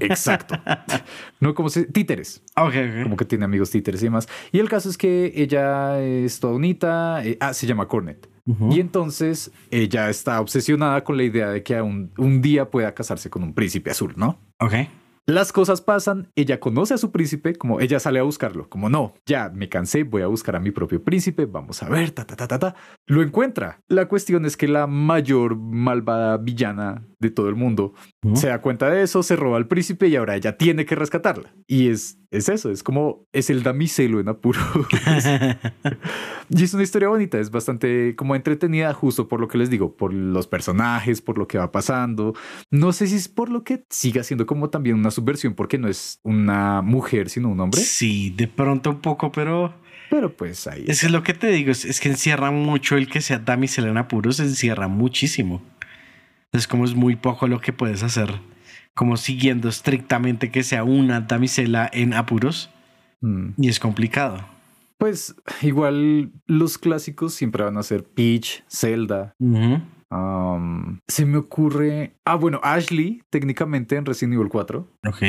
Exacto. 0.00 0.56
no 1.40 1.54
como 1.54 1.68
se... 1.68 1.84
Títeres. 1.86 2.42
Ok, 2.56 2.74
ok. 2.74 3.02
Como 3.04 3.16
que 3.16 3.24
tiene 3.24 3.44
amigos 3.44 3.70
títeres 3.70 4.02
y 4.02 4.06
demás. 4.06 4.28
Y 4.52 4.58
el 4.58 4.68
caso 4.68 4.88
es 4.90 4.98
que 4.98 5.32
ella 5.36 6.00
es 6.02 6.40
toda 6.40 6.52
bonita. 6.54 7.24
eh, 7.24 7.36
ah, 7.40 7.54
se 7.54 7.66
llama 7.66 7.86
Cornet. 7.88 8.28
Y 8.70 8.78
entonces 8.78 9.50
ella 9.70 10.10
está 10.10 10.38
obsesionada 10.38 11.02
con 11.02 11.16
la 11.16 11.22
idea 11.22 11.48
de 11.48 11.62
que 11.62 11.80
un, 11.80 12.12
un 12.18 12.42
día 12.42 12.70
pueda 12.70 12.92
casarse 12.92 13.30
con 13.30 13.42
un 13.42 13.54
príncipe 13.54 13.90
azul, 13.90 14.12
¿no? 14.18 14.38
Ok. 14.60 14.74
Las 15.26 15.52
cosas 15.52 15.80
pasan, 15.80 16.30
ella 16.36 16.60
conoce 16.60 16.92
a 16.92 16.98
su 16.98 17.10
príncipe, 17.10 17.54
como 17.54 17.80
ella 17.80 17.98
sale 17.98 18.18
a 18.18 18.24
buscarlo, 18.24 18.68
como 18.68 18.90
no, 18.90 19.14
ya 19.24 19.48
me 19.48 19.70
cansé, 19.70 20.04
voy 20.04 20.20
a 20.20 20.26
buscar 20.26 20.54
a 20.54 20.60
mi 20.60 20.70
propio 20.70 21.02
príncipe, 21.02 21.46
vamos 21.46 21.82
a 21.82 21.88
ver, 21.88 22.10
ta, 22.10 22.26
ta, 22.26 22.36
ta, 22.36 22.46
ta, 22.46 22.58
ta. 22.58 22.74
Lo 23.06 23.22
encuentra. 23.22 23.80
La 23.88 24.08
cuestión 24.08 24.46
es 24.46 24.56
que 24.56 24.66
la 24.66 24.86
mayor 24.86 25.56
malvada 25.56 26.38
villana 26.38 27.06
de 27.18 27.30
todo 27.30 27.48
el 27.48 27.54
mundo 27.54 27.94
se 28.34 28.48
da 28.48 28.60
cuenta 28.60 28.88
de 28.88 29.02
eso, 29.02 29.22
se 29.22 29.36
roba 29.36 29.58
al 29.58 29.66
príncipe 29.66 30.08
y 30.08 30.16
ahora 30.16 30.36
ella 30.36 30.56
tiene 30.56 30.86
que 30.86 30.94
rescatarla. 30.94 31.54
Y 31.66 31.88
es, 31.88 32.18
es 32.30 32.48
eso, 32.48 32.70
es 32.70 32.82
como, 32.82 33.26
es 33.32 33.50
el 33.50 33.62
damiselo 33.62 34.20
en 34.20 34.28
apuro. 34.28 34.60
y 36.48 36.62
es 36.62 36.72
una 36.72 36.82
historia 36.82 37.08
bonita, 37.08 37.38
es 37.38 37.50
bastante 37.50 38.16
como 38.16 38.34
entretenida, 38.34 38.94
justo 38.94 39.28
por 39.28 39.40
lo 39.40 39.48
que 39.48 39.58
les 39.58 39.68
digo, 39.68 39.94
por 39.96 40.14
los 40.14 40.46
personajes, 40.46 41.20
por 41.20 41.36
lo 41.36 41.46
que 41.46 41.58
va 41.58 41.72
pasando. 41.72 42.34
No 42.70 42.92
sé 42.92 43.06
si 43.06 43.16
es 43.16 43.28
por 43.28 43.50
lo 43.50 43.64
que 43.64 43.84
siga 43.90 44.22
siendo 44.22 44.46
como 44.46 44.70
también 44.70 44.96
una 44.96 45.10
subversión, 45.10 45.54
porque 45.54 45.76
no 45.76 45.88
es 45.88 46.20
una 46.22 46.80
mujer, 46.80 47.28
sino 47.28 47.50
un 47.50 47.60
hombre. 47.60 47.80
sí, 47.80 48.30
de 48.30 48.48
pronto 48.48 48.90
un 48.90 49.00
poco, 49.00 49.30
pero 49.30 49.74
Pero 50.14 50.36
pues 50.36 50.68
ahí. 50.68 50.84
es 50.86 51.10
lo 51.10 51.24
que 51.24 51.34
te 51.34 51.48
digo 51.48 51.72
es, 51.72 51.84
es 51.84 51.98
que 51.98 52.08
encierra 52.08 52.52
mucho 52.52 52.96
el 52.96 53.08
que 53.08 53.20
sea 53.20 53.40
damisela 53.40 53.88
en 53.88 53.96
apuros, 53.96 54.38
encierra 54.38 54.86
muchísimo. 54.86 55.60
Es 56.52 56.68
como 56.68 56.84
es 56.84 56.94
muy 56.94 57.16
poco 57.16 57.48
lo 57.48 57.60
que 57.60 57.72
puedes 57.72 58.04
hacer, 58.04 58.30
como 58.94 59.16
siguiendo 59.16 59.68
estrictamente 59.68 60.52
que 60.52 60.62
sea 60.62 60.84
una 60.84 61.20
damisela 61.22 61.90
en 61.92 62.14
apuros, 62.14 62.70
Mm. 63.22 63.54
y 63.56 63.68
es 63.68 63.80
complicado. 63.80 64.46
Pues 64.98 65.34
igual 65.62 66.30
los 66.46 66.78
clásicos 66.78 67.34
siempre 67.34 67.64
van 67.64 67.76
a 67.76 67.82
ser 67.82 68.04
Peach, 68.04 68.62
Zelda. 68.68 69.34
Um, 70.10 71.00
se 71.08 71.26
me 71.26 71.38
ocurre. 71.38 72.14
Ah, 72.24 72.36
bueno, 72.36 72.60
Ashley, 72.62 73.22
técnicamente 73.30 73.96
en 73.96 74.06
Resident 74.06 74.34
Evil 74.34 74.48
4. 74.48 74.86
Ok. 75.08 75.22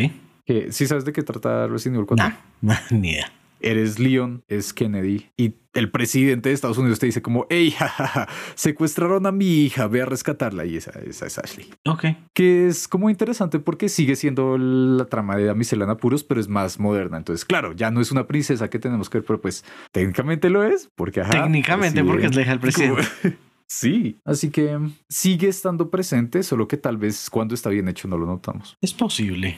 Que 0.45 0.71
sí 0.71 0.85
sabes 0.85 1.05
de 1.05 1.11
qué 1.13 1.23
trata 1.23 1.65
Resident 1.67 1.95
Evil 1.95 2.05
4. 2.07 2.35
Nah, 2.61 2.75
ni 2.91 3.11
idea. 3.13 3.31
Eres 3.65 3.97
Leon, 3.99 4.43
es 4.47 4.73
Kennedy. 4.73 5.25
Y 5.37 5.55
el 5.73 5.89
presidente 5.91 6.49
de 6.49 6.55
Estados 6.55 6.77
Unidos 6.77 6.99
te 6.99 7.07
dice 7.07 7.21
como, 7.21 7.47
hey, 7.49 7.71
jajaja, 7.71 8.27
secuestraron 8.55 9.25
a 9.25 9.31
mi 9.31 9.63
hija, 9.63 9.87
ve 9.87 10.01
a 10.01 10.05
rescatarla. 10.05 10.65
Y 10.65 10.77
esa, 10.77 10.91
esa 11.01 11.25
es 11.25 11.37
Ashley. 11.39 11.69
Ok. 11.85 12.05
Que 12.33 12.67
es 12.67 12.87
como 12.87 13.09
interesante 13.09 13.59
porque 13.59 13.89
sigue 13.89 14.15
siendo 14.15 14.57
la 14.57 15.05
trama 15.05 15.35
de 15.35 15.45
Damisela 15.45 15.83
en 15.85 15.89
apuros, 15.89 16.23
pero 16.23 16.39
es 16.39 16.47
más 16.47 16.79
moderna. 16.79 17.17
Entonces, 17.17 17.43
claro, 17.43 17.73
ya 17.73 17.91
no 17.91 18.01
es 18.01 18.11
una 18.11 18.27
princesa 18.27 18.69
que 18.69 18.79
tenemos 18.79 19.09
que 19.09 19.17
ver, 19.17 19.25
pero 19.25 19.41
pues 19.41 19.65
técnicamente 19.91 20.49
lo 20.49 20.63
es, 20.63 20.89
porque 20.95 21.21
ajá, 21.21 21.31
Técnicamente, 21.31 22.03
porque 22.03 22.27
es 22.27 22.35
la 22.35 22.41
hija 22.43 22.51
del 22.51 22.59
presidente. 22.59 23.01
Como- 23.21 23.35
Sí, 23.67 24.19
así 24.25 24.51
que 24.51 24.77
sigue 25.09 25.47
estando 25.47 25.89
presente, 25.89 26.43
solo 26.43 26.67
que 26.67 26.77
tal 26.77 26.97
vez 26.97 27.31
cuando 27.31 27.55
está 27.55 27.71
bien 27.71 27.87
hecho 27.87 28.07
no 28.07 28.15
lo 28.15 28.27
notamos. 28.27 28.77
Es 28.79 28.93
posible. 28.93 29.57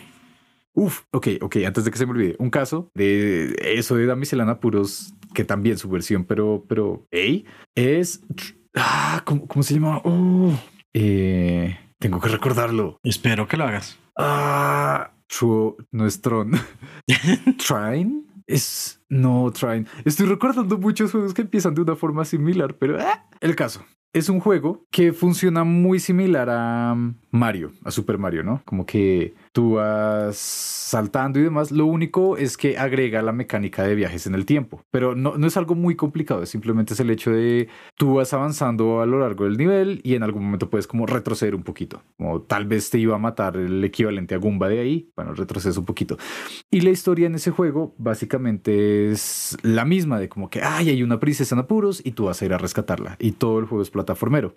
Uf, 0.77 1.05
ok, 1.11 1.27
ok, 1.41 1.55
antes 1.65 1.85
de 1.85 1.91
que 1.91 1.97
se 1.97 2.05
me 2.05 2.11
olvide, 2.11 2.35
un 2.37 2.51
caso 2.51 2.91
de 2.93 3.55
eso 3.63 3.95
de 3.95 4.05
Damisela 4.05 4.43
en 4.43 4.49
apuros, 4.49 5.11
que 5.33 5.43
también 5.43 5.79
su 5.79 5.89
versión, 5.89 6.23
pero, 6.23 6.65
pero, 6.69 7.07
hey, 7.09 7.45
es, 7.73 8.21
ah, 8.75 9.23
¿cómo, 9.25 9.47
cómo 9.47 9.63
se 9.63 9.73
llama? 9.73 10.01
Oh, 10.03 10.53
eh, 10.93 11.79
tengo 11.97 12.19
que 12.19 12.29
recordarlo. 12.29 12.99
Espero 13.03 13.47
que 13.47 13.57
lo 13.57 13.63
hagas. 13.63 13.97
Ah, 14.15 15.13
True, 15.27 15.73
no 15.91 16.05
es 16.05 16.21
Tron. 16.21 16.51
Trine. 17.67 18.23
Es. 18.45 19.01
No, 19.09 19.51
Trine. 19.51 19.85
Estoy 20.05 20.27
recordando 20.27 20.77
muchos 20.77 21.11
juegos 21.11 21.33
que 21.33 21.41
empiezan 21.41 21.73
de 21.73 21.81
una 21.81 21.95
forma 21.95 22.23
similar, 22.23 22.75
pero. 22.77 22.97
ah, 22.99 23.27
El 23.41 23.55
caso. 23.55 23.83
Es 24.13 24.29
un 24.29 24.39
juego 24.39 24.85
que 24.89 25.11
funciona 25.11 25.63
muy 25.63 25.99
similar 25.99 26.49
a 26.49 26.95
Mario, 27.31 27.71
a 27.83 27.91
Super 27.91 28.17
Mario, 28.17 28.43
¿no? 28.43 28.61
Como 28.65 28.85
que 28.85 29.33
tú 29.51 29.73
vas 29.73 30.37
saltando 30.37 31.39
y 31.39 31.43
demás. 31.43 31.71
Lo 31.71 31.85
único 31.85 32.37
es 32.37 32.57
que 32.57 32.77
agrega 32.77 33.21
la 33.21 33.31
mecánica 33.31 33.83
de 33.83 33.95
viajes 33.95 34.27
en 34.27 34.35
el 34.35 34.45
tiempo. 34.45 34.81
Pero 34.91 35.15
no, 35.15 35.37
no 35.37 35.47
es 35.47 35.57
algo 35.57 35.75
muy 35.75 35.95
complicado. 35.95 36.43
Es 36.43 36.49
simplemente 36.49 36.93
es 36.93 36.99
el 36.99 37.09
hecho 37.09 37.31
de 37.31 37.67
tú 37.95 38.15
vas 38.15 38.33
avanzando 38.33 39.01
a 39.01 39.05
lo 39.05 39.19
largo 39.19 39.45
del 39.45 39.57
nivel 39.57 40.01
y 40.03 40.15
en 40.15 40.23
algún 40.23 40.43
momento 40.45 40.69
puedes 40.69 40.87
como 40.87 41.05
retroceder 41.05 41.55
un 41.55 41.63
poquito. 41.63 42.01
Como 42.17 42.41
tal 42.41 42.65
vez 42.65 42.89
te 42.89 42.99
iba 42.99 43.15
a 43.15 43.19
matar 43.19 43.57
el 43.57 43.83
equivalente 43.83 44.35
a 44.35 44.37
Goomba 44.37 44.69
de 44.69 44.79
ahí. 44.79 45.09
Bueno, 45.15 45.33
retrocedes 45.33 45.77
un 45.77 45.85
poquito. 45.85 46.17
Y 46.71 46.81
la 46.81 46.89
historia 46.89 47.27
en 47.27 47.35
ese 47.35 47.51
juego 47.51 47.93
básicamente 47.97 49.11
es 49.11 49.57
la 49.63 49.85
misma 49.85 50.19
de 50.19 50.29
como 50.29 50.49
que, 50.49 50.61
ay, 50.61 50.89
hay 50.89 51.03
una 51.03 51.19
princesa 51.19 51.55
en 51.55 51.59
apuros 51.59 52.01
y 52.03 52.11
tú 52.11 52.25
vas 52.25 52.41
a 52.41 52.45
ir 52.45 52.53
a 52.53 52.57
rescatarla. 52.57 53.17
Y 53.19 53.31
todo 53.33 53.59
el 53.59 53.65
juego 53.65 53.81
es 53.81 53.89
plataformero. 53.89 54.53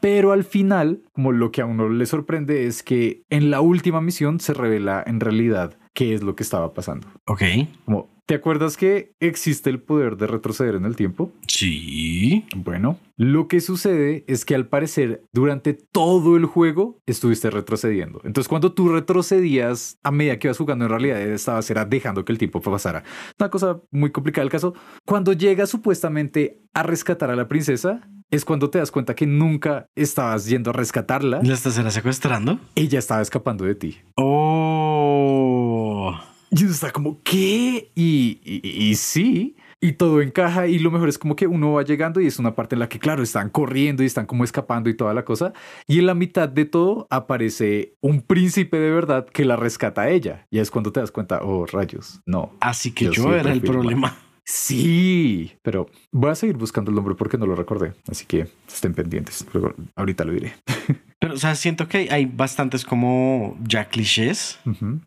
Pero 0.00 0.32
al 0.32 0.44
final, 0.44 1.02
como 1.12 1.32
lo 1.32 1.52
que 1.52 1.60
a 1.60 1.66
uno 1.66 1.88
le 2.00 2.06
sorprende 2.06 2.66
es 2.66 2.82
que 2.82 3.22
en 3.30 3.50
la 3.50 3.60
última 3.60 4.00
misión 4.00 4.40
se 4.40 4.54
revela 4.54 5.04
en 5.06 5.20
realidad 5.20 5.78
qué 5.94 6.14
es 6.14 6.22
lo 6.22 6.34
que 6.34 6.42
estaba 6.42 6.74
pasando. 6.74 7.06
Ok. 7.26 7.42
Como, 7.84 8.08
¿te 8.30 8.36
acuerdas 8.36 8.76
que 8.76 9.16
existe 9.18 9.70
el 9.70 9.80
poder 9.80 10.16
de 10.16 10.28
retroceder 10.28 10.76
en 10.76 10.84
el 10.84 10.94
tiempo? 10.94 11.32
Sí. 11.48 12.44
Bueno, 12.54 12.96
lo 13.16 13.48
que 13.48 13.60
sucede 13.60 14.22
es 14.28 14.44
que 14.44 14.54
al 14.54 14.68
parecer 14.68 15.24
durante 15.32 15.74
todo 15.74 16.36
el 16.36 16.44
juego 16.44 17.00
estuviste 17.06 17.50
retrocediendo. 17.50 18.20
Entonces 18.22 18.46
cuando 18.46 18.72
tú 18.72 18.88
retrocedías 18.88 19.98
a 20.04 20.12
medida 20.12 20.38
que 20.38 20.46
ibas 20.46 20.58
jugando 20.58 20.84
en 20.84 20.92
realidad 20.92 21.20
estabas 21.20 21.68
era 21.72 21.84
dejando 21.84 22.24
que 22.24 22.30
el 22.30 22.38
tiempo 22.38 22.60
pasara. 22.60 23.02
Una 23.36 23.50
cosa 23.50 23.80
muy 23.90 24.12
complicada 24.12 24.44
el 24.44 24.50
caso. 24.50 24.74
Cuando 25.04 25.32
llegas 25.32 25.68
supuestamente 25.68 26.62
a 26.72 26.84
rescatar 26.84 27.32
a 27.32 27.34
la 27.34 27.48
princesa, 27.48 28.08
es 28.30 28.44
cuando 28.44 28.70
te 28.70 28.78
das 28.78 28.92
cuenta 28.92 29.16
que 29.16 29.26
nunca 29.26 29.88
estabas 29.96 30.46
yendo 30.46 30.70
a 30.70 30.72
rescatarla. 30.72 31.40
¿La 31.42 31.54
estás 31.54 31.74
secuestrando? 31.92 32.60
Ella 32.76 33.00
estaba 33.00 33.22
escapando 33.22 33.64
de 33.64 33.74
ti. 33.74 33.98
Oh. 34.14 36.14
Y 36.50 36.64
uno 36.64 36.72
está 36.72 36.90
como, 36.90 37.20
¿qué? 37.22 37.90
Y, 37.94 38.40
y, 38.44 38.60
y 38.64 38.94
sí. 38.96 39.56
Y 39.82 39.92
todo 39.92 40.20
encaja 40.20 40.66
y 40.66 40.78
lo 40.78 40.90
mejor 40.90 41.08
es 41.08 41.16
como 41.16 41.34
que 41.34 41.46
uno 41.46 41.72
va 41.72 41.82
llegando 41.82 42.20
y 42.20 42.26
es 42.26 42.38
una 42.38 42.54
parte 42.54 42.74
en 42.74 42.80
la 42.80 42.88
que, 42.90 42.98
claro, 42.98 43.22
están 43.22 43.48
corriendo 43.48 44.02
y 44.02 44.06
están 44.06 44.26
como 44.26 44.44
escapando 44.44 44.90
y 44.90 44.94
toda 44.94 45.14
la 45.14 45.24
cosa. 45.24 45.54
Y 45.86 46.00
en 46.00 46.06
la 46.06 46.14
mitad 46.14 46.50
de 46.50 46.66
todo 46.66 47.06
aparece 47.08 47.94
un 48.02 48.20
príncipe 48.20 48.78
de 48.78 48.90
verdad 48.90 49.26
que 49.26 49.46
la 49.46 49.56
rescata 49.56 50.02
a 50.02 50.10
ella. 50.10 50.46
Y 50.50 50.58
es 50.58 50.70
cuando 50.70 50.92
te 50.92 51.00
das 51.00 51.10
cuenta, 51.10 51.40
oh, 51.42 51.64
rayos, 51.64 52.20
no. 52.26 52.52
Así 52.60 52.92
que 52.92 53.10
Yo 53.10 53.34
era 53.34 53.52
el 53.52 53.62
problema. 53.62 54.18
Sí, 54.44 55.52
pero 55.62 55.86
voy 56.10 56.30
a 56.30 56.34
seguir 56.34 56.56
buscando 56.56 56.90
el 56.90 56.94
nombre 56.94 57.14
porque 57.14 57.38
no 57.38 57.46
lo 57.46 57.54
recordé. 57.54 57.92
Así 58.08 58.26
que 58.26 58.48
estén 58.66 58.94
pendientes. 58.94 59.46
Luego, 59.52 59.74
ahorita 59.96 60.24
lo 60.24 60.32
diré. 60.32 60.54
Pero, 61.20 61.34
o 61.34 61.36
sea, 61.36 61.54
siento 61.54 61.86
que 61.86 62.08
hay 62.10 62.24
bastantes 62.24 62.84
como 62.84 63.58
ya 63.62 63.84
clichés 63.88 64.58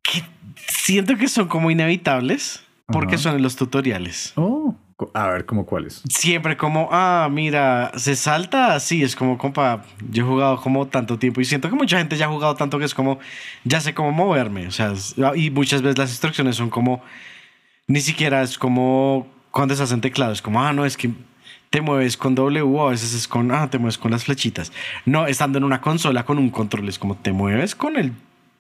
que 0.04 0.24
siento 0.56 1.18
que 1.18 1.28
son 1.28 1.48
como 1.48 1.72
inevitables 1.72 2.64
porque 2.86 3.18
son 3.18 3.36
en 3.36 3.42
los 3.42 3.56
tutoriales. 3.56 4.34
Oh, 4.36 4.76
a 5.14 5.28
ver, 5.28 5.46
¿cómo 5.46 5.66
cuáles? 5.66 6.04
Siempre 6.10 6.58
como, 6.58 6.90
ah, 6.92 7.28
mira, 7.32 7.92
se 7.96 8.16
salta 8.16 8.76
así. 8.76 9.04
Es 9.04 9.16
como, 9.16 9.38
compa, 9.38 9.84
yo 10.10 10.24
he 10.24 10.28
jugado 10.28 10.62
como 10.62 10.88
tanto 10.88 11.18
tiempo 11.18 11.42
y 11.42 11.46
siento 11.46 11.70
que 11.70 11.76
mucha 11.76 11.98
gente 11.98 12.18
ya 12.18 12.26
ha 12.26 12.30
jugado 12.30 12.56
tanto 12.56 12.80
que 12.80 12.86
es 12.86 12.94
como, 12.94 13.20
ya 13.64 13.82
sé 13.82 13.94
cómo 13.94 14.12
moverme. 14.12 14.68
O 14.68 14.72
sea, 14.72 14.94
y 15.36 15.50
muchas 15.50 15.82
veces 15.82 15.98
las 15.98 16.10
instrucciones 16.12 16.56
son 16.56 16.70
como, 16.70 17.02
ni 17.88 18.02
siquiera 18.02 18.42
es 18.42 18.58
como 18.58 19.28
cuando 19.52 19.74
estás 19.74 19.92
en 19.92 20.02
teclado. 20.02 20.32
Es 20.34 20.42
como, 20.42 20.62
ah, 20.64 20.74
no, 20.74 20.86
es 20.86 20.98
que 20.98 21.12
te 21.70 21.82
mueves 21.82 22.18
con 22.18 22.36
W 22.36 22.62
o 22.62 22.88
a 22.88 22.92
veces 22.92 23.14
es 23.14 23.28
con, 23.28 23.52
ah, 23.52 23.70
te 23.70 23.78
mueves 23.80 23.98
con 23.98 24.12
las 24.12 24.26
flechitas. 24.26 24.72
No, 25.06 25.26
estando 25.28 25.58
en 25.58 25.64
una 25.64 25.82
consola 25.82 26.26
con 26.26 26.38
un 26.38 26.50
control, 26.50 26.88
es 26.90 27.00
como, 27.00 27.16
te 27.18 27.32
mueves 27.32 27.76
con 27.76 27.96
el 27.98 28.14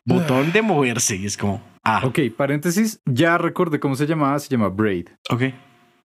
botón 0.06 0.52
de 0.52 0.62
moverse 0.62 1.16
y 1.16 1.26
es 1.26 1.38
como, 1.38 1.62
ah, 1.84 2.02
Ok, 2.06 2.20
paréntesis. 2.36 3.00
Ya 3.06 3.38
recordé 3.38 3.80
cómo 3.80 3.96
se 3.96 4.06
llamaba. 4.08 4.38
Se 4.40 4.50
llama 4.50 4.70
Braid. 4.70 5.08
ok. 5.30 5.44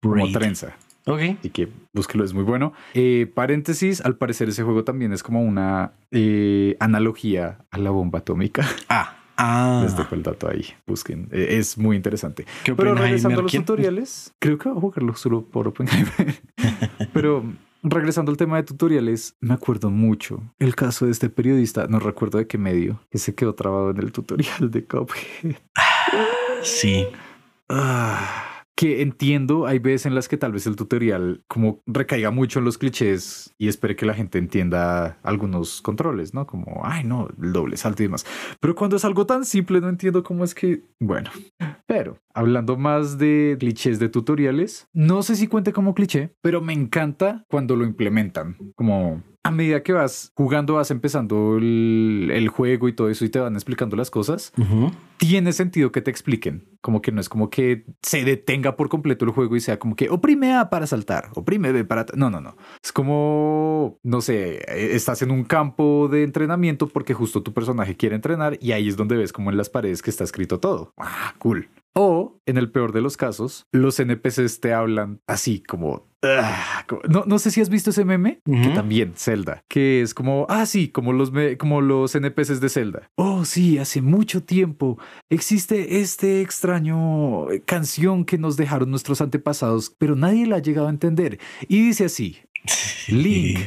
Como 0.02 0.14
Braid. 0.16 0.34
trenza. 0.34 0.76
Ok. 1.06 1.22
Así 1.40 1.50
que 1.50 1.70
búsquelo, 1.94 2.26
es 2.26 2.34
muy 2.34 2.44
bueno. 2.44 2.74
Eh, 2.94 3.32
paréntesis, 3.34 4.02
al 4.02 4.18
parecer 4.18 4.50
ese 4.50 4.64
juego 4.64 4.84
también 4.84 5.14
es 5.14 5.24
como 5.24 5.42
una 5.42 5.94
eh, 6.12 6.76
analogía 6.82 7.60
a 7.72 7.78
la 7.78 7.90
bomba 7.92 8.20
atómica. 8.20 8.68
Ah, 8.90 9.17
ah. 9.38 9.82
Les 9.84 9.96
dejo 9.96 10.16
el 10.16 10.24
dato 10.24 10.50
ahí, 10.50 10.66
busquen. 10.86 11.30
Eh, 11.32 11.58
es 11.60 11.78
muy 11.78 11.96
interesante. 11.96 12.46
¿Qué 12.64 12.76
Pero 12.76 12.96
regresando 12.96 13.40
a 13.40 13.44
los 13.44 13.52
quién? 13.52 13.64
tutoriales, 13.64 14.34
creo 14.40 14.58
que 14.58 14.70
voy 14.70 14.78
a 14.78 14.82
jugarlo 14.82 15.16
solo 15.16 15.44
por 15.44 15.68
Oppenheimer. 15.68 16.42
Pero 17.14 17.44
regresando 17.84 18.32
al 18.32 18.38
tema 18.38 18.58
de 18.58 18.64
tutoriales, 18.64 19.36
me 19.40 19.54
acuerdo 19.54 19.90
mucho 19.90 20.42
el 20.60 20.76
caso 20.76 21.06
de 21.06 21.12
este 21.12 21.30
periodista, 21.30 21.88
no 21.88 22.00
recuerdo 22.00 22.38
de 22.38 22.48
qué 22.48 22.58
medio, 22.58 23.00
que 23.10 23.18
se 23.18 23.36
quedó 23.36 23.56
trabado 23.56 23.92
en 23.92 23.98
el 23.98 24.12
tutorial 24.12 24.72
de 24.72 24.86
Cuphead. 24.86 25.56
Sí. 26.64 27.08
Ah, 27.70 28.57
que 28.78 29.02
entiendo, 29.02 29.66
hay 29.66 29.80
veces 29.80 30.06
en 30.06 30.14
las 30.14 30.28
que 30.28 30.38
tal 30.38 30.52
vez 30.52 30.68
el 30.68 30.76
tutorial 30.76 31.44
como 31.48 31.82
recaiga 31.88 32.30
mucho 32.30 32.60
en 32.60 32.66
los 32.66 32.78
clichés 32.78 33.56
y 33.58 33.70
espere 33.70 33.96
que 33.96 34.06
la 34.06 34.14
gente 34.14 34.38
entienda 34.38 35.18
algunos 35.24 35.82
controles, 35.82 36.36
¿no? 36.36 36.46
Como, 36.46 36.82
ay, 36.84 37.04
no, 37.04 37.28
el 37.42 37.54
doble 37.54 37.76
salto 37.76 38.04
y 38.04 38.06
demás. 38.06 38.24
Pero 38.60 38.76
cuando 38.76 38.98
es 38.98 39.04
algo 39.04 39.26
tan 39.26 39.46
simple, 39.46 39.82
no 39.82 39.90
entiendo 39.90 40.22
cómo 40.22 40.44
es 40.44 40.54
que, 40.54 40.84
bueno. 41.00 41.32
Pero 41.88 42.20
hablando 42.36 42.78
más 42.78 43.18
de 43.18 43.58
clichés 43.60 43.98
de 43.98 44.10
tutoriales, 44.10 44.88
no 44.94 45.24
sé 45.24 45.36
si 45.36 45.48
cuente 45.48 45.74
como 45.74 45.96
cliché, 45.96 46.36
pero 46.42 46.62
me 46.62 46.74
encanta 46.74 47.46
cuando 47.50 47.76
lo 47.76 47.84
implementan. 47.84 48.58
Como 48.76 49.24
a 49.48 49.52
medida 49.52 49.84
que 49.84 49.94
vas 49.94 50.32
jugando, 50.36 50.76
vas 50.76 50.92
empezando 50.92 51.58
el, 51.58 52.30
el 52.34 52.48
juego 52.50 52.88
y 52.88 52.94
todo 52.94 53.10
eso 53.10 53.26
y 53.26 53.30
te 53.30 53.40
van 53.40 53.54
explicando 53.56 53.96
las 53.96 54.10
cosas 54.12 54.52
Ujú. 54.58 54.92
tiene 55.18 55.54
sentido 55.54 55.92
que 55.92 56.02
te 56.02 56.12
expliquen. 56.12 56.78
Como 56.82 57.02
que 57.02 57.12
no 57.12 57.20
es 57.22 57.28
como 57.30 57.50
que 57.50 57.86
se 58.02 58.24
detenga 58.24 58.76
por 58.78 58.88
completo 58.90 59.26
el 59.26 59.32
juego 59.32 59.56
y 59.56 59.60
sea 59.60 59.80
como 59.80 59.96
que 59.96 60.10
oprime 60.10 60.54
A 60.54 60.70
para 60.70 60.88
saltar, 60.88 61.30
oprime 61.36 61.72
B 61.72 61.84
para... 61.86 62.06
No, 62.16 62.30
no, 62.30 62.40
no. 62.40 62.56
Es 62.84 62.92
como, 62.92 64.00
no 64.04 64.22
sé, 64.22 64.58
eh, 64.68 64.90
estás 64.94 65.22
en 65.22 65.32
un 65.32 65.44
campo 65.44 66.08
de 66.10 66.24
entrenamiento 66.24 66.88
porque 66.88 67.14
justo 67.14 67.44
tu 67.44 67.54
personaje 67.54 67.96
quiere 67.98 68.16
entrenar 68.16 68.58
y 68.62 68.72
ahí 68.74 68.88
es 68.88 68.96
donde 68.98 69.18
ves 69.18 69.34
como 69.34 69.50
en 69.52 69.58
las 69.58 69.70
paredes 69.70 70.02
que 70.02 70.10
está 70.10 70.24
escrito 70.24 70.60
todo. 70.60 70.94
Ah, 70.98 71.34
cool. 71.40 71.68
O, 72.00 72.40
en 72.46 72.58
el 72.58 72.72
peor 72.72 72.92
de 72.94 73.02
los 73.02 73.18
casos, 73.18 73.66
los 73.72 74.00
NPCs 74.00 74.60
te 74.60 74.72
hablan 74.74 75.20
así 75.28 75.62
como... 75.62 76.06
"Ah", 76.24 76.84
como- 76.88 77.02
no, 77.10 77.24
no 77.26 77.40
sé 77.40 77.50
si 77.52 77.60
has 77.62 77.70
visto 77.70 77.90
ese 77.90 78.06
meme, 78.06 78.40
que 78.46 78.70
también 78.70 79.14
Zelda, 79.16 79.62
que 79.68 80.02
es 80.02 80.14
como, 80.14 80.46
ah, 80.50 80.66
sí, 80.68 80.90
como 80.90 81.12
los, 81.14 81.32
como 81.58 81.82
los 81.82 82.14
NPCs 82.16 82.60
de 82.62 82.70
Zelda. 82.70 83.10
Oh, 83.16 83.46
sí, 83.46 83.80
hace 83.80 84.02
mucho 84.02 84.44
tiempo 84.44 85.00
existe 85.32 86.00
este 86.00 86.42
extraño 86.42 87.48
canción 87.66 88.26
que 88.26 88.38
nos 88.38 88.58
dejaron 88.58 88.92
nuestros 88.92 89.20
antepasados, 89.22 89.94
pero 89.98 90.16
nadie 90.16 90.46
la 90.46 90.58
ha 90.58 90.62
llegado 90.62 90.88
a 90.88 90.92
entender. 90.92 91.40
Y 91.68 91.82
dice 91.88 92.06
así, 92.06 92.38
Link, 93.08 93.60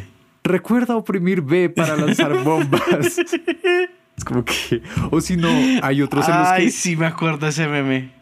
recuerda 0.45 0.97
oprimir 0.97 1.43
B 1.43 1.69
para 1.71 1.97
lanzar 1.97 2.33
bombas. 2.45 3.19
es 3.19 4.25
como 4.25 4.45
que, 4.45 4.83
o 5.11 5.21
si 5.21 5.37
no, 5.37 5.49
hay 5.83 6.01
otros 6.03 6.29
en 6.29 6.39
los 6.39 6.49
Ay, 6.49 6.65
que... 6.67 6.71
sí, 6.71 6.97
me 6.97 7.07
acuerdo 7.07 7.47
ese 7.49 7.67
meme. 7.67 8.20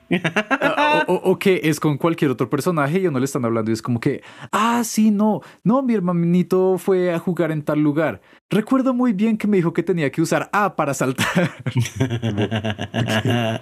Ah, 0.60 1.04
o, 1.06 1.12
o- 1.14 1.30
o 1.32 1.38
que 1.38 1.60
es 1.64 1.80
con 1.80 1.98
cualquier 1.98 2.30
otro 2.30 2.48
personaje 2.48 2.98
y 3.00 3.06
a 3.06 3.08
uno 3.10 3.18
le 3.18 3.24
están 3.26 3.44
hablando 3.44 3.70
y 3.70 3.74
es 3.74 3.82
como 3.82 4.00
que, 4.00 4.22
ah, 4.52 4.82
sí, 4.84 5.10
no, 5.10 5.42
no, 5.64 5.82
mi 5.82 5.94
hermanito 5.94 6.78
fue 6.78 7.12
a 7.12 7.18
jugar 7.18 7.50
en 7.52 7.62
tal 7.62 7.80
lugar. 7.80 8.20
Recuerdo 8.50 8.94
muy 8.94 9.12
bien 9.12 9.36
que 9.36 9.46
me 9.46 9.58
dijo 9.58 9.72
que 9.74 9.82
tenía 9.82 10.10
que 10.10 10.22
usar 10.22 10.48
A 10.52 10.74
para 10.76 10.94
saltar. 10.94 11.50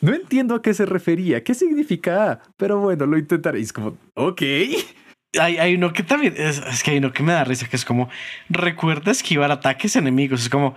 no 0.00 0.12
entiendo 0.14 0.54
a 0.54 0.62
qué 0.62 0.74
se 0.74 0.86
refería, 0.86 1.42
qué 1.44 1.54
significa 1.54 2.32
A, 2.32 2.40
pero 2.56 2.80
bueno, 2.80 3.06
lo 3.06 3.18
intentaré. 3.18 3.60
Y 3.60 3.62
es 3.62 3.72
como, 3.72 3.96
ok. 4.14 4.42
Hay, 5.40 5.56
hay 5.58 5.74
uno 5.74 5.92
que 5.92 6.02
también, 6.04 6.34
es, 6.36 6.58
es 6.58 6.82
que 6.84 6.92
hay 6.92 6.98
uno 6.98 7.12
que 7.12 7.22
me 7.24 7.32
da 7.32 7.42
risa, 7.44 7.68
que 7.68 7.76
es 7.76 7.84
como, 7.84 8.08
recuerda 8.48 9.10
esquivar 9.10 9.50
ataques 9.50 9.96
enemigos. 9.96 10.42
Es 10.42 10.48
como, 10.48 10.74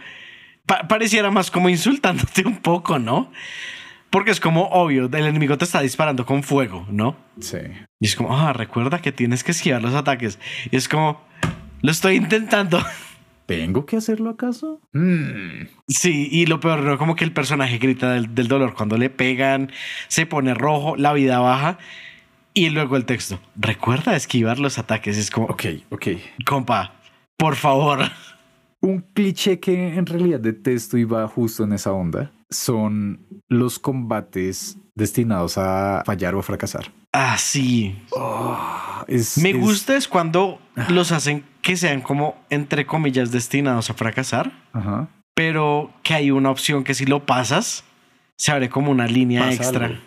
pa- 0.65 0.87
pareciera 0.87 1.29
más 1.31 1.51
como 1.51 1.69
insultándote 1.69 2.43
un 2.47 2.57
poco, 2.57 2.97
¿no? 2.97 3.31
Porque 4.09 4.31
es 4.31 4.39
como 4.39 4.67
obvio, 4.69 5.05
el 5.05 5.25
enemigo 5.25 5.57
te 5.57 5.65
está 5.65 5.81
disparando 5.81 6.25
con 6.25 6.43
fuego, 6.43 6.85
¿no? 6.89 7.15
Sí. 7.39 7.57
Y 7.99 8.05
es 8.05 8.15
como, 8.15 8.37
ah, 8.37 8.53
recuerda 8.53 8.99
que 8.99 9.11
tienes 9.11 9.43
que 9.43 9.51
esquivar 9.51 9.81
los 9.81 9.93
ataques. 9.93 10.39
Y 10.71 10.75
es 10.77 10.87
como, 10.87 11.21
lo 11.81 11.91
estoy 11.91 12.15
intentando. 12.15 12.81
¿Tengo 13.47 13.85
que 13.85 13.95
hacerlo 13.97 14.29
acaso? 14.29 14.81
Mm. 14.93 15.67
Sí, 15.87 16.27
y 16.31 16.45
lo 16.47 16.59
peor, 16.59 16.79
¿no? 16.79 16.97
como 16.97 17.15
que 17.15 17.23
el 17.23 17.31
personaje 17.31 17.77
grita 17.77 18.11
del, 18.11 18.33
del 18.35 18.47
dolor 18.47 18.73
cuando 18.73 18.97
le 18.97 19.09
pegan, 19.09 19.71
se 20.09 20.25
pone 20.25 20.53
rojo, 20.53 20.95
la 20.97 21.13
vida 21.13 21.39
baja. 21.39 21.77
Y 22.53 22.69
luego 22.69 22.97
el 22.97 23.05
texto, 23.05 23.39
recuerda 23.55 24.15
esquivar 24.15 24.59
los 24.59 24.77
ataques. 24.79 25.17
Es 25.17 25.31
como, 25.31 25.47
Ok, 25.47 25.65
ok. 25.89 26.07
compa, 26.45 26.93
por 27.37 27.55
favor. 27.55 27.99
Un 28.81 29.01
cliché 29.13 29.59
que 29.59 29.95
en 29.95 30.05
realidad 30.05 30.39
detesto 30.39 30.97
y 30.97 31.03
va 31.03 31.27
justo 31.27 31.63
en 31.63 31.73
esa 31.73 31.91
onda 31.93 32.31
son 32.49 33.27
los 33.47 33.79
combates 33.79 34.77
destinados 34.95 35.57
a 35.57 36.03
fallar 36.05 36.35
o 36.35 36.39
a 36.39 36.43
fracasar. 36.43 36.91
Ah, 37.13 37.37
sí. 37.37 37.99
Oh, 38.11 38.57
es- 39.07 39.37
Me 39.37 39.51
es- 39.51 39.57
gusta 39.59 39.95
es 39.95 40.07
cuando 40.07 40.59
los 40.89 41.11
hacen 41.11 41.43
que 41.61 41.75
sean 41.77 42.01
como, 42.01 42.35
entre 42.49 42.85
comillas, 42.85 43.31
destinados 43.31 43.89
a 43.89 43.93
fracasar, 43.93 44.51
Ajá. 44.73 45.09
pero 45.35 45.91
que 46.03 46.13
hay 46.13 46.31
una 46.31 46.49
opción 46.49 46.83
que 46.83 46.93
si 46.93 47.05
lo 47.05 47.25
pasas, 47.25 47.83
se 48.37 48.51
abre 48.51 48.69
como 48.69 48.91
una 48.91 49.07
línea 49.07 49.41
Pasa 49.41 49.53
extra. 49.55 49.85
algo. 49.87 49.99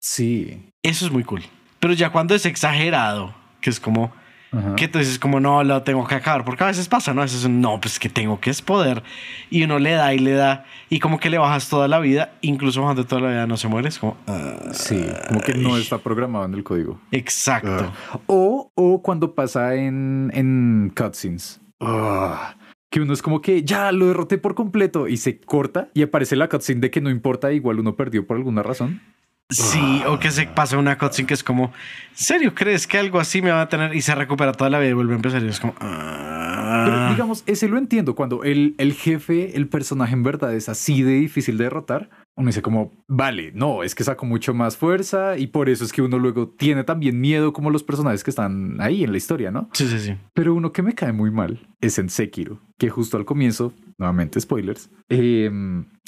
Sí. 0.00 0.70
Eso 0.82 1.06
es 1.06 1.12
muy 1.12 1.24
cool. 1.24 1.42
Pero 1.80 1.92
ya 1.94 2.10
cuando 2.10 2.34
es 2.34 2.46
exagerado, 2.46 3.34
que 3.60 3.70
es 3.70 3.80
como 3.80 4.12
Ajá. 4.56 4.74
que 4.76 4.88
tú 4.88 4.98
dices 4.98 5.18
como 5.18 5.40
no, 5.40 5.62
lo 5.64 5.82
tengo 5.82 6.06
que 6.06 6.14
acabar, 6.14 6.44
porque 6.44 6.64
a 6.64 6.68
veces 6.68 6.88
pasa, 6.88 7.12
¿no? 7.14 7.20
A 7.20 7.24
veces 7.24 7.48
no, 7.48 7.80
pues 7.80 7.98
que 7.98 8.08
tengo 8.08 8.40
que 8.40 8.50
es 8.50 8.62
poder. 8.62 9.02
Y 9.50 9.64
uno 9.64 9.78
le 9.78 9.92
da 9.92 10.14
y 10.14 10.18
le 10.18 10.32
da, 10.32 10.64
y 10.88 10.98
como 11.00 11.18
que 11.20 11.30
le 11.30 11.38
bajas 11.38 11.68
toda 11.68 11.88
la 11.88 11.98
vida, 11.98 12.32
incluso 12.40 12.80
bajando 12.82 13.04
toda 13.04 13.22
la 13.22 13.28
vida 13.28 13.46
no 13.46 13.56
se 13.56 13.68
muere, 13.68 13.88
es 13.88 13.98
como... 13.98 14.16
ah, 14.26 14.54
Sí, 14.72 15.04
como 15.28 15.40
que 15.40 15.54
no 15.54 15.76
está 15.76 15.98
programado 15.98 16.44
en 16.46 16.54
el 16.54 16.64
código. 16.64 17.00
exacto. 17.12 17.92
O, 18.26 18.70
o 18.74 19.02
cuando 19.02 19.34
pasa 19.34 19.74
en, 19.74 20.30
en 20.34 20.92
cutscenes. 20.96 21.60
Ah, 21.80 22.54
que 22.90 23.00
uno 23.00 23.12
es 23.12 23.20
como 23.20 23.42
que 23.42 23.62
ya 23.64 23.92
lo 23.92 24.06
derroté 24.06 24.38
por 24.38 24.54
completo 24.54 25.08
y 25.08 25.16
se 25.18 25.38
corta 25.40 25.88
y 25.92 26.02
aparece 26.02 26.36
la 26.36 26.48
cutscene 26.48 26.80
de 26.80 26.90
que 26.90 27.00
no 27.00 27.10
importa, 27.10 27.52
igual 27.52 27.80
uno 27.80 27.94
perdió 27.96 28.26
por 28.26 28.36
alguna 28.36 28.62
razón. 28.62 29.02
Sí, 29.48 30.02
o 30.08 30.18
que 30.18 30.30
se 30.30 30.46
pasa 30.46 30.76
una 30.76 30.98
cutscene 30.98 31.28
que 31.28 31.34
es 31.34 31.44
como, 31.44 31.66
¿en 31.66 32.16
serio 32.16 32.54
crees 32.54 32.86
que 32.86 32.98
algo 32.98 33.20
así 33.20 33.42
me 33.42 33.50
va 33.50 33.62
a 33.62 33.68
tener? 33.68 33.94
Y 33.94 34.02
se 34.02 34.14
recupera 34.14 34.52
toda 34.52 34.70
la 34.70 34.80
vida 34.80 34.90
y 34.90 34.94
vuelve 34.94 35.12
a 35.12 35.16
empezar 35.16 35.42
y 35.42 35.48
es 35.48 35.60
como... 35.60 35.74
ah. 35.80 36.82
Pero 36.84 37.10
digamos, 37.10 37.44
ese 37.46 37.68
lo 37.68 37.78
entiendo. 37.78 38.14
Cuando 38.14 38.42
el, 38.42 38.74
el 38.78 38.92
jefe, 38.92 39.56
el 39.56 39.68
personaje 39.68 40.14
en 40.14 40.24
verdad 40.24 40.52
es 40.54 40.68
así 40.68 41.02
de 41.02 41.12
difícil 41.12 41.58
de 41.58 41.64
derrotar, 41.64 42.10
uno 42.34 42.48
dice 42.48 42.60
como, 42.60 42.92
vale, 43.08 43.52
no, 43.54 43.82
es 43.82 43.94
que 43.94 44.04
saco 44.04 44.26
mucho 44.26 44.52
más 44.52 44.76
fuerza 44.76 45.38
y 45.38 45.46
por 45.46 45.68
eso 45.68 45.84
es 45.84 45.92
que 45.92 46.02
uno 46.02 46.18
luego 46.18 46.48
tiene 46.48 46.84
también 46.84 47.20
miedo 47.20 47.52
como 47.52 47.70
los 47.70 47.82
personajes 47.82 48.24
que 48.24 48.30
están 48.30 48.80
ahí 48.80 49.04
en 49.04 49.12
la 49.12 49.16
historia, 49.16 49.50
¿no? 49.50 49.70
Sí, 49.72 49.86
sí, 49.86 49.98
sí. 49.98 50.16
Pero 50.34 50.54
uno 50.54 50.72
que 50.72 50.82
me 50.82 50.94
cae 50.94 51.12
muy 51.12 51.30
mal 51.30 51.66
es 51.80 51.98
en 51.98 52.10
Sekiro, 52.10 52.60
que 52.78 52.90
justo 52.90 53.16
al 53.16 53.24
comienzo, 53.24 53.72
nuevamente 53.98 54.40
spoilers, 54.40 54.90
eh, 55.08 55.50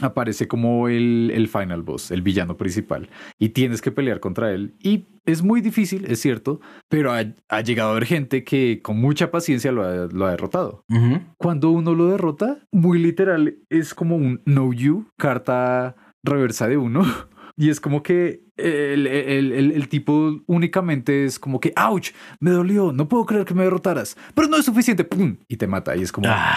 aparece 0.02 0.47
como 0.48 0.89
el, 0.89 1.31
el 1.35 1.48
final 1.48 1.82
boss, 1.82 2.10
el 2.10 2.23
villano 2.23 2.56
principal, 2.56 3.09
y 3.39 3.51
tienes 3.51 3.81
que 3.82 3.90
pelear 3.90 4.20
contra 4.20 4.52
él. 4.52 4.74
Y 4.82 5.06
es 5.24 5.43
muy 5.43 5.60
difícil, 5.60 6.05
es 6.06 6.20
cierto, 6.20 6.60
pero 6.89 7.12
ha, 7.12 7.24
ha 7.48 7.60
llegado 7.60 7.89
a 7.90 7.93
haber 7.93 8.06
gente 8.06 8.44
que 8.44 8.81
con 8.82 8.98
mucha 9.01 9.31
paciencia 9.31 9.73
lo 9.73 9.85
ha, 9.85 10.06
lo 10.12 10.27
ha 10.27 10.31
derrotado. 10.31 10.85
Ujú. 10.90 11.20
Cuando 11.36 11.70
uno 11.70 11.94
lo 11.94 12.09
derrota, 12.09 12.59
muy 12.73 12.98
literal, 12.98 13.56
es 13.70 13.94
como 13.94 14.16
un 14.16 14.40
no 14.44 14.73
you, 14.73 15.06
carta 15.19 15.97
reversa 16.23 16.69
de 16.69 16.77
uno. 16.77 17.02
Y 17.60 17.70
es 17.70 17.81
como 17.81 18.05
que 18.05 18.44
el, 18.56 19.09
el- 19.09 19.51
el- 19.51 19.73
el 19.73 19.89
tipo 19.89 20.40
únicamente 20.47 21.24
es 21.24 21.40
como 21.40 21.59
que, 21.59 21.73
ouch, 21.77 22.10
me 22.39 22.52
dolió, 22.52 22.93
no 22.93 23.09
puedo 23.09 23.27
creer 23.27 23.44
que 23.44 23.52
me 23.52 23.65
derrotaras, 23.65 24.16
pero 24.32 24.47
no 24.47 24.56
es 24.56 24.65
suficiente, 24.65 25.02
¡pum! 25.02 25.39
Y 25.48 25.56
te 25.56 25.66
mata. 25.66 25.97
Y 25.97 26.02
es 26.02 26.12
como, 26.12 26.28
Ah, 26.31 26.56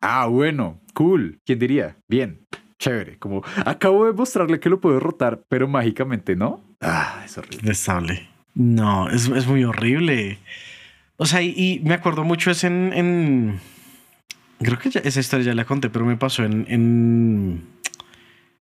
ah, 0.00 0.26
bueno, 0.26 0.80
cool, 0.94 1.40
¿quién 1.44 1.58
diría? 1.58 1.96
Bien, 2.08 2.40
chévere. 2.78 3.18
Como, 3.18 3.42
acabo 3.64 4.06
de 4.06 4.12
mostrarle 4.12 4.60
que 4.60 4.68
lo 4.68 4.80
puedo 4.80 4.94
derrotar, 4.96 5.42
pero 5.48 5.66
mágicamente 5.68 6.36
no. 6.36 6.62
Ah, 6.80 7.22
es 7.24 7.36
horrible. 7.38 7.58
detestable. 7.62 8.28
No, 8.54 9.08
es, 9.10 9.28
es 9.28 9.46
muy 9.46 9.64
horrible. 9.64 10.38
O 11.16 11.26
sea, 11.26 11.42
y, 11.42 11.54
y 11.56 11.80
me 11.84 11.94
acuerdo 11.94 12.24
mucho 12.24 12.50
es 12.50 12.64
en, 12.64 12.92
en- 12.94 13.60
Creo 14.60 14.78
que 14.78 14.90
ya- 14.90 15.00
esa 15.00 15.20
historia 15.20 15.46
ya 15.46 15.54
la 15.54 15.64
conté, 15.64 15.88
pero 15.90 16.04
me 16.04 16.16
pasó 16.16 16.44
en... 16.44 16.64
en 16.68 17.62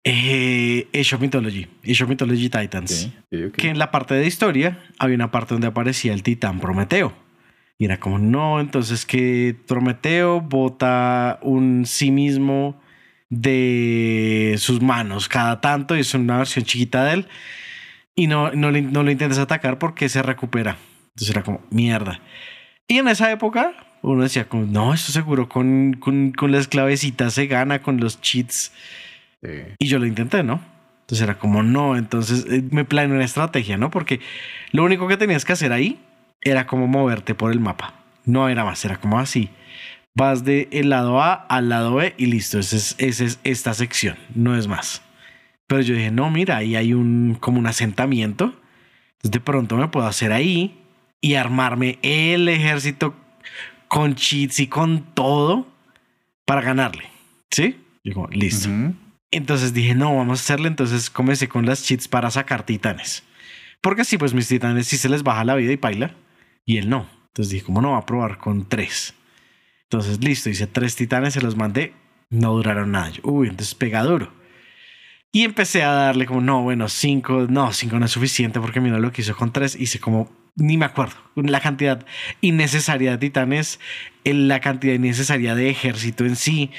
eh, 0.03 0.87
Age 0.93 1.15
of 1.15 1.21
Mythology. 1.21 1.67
Age 1.83 2.03
of 2.03 2.09
Mythology 2.09 2.49
Titans. 2.49 3.09
Que 3.29 3.69
en 3.69 3.77
la 3.79 3.91
parte 3.91 4.13
de 4.13 4.25
historia 4.25 4.79
había 4.99 5.15
una 5.15 5.31
parte 5.31 5.53
donde 5.53 5.67
aparecía 5.67 6.13
el 6.13 6.23
titán 6.23 6.59
Prometeo. 6.59 7.13
Y 7.79 7.85
era 7.85 7.99
como, 7.99 8.17
no, 8.19 8.59
entonces 8.59 9.05
que 9.05 9.55
Prometeo 9.67 10.41
bota 10.41 11.39
un 11.43 11.85
sí 11.85 12.09
mismo 12.11 12.79
de 13.29 14.55
sus 14.57 14.81
manos 14.81 15.27
cada 15.29 15.61
tanto 15.61 15.95
y 15.95 15.99
es 15.99 16.13
una 16.13 16.37
versión 16.39 16.65
chiquita 16.65 17.03
de 17.05 17.13
él. 17.13 17.27
Y 18.15 18.27
no, 18.27 18.51
no, 18.51 18.71
le- 18.71 18.81
no 18.81 19.03
lo 19.03 19.11
intentes 19.11 19.37
atacar 19.37 19.77
porque 19.77 20.09
se 20.09 20.23
recupera. 20.23 20.77
Entonces 21.09 21.29
era 21.29 21.43
como, 21.43 21.61
mierda. 21.69 22.19
Y 22.87 22.97
en 22.97 23.07
esa 23.07 23.31
época 23.31 23.73
uno 24.01 24.23
decía 24.23 24.47
como, 24.47 24.65
no, 24.65 24.93
esto 24.93 25.11
seguro 25.11 25.47
con, 25.49 25.93
con, 25.99 26.31
con 26.31 26.51
las 26.51 26.67
clavecitas 26.67 27.33
se 27.33 27.47
gana, 27.47 27.81
con 27.81 27.99
los 27.99 28.21
cheats. 28.21 28.71
Sí. 29.43 29.49
Y 29.77 29.87
yo 29.87 29.99
lo 29.99 30.05
intenté, 30.07 30.41
¿no? 30.43 30.61
Entonces 31.01 31.23
era 31.23 31.37
como, 31.37 31.63
no, 31.63 31.95
entonces 31.95 32.45
eh, 32.49 32.63
me 32.71 32.85
planeé 32.85 33.13
una 33.15 33.23
estrategia, 33.25 33.77
¿no? 33.77 33.91
Porque 33.91 34.19
lo 34.71 34.83
único 34.83 35.07
que 35.07 35.17
tenías 35.17 35.45
que 35.45 35.53
hacer 35.53 35.71
ahí 35.71 35.99
era 36.41 36.67
como 36.67 36.87
moverte 36.87 37.35
por 37.35 37.51
el 37.51 37.59
mapa. 37.59 37.93
No 38.25 38.49
era 38.49 38.65
más, 38.65 38.83
era 38.85 38.97
como 38.97 39.19
así. 39.19 39.49
Vas 40.13 40.43
de 40.43 40.67
el 40.71 40.89
lado 40.89 41.21
A 41.21 41.33
al 41.33 41.69
lado 41.69 41.95
B 41.95 42.15
y 42.17 42.25
listo, 42.25 42.59
esa 42.59 42.75
es, 42.75 42.95
esa 42.97 43.23
es 43.23 43.39
esta 43.43 43.73
sección, 43.73 44.17
no 44.33 44.55
es 44.57 44.67
más. 44.67 45.01
Pero 45.67 45.81
yo 45.81 45.95
dije, 45.95 46.11
no, 46.11 46.31
mira, 46.31 46.57
ahí 46.57 46.75
hay 46.75 46.93
un 46.93 47.37
como 47.39 47.59
un 47.59 47.67
asentamiento. 47.67 48.45
Entonces 49.17 49.31
de 49.31 49.39
pronto 49.39 49.75
me 49.77 49.89
puedo 49.89 50.07
hacer 50.07 50.31
ahí 50.31 50.81
y 51.21 51.35
armarme 51.35 51.99
el 52.01 52.47
ejército 52.47 53.15
con 53.87 54.15
cheats 54.15 54.59
y 54.59 54.67
con 54.67 55.13
todo 55.13 55.67
para 56.45 56.61
ganarle. 56.61 57.05
¿Sí? 57.51 57.77
Como, 58.13 58.27
listo. 58.27 58.69
Entonces 59.31 59.73
dije, 59.73 59.93
no, 59.93 60.15
vamos 60.15 60.39
a 60.39 60.43
hacerle. 60.43 60.69
Entonces 60.69 61.09
comencé 61.09 61.49
con 61.49 61.65
las 61.65 61.83
cheats 61.83 62.07
para 62.07 62.31
sacar 62.31 62.63
titanes. 62.63 63.23
Porque 63.81 64.05
sí, 64.05 64.17
pues 64.17 64.33
mis 64.33 64.47
titanes 64.47 64.87
sí 64.87 64.97
se 64.97 65.09
les 65.09 65.23
baja 65.23 65.43
la 65.43 65.55
vida 65.55 65.73
y 65.73 65.77
paila. 65.77 66.15
Y 66.67 66.77
él 66.77 66.89
no. 66.89 67.09
Entonces 67.27 67.51
dije, 67.51 67.65
¿cómo 67.65 67.81
no 67.81 67.93
va 67.93 67.99
a 67.99 68.05
probar 68.05 68.37
con 68.37 68.67
tres? 68.67 69.15
Entonces, 69.83 70.21
listo, 70.23 70.49
hice 70.49 70.67
tres 70.67 70.95
titanes, 70.97 71.33
se 71.33 71.41
los 71.41 71.55
mandé. 71.55 71.93
No 72.29 72.53
duraron 72.53 72.91
nada. 72.91 73.09
Yo, 73.09 73.21
uy, 73.23 73.47
entonces 73.47 73.73
pega 73.73 74.03
duro. 74.03 74.33
Y 75.31 75.43
empecé 75.43 75.83
a 75.83 75.91
darle 75.91 76.25
como, 76.25 76.41
no, 76.41 76.61
bueno, 76.63 76.89
cinco, 76.89 77.47
no, 77.49 77.71
cinco 77.71 77.97
no 77.99 78.05
es 78.05 78.11
suficiente 78.11 78.59
porque 78.59 78.81
mira 78.81 78.99
lo 78.99 79.13
que 79.13 79.21
hizo 79.21 79.35
con 79.35 79.53
tres. 79.53 79.79
Hice 79.79 79.99
como, 79.99 80.29
ni 80.55 80.77
me 80.77 80.85
acuerdo, 80.85 81.15
la 81.35 81.61
cantidad 81.61 82.05
innecesaria 82.41 83.11
de 83.11 83.17
titanes, 83.17 83.79
la 84.25 84.59
cantidad 84.59 84.93
innecesaria 84.93 85.55
de 85.55 85.69
ejército 85.69 86.25
en 86.25 86.35
sí, 86.35 86.71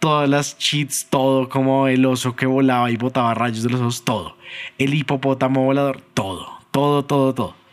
todas 0.00 0.28
las 0.28 0.58
cheats, 0.58 1.06
todo 1.08 1.48
como 1.48 1.86
el 1.86 2.04
oso 2.04 2.34
que 2.34 2.46
volaba 2.46 2.90
y 2.90 2.96
botaba 2.96 3.32
rayos 3.34 3.62
de 3.62 3.70
los 3.70 3.80
ojos, 3.80 4.04
todo. 4.04 4.36
El 4.78 4.94
hipopótamo 4.94 5.62
volador, 5.62 6.00
todo, 6.14 6.48
todo, 6.72 7.04
todo, 7.04 7.32
todo. 7.32 7.65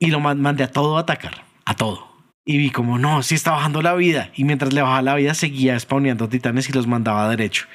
Y 0.00 0.10
lo 0.10 0.18
man- 0.18 0.40
mandé 0.40 0.64
a 0.64 0.72
todo 0.72 0.96
a 0.96 1.02
atacar, 1.02 1.44
a 1.64 1.74
todo. 1.76 2.08
Y 2.44 2.58
vi 2.58 2.70
como, 2.70 2.98
no, 2.98 3.22
sí 3.22 3.36
está 3.36 3.52
bajando 3.52 3.82
la 3.82 3.94
vida. 3.94 4.30
Y 4.34 4.42
mientras 4.44 4.72
le 4.72 4.82
bajaba 4.82 5.02
la 5.02 5.14
vida, 5.14 5.34
seguía 5.34 5.78
spawneando 5.78 6.28
titanes 6.28 6.68
y 6.68 6.72
los 6.72 6.88
mandaba 6.88 7.28
derecho. 7.28 7.66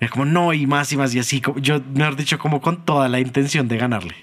Era 0.00 0.08
como, 0.10 0.24
no, 0.24 0.52
y 0.54 0.66
más 0.66 0.92
y 0.92 0.96
más 0.96 1.14
y 1.14 1.18
así. 1.18 1.40
como- 1.42 1.58
Yo, 1.58 1.80
mejor 1.94 2.16
dicho, 2.16 2.38
como 2.38 2.60
con 2.62 2.84
toda 2.84 3.08
la 3.10 3.20
intención 3.20 3.68
de 3.68 3.76
ganarle. 3.76 4.14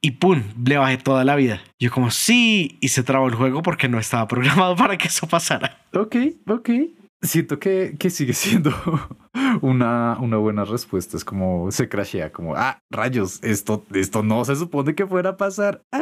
Y 0.00 0.12
pum, 0.12 0.42
le 0.64 0.78
bajé 0.78 0.96
toda 0.96 1.24
la 1.24 1.36
vida. 1.36 1.60
Yo 1.78 1.90
como, 1.90 2.10
sí, 2.10 2.78
y 2.80 2.88
se 2.88 3.02
trabó 3.02 3.28
el 3.28 3.34
juego 3.34 3.62
porque 3.62 3.86
no 3.88 3.98
estaba 3.98 4.26
programado 4.26 4.74
para 4.76 4.96
que 4.96 5.08
eso 5.08 5.28
pasara. 5.28 5.78
Ok, 5.92 6.16
ok. 6.48 6.70
Siento 7.22 7.58
que, 7.58 7.96
que 7.98 8.08
sigue 8.08 8.32
siendo 8.32 8.72
una, 9.60 10.16
una 10.20 10.38
buena 10.38 10.64
respuesta. 10.64 11.18
Es 11.18 11.24
como 11.24 11.70
se 11.70 11.86
crashea, 11.88 12.32
como, 12.32 12.56
ah, 12.56 12.78
rayos, 12.90 13.42
esto, 13.42 13.84
esto 13.92 14.22
no 14.22 14.42
se 14.46 14.56
supone 14.56 14.94
que 14.94 15.06
fuera 15.06 15.30
a 15.30 15.36
pasar. 15.36 15.82
Ah, 15.92 16.00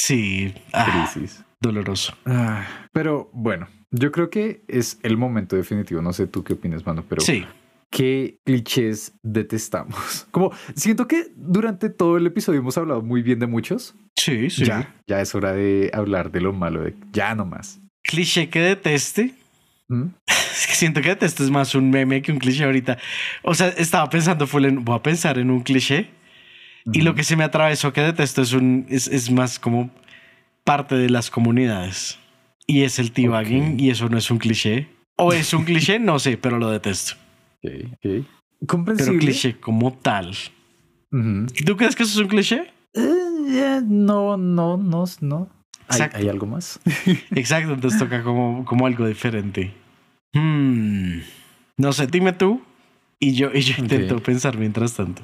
Sí, 0.00 0.54
ah, 0.72 1.06
crisis. 1.12 1.44
doloroso. 1.60 2.14
Ah, 2.26 2.66
pero 2.92 3.30
bueno, 3.32 3.68
yo 3.90 4.10
creo 4.12 4.30
que 4.30 4.62
es 4.68 4.98
el 5.02 5.16
momento 5.16 5.56
definitivo. 5.56 6.00
No 6.02 6.12
sé 6.12 6.26
tú 6.26 6.42
qué 6.44 6.54
opinas, 6.54 6.86
mano, 6.86 7.04
pero 7.08 7.20
Sí, 7.22 7.44
¿qué 7.90 8.38
clichés 8.44 9.12
detestamos? 9.22 10.26
Como 10.30 10.52
siento 10.74 11.06
que 11.06 11.26
durante 11.36 11.90
todo 11.90 12.16
el 12.16 12.26
episodio 12.26 12.60
hemos 12.60 12.78
hablado 12.78 13.02
muy 13.02 13.22
bien 13.22 13.38
de 13.38 13.46
muchos. 13.46 13.94
sí, 14.16 14.48
sí. 14.50 14.64
Ya, 14.64 14.94
ya 15.06 15.20
es 15.20 15.34
hora 15.34 15.52
de 15.52 15.90
hablar 15.92 16.30
de 16.30 16.40
lo 16.40 16.52
malo, 16.52 16.82
de 16.82 16.94
ya 17.12 17.34
nomás. 17.34 17.80
Cliché 18.02 18.48
que 18.48 18.60
deteste. 18.60 19.34
¿Mm? 19.88 20.04
Es 20.60 20.66
que 20.66 20.74
siento 20.74 21.00
que 21.00 21.08
detesto 21.08 21.42
es 21.42 21.50
más 21.50 21.74
un 21.74 21.88
meme 21.90 22.20
que 22.20 22.32
un 22.32 22.38
cliché 22.38 22.64
ahorita. 22.64 22.98
O 23.42 23.54
sea, 23.54 23.68
estaba 23.68 24.10
pensando, 24.10 24.46
full 24.46 24.66
en- 24.66 24.84
voy 24.84 24.96
a 24.96 25.02
pensar 25.02 25.38
en 25.38 25.50
un 25.50 25.62
cliché. 25.62 26.10
Y 26.92 27.02
lo 27.02 27.14
que 27.14 27.24
se 27.24 27.36
me 27.36 27.44
atravesó 27.44 27.92
que 27.92 28.00
detesto 28.00 28.42
es, 28.42 28.52
un, 28.52 28.86
es, 28.88 29.06
es 29.08 29.30
más 29.30 29.58
como 29.58 29.90
parte 30.64 30.94
de 30.94 31.10
las 31.10 31.30
comunidades. 31.30 32.18
Y 32.66 32.82
es 32.82 32.98
el 32.98 33.12
debugging 33.12 33.74
Ok. 33.74 33.80
y 33.80 33.90
eso 33.90 34.08
no 34.08 34.16
es 34.18 34.30
un 34.30 34.38
cliché. 34.38 34.88
O 35.16 35.32
es 35.32 35.52
un 35.52 35.64
cliché, 35.64 35.98
no 35.98 36.18
sé, 36.18 36.36
pero 36.38 36.58
lo 36.58 36.70
detesto. 36.70 37.14
Ok, 37.62 37.70
ok. 37.92 37.98
Pero 38.02 38.24
Comprensible. 38.66 39.18
cliché 39.18 39.58
como 39.58 39.92
tal. 39.92 40.34
¿Tú 41.10 41.76
crees 41.76 41.96
que 41.96 42.04
eso 42.04 42.12
es 42.12 42.18
un 42.18 42.28
cliché? 42.28 42.72
Eh, 42.94 43.00
eh, 43.48 43.80
no, 43.84 44.36
no, 44.36 44.76
no, 44.76 45.04
no. 45.20 45.48
¿Hay, 45.88 45.96
Exacto. 45.96 46.18
hay 46.18 46.28
algo 46.28 46.46
más? 46.46 46.78
Exacto, 47.34 47.72
entonces 47.74 47.98
toca 47.98 48.22
como, 48.22 48.64
como 48.64 48.86
algo 48.86 49.06
diferente. 49.06 49.74
Hmm. 50.32 51.18
No 51.76 51.92
sé, 51.92 52.06
dime 52.06 52.32
tú. 52.32 52.62
Y 53.18 53.34
yo, 53.34 53.50
y 53.52 53.60
yo 53.60 53.74
intento 53.78 54.18
pensar 54.22 54.56
mientras 54.56 54.94
tanto. 54.94 55.22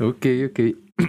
Ok, 0.00 0.26
ok. 0.50 0.60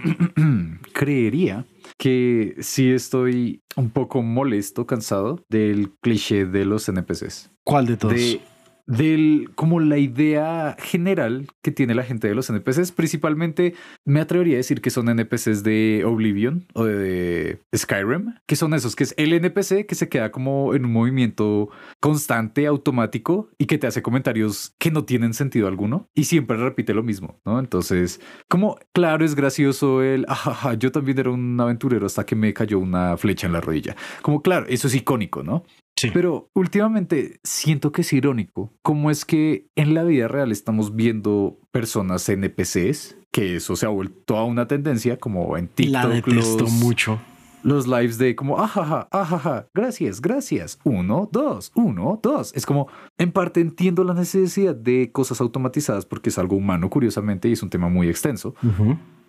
Creería 0.92 1.66
que 1.98 2.56
sí 2.60 2.90
estoy 2.90 3.62
un 3.76 3.90
poco 3.90 4.22
molesto, 4.22 4.86
cansado 4.86 5.44
del 5.48 5.92
cliché 6.00 6.46
de 6.46 6.64
los 6.64 6.88
NPCs. 6.88 7.50
¿Cuál 7.64 7.86
de 7.86 7.96
todos? 7.96 8.38
Del 8.86 9.50
como 9.54 9.80
la 9.80 9.98
idea 9.98 10.76
general 10.78 11.48
que 11.62 11.70
tiene 11.70 11.94
la 11.94 12.02
gente 12.02 12.28
de 12.28 12.34
los 12.34 12.50
NPCs. 12.50 12.92
Principalmente 12.92 13.74
me 14.04 14.20
atrevería 14.20 14.54
a 14.54 14.58
decir 14.58 14.80
que 14.80 14.90
son 14.90 15.08
NPCs 15.08 15.62
de 15.62 16.02
Oblivion 16.06 16.66
o 16.74 16.84
de 16.84 17.60
Skyrim, 17.74 18.34
que 18.46 18.56
son 18.56 18.74
esos, 18.74 18.96
que 18.96 19.04
es 19.04 19.14
el 19.16 19.32
NPC 19.32 19.86
que 19.86 19.94
se 19.94 20.08
queda 20.08 20.30
como 20.30 20.74
en 20.74 20.84
un 20.84 20.92
movimiento 20.92 21.70
constante, 22.00 22.66
automático 22.66 23.48
y 23.58 23.66
que 23.66 23.78
te 23.78 23.86
hace 23.86 24.02
comentarios 24.02 24.74
que 24.78 24.90
no 24.90 25.04
tienen 25.04 25.34
sentido 25.34 25.68
alguno 25.68 26.08
y 26.14 26.24
siempre 26.24 26.56
repite 26.56 26.94
lo 26.94 27.02
mismo, 27.02 27.40
¿no? 27.44 27.58
Entonces, 27.58 28.20
como 28.48 28.78
claro, 28.92 29.24
es 29.24 29.34
gracioso 29.34 30.02
el, 30.02 30.26
yo 30.78 30.92
también 30.92 31.18
era 31.18 31.30
un 31.30 31.60
aventurero 31.60 32.06
hasta 32.06 32.24
que 32.26 32.36
me 32.36 32.52
cayó 32.52 32.78
una 32.78 33.16
flecha 33.16 33.46
en 33.46 33.52
la 33.52 33.60
rodilla. 33.60 33.96
Como 34.22 34.42
claro, 34.42 34.66
eso 34.68 34.88
es 34.88 34.94
icónico, 34.94 35.42
¿no? 35.42 35.64
Pero 36.12 36.50
últimamente 36.54 37.40
siento 37.44 37.92
que 37.92 38.02
es 38.02 38.12
irónico 38.12 38.72
cómo 38.82 39.10
es 39.10 39.24
que 39.24 39.66
en 39.76 39.94
la 39.94 40.02
vida 40.02 40.28
real 40.28 40.52
estamos 40.52 40.94
viendo 40.94 41.58
personas 41.70 42.28
NPCs, 42.28 43.16
que 43.30 43.56
eso 43.56 43.76
se 43.76 43.86
ha 43.86 43.90
vuelto 43.90 44.36
a 44.36 44.44
una 44.44 44.66
tendencia 44.66 45.18
como 45.18 45.56
en 45.56 45.68
TikTok. 45.68 45.92
La 45.92 46.08
detesto 46.08 46.66
mucho. 46.66 47.20
Los 47.62 47.86
lives 47.86 48.18
de 48.18 48.36
como, 48.36 48.60
ajaja, 48.60 49.08
ajaja, 49.10 49.68
gracias, 49.72 50.20
gracias, 50.20 50.78
uno, 50.84 51.30
dos, 51.32 51.72
uno, 51.74 52.20
dos. 52.22 52.52
Es 52.54 52.66
como, 52.66 52.88
en 53.16 53.32
parte 53.32 53.60
entiendo 53.62 54.04
la 54.04 54.12
necesidad 54.12 54.74
de 54.74 55.10
cosas 55.10 55.40
automatizadas 55.40 56.04
porque 56.04 56.28
es 56.28 56.36
algo 56.36 56.56
humano, 56.56 56.90
curiosamente, 56.90 57.48
y 57.48 57.52
es 57.52 57.62
un 57.62 57.70
tema 57.70 57.88
muy 57.88 58.08
extenso. 58.10 58.54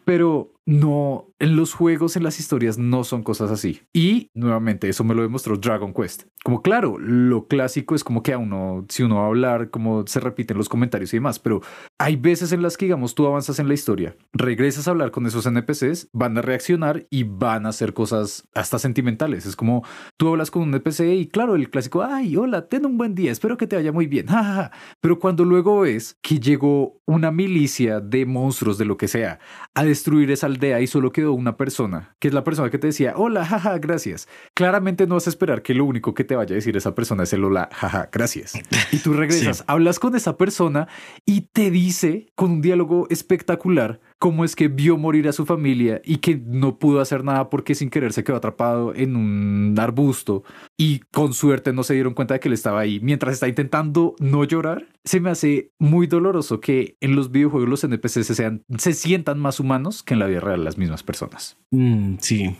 Pero 0.04 0.52
no, 0.66 1.28
en 1.45 1.55
los 1.55 1.76
juegos, 1.76 2.15
en 2.15 2.23
las 2.23 2.39
historias, 2.39 2.80
no 2.80 3.03
son 3.03 3.22
cosas 3.22 3.51
así. 3.51 3.81
Y 3.93 4.31
nuevamente, 4.34 4.89
eso 4.89 5.03
me 5.03 5.13
lo 5.13 5.22
demostró 5.22 5.57
Dragon 5.57 5.93
Quest. 5.93 6.23
Como 6.43 6.63
claro, 6.63 6.97
lo 6.97 7.47
clásico 7.47 7.93
es 7.93 8.03
como 8.03 8.23
que 8.23 8.34
a 8.34 8.39
uno, 8.39 8.85
si 8.89 9.03
uno 9.03 9.17
va 9.17 9.26
a 9.26 9.27
hablar, 9.27 9.69
como 9.69 10.07
se 10.07 10.19
repiten 10.19 10.57
los 10.57 10.69
comentarios 10.69 11.13
y 11.13 11.17
demás, 11.17 11.38
pero 11.38 11.61
hay 11.99 12.15
veces 12.15 12.51
en 12.51 12.63
las 12.63 12.77
que, 12.77 12.85
digamos, 12.85 13.13
tú 13.13 13.27
avanzas 13.27 13.59
en 13.59 13.67
la 13.67 13.76
historia, 13.76 14.15
regresas 14.34 14.88
a 14.88 14.91
hablar 14.91 15.11
con 15.11 15.27
esos 15.27 15.45
NPCs, 15.45 16.09
van 16.13 16.35
a 16.38 16.41
reaccionar 16.41 17.05
y 17.11 17.23
van 17.23 17.67
a 17.67 17.69
hacer 17.69 17.93
cosas 17.93 18.47
hasta 18.55 18.80
sentimentales. 18.80 19.45
Es 19.45 19.55
como 19.55 19.84
tú 20.17 20.30
hablas 20.30 20.49
con 20.49 20.63
un 20.63 20.69
NPC 20.69 21.01
y 21.13 21.27
claro, 21.27 21.55
el 21.55 21.69
clásico, 21.69 22.03
ay, 22.03 22.38
hola, 22.38 22.67
ten 22.67 22.88
un 22.88 22.97
buen 22.97 23.13
día, 23.13 23.31
espero 23.31 23.55
que 23.55 23.67
te 23.67 23.76
vaya 23.76 23.91
muy 23.91 24.07
bien. 24.07 24.26
Pero 25.01 25.19
cuando 25.19 25.45
luego 25.45 25.81
ves 25.81 26.17
que 26.23 26.39
llegó 26.39 26.99
una 27.05 27.30
milicia 27.30 27.99
de 27.99 28.26
monstruos, 28.26 28.80
de 28.80 28.85
lo 28.85 28.97
que 28.97 29.07
sea, 29.07 29.39
a 29.76 29.84
destruir 29.84 30.31
esa 30.31 30.47
aldea 30.47 30.81
y 30.81 30.88
solo 30.88 31.11
quedó 31.11 31.35
una 31.36 31.57
persona, 31.57 32.16
que 32.20 32.28
es 32.28 32.34
la 32.34 32.44
persona 32.44 32.70
que 32.70 32.78
te 32.78 32.88
decía, 32.88 33.14
hola, 33.16 33.45
jaja, 33.45 33.78
gracias. 33.78 34.28
Claramente 34.53 35.07
no 35.07 35.16
vas 35.16 35.28
a 35.28 35.30
esperar 35.30 35.62
que 35.62 35.74
lo 35.74 35.86
único 35.86 36.14
que 36.14 36.24
te 36.24 36.36
vaya 36.36 36.53
a 36.53 36.56
decir 36.56 36.76
esa 36.78 36.95
persona 36.95 37.24
es 37.24 37.34
el 37.34 37.44
hola, 37.44 37.70
jaja, 37.72 38.10
gracias. 38.12 38.53
Y 38.91 38.98
tú 38.99 39.14
regresas, 39.14 39.64
hablas 39.68 39.99
con 39.99 40.16
esa 40.16 40.38
persona 40.38 40.88
y 41.26 41.41
te 41.41 41.70
dice 41.70 42.28
con 42.36 42.52
un 42.52 42.62
diálogo 42.62 43.07
espectacular 43.10 43.99
cómo 44.20 44.46
es 44.46 44.56
que 44.56 44.68
vio 44.68 44.98
morir 44.98 45.28
a 45.28 45.34
su 45.34 45.46
familia 45.46 46.02
y 46.04 46.18
que 46.18 46.36
no 46.38 46.80
pudo 46.80 47.02
hacer 47.02 47.24
nada 47.24 47.50
porque 47.50 47.76
sin 47.76 47.90
querer 47.90 48.14
se 48.14 48.24
quedó 48.24 48.38
atrapado 48.38 48.94
en 48.96 49.16
un 49.16 49.76
arbusto 49.78 50.44
y 50.78 51.00
con 51.12 51.34
suerte 51.34 51.74
no 51.74 51.84
se 51.84 51.94
dieron 51.94 52.14
cuenta 52.14 52.34
de 52.36 52.40
que 52.40 52.48
él 52.48 52.54
estaba 52.54 52.80
ahí 52.80 53.00
mientras 53.02 53.34
está 53.34 53.48
intentando 53.48 54.16
no 54.20 54.44
llorar. 54.44 54.88
Se 55.04 55.20
me 55.20 55.30
hace 55.30 55.72
muy 55.80 56.08
doloroso 56.08 56.60
que 56.60 56.98
en 57.02 57.16
los 57.16 57.32
videojuegos 57.32 57.70
los 57.70 57.84
NPCs 57.84 58.26
se, 58.26 58.36
sean, 58.36 58.64
se 58.78 58.94
sientan 58.94 59.40
más 59.40 59.60
humanos 59.60 60.04
que 60.04 60.14
en 60.14 60.20
la 60.20 60.28
vida 60.28 60.40
real 60.40 60.64
las 60.64 60.78
mismas 60.78 61.04
personas. 61.04 61.58
Mm, 61.72 62.16
sí. 62.20 62.56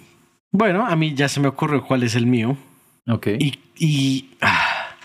Bueno, 0.52 0.86
a 0.86 0.95
mí 0.95 1.14
ya 1.15 1.27
se 1.27 1.40
me 1.40 1.48
ocurrió 1.48 1.84
cuál 1.84 2.03
es 2.03 2.15
el 2.15 2.27
mío. 2.27 2.57
Ok. 3.07 3.27
Y, 3.77 4.30
ah, 4.41 4.95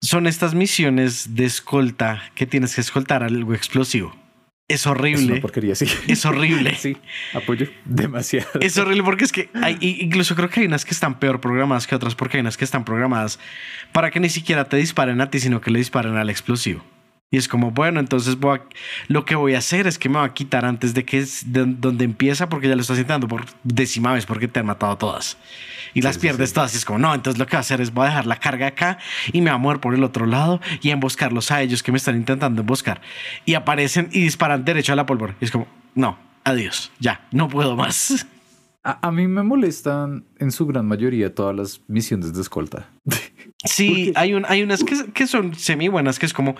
son 0.00 0.26
estas 0.26 0.54
misiones 0.54 1.34
de 1.34 1.44
escolta 1.44 2.22
que 2.34 2.46
tienes 2.46 2.74
que 2.74 2.80
escoltar 2.80 3.22
algo 3.22 3.52
explosivo. 3.54 4.14
Es 4.70 4.86
horrible. 4.86 5.24
Es 5.24 5.30
una 5.30 5.40
porquería, 5.40 5.74
sí. 5.74 5.86
Es 6.06 6.24
horrible. 6.24 6.74
sí, 6.78 6.96
apoyo 7.34 7.66
demasiado. 7.84 8.60
Es 8.60 8.78
horrible 8.78 9.02
porque 9.02 9.24
es 9.24 9.32
que 9.32 9.50
hay, 9.54 9.76
incluso 9.80 10.36
creo 10.36 10.48
que 10.48 10.60
hay 10.60 10.66
unas 10.66 10.84
que 10.84 10.92
están 10.92 11.18
peor 11.18 11.40
programadas 11.40 11.88
que 11.88 11.96
otras 11.96 12.14
porque 12.14 12.36
hay 12.36 12.42
unas 12.42 12.56
que 12.56 12.64
están 12.64 12.84
programadas 12.84 13.40
para 13.92 14.12
que 14.12 14.20
ni 14.20 14.28
siquiera 14.28 14.64
te 14.66 14.76
disparen 14.76 15.20
a 15.20 15.28
ti, 15.28 15.40
sino 15.40 15.60
que 15.60 15.72
le 15.72 15.80
disparen 15.80 16.16
al 16.16 16.30
explosivo. 16.30 16.84
Y 17.32 17.36
es 17.36 17.46
como, 17.46 17.70
bueno, 17.70 18.00
entonces 18.00 18.40
voy 18.40 18.58
lo 19.06 19.24
que 19.24 19.36
voy 19.36 19.54
a 19.54 19.58
hacer 19.58 19.86
es 19.86 20.00
que 20.00 20.08
me 20.08 20.16
va 20.16 20.24
a 20.24 20.34
quitar 20.34 20.64
antes 20.64 20.94
de 20.94 21.04
que 21.04 21.18
es 21.18 21.44
donde 21.46 22.04
empieza, 22.04 22.48
porque 22.48 22.68
ya 22.68 22.74
lo 22.74 22.80
estás 22.80 22.96
intentando 22.96 23.28
por 23.28 23.44
décima 23.62 24.12
vez, 24.12 24.26
porque 24.26 24.48
te 24.48 24.58
han 24.58 24.66
matado 24.66 24.98
todas. 24.98 25.38
Y 25.94 26.02
las 26.02 26.18
pierdes 26.18 26.52
todas. 26.52 26.74
Y 26.74 26.78
es 26.78 26.84
como, 26.84 26.98
no, 26.98 27.14
entonces 27.14 27.38
lo 27.38 27.46
que 27.46 27.52
voy 27.52 27.58
a 27.58 27.60
hacer 27.60 27.80
es 27.80 27.94
voy 27.94 28.06
a 28.06 28.08
dejar 28.08 28.26
la 28.26 28.40
carga 28.40 28.66
acá 28.66 28.98
y 29.32 29.42
me 29.42 29.50
voy 29.50 29.54
a 29.54 29.58
mover 29.58 29.78
por 29.78 29.94
el 29.94 30.02
otro 30.02 30.26
lado 30.26 30.60
y 30.82 30.90
a 30.90 30.92
emboscarlos 30.92 31.52
a 31.52 31.62
ellos 31.62 31.84
que 31.84 31.92
me 31.92 31.98
están 31.98 32.16
intentando 32.16 32.62
emboscar. 32.62 33.00
Y 33.44 33.54
aparecen 33.54 34.08
y 34.10 34.22
disparan 34.22 34.64
derecho 34.64 34.92
a 34.92 34.96
la 34.96 35.06
pólvora. 35.06 35.36
Y 35.40 35.44
es 35.44 35.52
como, 35.52 35.68
no, 35.94 36.18
adiós, 36.42 36.90
ya, 36.98 37.28
no 37.30 37.48
puedo 37.48 37.76
más. 37.76 38.26
A, 38.82 39.12
mí 39.12 39.28
me 39.28 39.44
molestan 39.44 40.24
en 40.38 40.50
su 40.50 40.66
gran 40.66 40.86
mayoría 40.86 41.32
todas 41.32 41.54
las 41.54 41.80
misiones 41.86 42.32
de 42.32 42.40
escolta. 42.40 42.88
Sí, 43.62 44.12
hay, 44.16 44.34
un, 44.34 44.44
hay 44.48 44.64
unas 44.64 44.82
que, 44.82 45.12
que 45.12 45.28
son 45.28 45.54
semi 45.54 45.88
buenas, 45.88 46.18
que 46.18 46.26
es 46.26 46.32
como 46.32 46.56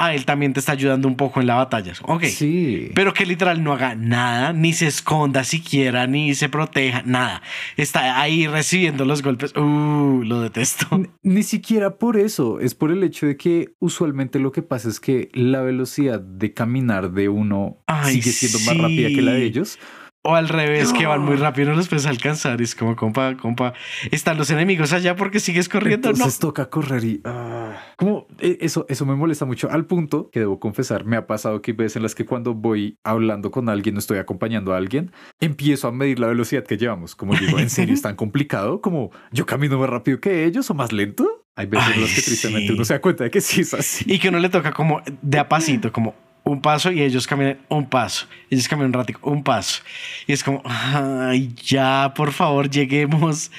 ah, 0.00 0.14
él 0.14 0.24
también 0.24 0.54
te 0.54 0.60
está 0.60 0.72
ayudando 0.72 1.06
un 1.06 1.16
poco 1.16 1.40
en 1.40 1.46
la 1.46 1.56
batalla. 1.56 1.92
Ok. 2.02 2.24
Sí. 2.24 2.90
Pero 2.94 3.12
que 3.12 3.26
literal 3.26 3.62
no 3.62 3.72
haga 3.72 3.94
nada, 3.94 4.52
ni 4.52 4.72
se 4.72 4.86
esconda 4.86 5.44
siquiera, 5.44 6.06
ni 6.06 6.34
se 6.34 6.48
proteja, 6.48 7.02
nada. 7.04 7.42
Está 7.76 8.20
ahí 8.20 8.46
recibiendo 8.46 9.04
los 9.04 9.22
golpes. 9.22 9.54
Uh, 9.56 10.22
lo 10.24 10.40
detesto. 10.40 10.86
Ni, 11.22 11.42
siquiera 11.42 11.98
por 11.98 12.16
eso. 12.16 12.60
Es 12.60 12.74
por 12.74 12.90
el 12.90 13.02
hecho 13.02 13.26
de 13.26 13.36
que 13.36 13.74
usualmente 13.78 14.38
lo 14.38 14.52
que 14.52 14.62
pasa 14.62 14.88
es 14.88 15.00
que 15.00 15.28
la 15.34 15.60
velocidad 15.60 16.20
de 16.20 16.54
caminar 16.54 17.12
de 17.12 17.28
uno 17.28 17.78
sigue 18.04 18.30
siendo 18.30 18.58
más 18.60 18.78
rápida 18.78 19.08
que 19.08 19.22
la 19.22 19.32
de 19.32 19.44
ellos. 19.44 19.78
O 20.22 20.34
al 20.34 20.50
revés, 20.50 20.92
que 20.92 21.06
van 21.06 21.22
muy 21.22 21.36
rápido, 21.36 21.70
no 21.70 21.76
los 21.76 21.88
puedes 21.88 22.04
alcanzar. 22.04 22.60
es 22.60 22.74
como, 22.74 22.94
compa, 22.94 23.34
compa, 23.38 23.72
están 24.10 24.36
los 24.36 24.50
enemigos 24.50 24.92
allá 24.92 25.16
porque 25.16 25.40
sigues 25.40 25.66
corriendo. 25.66 26.10
Entonces 26.10 26.38
toca 26.38 26.68
correr 26.68 27.04
y. 27.04 27.20
Ah, 27.24 27.78
como 27.96 28.26
e, 28.38 28.58
eso, 28.60 28.84
eso 28.90 29.06
me 29.06 29.14
molesta 29.14 29.46
mucho. 29.46 29.70
Al 29.70 29.86
punto 29.86 30.28
que 30.30 30.40
debo 30.40 30.60
confesar, 30.60 31.06
me 31.06 31.16
ha 31.16 31.26
pasado 31.26 31.62
que 31.62 31.70
hay 31.70 31.76
veces 31.78 31.96
en 31.96 32.02
las 32.02 32.14
que 32.14 32.26
cuando 32.26 32.52
voy 32.52 32.98
hablando 33.02 33.50
con 33.50 33.70
alguien, 33.70 33.96
o 33.96 33.98
estoy 33.98 34.18
acompañando 34.18 34.74
a 34.74 34.76
alguien, 34.76 35.10
empiezo 35.40 35.88
a 35.88 35.92
medir 35.92 36.18
la 36.18 36.26
velocidad 36.26 36.64
que 36.64 36.76
llevamos. 36.76 37.16
Como 37.16 37.34
digo, 37.34 37.58
¿en 37.58 37.70
serio 37.70 37.94
es 37.94 38.02
tan 38.02 38.16
complicado? 38.16 38.82
Como 38.82 39.12
yo 39.32 39.46
camino 39.46 39.78
más 39.78 39.88
rápido 39.88 40.20
que 40.20 40.44
ellos 40.44 40.68
o 40.68 40.74
más 40.74 40.92
lento. 40.92 41.46
Hay 41.56 41.64
veces 41.64 41.94
en 41.94 42.00
las 42.02 42.14
que 42.14 42.22
tristemente 42.22 42.72
uno 42.74 42.84
se 42.84 42.92
da 42.92 43.00
cuenta 43.00 43.24
de 43.24 43.30
que 43.30 43.40
sí 43.40 43.62
es 43.62 43.72
así. 43.72 44.04
Y 44.06 44.18
que 44.18 44.28
uno 44.28 44.38
le 44.38 44.50
toca 44.50 44.72
como 44.72 45.00
de 45.22 45.38
a 45.38 45.48
pasito, 45.48 45.92
como 45.92 46.14
un 46.50 46.60
paso 46.60 46.90
y 46.90 47.02
ellos 47.02 47.26
caminan 47.26 47.58
un 47.68 47.88
paso. 47.88 48.26
Ellos 48.50 48.68
caminan 48.68 48.88
un 48.88 48.94
ratico, 48.94 49.30
un 49.30 49.44
paso. 49.44 49.82
Y 50.26 50.32
es 50.32 50.42
como, 50.42 50.62
ay, 50.64 51.54
ya, 51.54 52.12
por 52.14 52.32
favor, 52.32 52.68
lleguemos. 52.68 53.50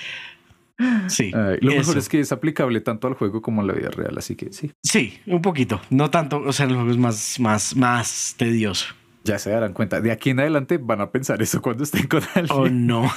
Sí. 1.08 1.32
lo 1.32 1.72
mejor 1.72 1.98
es 1.98 2.10
que 2.10 2.20
es 2.20 2.32
aplicable 2.32 2.82
tanto 2.82 3.08
al 3.08 3.14
juego 3.14 3.42
como 3.42 3.62
a 3.62 3.64
la 3.66 3.74
vida 3.74 3.90
real, 3.92 4.18
así 4.18 4.36
que 4.36 4.52
sí. 4.52 4.72
Sí, 4.84 5.20
un 5.28 5.42
poquito. 5.42 5.80
No 5.90 6.10
tanto, 6.10 6.38
o 6.40 6.52
sea, 6.52 6.66
el 6.66 6.74
juego 6.74 6.90
es 6.90 6.98
más, 6.98 7.40
más, 7.40 7.76
más 7.76 8.36
tedioso. 8.38 8.88
Ya 9.24 9.38
se 9.38 9.52
darán 9.52 9.74
cuenta. 9.74 10.02
De 10.02 10.12
aquí 10.12 10.32
en 10.32 10.40
adelante 10.40 10.80
van 10.80 11.02
a 11.02 11.12
pensar 11.12 11.42
eso 11.42 11.62
cuando 11.62 11.84
estén 11.84 12.08
con 12.08 12.24
alguien. 12.34 12.58
Oh, 12.58 12.68
no. 12.68 13.12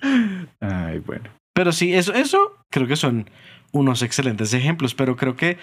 Ay, 0.60 1.00
bueno. 1.00 1.28
Pero 1.52 1.72
sí, 1.72 1.92
eso, 1.92 2.14
eso 2.14 2.56
creo 2.70 2.86
que 2.86 2.94
son 2.94 3.28
unos 3.72 4.02
excelentes 4.02 4.54
ejemplos, 4.54 4.94
pero 4.94 5.16
creo 5.16 5.36
que 5.36 5.58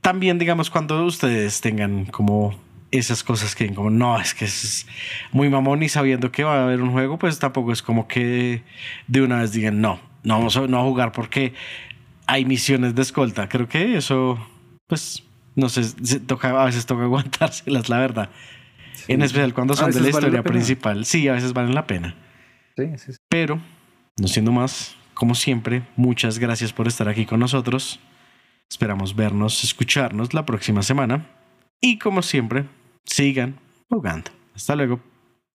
también, 0.00 0.38
digamos, 0.38 0.70
cuando 0.70 1.04
ustedes 1.04 1.60
tengan 1.60 2.06
como 2.06 2.54
esas 2.90 3.22
cosas 3.22 3.54
que 3.54 3.72
como 3.72 3.90
no, 3.90 4.20
es 4.20 4.34
que 4.34 4.46
es 4.46 4.86
muy 5.32 5.48
mamón 5.48 5.82
y 5.82 5.88
sabiendo 5.88 6.32
que 6.32 6.44
va 6.44 6.60
a 6.60 6.64
haber 6.64 6.82
un 6.82 6.90
juego, 6.92 7.18
pues 7.18 7.38
tampoco 7.38 7.72
es 7.72 7.82
como 7.82 8.08
que 8.08 8.62
de 9.06 9.22
una 9.22 9.40
vez 9.40 9.52
digan 9.52 9.80
no, 9.80 10.00
no 10.24 10.38
vamos 10.38 10.56
a, 10.56 10.66
no 10.66 10.80
a 10.80 10.82
jugar 10.82 11.12
porque 11.12 11.54
hay 12.26 12.44
misiones 12.44 12.94
de 12.94 13.02
escolta. 13.02 13.48
Creo 13.48 13.68
que 13.68 13.96
eso, 13.96 14.38
pues, 14.86 15.24
no 15.56 15.68
sé, 15.68 16.20
toca, 16.20 16.60
a 16.60 16.64
veces 16.64 16.86
toca 16.86 17.02
aguantárselas, 17.04 17.88
la 17.88 17.98
verdad. 17.98 18.30
En 19.08 19.22
especial 19.22 19.54
cuando 19.54 19.74
son 19.74 19.90
de 19.90 20.00
la 20.00 20.08
historia 20.08 20.42
principal. 20.42 21.04
Sí, 21.04 21.26
a 21.28 21.32
veces 21.32 21.52
valen 21.52 21.74
la 21.74 21.86
pena. 21.86 22.14
Sí, 22.76 22.84
sí, 22.96 23.12
Pero, 23.28 23.60
no 24.16 24.28
siendo 24.28 24.52
más, 24.52 24.96
como 25.14 25.34
siempre, 25.34 25.82
muchas 25.96 26.38
gracias 26.38 26.72
por 26.72 26.86
estar 26.86 27.08
aquí 27.08 27.26
con 27.26 27.40
nosotros. 27.40 28.00
Esperamos 28.70 29.16
vernos, 29.16 29.64
escucharnos 29.64 30.32
la 30.32 30.46
próxima 30.46 30.82
semana. 30.82 31.26
Y 31.80 31.98
como 31.98 32.22
siempre, 32.22 32.66
sigan 33.04 33.58
jugando. 33.88 34.30
Hasta 34.54 34.76
luego. 34.76 35.00